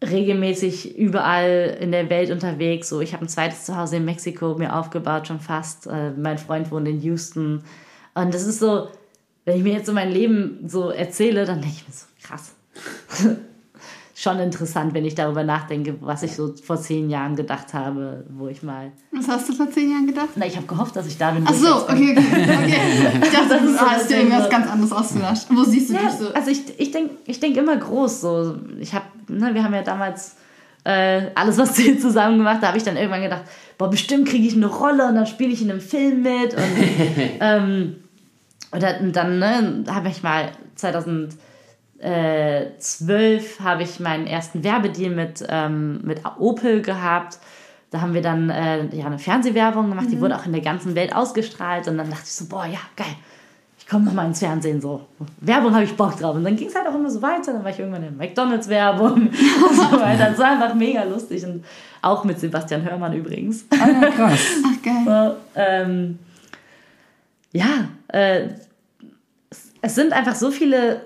regelmäßig 0.02 0.98
überall 0.98 1.78
in 1.82 1.92
der 1.92 2.10
Welt 2.10 2.32
unterwegs. 2.32 2.88
So, 2.88 3.02
ich 3.02 3.12
habe 3.12 3.26
ein 3.26 3.30
zweites 3.30 3.66
Zuhause 3.66 3.98
in 3.98 4.06
Mexiko 4.06 4.56
mir 4.56 4.74
aufgebaut, 4.74 5.28
schon 5.28 5.42
fast. 5.42 5.86
Äh, 5.86 6.12
mein 6.12 6.38
Freund 6.38 6.72
wohnt 6.72 6.88
in 6.88 7.02
Houston. 7.02 7.66
Und 8.14 8.34
das 8.34 8.48
ist 8.48 8.60
so, 8.60 8.88
wenn 9.44 9.58
ich 9.58 9.64
mir 9.64 9.74
jetzt 9.74 9.88
so 9.88 9.92
mein 9.92 10.12
Leben 10.12 10.64
so 10.66 10.92
erzähle, 10.92 11.44
dann 11.44 11.60
denke 11.60 11.76
ich 11.76 11.88
mir 11.90 11.94
so, 11.94 12.06
krass. 12.26 12.56
schon 14.16 14.40
interessant, 14.40 14.94
wenn 14.94 15.06
ich 15.06 15.16
darüber 15.16 15.44
nachdenke, 15.44 15.96
was 16.02 16.22
ich 16.22 16.36
so 16.36 16.54
vor 16.64 16.80
zehn 16.80 17.10
Jahren 17.10 17.36
gedacht 17.36 17.74
habe, 17.74 18.26
wo 18.30 18.48
ich 18.48 18.62
mal. 18.62 18.92
Was 19.12 19.28
hast 19.28 19.50
du 19.50 19.54
vor 19.54 19.70
zehn 19.72 19.90
Jahren 19.92 20.06
gedacht? 20.06 20.30
Na, 20.36 20.46
ich 20.46 20.56
habe 20.56 20.68
gehofft, 20.68 20.96
dass 20.96 21.08
ich 21.08 21.18
da 21.18 21.32
bin. 21.32 21.44
Ach 21.48 21.54
so, 21.54 21.84
okay, 21.84 22.16
okay. 22.16 22.44
okay. 22.44 22.76
Ich 23.24 23.30
dachte, 23.32 23.50
Das 23.50 23.62
du 23.62 23.80
hast 23.80 24.10
dir 24.10 24.18
irgendwas 24.18 24.50
ganz 24.50 24.70
anderes 24.70 24.92
ausgedacht. 24.92 25.48
Wo 25.50 25.64
siehst 25.64 25.90
du 25.90 25.94
Ja, 25.96 26.02
dich 26.02 26.12
so? 26.12 26.34
also 26.34 26.52
ich, 26.52 26.80
ich 26.80 26.92
denke 26.92 27.16
ich 27.26 27.40
denk 27.40 27.58
immer 27.58 27.76
groß. 27.76 28.22
So. 28.22 28.58
Ich 28.80 28.94
hab, 28.94 29.04
ne, 29.30 29.54
wir 29.54 29.64
haben 29.64 29.74
ja 29.74 29.82
damals 29.82 30.36
äh, 30.84 31.32
alles, 31.34 31.58
was 31.58 31.78
wir 31.80 32.00
zusammen 32.00 32.38
gemacht 32.38 32.62
da 32.62 32.68
habe 32.68 32.78
ich 32.78 32.84
dann 32.84 32.98
irgendwann 32.98 33.24
gedacht, 33.24 33.44
boah, 33.80 33.90
bestimmt 33.90 34.28
kriege 34.28 34.46
ich 34.48 34.56
eine 34.56 34.68
Rolle 34.68 35.08
und 35.08 35.16
dann 35.16 35.26
spiele 35.26 35.52
ich 35.52 35.62
in 35.62 35.72
einem 35.72 35.82
Film 35.82 36.22
mit. 36.22 36.54
Und, 36.54 36.64
ähm, 37.40 37.96
und 38.72 39.16
dann 39.16 39.40
ne, 39.40 39.86
habe 39.90 40.10
ich 40.10 40.22
mal 40.22 40.52
2012 42.04 43.60
habe 43.62 43.84
ich 43.84 44.00
meinen 44.00 44.28
ersten 44.28 44.64
Werbedeal 44.64 45.12
mit, 45.12 45.44
ähm, 45.48 46.02
mit 46.04 46.22
Opel 46.38 46.82
gehabt. 46.82 47.40
Da 47.92 48.02
haben 48.02 48.14
wir 48.14 48.22
dann 48.22 48.50
äh, 48.50 48.86
ja, 48.96 49.06
eine 49.06 49.20
Fernsehwerbung 49.20 49.90
gemacht, 49.90 50.08
die 50.12 50.20
wurde 50.20 50.36
auch 50.36 50.46
in 50.46 50.52
der 50.52 50.62
ganzen 50.62 50.96
Welt 50.96 51.16
ausgestrahlt. 51.16 51.88
Und 51.88 51.98
dann 51.98 52.10
dachte 52.10 52.24
ich 52.26 52.34
so, 52.34 52.46
boah, 52.46 52.66
ja, 52.66 52.80
geil 52.96 53.16
ich 53.84 53.90
komme 53.90 54.06
noch 54.06 54.14
mal 54.14 54.26
ins 54.26 54.40
Fernsehen 54.40 54.80
so. 54.80 55.02
Werbung 55.42 55.74
habe 55.74 55.84
ich 55.84 55.94
Bock 55.94 56.18
drauf. 56.18 56.36
Und 56.36 56.46
dann 56.46 56.56
ging 56.56 56.70
es 56.70 56.76
halt 56.76 56.88
auch 56.88 56.96
immer 56.96 57.10
so 57.10 57.22
weiter. 57.22 57.52
Dann 57.52 57.66
war 57.66 57.72
ich 57.72 57.80
irgendwann 57.80 58.04
in 58.04 58.16
McDonalds-Werbung 58.16 59.28
und 59.28 59.36
so 59.76 60.00
weiter. 60.00 60.30
Das 60.30 60.40
war 60.40 60.52
einfach 60.52 60.74
mega 60.74 61.04
lustig. 61.04 61.46
Und 61.46 61.66
auch 62.02 62.24
mit 62.24 62.40
Sebastian 62.40 62.90
Hörmann 62.90 63.12
übrigens. 63.12 63.66
Ah, 63.72 63.90
ja, 63.90 64.10
krass. 64.10 64.40
Ach, 64.66 64.82
geil. 64.82 65.04
So, 65.06 65.60
ähm, 65.60 66.20
ja, 67.52 67.90
äh, 68.08 68.48
es 69.82 69.96
sind 69.96 70.14
einfach 70.14 70.36
so 70.36 70.50
viele 70.50 71.02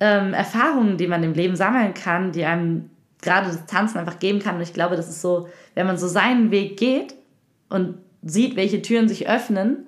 ähm, 0.00 0.34
Erfahrungen, 0.34 0.96
die 0.96 1.06
man 1.06 1.22
im 1.22 1.34
Leben 1.34 1.56
sammeln 1.56 1.94
kann, 1.94 2.32
die 2.32 2.44
einem 2.44 2.90
gerade 3.20 3.46
das 3.48 3.66
Tanzen 3.66 3.98
einfach 3.98 4.18
geben 4.18 4.38
kann. 4.38 4.56
Und 4.56 4.62
ich 4.62 4.72
glaube, 4.72 4.96
das 4.96 5.08
ist 5.08 5.20
so, 5.20 5.48
wenn 5.74 5.86
man 5.86 5.98
so 5.98 6.06
seinen 6.06 6.50
Weg 6.50 6.76
geht 6.76 7.14
und 7.68 7.98
sieht, 8.22 8.56
welche 8.56 8.82
Türen 8.82 9.08
sich 9.08 9.28
öffnen, 9.28 9.86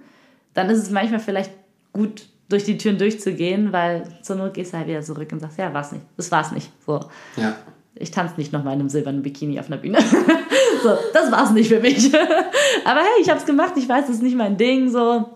dann 0.55 0.69
ist 0.69 0.79
es 0.79 0.91
manchmal 0.91 1.21
vielleicht 1.21 1.53
gut, 1.93 2.27
durch 2.49 2.65
die 2.65 2.77
Türen 2.77 2.99
durchzugehen, 2.99 3.73
weil 3.73 4.05
zur 4.23 4.37
Not 4.37 4.55
gehst 4.55 4.73
du 4.73 4.79
halt 4.79 4.89
wieder 4.89 5.03
zurück 5.03 5.29
und 5.33 5.41
sagst, 5.41 5.59
ja, 5.59 5.73
war's 5.73 5.93
nicht. 5.93 6.05
Das 6.17 6.31
war's 6.33 6.51
nicht. 6.51 6.71
So. 6.85 7.01
Ja. 7.37 7.57
Ich 7.95 8.11
tanze 8.11 8.35
nicht 8.37 8.53
noch 8.53 8.65
mal 8.65 8.73
in 8.73 8.81
einem 8.81 8.89
silbernen 8.89 9.23
Bikini 9.23 9.61
auf 9.61 9.67
einer 9.67 9.77
Bühne. 9.77 9.99
so, 10.83 10.99
das 11.13 11.31
war's 11.31 11.53
nicht 11.53 11.69
für 11.69 11.81
mich. 11.81 12.13
Aber 12.85 13.01
hey, 13.01 13.23
ich 13.23 13.31
hab's 13.31 13.47
gemacht, 13.47 13.75
ich 13.77 13.89
weiß, 13.89 14.05
es 14.05 14.17
ist 14.17 14.23
nicht 14.23 14.37
mein 14.37 14.57
Ding. 14.57 14.91
So. 14.91 15.29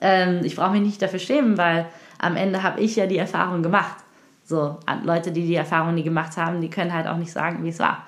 Ähm, 0.00 0.40
ich 0.44 0.54
brauche 0.54 0.72
mich 0.72 0.82
nicht 0.82 1.02
dafür 1.02 1.18
schämen, 1.18 1.58
weil 1.58 1.86
am 2.22 2.36
Ende 2.36 2.62
habe 2.62 2.80
ich 2.80 2.96
ja 2.96 3.06
die 3.06 3.18
Erfahrung 3.18 3.62
gemacht. 3.62 3.96
So, 4.44 4.78
Leute, 5.04 5.32
die 5.32 5.46
die 5.46 5.54
Erfahrung 5.54 5.94
nie 5.94 6.02
gemacht 6.02 6.36
haben, 6.36 6.60
die 6.60 6.70
können 6.70 6.92
halt 6.92 7.06
auch 7.06 7.16
nicht 7.16 7.32
sagen, 7.32 7.64
wie 7.64 7.68
es 7.68 7.78
war. 7.78 8.06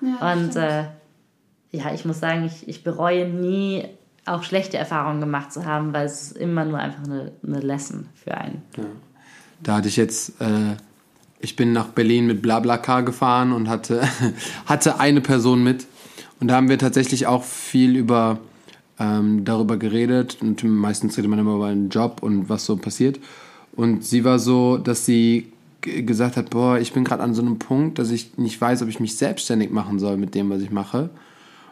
Ja, 0.00 0.32
Und 0.32 0.56
äh, 0.56 0.84
ja, 1.72 1.92
ich 1.92 2.04
muss 2.04 2.20
sagen, 2.20 2.44
ich, 2.44 2.68
ich 2.68 2.84
bereue 2.84 3.28
nie, 3.28 3.84
auch 4.26 4.42
schlechte 4.42 4.78
Erfahrungen 4.78 5.20
gemacht 5.20 5.52
zu 5.52 5.66
haben, 5.66 5.92
weil 5.92 6.06
es 6.06 6.22
ist 6.22 6.38
immer 6.38 6.64
nur 6.64 6.78
einfach 6.78 7.04
eine, 7.04 7.32
eine 7.46 7.60
Lesson 7.60 8.06
für 8.14 8.36
einen. 8.36 8.62
Da 9.62 9.76
hatte 9.76 9.88
ich 9.88 9.96
jetzt, 9.96 10.40
äh, 10.40 10.76
ich 11.40 11.56
bin 11.56 11.72
nach 11.72 11.88
Berlin 11.88 12.26
mit 12.26 12.40
Blablacar 12.40 13.02
gefahren 13.02 13.52
und 13.52 13.68
hatte, 13.68 14.02
hatte 14.66 15.00
eine 15.00 15.20
Person 15.20 15.62
mit. 15.62 15.86
Und 16.40 16.48
da 16.48 16.56
haben 16.56 16.68
wir 16.68 16.78
tatsächlich 16.78 17.26
auch 17.26 17.44
viel 17.44 17.96
über 17.96 18.38
ähm, 18.98 19.44
darüber 19.44 19.76
geredet. 19.76 20.38
Und 20.40 20.64
meistens 20.64 21.16
redet 21.16 21.30
man 21.30 21.38
immer 21.38 21.56
über 21.56 21.66
einen 21.66 21.88
Job 21.90 22.22
und 22.22 22.48
was 22.48 22.64
so 22.64 22.76
passiert. 22.76 23.18
Und 23.76 24.04
sie 24.04 24.24
war 24.24 24.38
so, 24.38 24.78
dass 24.78 25.04
sie 25.04 25.52
gesagt 25.80 26.36
hat, 26.36 26.50
boah, 26.50 26.78
ich 26.78 26.92
bin 26.92 27.04
gerade 27.04 27.22
an 27.22 27.34
so 27.34 27.42
einem 27.42 27.58
Punkt, 27.58 27.98
dass 27.98 28.10
ich 28.10 28.38
nicht 28.38 28.60
weiß, 28.60 28.82
ob 28.82 28.88
ich 28.88 29.00
mich 29.00 29.16
selbstständig 29.16 29.70
machen 29.70 29.98
soll 29.98 30.16
mit 30.16 30.34
dem, 30.34 30.50
was 30.50 30.62
ich 30.62 30.70
mache. 30.70 31.10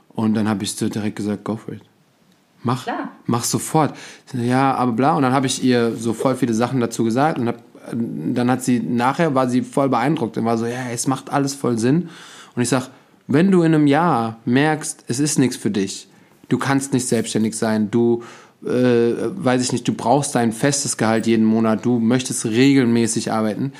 Und 0.08 0.34
dann 0.34 0.48
habe 0.48 0.64
ich 0.64 0.72
so 0.72 0.88
direkt 0.88 1.16
gesagt, 1.16 1.44
go 1.44 1.56
for 1.56 1.74
it. 1.74 1.82
Mach, 2.62 2.84
Klar. 2.84 3.10
mach 3.26 3.44
sofort. 3.44 3.96
Ja, 4.34 4.74
aber 4.74 4.92
bla. 4.92 5.16
Und 5.16 5.22
dann 5.22 5.32
habe 5.32 5.46
ich 5.46 5.64
ihr 5.64 5.96
so 5.96 6.12
voll 6.12 6.36
viele 6.36 6.54
Sachen 6.54 6.80
dazu 6.80 7.04
gesagt 7.04 7.38
und 7.38 7.48
hab, 7.48 7.62
dann 7.92 8.50
hat 8.50 8.62
sie, 8.62 8.78
nachher 8.78 9.34
war 9.34 9.48
sie 9.48 9.62
voll 9.62 9.88
beeindruckt 9.88 10.36
und 10.38 10.44
war 10.44 10.58
so, 10.58 10.66
ja, 10.66 10.90
es 10.92 11.06
macht 11.06 11.30
alles 11.30 11.54
voll 11.54 11.78
Sinn. 11.78 12.08
Und 12.54 12.62
ich 12.62 12.68
sag, 12.68 12.90
wenn 13.26 13.50
du 13.50 13.62
in 13.62 13.74
einem 13.74 13.86
Jahr 13.86 14.38
merkst, 14.44 15.04
es 15.08 15.18
ist 15.18 15.38
nichts 15.38 15.56
für 15.56 15.70
dich, 15.70 16.08
du 16.48 16.58
kannst 16.58 16.92
nicht 16.92 17.08
selbstständig 17.08 17.56
sein, 17.56 17.90
du, 17.90 18.22
äh, 18.64 19.14
weiß 19.44 19.62
ich 19.62 19.72
nicht, 19.72 19.86
du 19.88 19.94
brauchst 19.94 20.34
dein 20.34 20.52
festes 20.52 20.96
Gehalt 20.96 21.26
jeden 21.26 21.44
Monat, 21.44 21.84
du 21.84 21.98
möchtest 21.98 22.44
regelmäßig 22.46 23.32
arbeiten, 23.32 23.72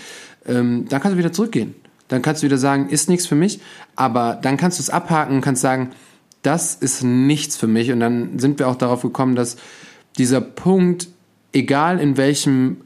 ähm, 0.46 0.86
dann 0.88 1.00
kannst 1.00 1.14
du 1.14 1.18
wieder 1.18 1.32
zurückgehen. 1.32 1.74
Dann 2.08 2.20
kannst 2.20 2.42
du 2.42 2.46
wieder 2.46 2.58
sagen, 2.58 2.88
ist 2.88 3.08
nichts 3.08 3.26
für 3.26 3.34
mich, 3.34 3.60
aber 3.96 4.38
dann 4.42 4.56
kannst 4.56 4.78
du 4.78 4.82
es 4.82 4.90
abhaken 4.90 5.36
und 5.36 5.40
kannst 5.40 5.62
sagen, 5.62 5.90
das 6.42 6.74
ist 6.74 7.02
nichts 7.02 7.56
für 7.56 7.68
mich. 7.68 7.90
Und 7.92 8.00
dann 8.00 8.38
sind 8.38 8.58
wir 8.58 8.68
auch 8.68 8.76
darauf 8.76 9.02
gekommen, 9.02 9.36
dass 9.36 9.56
dieser 10.18 10.40
Punkt, 10.40 11.08
egal 11.52 11.98
in 12.00 12.16
welchem 12.16 12.78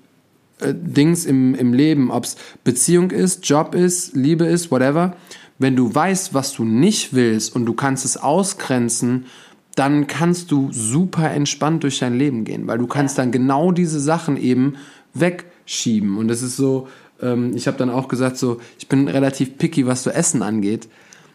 äh, 0.61 0.75
Dings 0.75 1.25
im, 1.25 1.55
im 1.55 1.73
Leben, 1.73 2.11
ob 2.11 2.25
es 2.25 2.37
Beziehung 2.63 3.11
ist, 3.11 3.49
Job 3.49 3.75
ist, 3.75 4.15
Liebe 4.15 4.45
ist, 4.45 4.71
whatever, 4.71 5.17
wenn 5.59 5.75
du 5.75 5.93
weißt, 5.95 6.35
was 6.35 6.53
du 6.53 6.65
nicht 6.65 7.15
willst 7.15 7.57
und 7.57 7.67
du 7.67 7.73
kannst 7.73 8.05
es 8.05 8.17
ausgrenzen, 8.17 9.27
dann 9.77 10.07
kannst 10.07 10.51
du 10.51 10.73
super 10.73 11.31
entspannt 11.31 11.85
durch 11.85 12.01
dein 12.01 12.19
Leben 12.19 12.45
gehen, 12.45 12.67
weil 12.67 12.79
du 12.79 12.87
kannst 12.87 13.19
dann 13.19 13.31
genau 13.31 13.71
diese 13.71 14.01
Sachen 14.01 14.37
eben 14.37 14.75
wegschieben. 15.15 16.17
Und 16.17 16.29
das 16.29 16.43
ist 16.43 16.57
so, 16.57 16.89
ähm, 17.21 17.55
ich 17.55 17.67
habe 17.69 17.77
dann 17.77 17.91
auch 17.91 18.09
gesagt, 18.09 18.39
so, 18.39 18.61
ich 18.79 18.89
bin 18.89 19.07
relativ 19.07 19.59
picky, 19.59 19.87
was 19.87 20.03
so 20.03 20.11
Essen 20.11 20.43
angeht. 20.43 20.89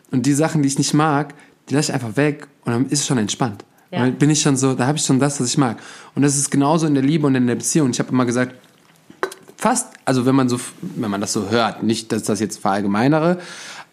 Und 0.10 0.26
die 0.26 0.34
Sachen, 0.34 0.64
die 0.64 0.68
ich 0.68 0.78
nicht 0.80 0.94
mag, 0.94 1.36
die 1.70 1.76
lasse 1.76 1.92
ich 1.92 1.94
einfach 1.94 2.18
weg 2.18 2.48
und 2.66 2.74
dann 2.74 2.86
ist 2.88 3.02
es 3.02 3.08
schon 3.08 3.20
entspannt. 3.20 3.64
Ja. 3.92 4.00
Dann 4.00 4.16
bin 4.16 4.30
ich 4.32 4.42
schon 4.42 4.58
so, 4.58 4.74
da 4.74 4.88
habe 4.88 4.98
ich 4.98 5.06
schon 5.06 5.20
das, 5.20 5.40
was 5.40 5.48
ich 5.48 5.58
mag. 5.58 5.78
Und 6.16 6.24
das 6.24 6.36
ist 6.36 6.50
genauso 6.50 6.88
in 6.88 6.96
der 6.96 7.04
Liebe 7.04 7.28
und 7.28 7.36
in 7.36 7.46
der 7.46 7.56
Beziehung. 7.56 7.92
Ich 7.92 8.00
habe 8.00 8.10
immer 8.10 8.26
gesagt, 8.26 8.56
fast, 9.56 9.88
also 10.06 10.26
wenn 10.26 10.36
man 10.36 10.50
so, 10.50 10.60
wenn 10.82 11.12
man 11.12 11.22
das 11.22 11.34
so 11.34 11.52
hört, 11.52 11.84
nicht, 11.84 12.12
dass 12.12 12.24
das 12.24 12.40
jetzt 12.40 12.60
verallgemeinere, 12.60 13.40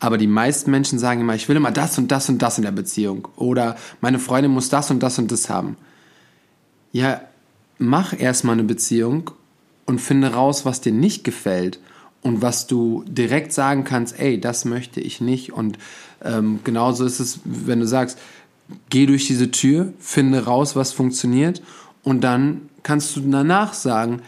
aber 0.00 0.18
die 0.18 0.26
meisten 0.26 0.70
Menschen 0.70 0.98
sagen 0.98 1.20
immer, 1.20 1.34
ich 1.34 1.48
will 1.48 1.56
immer 1.56 1.70
das 1.70 1.98
und 1.98 2.10
das 2.12 2.28
und 2.28 2.40
das 2.40 2.58
in 2.58 2.64
der 2.64 2.72
Beziehung. 2.72 3.28
Oder 3.36 3.76
meine 4.00 4.18
Freundin 4.18 4.52
muss 4.52 4.68
das 4.68 4.90
und 4.90 5.02
das 5.02 5.18
und 5.18 5.32
das 5.32 5.50
haben. 5.50 5.76
Ja, 6.92 7.20
mach 7.78 8.18
erstmal 8.18 8.54
eine 8.54 8.64
Beziehung 8.64 9.30
und 9.86 10.00
finde 10.00 10.32
raus, 10.32 10.64
was 10.64 10.80
dir 10.80 10.92
nicht 10.92 11.24
gefällt 11.24 11.80
und 12.22 12.42
was 12.42 12.66
du 12.66 13.04
direkt 13.08 13.52
sagen 13.52 13.84
kannst, 13.84 14.18
ey, 14.18 14.40
das 14.40 14.64
möchte 14.64 15.00
ich 15.00 15.20
nicht. 15.20 15.52
Und 15.52 15.78
ähm, 16.22 16.60
genauso 16.64 17.04
ist 17.04 17.20
es, 17.20 17.40
wenn 17.44 17.80
du 17.80 17.86
sagst, 17.86 18.18
geh 18.90 19.06
durch 19.06 19.26
diese 19.26 19.50
Tür, 19.50 19.92
finde 19.98 20.44
raus, 20.44 20.76
was 20.76 20.92
funktioniert 20.92 21.62
und 22.02 22.22
dann 22.22 22.68
kannst 22.82 23.16
du 23.16 23.20
danach 23.20 23.74
sagen, 23.74 24.22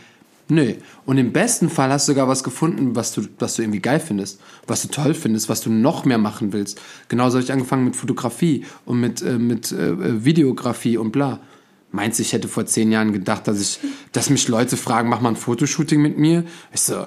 nö. 0.50 0.74
Und 1.06 1.18
im 1.18 1.32
besten 1.32 1.68
Fall 1.68 1.90
hast 1.90 2.08
du 2.08 2.12
sogar 2.12 2.28
was 2.28 2.44
gefunden, 2.44 2.96
was 2.96 3.12
du, 3.12 3.22
was 3.38 3.54
du 3.54 3.62
irgendwie 3.62 3.80
geil 3.80 4.00
findest, 4.00 4.40
was 4.66 4.82
du 4.82 4.88
toll 4.88 5.14
findest, 5.14 5.48
was 5.48 5.60
du 5.60 5.70
noch 5.70 6.04
mehr 6.04 6.18
machen 6.18 6.52
willst. 6.52 6.80
Genauso 7.08 7.36
habe 7.36 7.44
ich 7.44 7.52
angefangen 7.52 7.84
mit 7.84 7.96
Fotografie 7.96 8.64
und 8.84 9.00
mit, 9.00 9.22
äh, 9.22 9.38
mit 9.38 9.72
äh, 9.72 10.24
Videografie 10.24 10.96
und 10.96 11.12
bla. 11.12 11.40
Meinst 11.92 12.18
du, 12.18 12.22
ich 12.22 12.32
hätte 12.32 12.48
vor 12.48 12.66
zehn 12.66 12.92
Jahren 12.92 13.12
gedacht, 13.12 13.48
dass 13.48 13.60
ich, 13.60 13.80
dass 14.12 14.30
mich 14.30 14.46
Leute 14.46 14.76
fragen, 14.76 15.08
mach 15.08 15.20
mal 15.20 15.30
ein 15.30 15.36
Fotoshooting 15.36 16.00
mit 16.00 16.18
mir? 16.18 16.44
Ich 16.72 16.82
so, 16.82 17.06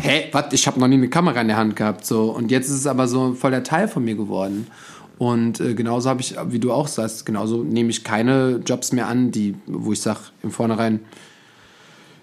hä, 0.00 0.28
was? 0.30 0.52
Ich 0.52 0.66
habe 0.66 0.78
noch 0.78 0.88
nie 0.88 0.94
eine 0.94 1.08
Kamera 1.08 1.40
in 1.40 1.48
der 1.48 1.56
Hand 1.56 1.74
gehabt, 1.74 2.06
so. 2.06 2.30
Und 2.30 2.50
jetzt 2.50 2.68
ist 2.68 2.76
es 2.76 2.86
aber 2.86 3.08
so 3.08 3.34
voll 3.34 3.50
der 3.50 3.64
Teil 3.64 3.88
von 3.88 4.04
mir 4.04 4.14
geworden. 4.14 4.68
Und 5.18 5.60
äh, 5.60 5.74
genauso 5.74 6.08
habe 6.08 6.20
ich, 6.20 6.36
wie 6.48 6.58
du 6.58 6.72
auch 6.72 6.88
sagst, 6.88 7.26
genauso 7.26 7.62
nehme 7.62 7.90
ich 7.90 8.04
keine 8.04 8.60
Jobs 8.64 8.92
mehr 8.92 9.08
an, 9.08 9.30
die, 9.30 9.54
wo 9.66 9.92
ich 9.92 10.00
sage 10.00 10.20
im 10.42 10.50
Vornherein, 10.50 11.00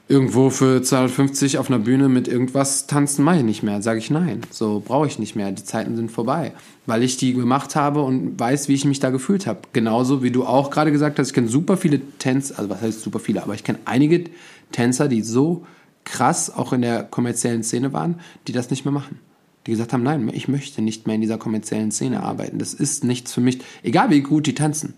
irgendwo 0.10 0.50
für 0.50 0.82
250 0.82 1.60
auf 1.60 1.70
einer 1.70 1.78
Bühne 1.78 2.10
mit 2.10 2.28
irgendwas 2.28 2.88
tanzen 2.88 3.24
mache 3.24 3.38
ich 3.38 3.44
nicht 3.44 3.62
mehr. 3.62 3.82
Sage 3.84 4.00
ich 4.00 4.10
nein. 4.10 4.42
So 4.50 4.82
brauche 4.84 5.06
ich 5.06 5.20
nicht 5.20 5.36
mehr. 5.36 5.52
Die 5.52 5.64
Zeiten 5.64 5.96
sind 5.96 6.12
vorbei. 6.12 6.54
Weil 6.88 7.04
ich 7.04 7.18
die 7.18 7.34
gemacht 7.34 7.76
habe 7.76 8.02
und 8.02 8.38
weiß, 8.40 8.68
wie 8.68 8.74
ich 8.74 8.86
mich 8.86 9.00
da 9.00 9.12
gefühlt 9.12 9.46
habe. 9.46 9.62
Genauso 9.72 10.24
wie 10.24 10.32
du 10.32 10.46
auch 10.46 10.72
gerade 10.72 10.92
gesagt 10.92 11.20
hast, 11.20 11.28
ich 11.28 11.34
kenne 11.34 11.48
super 11.48 11.78
viele 11.78 12.02
Tänzer, 12.18 12.58
also 12.58 12.72
was 12.72 12.82
heißt 12.82 13.02
super 13.02 13.20
viele, 13.20 13.44
aber 13.44 13.54
ich 13.54 13.64
kenne 13.64 13.78
einige 13.86 14.24
Tänzer, 14.72 15.08
die 15.08 15.22
so 15.22 15.64
krass 16.06 16.52
auch 16.54 16.74
in 16.74 16.82
der 16.82 17.04
kommerziellen 17.04 17.62
Szene 17.62 17.94
waren, 17.94 18.20
die 18.48 18.52
das 18.52 18.72
nicht 18.72 18.86
mehr 18.86 18.92
machen. 18.92 19.20
Die 19.68 19.72
gesagt 19.72 19.94
haben, 19.94 20.02
nein, 20.02 20.32
ich 20.34 20.48
möchte 20.48 20.82
nicht 20.82 21.06
mehr 21.06 21.16
in 21.16 21.22
dieser 21.22 21.38
kommerziellen 21.38 21.92
Szene 21.92 22.24
arbeiten. 22.24 22.58
Das 22.58 22.74
ist 22.74 23.04
nichts 23.04 23.32
für 23.32 23.42
mich. 23.42 23.60
Egal 23.84 24.10
wie 24.10 24.22
gut 24.22 24.48
die 24.48 24.56
tanzen. 24.56 24.96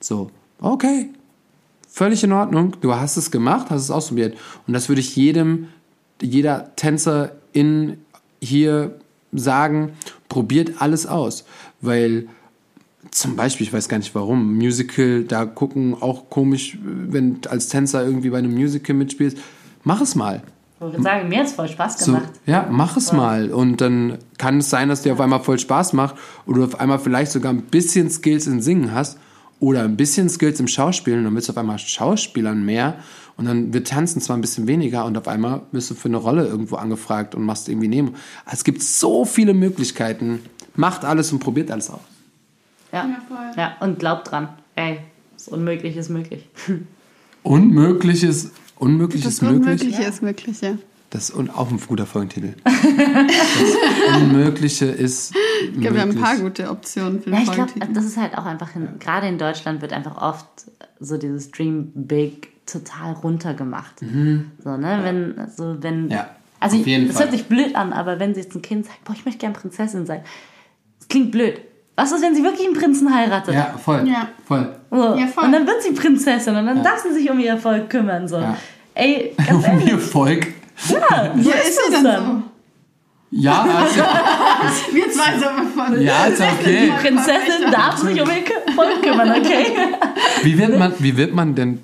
So, 0.00 0.32
okay, 0.58 1.10
völlig 1.90 2.24
in 2.24 2.32
Ordnung. 2.32 2.76
Du 2.80 2.94
hast 2.94 3.16
es 3.16 3.30
gemacht, 3.30 3.66
hast 3.70 3.82
es 3.82 3.90
ausprobiert. 3.90 4.36
Und 4.66 4.72
das 4.74 4.88
würde 4.88 5.00
ich 5.00 5.16
jedem, 5.16 5.68
jeder 6.22 6.74
Tänzer 6.76 7.32
in 7.52 7.98
hier 8.40 8.98
sagen, 9.32 9.92
probiert 10.28 10.80
alles 10.80 11.06
aus. 11.06 11.44
Weil 11.80 12.28
zum 13.10 13.36
Beispiel, 13.36 13.66
ich 13.66 13.72
weiß 13.72 13.88
gar 13.88 13.98
nicht 13.98 14.14
warum, 14.14 14.56
Musical, 14.56 15.24
da 15.24 15.44
gucken 15.46 15.96
auch 16.00 16.30
komisch, 16.30 16.78
wenn 16.82 17.38
als 17.48 17.68
Tänzer 17.68 18.04
irgendwie 18.04 18.30
bei 18.30 18.38
einem 18.38 18.54
Musical 18.54 18.94
mitspielst, 18.94 19.38
mach 19.84 20.00
es 20.00 20.14
mal. 20.14 20.42
Ich 20.76 20.80
wollte 20.80 21.02
sagen, 21.02 21.28
mir 21.28 21.40
hat 21.40 21.46
es 21.46 21.52
voll 21.52 21.68
Spaß 21.68 21.98
So, 21.98 22.12
gemacht. 22.12 22.30
ja, 22.46 22.66
mach 22.70 22.96
es 22.96 23.12
mal. 23.12 23.50
Und 23.52 23.80
dann 23.82 24.16
kann 24.38 24.58
es 24.58 24.70
sein, 24.70 24.88
dass 24.88 25.02
dir 25.02 25.12
auf 25.12 25.20
einmal 25.20 25.40
voll 25.40 25.58
Spaß 25.58 25.92
macht 25.92 26.14
oder 26.46 26.58
du 26.60 26.64
auf 26.64 26.80
einmal 26.80 26.98
vielleicht 26.98 27.32
sogar 27.32 27.52
ein 27.52 27.62
bisschen 27.62 28.08
Skills 28.10 28.46
in 28.46 28.62
Singen 28.62 28.92
hast 28.94 29.18
oder 29.60 29.82
ein 29.84 29.96
bisschen 29.96 30.28
Skills 30.28 30.58
im 30.58 30.66
Schauspielen 30.66 31.20
und 31.20 31.24
dann 31.26 31.34
bist 31.34 31.48
du 31.48 31.52
auf 31.52 31.58
einmal 31.58 31.78
Schauspielern 31.78 32.64
mehr 32.64 32.96
und 33.36 33.44
dann 33.44 33.72
wird 33.72 33.88
Tanzen 33.88 34.20
zwar 34.20 34.36
ein 34.36 34.40
bisschen 34.40 34.66
weniger 34.66 35.04
und 35.04 35.16
auf 35.16 35.28
einmal 35.28 35.62
bist 35.70 35.90
du 35.90 35.94
für 35.94 36.08
eine 36.08 36.16
Rolle 36.16 36.46
irgendwo 36.46 36.76
angefragt 36.76 37.34
und 37.34 37.42
machst 37.42 37.68
irgendwie 37.68 37.88
Nemo. 37.88 38.10
Also 38.44 38.56
es 38.56 38.64
gibt 38.64 38.82
so 38.82 39.24
viele 39.24 39.54
Möglichkeiten. 39.54 40.40
Macht 40.74 41.04
alles 41.04 41.32
und 41.32 41.40
probiert 41.40 41.70
alles 41.70 41.90
aus. 41.90 42.00
Ja. 42.92 43.06
Ja, 43.06 43.22
voll. 43.28 43.38
ja, 43.56 43.76
und 43.80 43.98
glaubt 43.98 44.30
dran. 44.30 44.48
Ey, 44.74 44.98
das 45.34 45.48
Unmögliche 45.48 46.00
ist 46.00 46.08
möglich. 46.10 46.48
Unmögliches, 47.42 48.50
Unmögliches 48.76 49.38
Das 49.38 49.42
möglich. 49.42 49.60
Unmögliche 49.60 50.02
ist 50.04 50.22
möglich, 50.22 50.60
ja. 50.60 50.78
Das 51.10 51.30
ist 51.30 51.36
un- 51.36 51.50
auch 51.50 51.70
ein 51.70 51.80
guter 51.86 52.06
Folgentitel. 52.06 52.54
Das 52.64 54.16
Unmögliche 54.22 54.86
ist 54.86 55.34
Ich 55.72 55.80
glaube, 55.80 55.96
wir 55.96 56.02
haben 56.02 56.10
ein 56.10 56.20
paar 56.20 56.36
gute 56.36 56.70
Optionen 56.70 57.20
für 57.20 57.30
Ja, 57.30 57.36
den 57.36 57.42
ich 57.44 57.50
glaube, 57.52 57.70
Folgentitel. 57.70 57.94
das 57.94 58.04
ist 58.04 58.16
halt 58.16 58.36
auch 58.38 58.44
einfach, 58.44 58.74
in, 58.76 58.98
gerade 58.98 59.26
in 59.28 59.38
Deutschland 59.38 59.82
wird 59.82 59.92
einfach 59.92 60.20
oft 60.20 60.46
so 61.00 61.16
dieses 61.16 61.50
Dream 61.50 61.90
Big 61.94 62.48
total 62.66 63.14
runtergemacht. 63.14 64.00
So, 64.00 64.76
ne, 64.76 65.00
wenn, 65.02 65.38
also 65.38 65.76
wenn, 65.80 66.04
Mhm. 66.04 66.10
Ja, 66.10 66.30
also 66.60 66.76
auf 66.78 66.86
jeden 66.86 67.08
das 67.08 67.16
Fall. 67.16 67.26
hört 67.26 67.32
sich 67.32 67.46
blöd 67.46 67.74
an, 67.74 67.92
aber 67.92 68.20
wenn 68.20 68.34
sie 68.34 68.40
jetzt 68.42 68.54
ein 68.54 68.62
Kind 68.62 68.86
sagt, 68.86 69.02
boah, 69.04 69.12
ich 69.14 69.24
möchte 69.24 69.40
gerne 69.40 69.54
Prinzessin 69.54 70.06
sein, 70.06 70.20
das 70.98 71.08
klingt 71.08 71.32
blöd. 71.32 71.60
Was 71.96 72.12
ist, 72.12 72.22
wenn 72.22 72.34
sie 72.34 72.42
wirklich 72.44 72.66
einen 72.66 72.76
Prinzen 72.76 73.12
heiratet? 73.14 73.54
Ja, 73.54 73.74
voll. 73.82 74.06
Ja. 74.08 74.28
Voll. 74.46 74.74
So. 74.90 75.16
Ja, 75.16 75.26
voll. 75.26 75.44
Und 75.44 75.52
dann 75.52 75.66
wird 75.66 75.82
sie 75.82 75.92
Prinzessin 75.92 76.54
und 76.56 76.66
dann 76.66 76.82
darf 76.82 77.00
sie 77.02 77.12
sich 77.12 77.28
um 77.30 77.38
ihr 77.40 77.50
Erfolg 77.50 77.90
kümmern. 77.90 78.26
So. 78.28 78.36
Ja. 78.38 78.56
Ey, 78.94 79.34
ganz 79.36 79.50
Um 79.64 79.64
ehrlich, 79.64 79.88
ihr 79.88 79.98
Volk. 79.98 80.46
Ja, 80.88 81.34
so 81.36 81.50
Ja, 81.50 81.56
ist 81.56 81.68
es 81.68 81.86
sie 81.86 81.92
dann. 81.92 82.04
dann 82.04 82.42
Ja, 83.30 83.62
also, 83.62 83.94
so? 83.94 84.02
Wir 84.94 85.10
zwei 85.10 85.38
sind 85.38 85.74
von. 85.74 86.00
ja, 86.02 86.24
ist 86.26 86.40
ja 86.40 86.52
okay. 86.58 86.86
Die 86.86 87.06
Prinzessin 87.06 87.70
darf 87.70 87.96
sich 87.98 88.20
um 88.20 88.28
ihr 88.28 88.44
Erfolg 88.66 89.02
kümmern, 89.02 89.30
okay? 89.30 89.66
Wie 90.42 90.58
wird 90.58 90.78
man, 90.78 90.92
wie 90.98 91.16
wird 91.16 91.34
man 91.34 91.54
denn, 91.54 91.80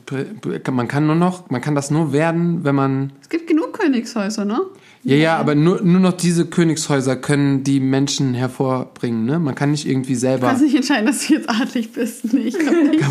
man 0.73 0.89
kann 0.89 1.07
nur 1.07 1.15
noch, 1.15 1.49
man 1.51 1.61
kann 1.61 1.75
das 1.75 1.91
nur 1.91 2.13
werden, 2.13 2.65
wenn 2.65 2.75
man, 2.75 3.13
Es 3.23 3.29
gibt 3.29 3.47
genug 3.47 3.75
Königshäuser, 3.75 4.45
ne? 4.45 4.61
ja, 5.05 5.15
ja, 5.17 5.37
aber 5.37 5.55
nur, 5.55 5.83
nur 5.83 6.01
noch 6.01 6.15
diese 6.15 6.47
Königshäuser 6.47 7.15
können 7.15 7.63
die 7.63 7.79
Menschen 7.79 8.35
hervorbringen, 8.35 9.25
ne? 9.25 9.39
Man 9.39 9.55
kann 9.55 9.71
nicht 9.71 9.87
irgendwie 9.87 10.15
Du 10.15 10.19
selber, 10.19 10.49
kannst 10.49 10.63
nicht 10.63 10.75
entscheiden, 10.75 11.07
dass 11.07 11.27
du 11.27 11.35
jetzt 11.35 11.49
adlig 11.49 11.93
bist. 11.93 12.33
Nee, 12.33 12.41
ich 12.47 12.59
glaube 12.59 12.77
nicht. 12.89 13.05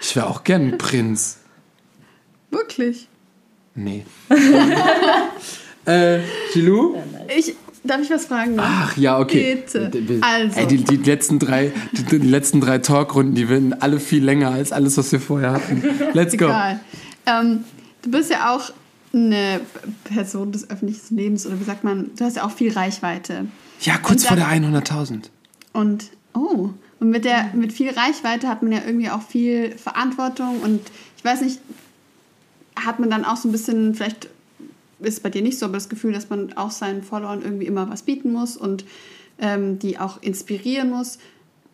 ich 0.00 0.16
wäre 0.16 0.26
auch 0.26 0.44
gern 0.44 0.72
ein 0.72 0.78
Prinz. 0.78 1.38
Wirklich. 2.50 3.08
Nee. 3.74 4.04
äh, 5.84 6.20
Gilou? 6.52 6.96
Ich, 7.36 7.54
darf 7.82 8.00
ich 8.02 8.10
was 8.10 8.26
fragen? 8.26 8.56
Ach 8.58 8.96
ja, 8.96 9.18
okay. 9.18 9.62
Bitte. 9.66 10.20
Also. 10.20 10.60
Ey, 10.60 10.66
die, 10.66 10.84
die 10.84 10.96
letzten 10.96 11.38
drei, 11.38 11.72
die, 11.92 12.04
die 12.04 12.26
letzten 12.26 12.60
drei 12.60 12.78
Talkrunden, 12.78 13.34
die 13.34 13.48
werden 13.48 13.80
alle 13.80 14.00
viel 14.00 14.24
länger 14.24 14.50
als 14.50 14.72
alles, 14.72 14.96
was 14.96 15.10
wir 15.12 15.20
vorher 15.20 15.52
hatten. 15.52 15.82
Let's 16.12 16.36
go. 16.36 16.46
Egal. 16.46 16.80
Ähm, 17.26 17.64
du 18.02 18.10
bist 18.10 18.30
ja 18.30 18.54
auch 18.54 18.70
eine 19.12 19.60
Person 20.04 20.52
des 20.52 20.68
öffentlichen 20.70 21.16
Lebens 21.16 21.46
oder 21.46 21.58
wie 21.60 21.64
sagt 21.64 21.84
man, 21.84 22.10
du 22.16 22.24
hast 22.24 22.36
ja 22.36 22.44
auch 22.44 22.50
viel 22.50 22.72
Reichweite. 22.72 23.46
Ja, 23.80 23.98
kurz 23.98 24.22
Und 24.22 24.28
vor 24.28 24.36
der 24.36 24.46
dann- 24.46 24.74
100.000. 24.74 25.30
Und 25.72 26.10
oh, 26.34 26.70
und 27.00 27.10
mit 27.10 27.24
der 27.24 27.50
mit 27.54 27.72
viel 27.72 27.90
Reichweite 27.90 28.48
hat 28.48 28.62
man 28.62 28.72
ja 28.72 28.80
irgendwie 28.86 29.10
auch 29.10 29.22
viel 29.22 29.72
Verantwortung 29.76 30.60
und 30.60 30.80
ich 31.16 31.24
weiß 31.24 31.40
nicht, 31.42 31.58
hat 32.76 32.98
man 32.98 33.10
dann 33.10 33.24
auch 33.24 33.36
so 33.36 33.48
ein 33.48 33.52
bisschen 33.52 33.94
vielleicht 33.94 34.28
ist 35.00 35.22
bei 35.22 35.30
dir 35.30 35.42
nicht 35.42 35.58
so, 35.58 35.66
aber 35.66 35.74
das 35.74 35.88
Gefühl, 35.88 36.12
dass 36.12 36.30
man 36.30 36.54
auch 36.54 36.70
seinen 36.70 37.02
Followern 37.02 37.42
irgendwie 37.42 37.66
immer 37.66 37.88
was 37.90 38.02
bieten 38.02 38.32
muss 38.32 38.56
und 38.56 38.84
ähm, 39.38 39.78
die 39.78 39.98
auch 39.98 40.22
inspirieren 40.22 40.90
muss. 40.90 41.18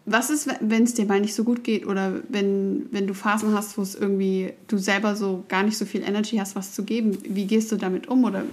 Was 0.07 0.31
ist, 0.31 0.49
wenn 0.61 0.85
es 0.85 0.95
dir 0.95 1.05
mal 1.05 1.21
nicht 1.21 1.35
so 1.35 1.45
gut 1.45 1.63
geht 1.63 1.87
oder 1.87 2.15
wenn, 2.29 2.87
wenn 2.91 3.07
du 3.07 3.15
Phasen 3.15 3.55
hast, 3.55 3.77
wo 3.79 3.83
es 3.83 3.95
irgendwie 3.95 4.53
du 4.67 4.79
selber 4.79 5.15
so 5.15 5.45
gar 5.49 5.63
nicht 5.63 5.77
so 5.77 5.85
viel 5.85 6.03
Energy 6.03 6.39
hast, 6.39 6.57
was 6.57 6.73
zu 6.73 6.85
geben? 6.85 7.19
Wie 7.23 7.45
gehst 7.45 7.71
du 7.71 7.77
damit 7.77 8.09
um? 8.09 8.25
Oder 8.25 8.45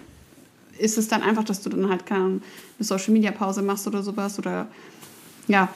ist 0.78 0.98
es 0.98 1.08
dann 1.08 1.24
einfach, 1.24 1.44
dass 1.44 1.62
du 1.62 1.70
dann 1.70 1.90
halt 1.90 2.06
keine 2.06 2.26
eine 2.26 2.42
Social 2.80 3.14
Media 3.14 3.32
Pause 3.32 3.62
machst 3.62 3.88
oder 3.88 4.04
sowas? 4.04 4.38
Oder 4.38 4.68
ja, 5.48 5.70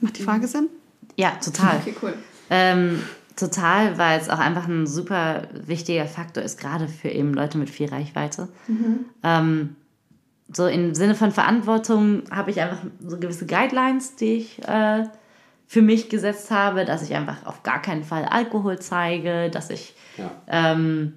macht 0.00 0.18
die 0.18 0.22
Frage 0.22 0.48
Sinn? 0.48 0.68
Ja, 1.16 1.32
total. 1.32 1.80
cool. 2.02 2.14
Ähm, 2.50 3.00
total, 3.36 3.98
weil 3.98 4.20
es 4.20 4.28
auch 4.30 4.38
einfach 4.38 4.68
ein 4.68 4.86
super 4.86 5.42
wichtiger 5.52 6.06
Faktor 6.06 6.42
ist, 6.42 6.60
gerade 6.60 6.88
für 6.88 7.08
eben 7.08 7.34
Leute 7.34 7.58
mit 7.58 7.70
viel 7.70 7.88
Reichweite. 7.88 8.48
Ähm, 9.22 9.76
so 10.52 10.66
im 10.66 10.94
Sinne 10.94 11.14
von 11.14 11.30
Verantwortung 11.32 12.22
habe 12.30 12.50
ich 12.50 12.60
einfach 12.60 12.78
so 13.04 13.18
gewisse 13.18 13.46
Guidelines, 13.46 14.16
die 14.16 14.34
ich 14.34 14.68
äh, 14.68 15.04
für 15.66 15.82
mich 15.82 16.08
gesetzt 16.10 16.50
habe, 16.50 16.84
dass 16.84 17.02
ich 17.02 17.14
einfach 17.14 17.46
auf 17.46 17.62
gar 17.62 17.80
keinen 17.80 18.04
Fall 18.04 18.24
Alkohol 18.26 18.78
zeige, 18.78 19.50
dass 19.50 19.70
ich 19.70 19.94
Ja. 20.16 20.30
ähm, 20.46 21.14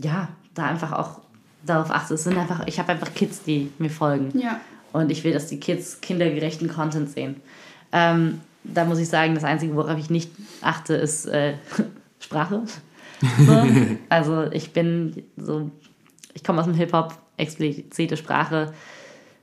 ja 0.00 0.28
da 0.54 0.64
einfach 0.64 0.92
auch 0.92 1.20
darauf 1.64 1.90
achte. 1.90 2.14
Es 2.14 2.24
sind 2.24 2.36
einfach, 2.38 2.66
ich 2.66 2.78
habe 2.78 2.92
einfach 2.92 3.14
Kids, 3.14 3.42
die 3.42 3.70
mir 3.78 3.90
folgen. 3.90 4.36
Ja. 4.38 4.60
Und 4.92 5.12
ich 5.12 5.22
will, 5.22 5.32
dass 5.32 5.46
die 5.46 5.60
Kids 5.60 6.00
kindergerechten 6.00 6.68
Content 6.68 7.10
sehen. 7.10 7.36
Ähm, 7.92 8.40
da 8.64 8.84
muss 8.84 8.98
ich 8.98 9.08
sagen, 9.08 9.34
das 9.34 9.44
Einzige, 9.44 9.74
worauf 9.74 9.98
ich 9.98 10.10
nicht 10.10 10.30
achte, 10.60 10.94
ist 10.94 11.26
äh, 11.26 11.54
Sprache. 12.20 12.62
So. 13.46 13.66
Also 14.08 14.50
ich 14.50 14.72
bin 14.72 15.24
so, 15.36 15.70
ich 16.32 16.42
komme 16.42 16.60
aus 16.60 16.64
dem 16.64 16.72
Hip-Hop, 16.72 17.12
explizite 17.36 18.16
Sprache 18.16 18.72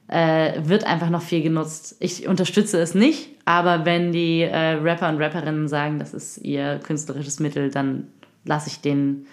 äh, 0.08 0.54
wird 0.64 0.86
einfach 0.86 1.10
noch 1.10 1.22
viel 1.22 1.42
genutzt. 1.42 1.98
Ich 2.00 2.28
unterstütze 2.28 2.80
es 2.80 2.96
nicht, 2.96 3.30
aber 3.46 3.86
wenn 3.86 4.12
die 4.12 4.42
äh, 4.42 4.74
Rapper 4.74 5.10
und 5.10 5.22
Rapperinnen 5.22 5.68
sagen, 5.68 6.00
das 6.00 6.14
ist 6.14 6.38
ihr 6.40 6.80
künstlerisches 6.80 7.40
Mittel, 7.40 7.70
dann 7.70 8.08
lasse 8.46 8.70
ich 8.70 8.82
denen 8.82 9.28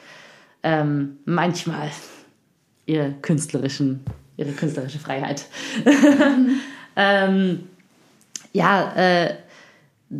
ähm, 0.62 1.18
manchmal 1.24 1.90
ihr 2.86 3.14
künstlerischen, 3.22 4.00
ihre 4.36 4.52
künstlerische 4.52 4.98
Freiheit. 4.98 5.46
ähm, 6.96 7.60
ja, 8.52 8.92
äh, 8.96 9.34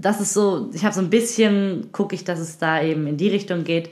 das 0.01 0.21
ist 0.21 0.35
so, 0.35 0.71
ich 0.73 0.85
habe 0.85 0.95
so 0.95 1.01
ein 1.01 1.11
bisschen, 1.11 1.91
gucke 1.93 2.15
ich, 2.15 2.25
dass 2.25 2.39
es 2.39 2.59
da 2.59 2.83
eben 2.83 3.07
in 3.07 3.17
die 3.17 3.29
Richtung 3.29 3.65
geht. 3.65 3.91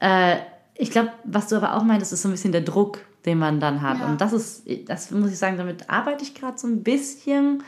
Äh, 0.00 0.36
ich 0.74 0.90
glaube, 0.90 1.12
was 1.24 1.48
du 1.48 1.56
aber 1.56 1.76
auch 1.76 1.82
meintest, 1.82 2.12
ist 2.12 2.22
so 2.22 2.28
ein 2.28 2.32
bisschen 2.32 2.52
der 2.52 2.60
Druck, 2.60 3.00
den 3.26 3.38
man 3.38 3.60
dann 3.60 3.82
hat. 3.82 3.98
Ja. 3.98 4.06
Und 4.06 4.20
das 4.20 4.32
ist, 4.32 4.64
das 4.86 5.10
muss 5.10 5.30
ich 5.30 5.38
sagen, 5.38 5.56
damit 5.56 5.90
arbeite 5.90 6.22
ich 6.22 6.34
gerade 6.34 6.58
so 6.58 6.66
ein 6.66 6.82
bisschen. 6.82 7.62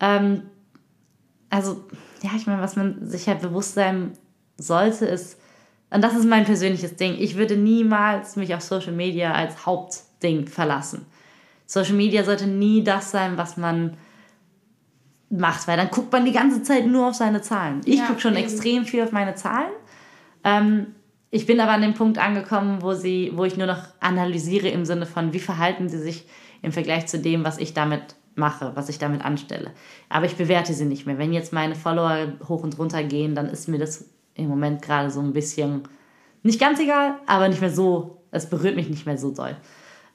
Ähm, 0.00 0.42
also, 1.50 1.84
ja, 2.22 2.30
ich 2.36 2.46
meine, 2.46 2.62
was 2.62 2.76
man 2.76 3.06
sich 3.06 3.28
halt 3.28 3.40
bewusst 3.40 3.74
sein 3.74 4.12
sollte, 4.56 5.06
ist, 5.06 5.38
und 5.90 6.02
das 6.02 6.14
ist 6.14 6.26
mein 6.26 6.44
persönliches 6.44 6.96
Ding, 6.96 7.16
ich 7.18 7.36
würde 7.36 7.56
niemals 7.56 8.36
mich 8.36 8.54
auf 8.54 8.60
Social 8.60 8.92
Media 8.92 9.32
als 9.32 9.66
Hauptding 9.66 10.46
verlassen. 10.46 11.06
Social 11.66 11.94
Media 11.94 12.24
sollte 12.24 12.46
nie 12.46 12.84
das 12.84 13.10
sein, 13.10 13.36
was 13.36 13.56
man 13.56 13.96
macht, 15.30 15.66
weil 15.68 15.76
dann 15.76 15.90
guckt 15.90 16.12
man 16.12 16.24
die 16.24 16.32
ganze 16.32 16.62
Zeit 16.62 16.86
nur 16.86 17.08
auf 17.08 17.14
seine 17.14 17.40
Zahlen. 17.40 17.80
Ich 17.84 17.98
Ja, 18.00 18.06
gucke 18.06 18.20
schon 18.20 18.34
eben. 18.34 18.42
extrem 18.42 18.84
viel 18.84 19.02
auf 19.02 19.12
meine 19.12 19.34
Zahlen. 19.36 19.70
Ähm, 20.44 20.88
ich 21.30 21.46
bin 21.46 21.60
aber 21.60 21.72
an 21.72 21.82
dem 21.82 21.94
Punkt 21.94 22.18
angekommen, 22.18 22.82
wo, 22.82 22.94
sie, 22.94 23.30
wo 23.34 23.44
ich 23.44 23.56
nur 23.56 23.68
noch 23.68 23.82
analysiere 24.00 24.68
im 24.68 24.84
Sinne 24.84 25.06
von, 25.06 25.32
wie 25.32 25.38
verhalten 25.38 25.88
sie 25.88 25.98
sich 25.98 26.26
im 26.62 26.72
Vergleich 26.72 27.06
zu 27.06 27.18
dem, 27.20 27.44
was 27.44 27.58
ich 27.58 27.72
damit 27.74 28.16
mache, 28.34 28.72
was 28.74 28.88
ich 28.88 28.98
damit 28.98 29.24
anstelle. 29.24 29.70
Aber 30.08 30.26
ich 30.26 30.36
bewerte 30.36 30.72
sie 30.74 30.84
nicht 30.84 31.06
mehr. 31.06 31.18
Wenn 31.18 31.32
jetzt 31.32 31.52
meine 31.52 31.74
Follower 31.76 32.32
hoch 32.48 32.62
und 32.64 32.78
runter 32.78 33.02
gehen, 33.04 33.34
dann 33.34 33.46
ist 33.46 33.68
mir 33.68 33.78
das 33.78 34.06
im 34.34 34.48
Moment 34.48 34.82
gerade 34.82 35.10
so 35.10 35.20
ein 35.20 35.32
bisschen 35.32 35.82
nicht 36.42 36.58
ganz 36.60 36.80
egal, 36.80 37.14
aber 37.26 37.48
nicht 37.48 37.60
mehr 37.60 37.70
so 37.72 38.16
Es 38.32 38.48
berührt 38.48 38.76
mich 38.76 38.88
nicht 38.88 39.06
mehr 39.06 39.18
so 39.18 39.30
doll. 39.32 39.56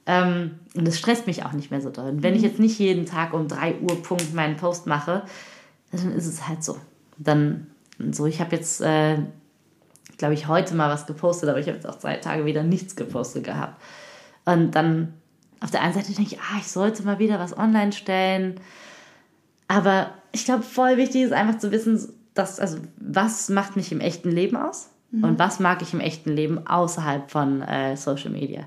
Ähm, 0.06 0.52
und 0.74 0.86
es 0.86 0.98
stresst 0.98 1.26
mich 1.26 1.44
auch 1.44 1.52
nicht 1.52 1.70
mehr 1.70 1.80
so 1.80 1.90
doll. 1.90 2.08
Und 2.10 2.22
wenn 2.22 2.34
ich 2.34 2.42
jetzt 2.42 2.60
nicht 2.60 2.78
jeden 2.78 3.06
Tag 3.06 3.32
um 3.32 3.48
3 3.48 3.80
Uhr 3.80 4.02
Punkt 4.02 4.32
meinen 4.34 4.56
Post 4.56 4.86
mache, 4.86 5.24
dann 5.90 6.12
ist 6.12 6.26
es 6.26 6.46
halt 6.46 6.62
so. 6.62 6.76
Dann 7.18 7.66
so, 8.12 8.26
ich 8.26 8.40
habe 8.40 8.54
jetzt, 8.54 8.80
äh, 8.80 9.18
glaube 10.16 10.34
ich, 10.34 10.46
heute 10.46 10.74
mal 10.74 10.90
was 10.90 11.06
gepostet, 11.06 11.48
aber 11.48 11.58
ich 11.58 11.66
habe 11.66 11.76
jetzt 11.76 11.88
auch 11.88 11.98
zwei 11.98 12.16
Tage 12.16 12.44
wieder 12.44 12.62
nichts 12.62 12.94
gepostet 12.94 13.44
gehabt. 13.44 13.82
Und 14.44 14.72
dann 14.76 15.14
auf 15.60 15.70
der 15.70 15.82
einen 15.82 15.94
Seite 15.94 16.12
denke 16.12 16.34
ich, 16.34 16.40
ah, 16.40 16.58
ich 16.58 16.68
sollte 16.68 17.02
mal 17.02 17.18
wieder 17.18 17.38
was 17.40 17.56
online 17.56 17.92
stellen. 17.92 18.60
Aber 19.66 20.10
ich 20.30 20.44
glaube, 20.44 20.62
voll 20.62 20.96
wichtig 20.98 21.22
ist 21.22 21.32
einfach 21.32 21.58
zu 21.58 21.72
wissen, 21.72 22.12
dass, 22.34 22.60
also, 22.60 22.78
was 22.98 23.48
macht 23.48 23.74
mich 23.74 23.90
im 23.90 24.00
echten 24.00 24.30
Leben 24.30 24.56
aus 24.56 24.90
und 25.22 25.38
was 25.38 25.60
mag 25.60 25.80
ich 25.80 25.94
im 25.94 26.00
echten 26.00 26.30
Leben 26.30 26.66
außerhalb 26.66 27.30
von 27.30 27.62
äh, 27.62 27.96
Social 27.96 28.30
Media. 28.30 28.64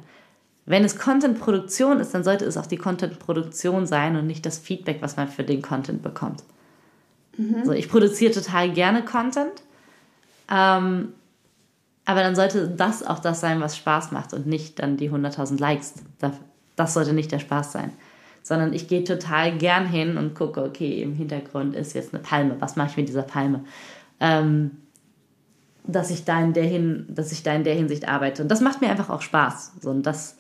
Wenn 0.69 0.83
es 0.83 0.99
Content-Produktion 0.99 1.99
ist, 1.99 2.13
dann 2.13 2.23
sollte 2.23 2.45
es 2.45 2.55
auch 2.55 2.67
die 2.67 2.77
Content-Produktion 2.77 3.87
sein 3.87 4.15
und 4.15 4.27
nicht 4.27 4.45
das 4.45 4.59
Feedback, 4.59 5.01
was 5.01 5.17
man 5.17 5.27
für 5.27 5.43
den 5.43 5.63
Content 5.63 6.03
bekommt. 6.03 6.43
So, 7.65 7.71
ich 7.71 7.89
produziere 7.89 8.31
total 8.31 8.71
gerne 8.71 9.03
Content, 9.03 9.63
ähm, 10.51 11.13
aber 12.05 12.21
dann 12.21 12.35
sollte 12.35 12.67
das 12.67 13.01
auch 13.01 13.17
das 13.17 13.39
sein, 13.39 13.61
was 13.61 13.77
Spaß 13.77 14.11
macht 14.11 14.31
und 14.33 14.45
nicht 14.45 14.77
dann 14.77 14.95
die 14.95 15.09
100.000 15.09 15.59
Likes. 15.59 15.95
Das, 16.19 16.33
das 16.75 16.93
sollte 16.93 17.13
nicht 17.13 17.31
der 17.31 17.39
Spaß 17.39 17.71
sein. 17.71 17.91
Sondern 18.43 18.71
ich 18.71 18.87
gehe 18.87 19.03
total 19.03 19.57
gern 19.57 19.87
hin 19.87 20.17
und 20.17 20.35
gucke, 20.35 20.63
okay, 20.63 21.01
im 21.01 21.15
Hintergrund 21.15 21.75
ist 21.75 21.93
jetzt 21.93 22.13
eine 22.13 22.21
Palme. 22.21 22.57
Was 22.59 22.75
mache 22.75 22.91
ich 22.91 22.97
mit 22.97 23.09
dieser 23.09 23.23
Palme? 23.23 23.63
Ähm, 24.19 24.77
dass 25.83 26.11
ich 26.11 26.25
da 26.25 26.39
in 26.39 26.53
der 26.53 26.65
hin, 26.65 27.07
dass 27.09 27.31
ich 27.31 27.41
da 27.41 27.55
in 27.55 27.63
der 27.63 27.73
Hinsicht 27.73 28.07
arbeite. 28.07 28.43
Und 28.43 28.49
das 28.49 28.61
macht 28.61 28.81
mir 28.81 28.89
einfach 28.89 29.09
auch 29.09 29.23
Spaß. 29.23 29.73
So, 29.81 29.89
und 29.89 30.03
das, 30.03 30.37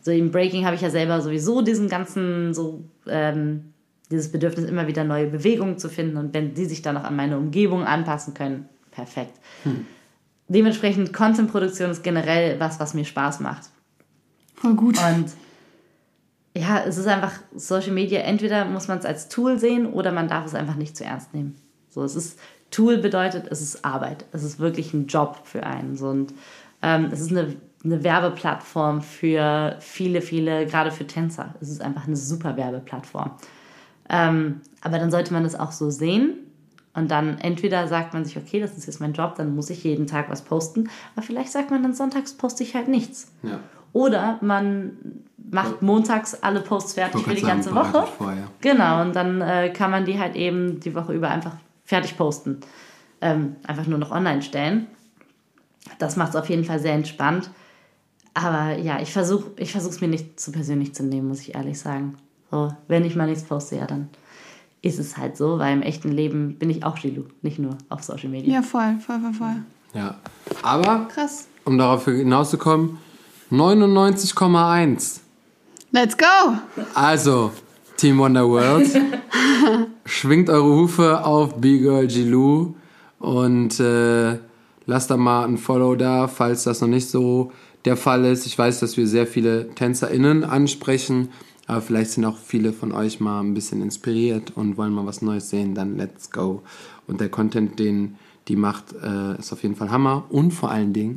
so 0.00 0.10
im 0.10 0.30
Breaking 0.30 0.64
habe 0.64 0.76
ich 0.76 0.82
ja 0.82 0.90
selber 0.90 1.20
sowieso 1.20 1.62
diesen 1.62 1.88
ganzen, 1.88 2.54
so, 2.54 2.84
ähm, 3.06 3.72
dieses 4.10 4.32
Bedürfnis, 4.32 4.64
immer 4.66 4.86
wieder 4.86 5.04
neue 5.04 5.26
Bewegungen 5.26 5.78
zu 5.78 5.88
finden. 5.88 6.16
Und 6.16 6.34
wenn 6.34 6.54
die 6.54 6.64
sich 6.64 6.82
dann 6.82 6.96
auch 6.96 7.04
an 7.04 7.16
meine 7.16 7.36
Umgebung 7.36 7.84
anpassen 7.84 8.34
können, 8.34 8.68
perfekt. 8.90 9.38
Dementsprechend, 10.48 11.12
Content-Produktion 11.12 11.90
ist 11.90 12.02
generell 12.02 12.58
was, 12.58 12.80
was 12.80 12.94
mir 12.94 13.04
Spaß 13.04 13.40
macht. 13.40 13.68
Voll 14.54 14.74
gut. 14.74 14.98
Und 14.98 15.26
ja, 16.56 16.82
es 16.84 16.96
ist 16.96 17.06
einfach 17.06 17.32
Social 17.54 17.92
Media, 17.92 18.20
entweder 18.20 18.64
muss 18.64 18.88
man 18.88 18.98
es 18.98 19.04
als 19.04 19.28
Tool 19.28 19.58
sehen 19.58 19.86
oder 19.86 20.10
man 20.10 20.28
darf 20.28 20.46
es 20.46 20.54
einfach 20.54 20.76
nicht 20.76 20.96
zu 20.96 21.04
ernst 21.04 21.34
nehmen. 21.34 21.56
So, 21.90 22.02
es 22.02 22.16
ist, 22.16 22.38
Tool 22.70 22.98
bedeutet, 22.98 23.46
es 23.50 23.60
ist 23.60 23.84
Arbeit. 23.84 24.24
Es 24.32 24.42
ist 24.42 24.58
wirklich 24.58 24.92
ein 24.94 25.06
Job 25.06 25.40
für 25.44 25.64
einen. 25.64 25.96
So, 25.96 26.08
und 26.08 26.34
ähm, 26.82 27.08
es 27.12 27.20
ist 27.20 27.30
eine, 27.30 27.56
eine 27.84 28.02
Werbeplattform 28.02 29.02
für 29.02 29.76
viele, 29.80 30.20
viele, 30.20 30.66
gerade 30.66 30.90
für 30.90 31.06
Tänzer. 31.06 31.54
Es 31.60 31.68
ist 31.68 31.80
einfach 31.80 32.06
eine 32.06 32.16
super 32.16 32.56
Werbeplattform. 32.56 33.32
Ähm, 34.08 34.60
aber 34.82 34.98
dann 34.98 35.10
sollte 35.10 35.32
man 35.32 35.44
es 35.44 35.54
auch 35.54 35.72
so 35.72 35.90
sehen. 35.90 36.34
Und 36.94 37.10
dann 37.10 37.38
entweder 37.38 37.86
sagt 37.86 38.14
man 38.14 38.24
sich, 38.24 38.36
okay, 38.36 38.58
das 38.58 38.76
ist 38.76 38.86
jetzt 38.86 39.00
mein 39.00 39.12
Job, 39.12 39.36
dann 39.36 39.54
muss 39.54 39.70
ich 39.70 39.84
jeden 39.84 40.06
Tag 40.08 40.28
was 40.30 40.42
posten. 40.42 40.90
Aber 41.14 41.24
vielleicht 41.24 41.52
sagt 41.52 41.70
man 41.70 41.82
dann, 41.82 41.94
sonntags 41.94 42.32
poste 42.32 42.64
ich 42.64 42.74
halt 42.74 42.88
nichts. 42.88 43.30
Ja. 43.42 43.60
Oder 43.92 44.38
man 44.40 44.96
macht 45.50 45.80
montags 45.80 46.34
alle 46.34 46.60
Posts 46.60 46.94
fertig 46.94 47.22
für 47.22 47.34
die 47.34 47.40
gerade 47.40 47.54
ganze 47.54 47.72
sagen, 47.72 47.92
Woche. 47.94 48.06
vor, 48.06 48.32
ja. 48.32 48.48
Genau, 48.60 49.02
und 49.02 49.14
dann 49.14 49.40
äh, 49.40 49.70
kann 49.70 49.90
man 49.90 50.04
die 50.04 50.18
halt 50.18 50.36
eben 50.36 50.80
die 50.80 50.94
Woche 50.94 51.12
über 51.12 51.30
einfach 51.30 51.52
fertig 51.84 52.16
posten. 52.16 52.58
Ähm, 53.20 53.56
einfach 53.66 53.86
nur 53.86 53.98
noch 53.98 54.10
online 54.10 54.42
stellen. 54.42 54.88
Das 55.98 56.16
macht 56.16 56.30
es 56.30 56.36
auf 56.36 56.48
jeden 56.48 56.64
Fall 56.64 56.80
sehr 56.80 56.92
entspannt. 56.94 57.50
Aber 58.38 58.78
ja, 58.78 59.00
ich 59.00 59.12
versuche 59.12 59.50
ich 59.56 59.74
es 59.74 60.00
mir 60.00 60.06
nicht 60.06 60.38
zu 60.38 60.52
persönlich 60.52 60.94
zu 60.94 61.02
nehmen, 61.02 61.26
muss 61.26 61.40
ich 61.40 61.56
ehrlich 61.56 61.78
sagen. 61.80 62.16
So, 62.52 62.72
wenn 62.86 63.04
ich 63.04 63.16
mal 63.16 63.26
nichts 63.26 63.42
poste, 63.42 63.76
ja, 63.76 63.86
dann 63.86 64.08
ist 64.80 65.00
es 65.00 65.16
halt 65.16 65.36
so, 65.36 65.58
weil 65.58 65.72
im 65.72 65.82
echten 65.82 66.12
Leben 66.12 66.54
bin 66.56 66.70
ich 66.70 66.84
auch 66.84 66.94
Gilu, 66.94 67.24
nicht 67.42 67.58
nur 67.58 67.76
auf 67.88 68.04
Social 68.04 68.28
Media. 68.28 68.54
Ja, 68.54 68.62
voll, 68.62 68.96
voll, 69.04 69.18
voll, 69.20 69.34
voll. 69.34 69.56
ja. 69.92 70.14
Aber, 70.62 71.08
Krass. 71.12 71.48
um 71.64 71.78
darauf 71.78 72.04
hinauszukommen, 72.04 72.98
99,1. 73.50 75.18
Let's 75.90 76.16
go! 76.16 76.24
Also, 76.94 77.50
Team 77.96 78.18
Wonder 78.18 78.48
World, 78.48 78.88
schwingt 80.04 80.48
eure 80.48 80.76
Hufe 80.76 81.24
auf 81.24 81.56
B-Girl 81.56 82.06
Gilou 82.06 82.74
und 83.18 83.80
äh, 83.80 84.38
lasst 84.86 85.10
da 85.10 85.16
mal 85.16 85.44
ein 85.44 85.58
Follow 85.58 85.96
da, 85.96 86.28
falls 86.28 86.62
das 86.62 86.80
noch 86.80 86.88
nicht 86.88 87.10
so 87.10 87.50
der 87.88 87.96
Fall 87.96 88.26
ist. 88.26 88.44
Ich 88.44 88.58
weiß, 88.58 88.80
dass 88.80 88.98
wir 88.98 89.06
sehr 89.06 89.26
viele 89.26 89.70
TänzerInnen 89.74 90.44
ansprechen, 90.44 91.30
aber 91.66 91.80
vielleicht 91.80 92.10
sind 92.10 92.26
auch 92.26 92.36
viele 92.36 92.74
von 92.74 92.92
euch 92.92 93.18
mal 93.18 93.40
ein 93.40 93.54
bisschen 93.54 93.80
inspiriert 93.80 94.52
und 94.54 94.76
wollen 94.76 94.92
mal 94.92 95.06
was 95.06 95.22
Neues 95.22 95.48
sehen, 95.48 95.74
dann 95.74 95.96
let's 95.96 96.30
go. 96.30 96.62
Und 97.06 97.20
der 97.20 97.30
Content, 97.30 97.78
den 97.78 98.16
die 98.48 98.56
macht, 98.56 98.92
äh, 98.92 99.38
ist 99.38 99.52
auf 99.52 99.62
jeden 99.62 99.74
Fall 99.74 99.90
Hammer 99.90 100.24
und 100.28 100.50
vor 100.52 100.70
allen 100.70 100.92
Dingen 100.92 101.16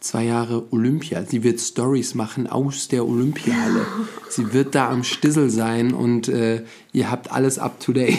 zwei 0.00 0.24
Jahre 0.24 0.70
Olympia. 0.70 1.22
Sie 1.24 1.42
wird 1.44 1.60
Stories 1.60 2.14
machen 2.14 2.46
aus 2.46 2.88
der 2.88 3.06
Olympiahalle. 3.06 3.86
Sie 4.28 4.52
wird 4.52 4.74
da 4.74 4.90
am 4.90 5.04
Stissel 5.04 5.48
sein 5.48 5.94
und 5.94 6.28
äh, 6.28 6.62
ihr 6.92 7.10
habt 7.10 7.32
alles 7.32 7.58
up 7.58 7.80
to 7.80 7.92
date. 7.92 8.18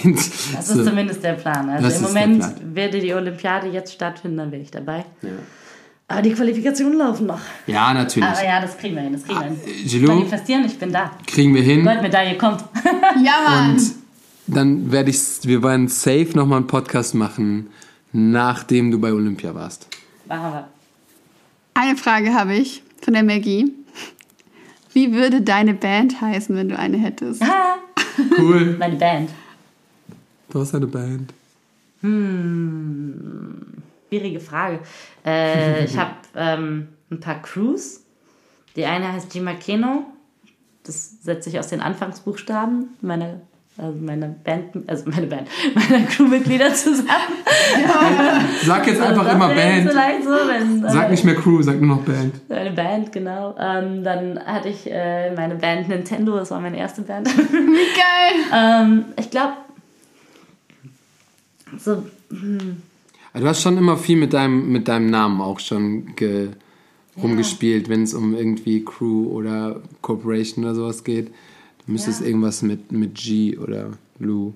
Das 0.55 0.69
ist 0.69 0.85
zumindest 0.85 1.23
der 1.23 1.33
Plan. 1.33 1.69
Also 1.69 1.87
Das 1.87 1.97
im 1.97 2.03
Moment 2.03 2.45
werde 2.73 2.99
die 2.99 3.13
Olympiade 3.13 3.67
jetzt 3.67 3.93
stattfinden, 3.93 4.37
dann 4.37 4.51
wäre 4.51 4.63
ich 4.63 4.71
dabei. 4.71 5.05
Aber 6.07 6.21
die 6.21 6.33
Qualifikationen 6.33 6.97
laufen 6.97 7.27
noch. 7.27 7.39
Ja, 7.65 7.93
natürlich. 7.93 8.27
Aber 8.29 8.43
ja, 8.43 8.61
das 8.61 8.77
kriegen 8.77 8.95
wir 8.95 9.01
hin, 9.03 9.13
das 9.13 9.23
kriegen 9.23 9.39
wir 9.39 9.47
hin. 9.73 9.87
Gilou, 9.87 10.13
Manifestieren, 10.15 10.65
ich 10.65 10.77
bin 10.77 10.91
da. 10.91 11.11
kriegen 11.25 11.55
wir 11.55 11.61
hin. 11.63 11.83
Goldmedaille 11.83 12.37
kommt. 12.37 12.63
Ja, 13.23 13.33
Mann! 13.47 13.71
Und 13.71 13.91
dann 14.47 14.91
werde 14.91 15.09
ich, 15.09 15.17
wir 15.43 15.63
werden 15.63 15.87
safe 15.87 16.29
nochmal 16.35 16.57
einen 16.57 16.67
Podcast 16.67 17.15
machen, 17.15 17.67
nachdem 18.11 18.91
du 18.91 18.99
bei 18.99 19.13
Olympia 19.13 19.55
warst. 19.55 19.87
Eine 21.73 21.95
Frage 21.97 22.33
habe 22.33 22.53
ich 22.55 22.83
von 23.01 23.13
der 23.13 23.23
Maggie. 23.23 23.71
Wie 24.91 25.13
würde 25.13 25.41
deine 25.41 25.73
Band 25.73 26.19
heißen, 26.21 26.55
wenn 26.55 26.69
du 26.69 26.77
eine 26.77 26.97
hättest? 26.97 27.41
Ah, 27.41 27.77
Cool. 28.37 28.75
meine 28.77 28.95
Band. 28.97 29.29
Du 30.49 30.59
hast 30.59 30.75
eine 30.75 30.85
Band. 30.87 31.33
Schwierige 34.13 34.39
Frage. 34.39 34.79
Äh, 35.25 35.85
ich 35.85 35.97
habe 35.97 36.11
ähm, 36.35 36.89
ein 37.09 37.19
paar 37.19 37.41
Crews. 37.41 38.03
Die 38.75 38.85
eine 38.85 39.11
heißt 39.11 39.33
Jima 39.33 39.53
Keno. 39.53 40.05
Das 40.83 41.23
setzt 41.23 41.45
sich 41.45 41.57
aus 41.57 41.69
den 41.69 41.81
Anfangsbuchstaben 41.81 42.89
meiner, 43.01 43.41
also 43.75 43.97
meiner 43.99 44.27
Band, 44.27 44.87
also 44.87 45.09
meine 45.09 45.25
Band, 45.25 45.47
meiner 45.73 46.05
Crewmitglieder 46.05 46.71
zusammen. 46.75 47.07
Sag 48.63 48.85
jetzt 48.85 49.01
einfach 49.01 49.23
Das 49.23 49.33
immer 49.33 49.47
Band. 49.47 49.89
Vielleicht 49.89 50.23
so, 50.23 50.29
wenn, 50.29 50.87
Sag 50.87 51.07
äh, 51.07 51.11
nicht 51.11 51.23
mehr 51.23 51.35
Crew, 51.35 51.63
sag 51.63 51.81
nur 51.81 51.95
noch 51.95 52.03
Band. 52.03 52.35
Eine 52.49 52.71
Band, 52.71 53.11
genau. 53.11 53.55
Ähm, 53.59 54.03
dann 54.03 54.39
hatte 54.45 54.69
ich 54.69 54.91
äh, 54.91 55.33
meine 55.33 55.55
Band 55.55 55.89
Nintendo, 55.89 56.37
das 56.37 56.51
war 56.51 56.59
meine 56.59 56.77
erste 56.77 57.01
Band. 57.01 57.27
Wie 57.35 57.95
geil! 57.95 58.45
ähm, 58.53 59.05
ich 59.17 59.31
glaube, 59.31 59.53
so, 61.79 62.03
Also 63.33 63.45
Du 63.45 63.49
hast 63.49 63.61
schon 63.61 63.77
immer 63.77 63.97
viel 63.97 64.17
mit 64.17 64.33
deinem, 64.33 64.71
mit 64.71 64.87
deinem 64.87 65.07
Namen 65.09 65.41
auch 65.41 65.59
schon 65.59 66.15
ge, 66.15 66.49
rumgespielt, 67.21 67.89
wenn 67.89 68.03
es 68.03 68.13
um 68.13 68.33
irgendwie 68.35 68.83
Crew 68.85 69.27
oder 69.27 69.81
Corporation 70.01 70.63
oder 70.65 70.75
sowas 70.75 71.03
geht. 71.03 71.27
Du 71.85 71.91
müsstest 71.91 72.21
Ja. 72.21 72.27
irgendwas 72.27 72.61
mit, 72.61 72.91
mit 72.91 73.15
G 73.15 73.57
oder 73.57 73.91
Lou. 74.19 74.53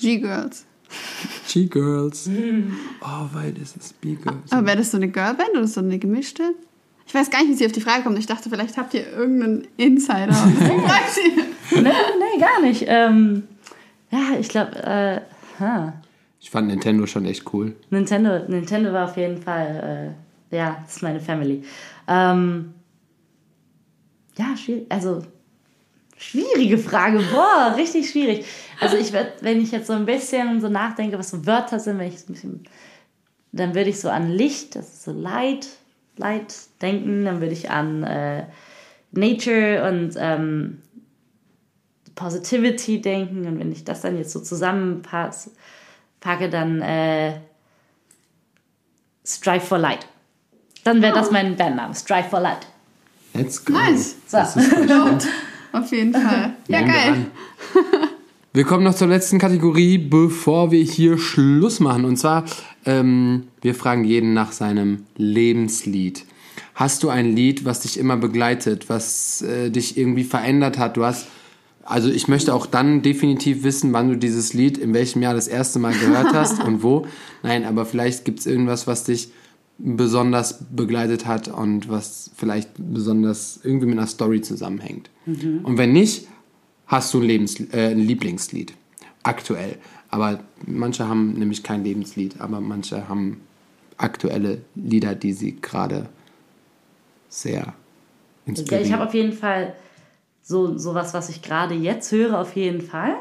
G-Girls. 0.00 0.66
G-Girls. 1.52 2.28
Oh, 3.00 3.26
weil 3.32 3.52
das 3.52 3.76
ist 3.76 4.00
B-Girls. 4.00 4.50
Aber 4.50 4.66
wäre 4.66 4.78
das 4.78 4.90
so 4.90 4.96
eine 4.96 5.08
Girlband 5.08 5.50
oder 5.52 5.66
so 5.66 5.80
eine 5.80 5.98
gemischte? 5.98 6.54
Ich 7.06 7.14
weiß 7.14 7.30
gar 7.30 7.40
nicht, 7.40 7.50
wie 7.50 7.54
sie 7.54 7.66
auf 7.66 7.72
die 7.72 7.80
Frage 7.80 8.02
kommt. 8.02 8.18
Ich 8.18 8.26
dachte, 8.26 8.50
vielleicht 8.50 8.76
habt 8.76 8.92
ihr 8.94 9.06
irgendeinen 9.12 9.66
Insider. 9.76 10.36
Nee, 11.72 11.82
nee, 11.82 12.40
gar 12.40 12.62
nicht. 12.62 12.84
Ähm, 12.86 13.42
ja, 14.12 14.38
ich 14.38 14.48
glaube, 14.48 14.76
äh. 14.84 15.20
Ich 16.46 16.50
fand 16.50 16.68
Nintendo 16.68 17.08
schon 17.08 17.26
echt 17.26 17.52
cool. 17.52 17.74
Nintendo, 17.90 18.38
Nintendo 18.46 18.92
war 18.92 19.06
auf 19.06 19.16
jeden 19.16 19.42
Fall, 19.42 20.14
äh, 20.52 20.56
ja, 20.56 20.78
das 20.84 20.94
ist 20.94 21.02
meine 21.02 21.18
Family. 21.18 21.64
Ähm, 22.06 22.72
ja, 24.38 24.56
schwierig, 24.56 24.86
also 24.88 25.22
schwierige 26.16 26.78
Frage, 26.78 27.18
boah, 27.32 27.74
richtig 27.76 28.08
schwierig. 28.08 28.44
Also 28.78 28.96
ich 28.96 29.12
würde, 29.12 29.32
wenn 29.40 29.60
ich 29.60 29.72
jetzt 29.72 29.88
so 29.88 29.94
ein 29.94 30.06
bisschen 30.06 30.60
so 30.60 30.68
nachdenke, 30.68 31.18
was 31.18 31.30
so 31.30 31.44
Wörter 31.44 31.80
sind, 31.80 31.98
wenn 31.98 32.12
ich 32.12 32.20
so 32.20 32.26
ein 32.28 32.34
bisschen, 32.34 32.64
dann 33.50 33.74
würde 33.74 33.90
ich 33.90 33.98
so 33.98 34.08
an 34.08 34.30
Licht, 34.30 34.76
das 34.76 34.86
ist 34.86 35.02
so 35.02 35.10
Light, 35.10 35.66
Light 36.16 36.54
denken, 36.80 37.24
dann 37.24 37.40
würde 37.40 37.54
ich 37.54 37.70
an 37.70 38.04
äh, 38.04 38.44
Nature 39.10 39.88
und 39.90 40.14
ähm, 40.16 40.80
Positivity 42.14 43.00
denken 43.00 43.48
und 43.48 43.58
wenn 43.58 43.72
ich 43.72 43.82
das 43.82 44.02
dann 44.02 44.16
jetzt 44.16 44.30
so 44.30 44.38
zusammenpasse, 44.38 45.50
packe, 46.20 46.48
dann 46.48 46.80
äh, 46.82 47.40
Strive 49.24 49.60
for 49.60 49.78
Light. 49.78 50.06
Dann 50.84 51.02
wäre 51.02 51.14
das 51.14 51.30
mein 51.30 51.56
Bandname, 51.56 51.94
Strive 51.94 52.28
for 52.28 52.40
Light. 52.40 52.66
Let's 53.34 53.64
go. 53.64 53.72
Nice. 53.72 54.16
Das 54.30 54.56
ist. 54.56 54.72
Auf 55.72 55.92
jeden 55.92 56.12
Fall. 56.12 56.54
Ja, 56.68 56.80
wir 56.80 56.86
geil. 56.86 57.26
Wir 58.56 58.64
kommen 58.64 58.84
noch 58.84 58.94
zur 58.94 59.08
letzten 59.08 59.38
Kategorie, 59.38 59.98
bevor 59.98 60.70
wir 60.70 60.82
hier 60.82 61.18
Schluss 61.18 61.78
machen. 61.78 62.06
Und 62.06 62.16
zwar, 62.16 62.46
ähm, 62.86 63.48
wir 63.60 63.74
fragen 63.74 64.04
jeden 64.04 64.32
nach 64.32 64.50
seinem 64.52 65.04
Lebenslied. 65.18 66.24
Hast 66.74 67.02
du 67.02 67.10
ein 67.10 67.36
Lied, 67.36 67.66
was 67.66 67.80
dich 67.80 67.98
immer 67.98 68.16
begleitet, 68.16 68.88
was 68.88 69.42
äh, 69.42 69.68
dich 69.68 69.98
irgendwie 69.98 70.24
verändert 70.24 70.78
hat? 70.78 70.96
Du 70.96 71.04
hast, 71.04 71.26
also 71.86 72.08
ich 72.10 72.28
möchte 72.28 72.52
auch 72.54 72.66
dann 72.66 73.02
definitiv 73.02 73.62
wissen, 73.62 73.92
wann 73.92 74.08
du 74.08 74.16
dieses 74.16 74.52
Lied 74.52 74.78
in 74.78 74.92
welchem 74.94 75.22
Jahr 75.22 75.34
das 75.34 75.48
erste 75.48 75.78
Mal 75.78 75.92
gehört 75.94 76.32
hast 76.34 76.62
und 76.64 76.82
wo. 76.82 77.06
Nein, 77.42 77.64
aber 77.64 77.86
vielleicht 77.86 78.24
gibt 78.24 78.40
es 78.40 78.46
irgendwas, 78.46 78.86
was 78.86 79.04
dich 79.04 79.30
besonders 79.78 80.64
begleitet 80.74 81.26
hat 81.26 81.48
und 81.48 81.88
was 81.88 82.30
vielleicht 82.36 82.70
besonders 82.76 83.60
irgendwie 83.62 83.86
mit 83.86 83.98
einer 83.98 84.06
Story 84.06 84.40
zusammenhängt. 84.40 85.10
Und 85.26 85.76
wenn 85.76 85.92
nicht, 85.92 86.28
hast 86.86 87.12
du 87.12 87.18
ein, 87.18 87.24
Lebens 87.24 87.60
äh, 87.72 87.90
ein 87.90 87.98
Lieblingslied. 87.98 88.72
Aktuell. 89.22 89.76
Aber 90.08 90.40
manche 90.64 91.08
haben 91.08 91.32
nämlich 91.34 91.62
kein 91.62 91.84
Lebenslied, 91.84 92.40
aber 92.40 92.60
manche 92.60 93.08
haben 93.08 93.40
aktuelle 93.98 94.62
Lieder, 94.76 95.14
die 95.14 95.32
sie 95.32 95.56
gerade 95.60 96.08
sehr 97.28 97.52
Ja, 97.54 97.74
inspirieren. 98.46 98.86
ich 98.86 98.92
habe 98.92 99.04
auf 99.04 99.14
jeden 99.14 99.32
Fall 99.32 99.74
so 100.48 100.78
sowas, 100.78 101.12
was 101.12 101.28
ich 101.28 101.42
gerade 101.42 101.74
jetzt 101.74 102.12
höre, 102.12 102.38
auf 102.40 102.54
jeden 102.54 102.80
Fall. 102.80 103.16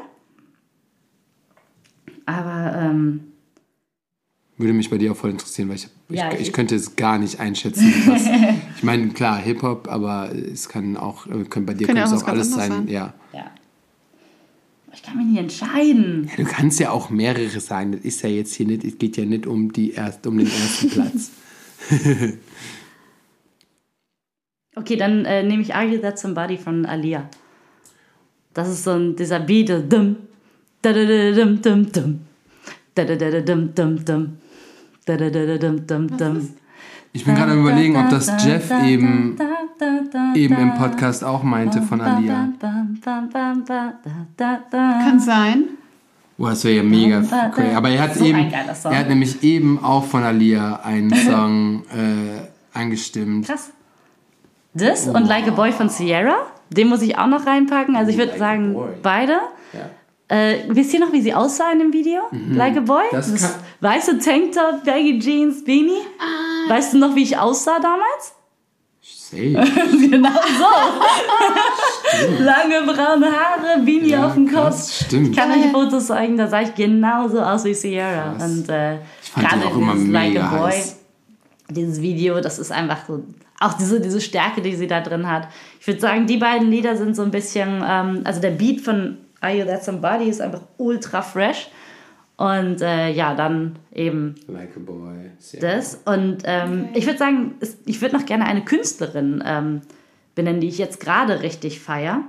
Aber 2.27 2.75
ähm, 2.79 3.31
Würde 4.57 4.73
mich 4.73 4.89
bei 4.91 4.97
dir 4.99 5.11
auch 5.11 5.15
voll 5.17 5.31
interessieren, 5.31 5.69
weil 5.69 5.75
ich, 5.77 5.87
ich, 6.09 6.17
Ja, 6.19 6.31
ich, 6.33 6.39
ich- 6.41 6.53
könnte 6.53 6.75
es 6.75 6.95
gar 6.95 7.17
nicht 7.17 7.39
einschätzen. 7.39 7.91
Was, 8.05 8.23
ich 8.77 8.83
meine, 8.83 9.09
klar, 9.09 9.37
Hip-Hop, 9.39 9.87
aber 9.89 10.31
es 10.33 10.69
kann 10.69 10.97
auch, 10.97 11.25
äh, 11.27 11.43
können, 11.45 11.65
bei 11.65 11.73
dir 11.73 11.87
Kann 11.87 11.97
ja 11.97 12.05
es 12.05 12.13
auch 12.13 12.27
alles 12.27 12.51
sein. 12.51 12.71
sein. 12.71 12.87
Ja. 12.87 13.13
ja. 13.33 13.51
Ich 14.93 15.01
kann 15.03 15.17
mich 15.17 15.25
nicht 15.27 15.39
entscheiden. 15.39 16.29
Du 16.37 16.43
kannst 16.45 16.79
ja 16.79 16.91
auch 16.91 17.09
mehrere 17.09 17.59
sagen. 17.59 17.91
Das 17.93 18.01
ist 18.01 18.21
ja 18.21 18.29
jetzt 18.29 18.53
hier 18.53 18.65
nicht, 18.67 18.83
es 18.85 18.97
geht 18.97 19.17
ja 19.17 19.25
nicht 19.25 19.45
um, 19.47 19.73
die 19.73 19.91
erst, 19.93 20.25
um 20.27 20.37
den 20.37 20.47
ersten 20.47 20.89
Platz. 20.91 21.31
Okay, 24.75 24.95
dann 24.97 25.25
äh, 25.25 25.43
nehme 25.43 25.61
ich 25.61 25.73
Argue 25.73 26.01
That 26.01 26.19
Somebody 26.19 26.57
von 26.57 26.85
Alia. 26.85 27.29
Das 28.53 28.67
ist 28.69 28.83
so 28.83 28.91
ein, 28.91 29.15
dieser 29.15 29.39
Beat. 29.39 29.69
so 29.69 29.79
Dum, 29.79 30.17
da 30.81 30.91
da 30.93 31.03
da 31.05 31.31
dum 31.31 31.61
dum 31.61 31.91
dum. 31.91 32.19
Da 32.93 33.05
da 33.05 33.15
da 33.15 33.29
da 33.31 33.39
dum 33.41 33.73
dum 33.73 34.05
dum. 34.05 34.37
Da 35.05 35.17
da 35.17 35.29
da 35.29 35.45
da 35.45 35.57
dum 35.57 35.87
dum 35.87 36.17
dum. 36.17 36.49
Ich 37.13 37.23
bin 37.23 37.35
gerade 37.35 37.53
am 37.53 37.61
überlegen, 37.61 37.95
ob 37.95 38.09
das 38.09 38.27
Jeff 38.43 38.69
eben, 38.83 39.37
eben 40.35 40.55
im 40.57 40.73
Podcast 40.75 41.23
auch 41.23 41.43
meinte 41.43 41.81
von 41.81 42.01
Alia. 42.01 42.49
Kann 43.01 44.09
sein. 45.19 45.63
Boah, 46.37 46.49
das 46.49 46.65
wäre 46.65 46.75
ja 46.75 46.83
mega 46.83 47.21
crazy. 47.51 47.73
Aber 47.73 47.89
er 47.89 48.01
hat 48.01 48.15
So 48.15 48.25
ein 48.25 48.29
eben, 48.29 48.51
geiler 48.51 48.75
Song. 48.75 48.91
er 48.91 48.99
hat 48.99 49.07
nämlich 49.07 49.41
eben 49.43 49.79
auch 49.81 50.03
von 50.03 50.23
Alia 50.23 50.81
einen 50.83 51.13
Song 51.25 51.83
äh, 51.85 52.77
angestimmt. 52.77 53.45
Krass. 53.47 53.71
Das 54.75 55.07
und 55.07 55.25
Like 55.27 55.47
a 55.47 55.51
Boy 55.51 55.71
von 55.71 55.89
Sierra, 55.89 56.35
den 56.69 56.89
muss 56.89 57.01
ich 57.01 57.17
auch 57.17 57.27
noch 57.27 57.45
reinpacken. 57.47 57.95
Also 57.95 58.11
ich 58.11 58.17
würde 58.17 58.31
Like 58.31 58.39
sagen, 58.39 58.75
beide. 59.01 59.39
Ja. 59.73 59.89
Äh, 60.27 60.63
wisst 60.69 60.93
ihr 60.93 60.99
noch, 60.99 61.11
wie 61.13 61.21
sie 61.21 61.33
aussah 61.33 61.71
in 61.71 61.79
dem 61.79 61.93
Video? 61.93 62.21
Like 62.51 62.75
a 62.77 62.81
Boy? 62.81 63.03
Mhm. 63.11 63.15
Das 63.15 63.33
kann- 63.41 63.51
weiße 63.81 64.19
Tanktop, 64.19 64.83
Baggy 64.83 65.19
Jeans, 65.19 65.63
Beanie. 65.63 66.01
Weißt 66.67 66.93
du 66.93 66.97
noch, 66.97 67.15
wie 67.15 67.23
ich 67.23 67.37
aussah 67.37 67.79
damals? 67.79 68.33
Safe. 69.01 69.37
genau 70.09 70.29
so. 70.29 70.65
Lange 72.43 72.81
braune 72.85 73.27
Haare, 73.31 73.81
Beanie 73.83 74.09
Ja, 74.09 74.27
auf 74.27 74.33
dem 74.33 74.51
Kopf. 74.51 74.91
stimmt. 75.05 75.29
Ich 75.29 75.35
kann 75.37 75.51
euch 75.51 75.71
Fotos 75.71 76.07
zeigen, 76.07 76.37
da 76.37 76.47
sah 76.47 76.61
ich 76.61 76.73
genauso 76.75 77.39
aus 77.41 77.63
wie 77.65 77.73
Sierra. 77.73 78.33
Krass. 78.37 78.43
Und 78.51 78.69
äh, 78.69 78.95
Ich 79.23 79.31
fand 79.31 79.47
gerade 79.49 79.65
auch 79.67 79.75
immer 79.77 79.93
dieses 79.93 80.09
Like 80.09 80.29
mega 80.33 80.47
a 80.49 80.57
Boy, 80.57 80.71
heiß. 80.71 80.97
dieses 81.69 82.01
Video, 82.01 82.39
das 82.41 82.59
ist 82.59 82.71
einfach 82.71 82.99
so, 83.07 83.23
auch 83.65 83.73
diese, 83.73 83.99
diese 83.99 84.21
Stärke, 84.21 84.61
die 84.61 84.75
sie 84.75 84.87
da 84.87 85.01
drin 85.01 85.29
hat. 85.29 85.47
Ich 85.79 85.87
würde 85.87 85.99
sagen, 85.99 86.27
die 86.27 86.37
beiden 86.37 86.69
Lieder 86.69 86.95
sind 86.95 87.15
so 87.15 87.23
ein 87.23 87.31
bisschen, 87.31 87.83
ähm, 87.87 88.21
also 88.23 88.39
der 88.41 88.51
Beat 88.51 88.81
von 88.81 89.17
Are 89.41 89.55
You 89.55 89.65
That 89.65 89.83
Somebody 89.83 90.29
ist 90.29 90.41
einfach 90.41 90.61
ultra 90.77 91.21
fresh. 91.21 91.69
Und 92.37 92.81
äh, 92.81 93.11
ja, 93.11 93.33
dann 93.33 93.77
eben 93.93 94.35
Like 94.47 94.75
a 94.75 94.79
boy. 94.79 95.31
Sehr 95.39 95.61
das. 95.61 96.01
Und 96.03 96.39
ähm, 96.43 96.89
ich 96.93 97.05
würde 97.05 97.17
sagen, 97.17 97.53
ich 97.85 98.01
würde 98.01 98.17
noch 98.17 98.25
gerne 98.25 98.45
eine 98.45 98.65
Künstlerin 98.65 99.41
ähm, 99.45 99.81
benennen, 100.35 100.59
die 100.59 100.67
ich 100.67 100.77
jetzt 100.77 100.99
gerade 100.99 101.41
richtig 101.41 101.79
feiere. 101.79 102.23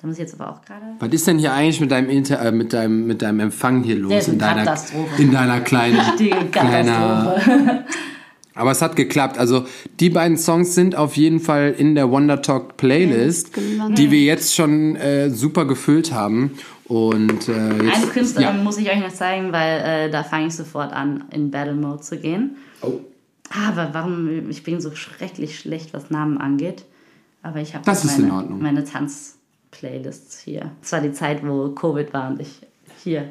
Da 0.00 0.06
muss 0.06 0.16
ich 0.16 0.20
jetzt 0.20 0.38
aber 0.38 0.52
auch 0.52 0.62
gerade. 0.62 0.84
Was 1.00 1.08
ist 1.08 1.26
denn 1.26 1.38
hier 1.38 1.52
eigentlich 1.52 1.80
mit 1.80 1.90
deinem, 1.90 2.10
Inter 2.10 2.40
äh, 2.42 2.52
mit 2.52 2.72
deinem, 2.72 3.06
mit 3.06 3.22
deinem 3.22 3.40
Empfang 3.40 3.82
hier 3.82 3.96
los? 3.96 4.10
Der 4.10 4.18
ist 4.20 4.28
in, 4.28 4.34
eine 4.34 4.54
deiner, 4.54 4.64
Katastrophe. 4.64 5.22
in 5.22 5.32
deiner 5.32 5.60
kleinen, 5.60 6.00
Die 6.18 6.30
kleiner, 6.52 7.34
Katastrophe. 7.36 7.84
Aber 8.54 8.70
es 8.70 8.80
hat 8.82 8.94
geklappt. 8.96 9.36
Also 9.38 9.64
die 10.00 10.10
beiden 10.10 10.36
Songs 10.36 10.74
sind 10.74 10.94
auf 10.96 11.16
jeden 11.16 11.40
Fall 11.40 11.74
in 11.76 11.94
der 11.94 12.10
Wonder 12.10 12.40
Talk 12.42 12.76
Playlist, 12.76 13.52
gelandet. 13.52 13.98
die 13.98 14.10
wir 14.10 14.20
jetzt 14.22 14.54
schon 14.54 14.96
äh, 14.96 15.30
super 15.30 15.64
gefüllt 15.64 16.12
haben. 16.12 16.52
Und 16.86 17.48
äh, 17.48 17.82
jetzt, 17.82 17.96
Eine 17.96 18.06
Künstlerin 18.12 18.56
Ja. 18.58 18.62
muss 18.62 18.78
ich 18.78 18.88
euch 18.90 19.00
noch 19.00 19.12
zeigen, 19.12 19.52
weil 19.52 19.80
äh, 19.80 20.10
da 20.10 20.22
fange 20.22 20.48
ich 20.48 20.54
sofort 20.54 20.92
an, 20.92 21.24
in 21.32 21.50
Battle 21.50 21.74
Mode 21.74 22.00
zu 22.02 22.16
gehen. 22.18 22.56
Oh, 22.82 23.00
Aber 23.50 23.88
warum, 23.92 24.50
ich 24.50 24.62
bin 24.62 24.80
so 24.80 24.94
schrecklich 24.94 25.58
schlecht, 25.58 25.94
was 25.94 26.10
Namen 26.10 26.38
angeht. 26.38 26.84
Aber 27.42 27.60
ich 27.60 27.74
habe 27.74 27.90
meine, 27.90 28.46
meine 28.58 28.84
Tanzplaylists 28.84 30.38
hier. 30.40 30.70
Es 30.82 30.92
war 30.92 31.00
die 31.00 31.12
Zeit, 31.12 31.46
wo 31.46 31.70
Covid 31.70 32.12
war 32.12 32.30
und 32.30 32.40
ich 32.40 32.60
hier 33.04 33.30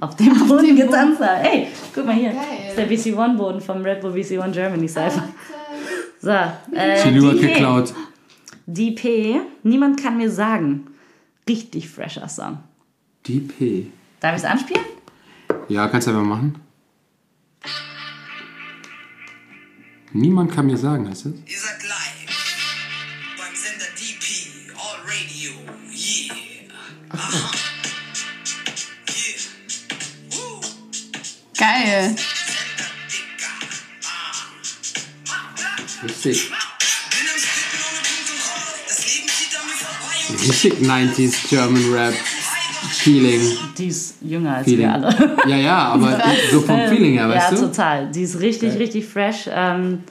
auf 0.00 0.14
dem 0.16 0.46
Boden 0.46 0.76
getanzt 0.76 1.20
habe. 1.20 1.48
Ey, 1.48 1.68
guck 1.94 2.06
mal 2.06 2.14
hier. 2.14 2.30
Geil. 2.30 2.44
Das 2.76 2.86
ist 2.88 3.06
der 3.06 3.14
BC1-Boden 3.14 3.60
vom 3.60 3.82
Red 3.82 4.00
Bull 4.00 4.12
BC1 4.12 4.50
Germany 4.52 4.86
Cypher. 4.86 5.28
So, 6.20 6.30
äh, 6.30 7.02
DP. 7.12 7.40
geklaut. 7.40 7.92
DP, 8.66 9.40
niemand 9.62 10.00
kann 10.02 10.16
mir 10.16 10.30
sagen. 10.30 10.86
Richtig 11.48 11.88
fresher 11.88 12.28
Song. 12.28 12.58
DP. 13.26 13.86
Darf 14.20 14.36
ich 14.36 14.42
es 14.42 14.48
anspielen? 14.48 14.84
Ja, 15.68 15.88
kannst 15.88 16.06
du 16.06 16.12
einfach 16.12 16.24
machen. 16.24 16.58
Niemand 20.12 20.52
kann 20.52 20.66
mir 20.66 20.76
sagen, 20.76 21.08
heißt 21.08 21.26
das? 21.26 21.32
Ihr 21.32 21.58
seid 21.58 21.82
live 21.82 23.36
beim 23.36 23.54
Sender 23.54 23.90
DP, 23.98 24.72
All 24.76 25.00
Radio, 25.04 25.52
yeah. 25.90 26.36
Aha. 27.10 27.73
Vorbei 31.64 32.14
und 36.02 36.24
Richtig 40.40 40.74
90s 40.80 41.48
German 41.48 41.92
Rap. 41.92 42.14
Feeling. 42.14 43.40
Die 43.76 43.86
ist 43.86 44.16
jünger 44.22 44.56
als 44.56 44.64
Feeling. 44.64 44.86
wir 44.86 44.94
alle. 44.94 45.36
Ja, 45.46 45.56
ja, 45.56 45.78
aber 45.88 46.22
so 46.50 46.60
vom 46.60 46.80
Feeling 46.88 47.14
her, 47.14 47.28
weißt 47.28 47.52
ja, 47.52 47.58
du? 47.58 47.66
total. 47.66 48.10
Die 48.10 48.22
ist 48.22 48.40
richtig, 48.40 48.70
Geil. 48.70 48.78
richtig 48.78 49.06
fresh. 49.06 49.48
Ähm, 49.50 50.04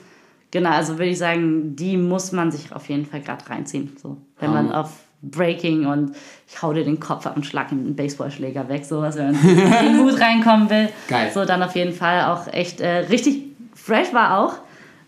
genau, 0.50 0.70
also 0.70 0.94
würde 0.94 1.10
ich 1.10 1.18
sagen, 1.18 1.74
die 1.76 1.96
muss 1.96 2.32
man 2.32 2.52
sich 2.52 2.72
auf 2.72 2.88
jeden 2.88 3.06
Fall 3.06 3.20
gerade 3.20 3.48
reinziehen. 3.48 3.96
So, 4.00 4.18
wenn 4.38 4.52
man 4.52 4.68
Hammer. 4.68 4.80
auf 4.80 4.90
Breaking 5.22 5.86
und 5.86 6.14
ich 6.54 6.62
hau 6.62 6.72
dir 6.72 6.84
den 6.84 7.00
Kopf 7.00 7.26
ab 7.26 7.34
und 7.36 7.44
schlag 7.44 7.72
ihm 7.72 7.80
einen 7.80 7.96
Baseballschläger 7.96 8.68
weg, 8.68 8.84
sowas, 8.84 9.16
wenn 9.16 9.32
man 9.32 9.48
in 9.48 9.56
den 9.56 9.98
Hut 10.04 10.20
reinkommen 10.20 10.70
will. 10.70 10.88
Geil. 11.08 11.30
So, 11.34 11.44
dann 11.44 11.62
auf 11.64 11.74
jeden 11.74 11.92
Fall 11.92 12.24
auch 12.32 12.46
echt 12.52 12.80
äh, 12.80 12.98
richtig 13.10 13.42
fresh 13.74 14.12
war 14.12 14.38
auch. 14.38 14.54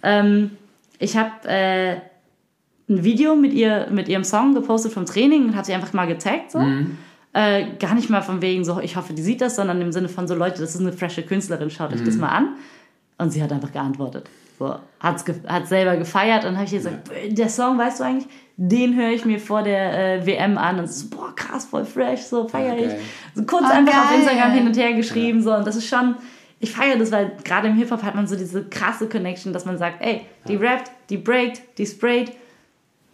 Ähm, 0.02 0.51
ich 0.98 1.16
habe 1.16 1.31
äh, 1.48 1.93
ein 2.89 3.05
Video 3.05 3.36
mit, 3.36 3.52
ihr, 3.52 3.86
mit 3.90 4.09
ihrem 4.09 4.24
Song 4.24 4.55
gepostet 4.55 4.93
vom 4.93 5.06
Training 5.06 5.44
und 5.47 5.55
habe 5.55 5.64
sie 5.66 5.74
einfach 5.74 5.93
mal 5.93 6.06
getaggt. 6.06 6.51
So. 6.51 6.59
Mhm. 6.59 6.98
Äh, 7.32 7.66
gar 7.78 7.94
nicht 7.94 8.10
mal 8.10 8.23
von 8.23 8.43
wegen 8.43 8.64
so, 8.64 8.81
ich 8.81 8.97
hoffe, 8.97 9.12
die 9.12 9.23
sieht 9.23 9.40
das, 9.40 9.56
sondern 9.56 9.81
im 9.81 9.93
Sinne 9.93 10.09
von 10.09 10.27
so, 10.27 10.35
Leute, 10.35 10.60
das 10.62 10.74
ist 10.74 10.81
eine 10.81 10.93
frische 10.93 11.23
Künstlerin, 11.23 11.70
schaut 11.70 11.93
euch 11.93 12.01
Mhm. 12.01 12.06
das 12.06 12.16
mal 12.16 12.28
an. 12.28 12.48
Und 13.18 13.31
sie 13.31 13.43
hat 13.43 13.52
einfach 13.52 13.73
geantwortet. 13.73 14.28
So, 14.58 14.74
hat's 15.00 15.24
ge 15.24 15.34
hat 15.46 15.68
selber 15.68 15.96
gefeiert. 15.96 16.44
Und 16.44 16.54
habe 16.56 16.64
ich 16.64 16.70
gesagt, 16.72 17.10
der 17.28 17.48
Song, 17.48 17.78
weißt 17.78 18.00
du 18.00 18.04
eigentlich, 18.04 18.28
den 18.56 18.94
höre 18.96 19.10
ich 19.10 19.24
mir 19.26 19.38
vor 19.38 19.62
der 19.62 20.20
äh, 20.22 20.26
WM 20.26 20.56
an. 20.56 20.78
Und 20.78 20.90
so, 20.90 21.08
boah, 21.10 21.34
krass, 21.36 21.66
voll 21.66 21.84
fresh, 21.84 22.22
so 22.22 22.48
feiere 22.48 22.72
Ah, 22.74 22.86
ich. 22.86 22.92
So 23.34 23.44
kurz 23.44 23.64
Ah, 23.64 23.76
einfach 23.78 24.04
auf 24.04 24.10
geil. 24.10 24.18
Instagram 24.20 24.52
hin 24.52 24.66
und 24.66 24.76
her 24.76 24.92
geschrieben, 24.94 25.42
so, 25.42 25.54
und 25.54 25.66
das 25.66 25.76
ist 25.76 25.86
schon, 25.88 26.14
ich 26.58 26.72
feiere 26.72 26.98
das, 26.98 27.12
weil 27.12 27.32
gerade 27.44 27.68
im 27.68 27.74
Hip-Hop 27.74 28.02
hat 28.02 28.14
man 28.14 28.26
so 28.26 28.34
diese 28.34 28.64
krasse 28.64 29.08
Connection, 29.08 29.52
dass 29.52 29.66
man 29.66 29.76
sagt, 29.76 30.02
ey, 30.02 30.22
die 30.48 30.56
rappt, 30.56 30.90
die 31.10 31.18
breakt, 31.18 31.60
die 31.76 31.84
sprayt, 31.84 32.32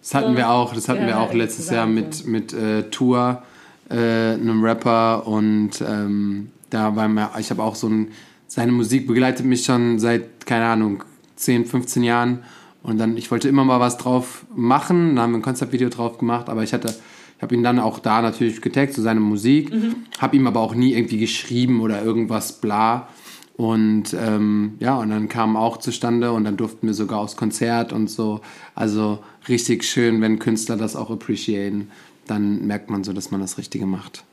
Das 0.01 0.15
hatten 0.15 0.37
wir 0.37 0.49
auch, 0.49 0.73
das 0.75 0.89
hatten 0.89 1.03
wir 1.03 1.09
Ja, 1.11 1.21
auch 1.21 1.33
letztes 1.35 1.71
Jahr 1.71 1.87
mit, 1.87 2.25
mit 2.27 2.53
äh, 2.53 2.85
Tour, 2.85 3.43
äh, 3.91 3.95
einem 4.35 4.63
Rapper 4.65 5.27
und 5.27 5.71
ähm, 5.81 6.53
da 6.71 6.95
war 6.95 7.09
mir, 7.09 7.31
ich 7.39 7.51
habe 7.51 7.63
auch 7.65 7.75
so 7.75 7.89
ein, 7.89 8.13
seine 8.47 8.71
Musik 8.73 9.07
begleitet 9.09 9.45
mich 9.45 9.65
schon 9.65 9.99
seit, 9.99 10.47
keine 10.47 10.67
Ahnung, 10.67 11.03
10, 11.43 11.67
15 11.67 12.03
Jahren 12.03 12.45
Und 12.83 12.99
dann, 12.99 13.17
ich 13.17 13.31
wollte 13.31 13.49
immer 13.49 13.65
mal 13.65 13.81
was 13.81 13.97
drauf 13.97 14.45
machen, 14.55 15.15
dann 15.15 15.25
haben 15.25 15.33
wir 15.33 15.39
ein 15.39 15.43
Konzeptvideo 15.43 15.89
drauf 15.89 16.19
gemacht, 16.19 16.49
aber 16.49 16.63
ich 16.65 16.73
hatte, 16.73 16.89
ich 17.37 17.43
habe 17.43 17.55
ihn 17.55 17.63
dann 17.63 17.79
auch 17.79 18.01
da 18.01 18.23
natürlich 18.23 18.61
getaggt 18.61 18.95
zu 18.95 19.03
seiner 19.03 19.21
Musik, 19.21 19.73
habe 20.19 20.37
ihm 20.37 20.47
aber 20.47 20.61
auch 20.61 20.75
nie 20.75 20.95
irgendwie 20.95 21.19
geschrieben 21.19 21.81
oder 21.81 22.03
irgendwas 22.03 22.61
bla. 22.61 23.09
Und 23.57 24.15
ähm, 24.15 24.75
ja, 24.81 24.97
und 24.97 25.11
dann 25.11 25.29
kam 25.29 25.57
auch 25.57 25.77
zustande 25.77 26.33
und 26.33 26.45
dann 26.45 26.57
durften 26.57 26.87
wir 26.87 26.95
sogar 26.95 27.21
aufs 27.21 27.37
Konzert 27.37 27.93
und 27.93 28.09
so. 28.09 28.41
Also 28.75 29.21
richtig 29.49 29.85
schön, 29.85 30.21
wenn 30.21 30.39
Künstler 30.39 30.77
das 30.77 30.97
auch 30.97 31.11
appreciaten, 31.11 31.89
dann 32.27 32.67
merkt 32.67 32.91
man 32.91 33.05
so, 33.05 33.13
dass 33.13 33.31
man 33.31 33.41
das 33.41 33.59
Richtige 33.59 33.87
macht. 33.87 34.25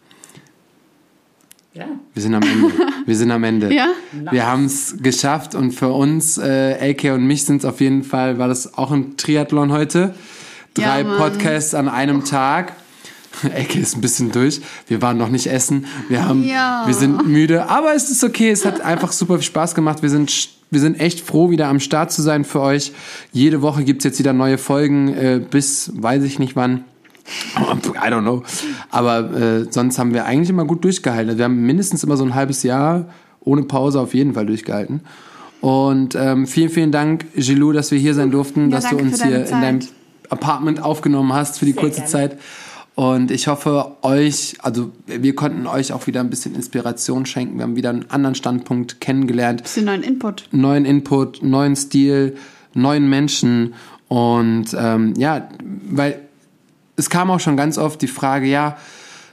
Ja. 1.73 1.85
Wir 2.13 2.21
sind 2.23 2.33
am 2.35 2.41
Ende. 2.43 2.71
Wir 3.05 3.15
sind 3.15 3.31
am 3.31 3.43
Ende. 3.43 3.73
Ja? 3.73 3.87
Wir 4.31 4.45
haben 4.47 4.65
es 4.65 4.95
geschafft 5.01 5.55
und 5.55 5.71
für 5.71 5.89
uns, 5.89 6.37
äh, 6.37 6.91
AK 6.91 7.13
und 7.13 7.25
mich, 7.25 7.45
sind 7.45 7.57
es 7.57 7.65
auf 7.65 7.79
jeden 7.81 8.03
Fall, 8.03 8.37
war 8.39 8.47
das 8.47 8.77
auch 8.77 8.91
ein 8.91 9.17
Triathlon 9.17 9.71
heute. 9.71 10.13
Drei 10.73 11.01
Ja. 11.01 11.17
Podcasts 11.17 11.73
an 11.73 11.87
einem 11.89 12.23
Tag. 12.25 12.73
AK 13.43 13.75
ist 13.75 13.95
ein 13.95 14.01
bisschen 14.01 14.31
durch. 14.31 14.61
Wir 14.87 15.01
waren 15.01 15.17
noch 15.17 15.29
nicht 15.29 15.47
essen. 15.47 15.85
Wir 16.09 16.25
haben, 16.25 16.43
Ja. 16.43 16.83
wir 16.87 16.93
sind 16.93 17.27
müde, 17.27 17.69
aber 17.69 17.93
es 17.95 18.09
ist 18.09 18.23
okay. 18.23 18.49
Es 18.49 18.65
hat 18.65 18.81
einfach 18.91 19.11
super 19.11 19.35
viel 19.35 19.43
Spaß 19.43 19.75
gemacht. 19.75 20.01
Wir 20.01 20.09
sind, 20.09 20.49
wir 20.71 20.79
sind 20.79 20.99
echt 20.99 21.21
froh, 21.21 21.49
wieder 21.51 21.67
am 21.67 21.79
Start 21.79 22.11
zu 22.11 22.21
sein 22.21 22.43
für 22.45 22.61
euch. 22.61 22.91
Jede 23.31 23.61
Woche 23.61 23.83
gibt's 23.83 24.03
jetzt 24.03 24.19
wieder 24.19 24.33
neue 24.33 24.57
Folgen, 24.57 25.09
äh, 25.09 25.39
bis 25.49 25.91
weiß 25.95 26.23
ich 26.23 26.39
nicht 26.39 26.55
wann. 26.55 26.83
I 27.57 28.09
don't 28.09 28.21
know. 28.21 28.43
Aber 28.89 29.31
äh, 29.33 29.67
sonst 29.71 29.99
haben 29.99 30.13
wir 30.13 30.25
eigentlich 30.25 30.49
immer 30.49 30.65
gut 30.65 30.83
durchgehalten. 30.83 31.37
Wir 31.37 31.45
haben 31.45 31.61
mindestens 31.61 32.03
immer 32.03 32.17
so 32.17 32.23
ein 32.23 32.35
halbes 32.35 32.63
Jahr 32.63 33.05
ohne 33.41 33.63
Pause 33.63 33.99
auf 33.99 34.13
jeden 34.13 34.33
Fall 34.33 34.45
durchgehalten. 34.45 35.01
Und 35.61 36.15
ähm, 36.15 36.47
vielen, 36.47 36.69
vielen 36.69 36.91
Dank, 36.91 37.25
Gilou, 37.35 37.71
dass 37.73 37.91
wir 37.91 37.99
hier 37.99 38.13
sein 38.13 38.31
durften, 38.31 38.69
Ja, 38.69 38.77
dass 38.77 38.89
du 38.89 38.97
uns 38.97 39.21
hier 39.23 39.45
in 39.45 39.61
deinem 39.61 39.81
Zeit. 39.81 39.91
Apartment 40.29 40.81
aufgenommen 40.81 41.33
hast 41.33 41.59
für 41.59 41.65
die 41.65 41.73
Sehr 41.73 41.81
kurze 41.81 41.95
gerne. 41.97 42.09
Zeit. 42.11 42.37
Und 42.95 43.31
ich 43.31 43.47
hoffe, 43.47 43.95
euch, 44.01 44.57
also 44.61 44.91
wir 45.05 45.33
konnten 45.35 45.67
euch 45.67 45.93
auch 45.93 46.05
wieder 46.07 46.19
ein 46.19 46.29
bisschen 46.29 46.53
Inspiration 46.53 47.25
schenken. 47.25 47.57
Wir 47.57 47.63
haben 47.63 47.75
wieder 47.75 47.89
einen 47.91 48.09
anderen 48.09 48.35
Standpunkt 48.35 48.99
kennengelernt 48.99 49.63
Bisschen 49.63 49.85
neuen 49.85 50.03
Input. 50.03 50.49
neuen 50.51 50.85
Input, 50.85 51.41
neuen 51.41 51.75
Stil, 51.77 52.35
neuen 52.73 53.09
Menschen 53.09 53.73
und 54.09 54.75
ähm, 54.77 55.13
ja, 55.17 55.47
weil 55.89 56.19
es 56.99 57.09
kam 57.09 57.31
auch 57.31 57.39
schon 57.39 57.57
ganz 57.57 57.77
oft 57.77 58.01
die 58.01 58.07
Frage, 58.07 58.45
ja, 58.45 58.77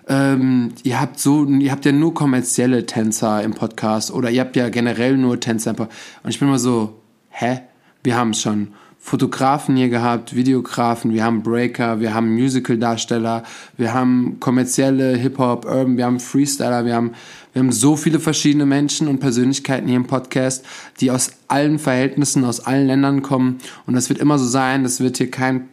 ähm, 0.08 0.72
ihr 0.84 1.00
habt 1.00 1.18
so, 1.18 1.44
ihr 1.44 1.72
habt 1.72 1.84
ja 1.84 1.92
nur 1.92 2.14
kommerzielle 2.14 2.86
Tänzer 2.86 3.42
im 3.42 3.54
Podcast 3.54 4.12
oder 4.12 4.30
ihr 4.30 4.40
habt 4.40 4.54
ja 4.54 4.68
generell 4.68 5.16
nur 5.16 5.40
Tänzer 5.40 5.70
im 5.70 5.76
Podcast. 5.76 6.00
Und 6.22 6.30
ich 6.30 6.38
bin 6.38 6.48
immer 6.48 6.60
so, 6.60 7.00
hä? 7.30 7.62
Wir 8.04 8.16
haben 8.16 8.34
schon 8.34 8.68
Fotografen 9.00 9.76
hier 9.76 9.88
gehabt, 9.88 10.34
Videografen, 10.34 11.12
wir 11.12 11.24
haben 11.24 11.42
Breaker, 11.42 12.00
wir 12.00 12.14
haben 12.14 12.34
Musical-Darsteller, 12.34 13.42
wir 13.76 13.94
haben 13.94 14.38
kommerzielle 14.38 15.16
Hip-Hop, 15.16 15.64
Urban, 15.64 15.96
wir 15.96 16.06
haben 16.06 16.20
Freestyler, 16.20 16.84
wir 16.84 16.94
haben, 16.94 17.12
wir 17.52 17.62
haben 17.62 17.72
so 17.72 17.96
viele 17.96 18.20
verschiedene 18.20 18.66
Menschen 18.66 19.08
und 19.08 19.18
Persönlichkeiten 19.18 19.88
hier 19.88 19.96
im 19.96 20.06
Podcast, 20.06 20.64
die 21.00 21.10
aus 21.10 21.32
allen 21.48 21.80
Verhältnissen, 21.80 22.44
aus 22.44 22.60
allen 22.60 22.86
Ländern 22.86 23.22
kommen. 23.22 23.58
Und 23.86 23.94
das 23.94 24.08
wird 24.08 24.20
immer 24.20 24.38
so 24.38 24.46
sein, 24.46 24.84
das 24.84 25.00
wird 25.00 25.18
hier 25.18 25.30
kein 25.30 25.68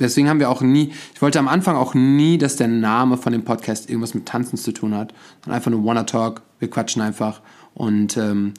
Deswegen 0.00 0.28
haben 0.28 0.40
wir 0.40 0.50
auch 0.50 0.60
nie, 0.60 0.92
ich 1.14 1.22
wollte 1.22 1.38
am 1.38 1.48
Anfang 1.48 1.76
auch 1.76 1.94
nie, 1.94 2.38
dass 2.38 2.56
der 2.56 2.68
Name 2.68 3.16
von 3.16 3.32
dem 3.32 3.44
Podcast 3.44 3.88
irgendwas 3.88 4.14
mit 4.14 4.26
Tanzen 4.26 4.56
zu 4.56 4.72
tun 4.72 4.94
hat, 4.94 5.14
sondern 5.42 5.56
einfach 5.56 5.70
nur 5.70 5.84
Wanna 5.84 6.04
Talk, 6.04 6.42
wir 6.58 6.68
quatschen 6.68 7.02
einfach 7.02 7.40
und 7.74 8.16
ähm, 8.16 8.54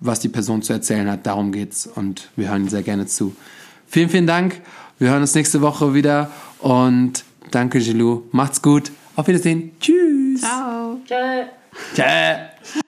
was 0.00 0.20
die 0.20 0.28
Person 0.28 0.62
zu 0.62 0.72
erzählen 0.72 1.10
hat, 1.10 1.26
darum 1.26 1.52
geht's 1.52 1.86
und 1.86 2.28
wir 2.36 2.50
hören 2.50 2.68
sehr 2.68 2.82
gerne 2.82 3.06
zu. 3.06 3.34
Vielen, 3.86 4.08
vielen 4.08 4.26
Dank, 4.26 4.60
wir 4.98 5.10
hören 5.10 5.22
uns 5.22 5.34
nächste 5.34 5.60
Woche 5.60 5.94
wieder 5.94 6.30
und 6.58 7.24
danke 7.50 7.78
Gilou, 7.78 8.24
macht's 8.32 8.60
gut, 8.60 8.92
auf 9.16 9.28
Wiedersehen, 9.28 9.72
tschüss. 9.80 10.40
Ciao. 10.40 10.98
Tschö. 11.06 11.44
Tschä. 11.94 12.82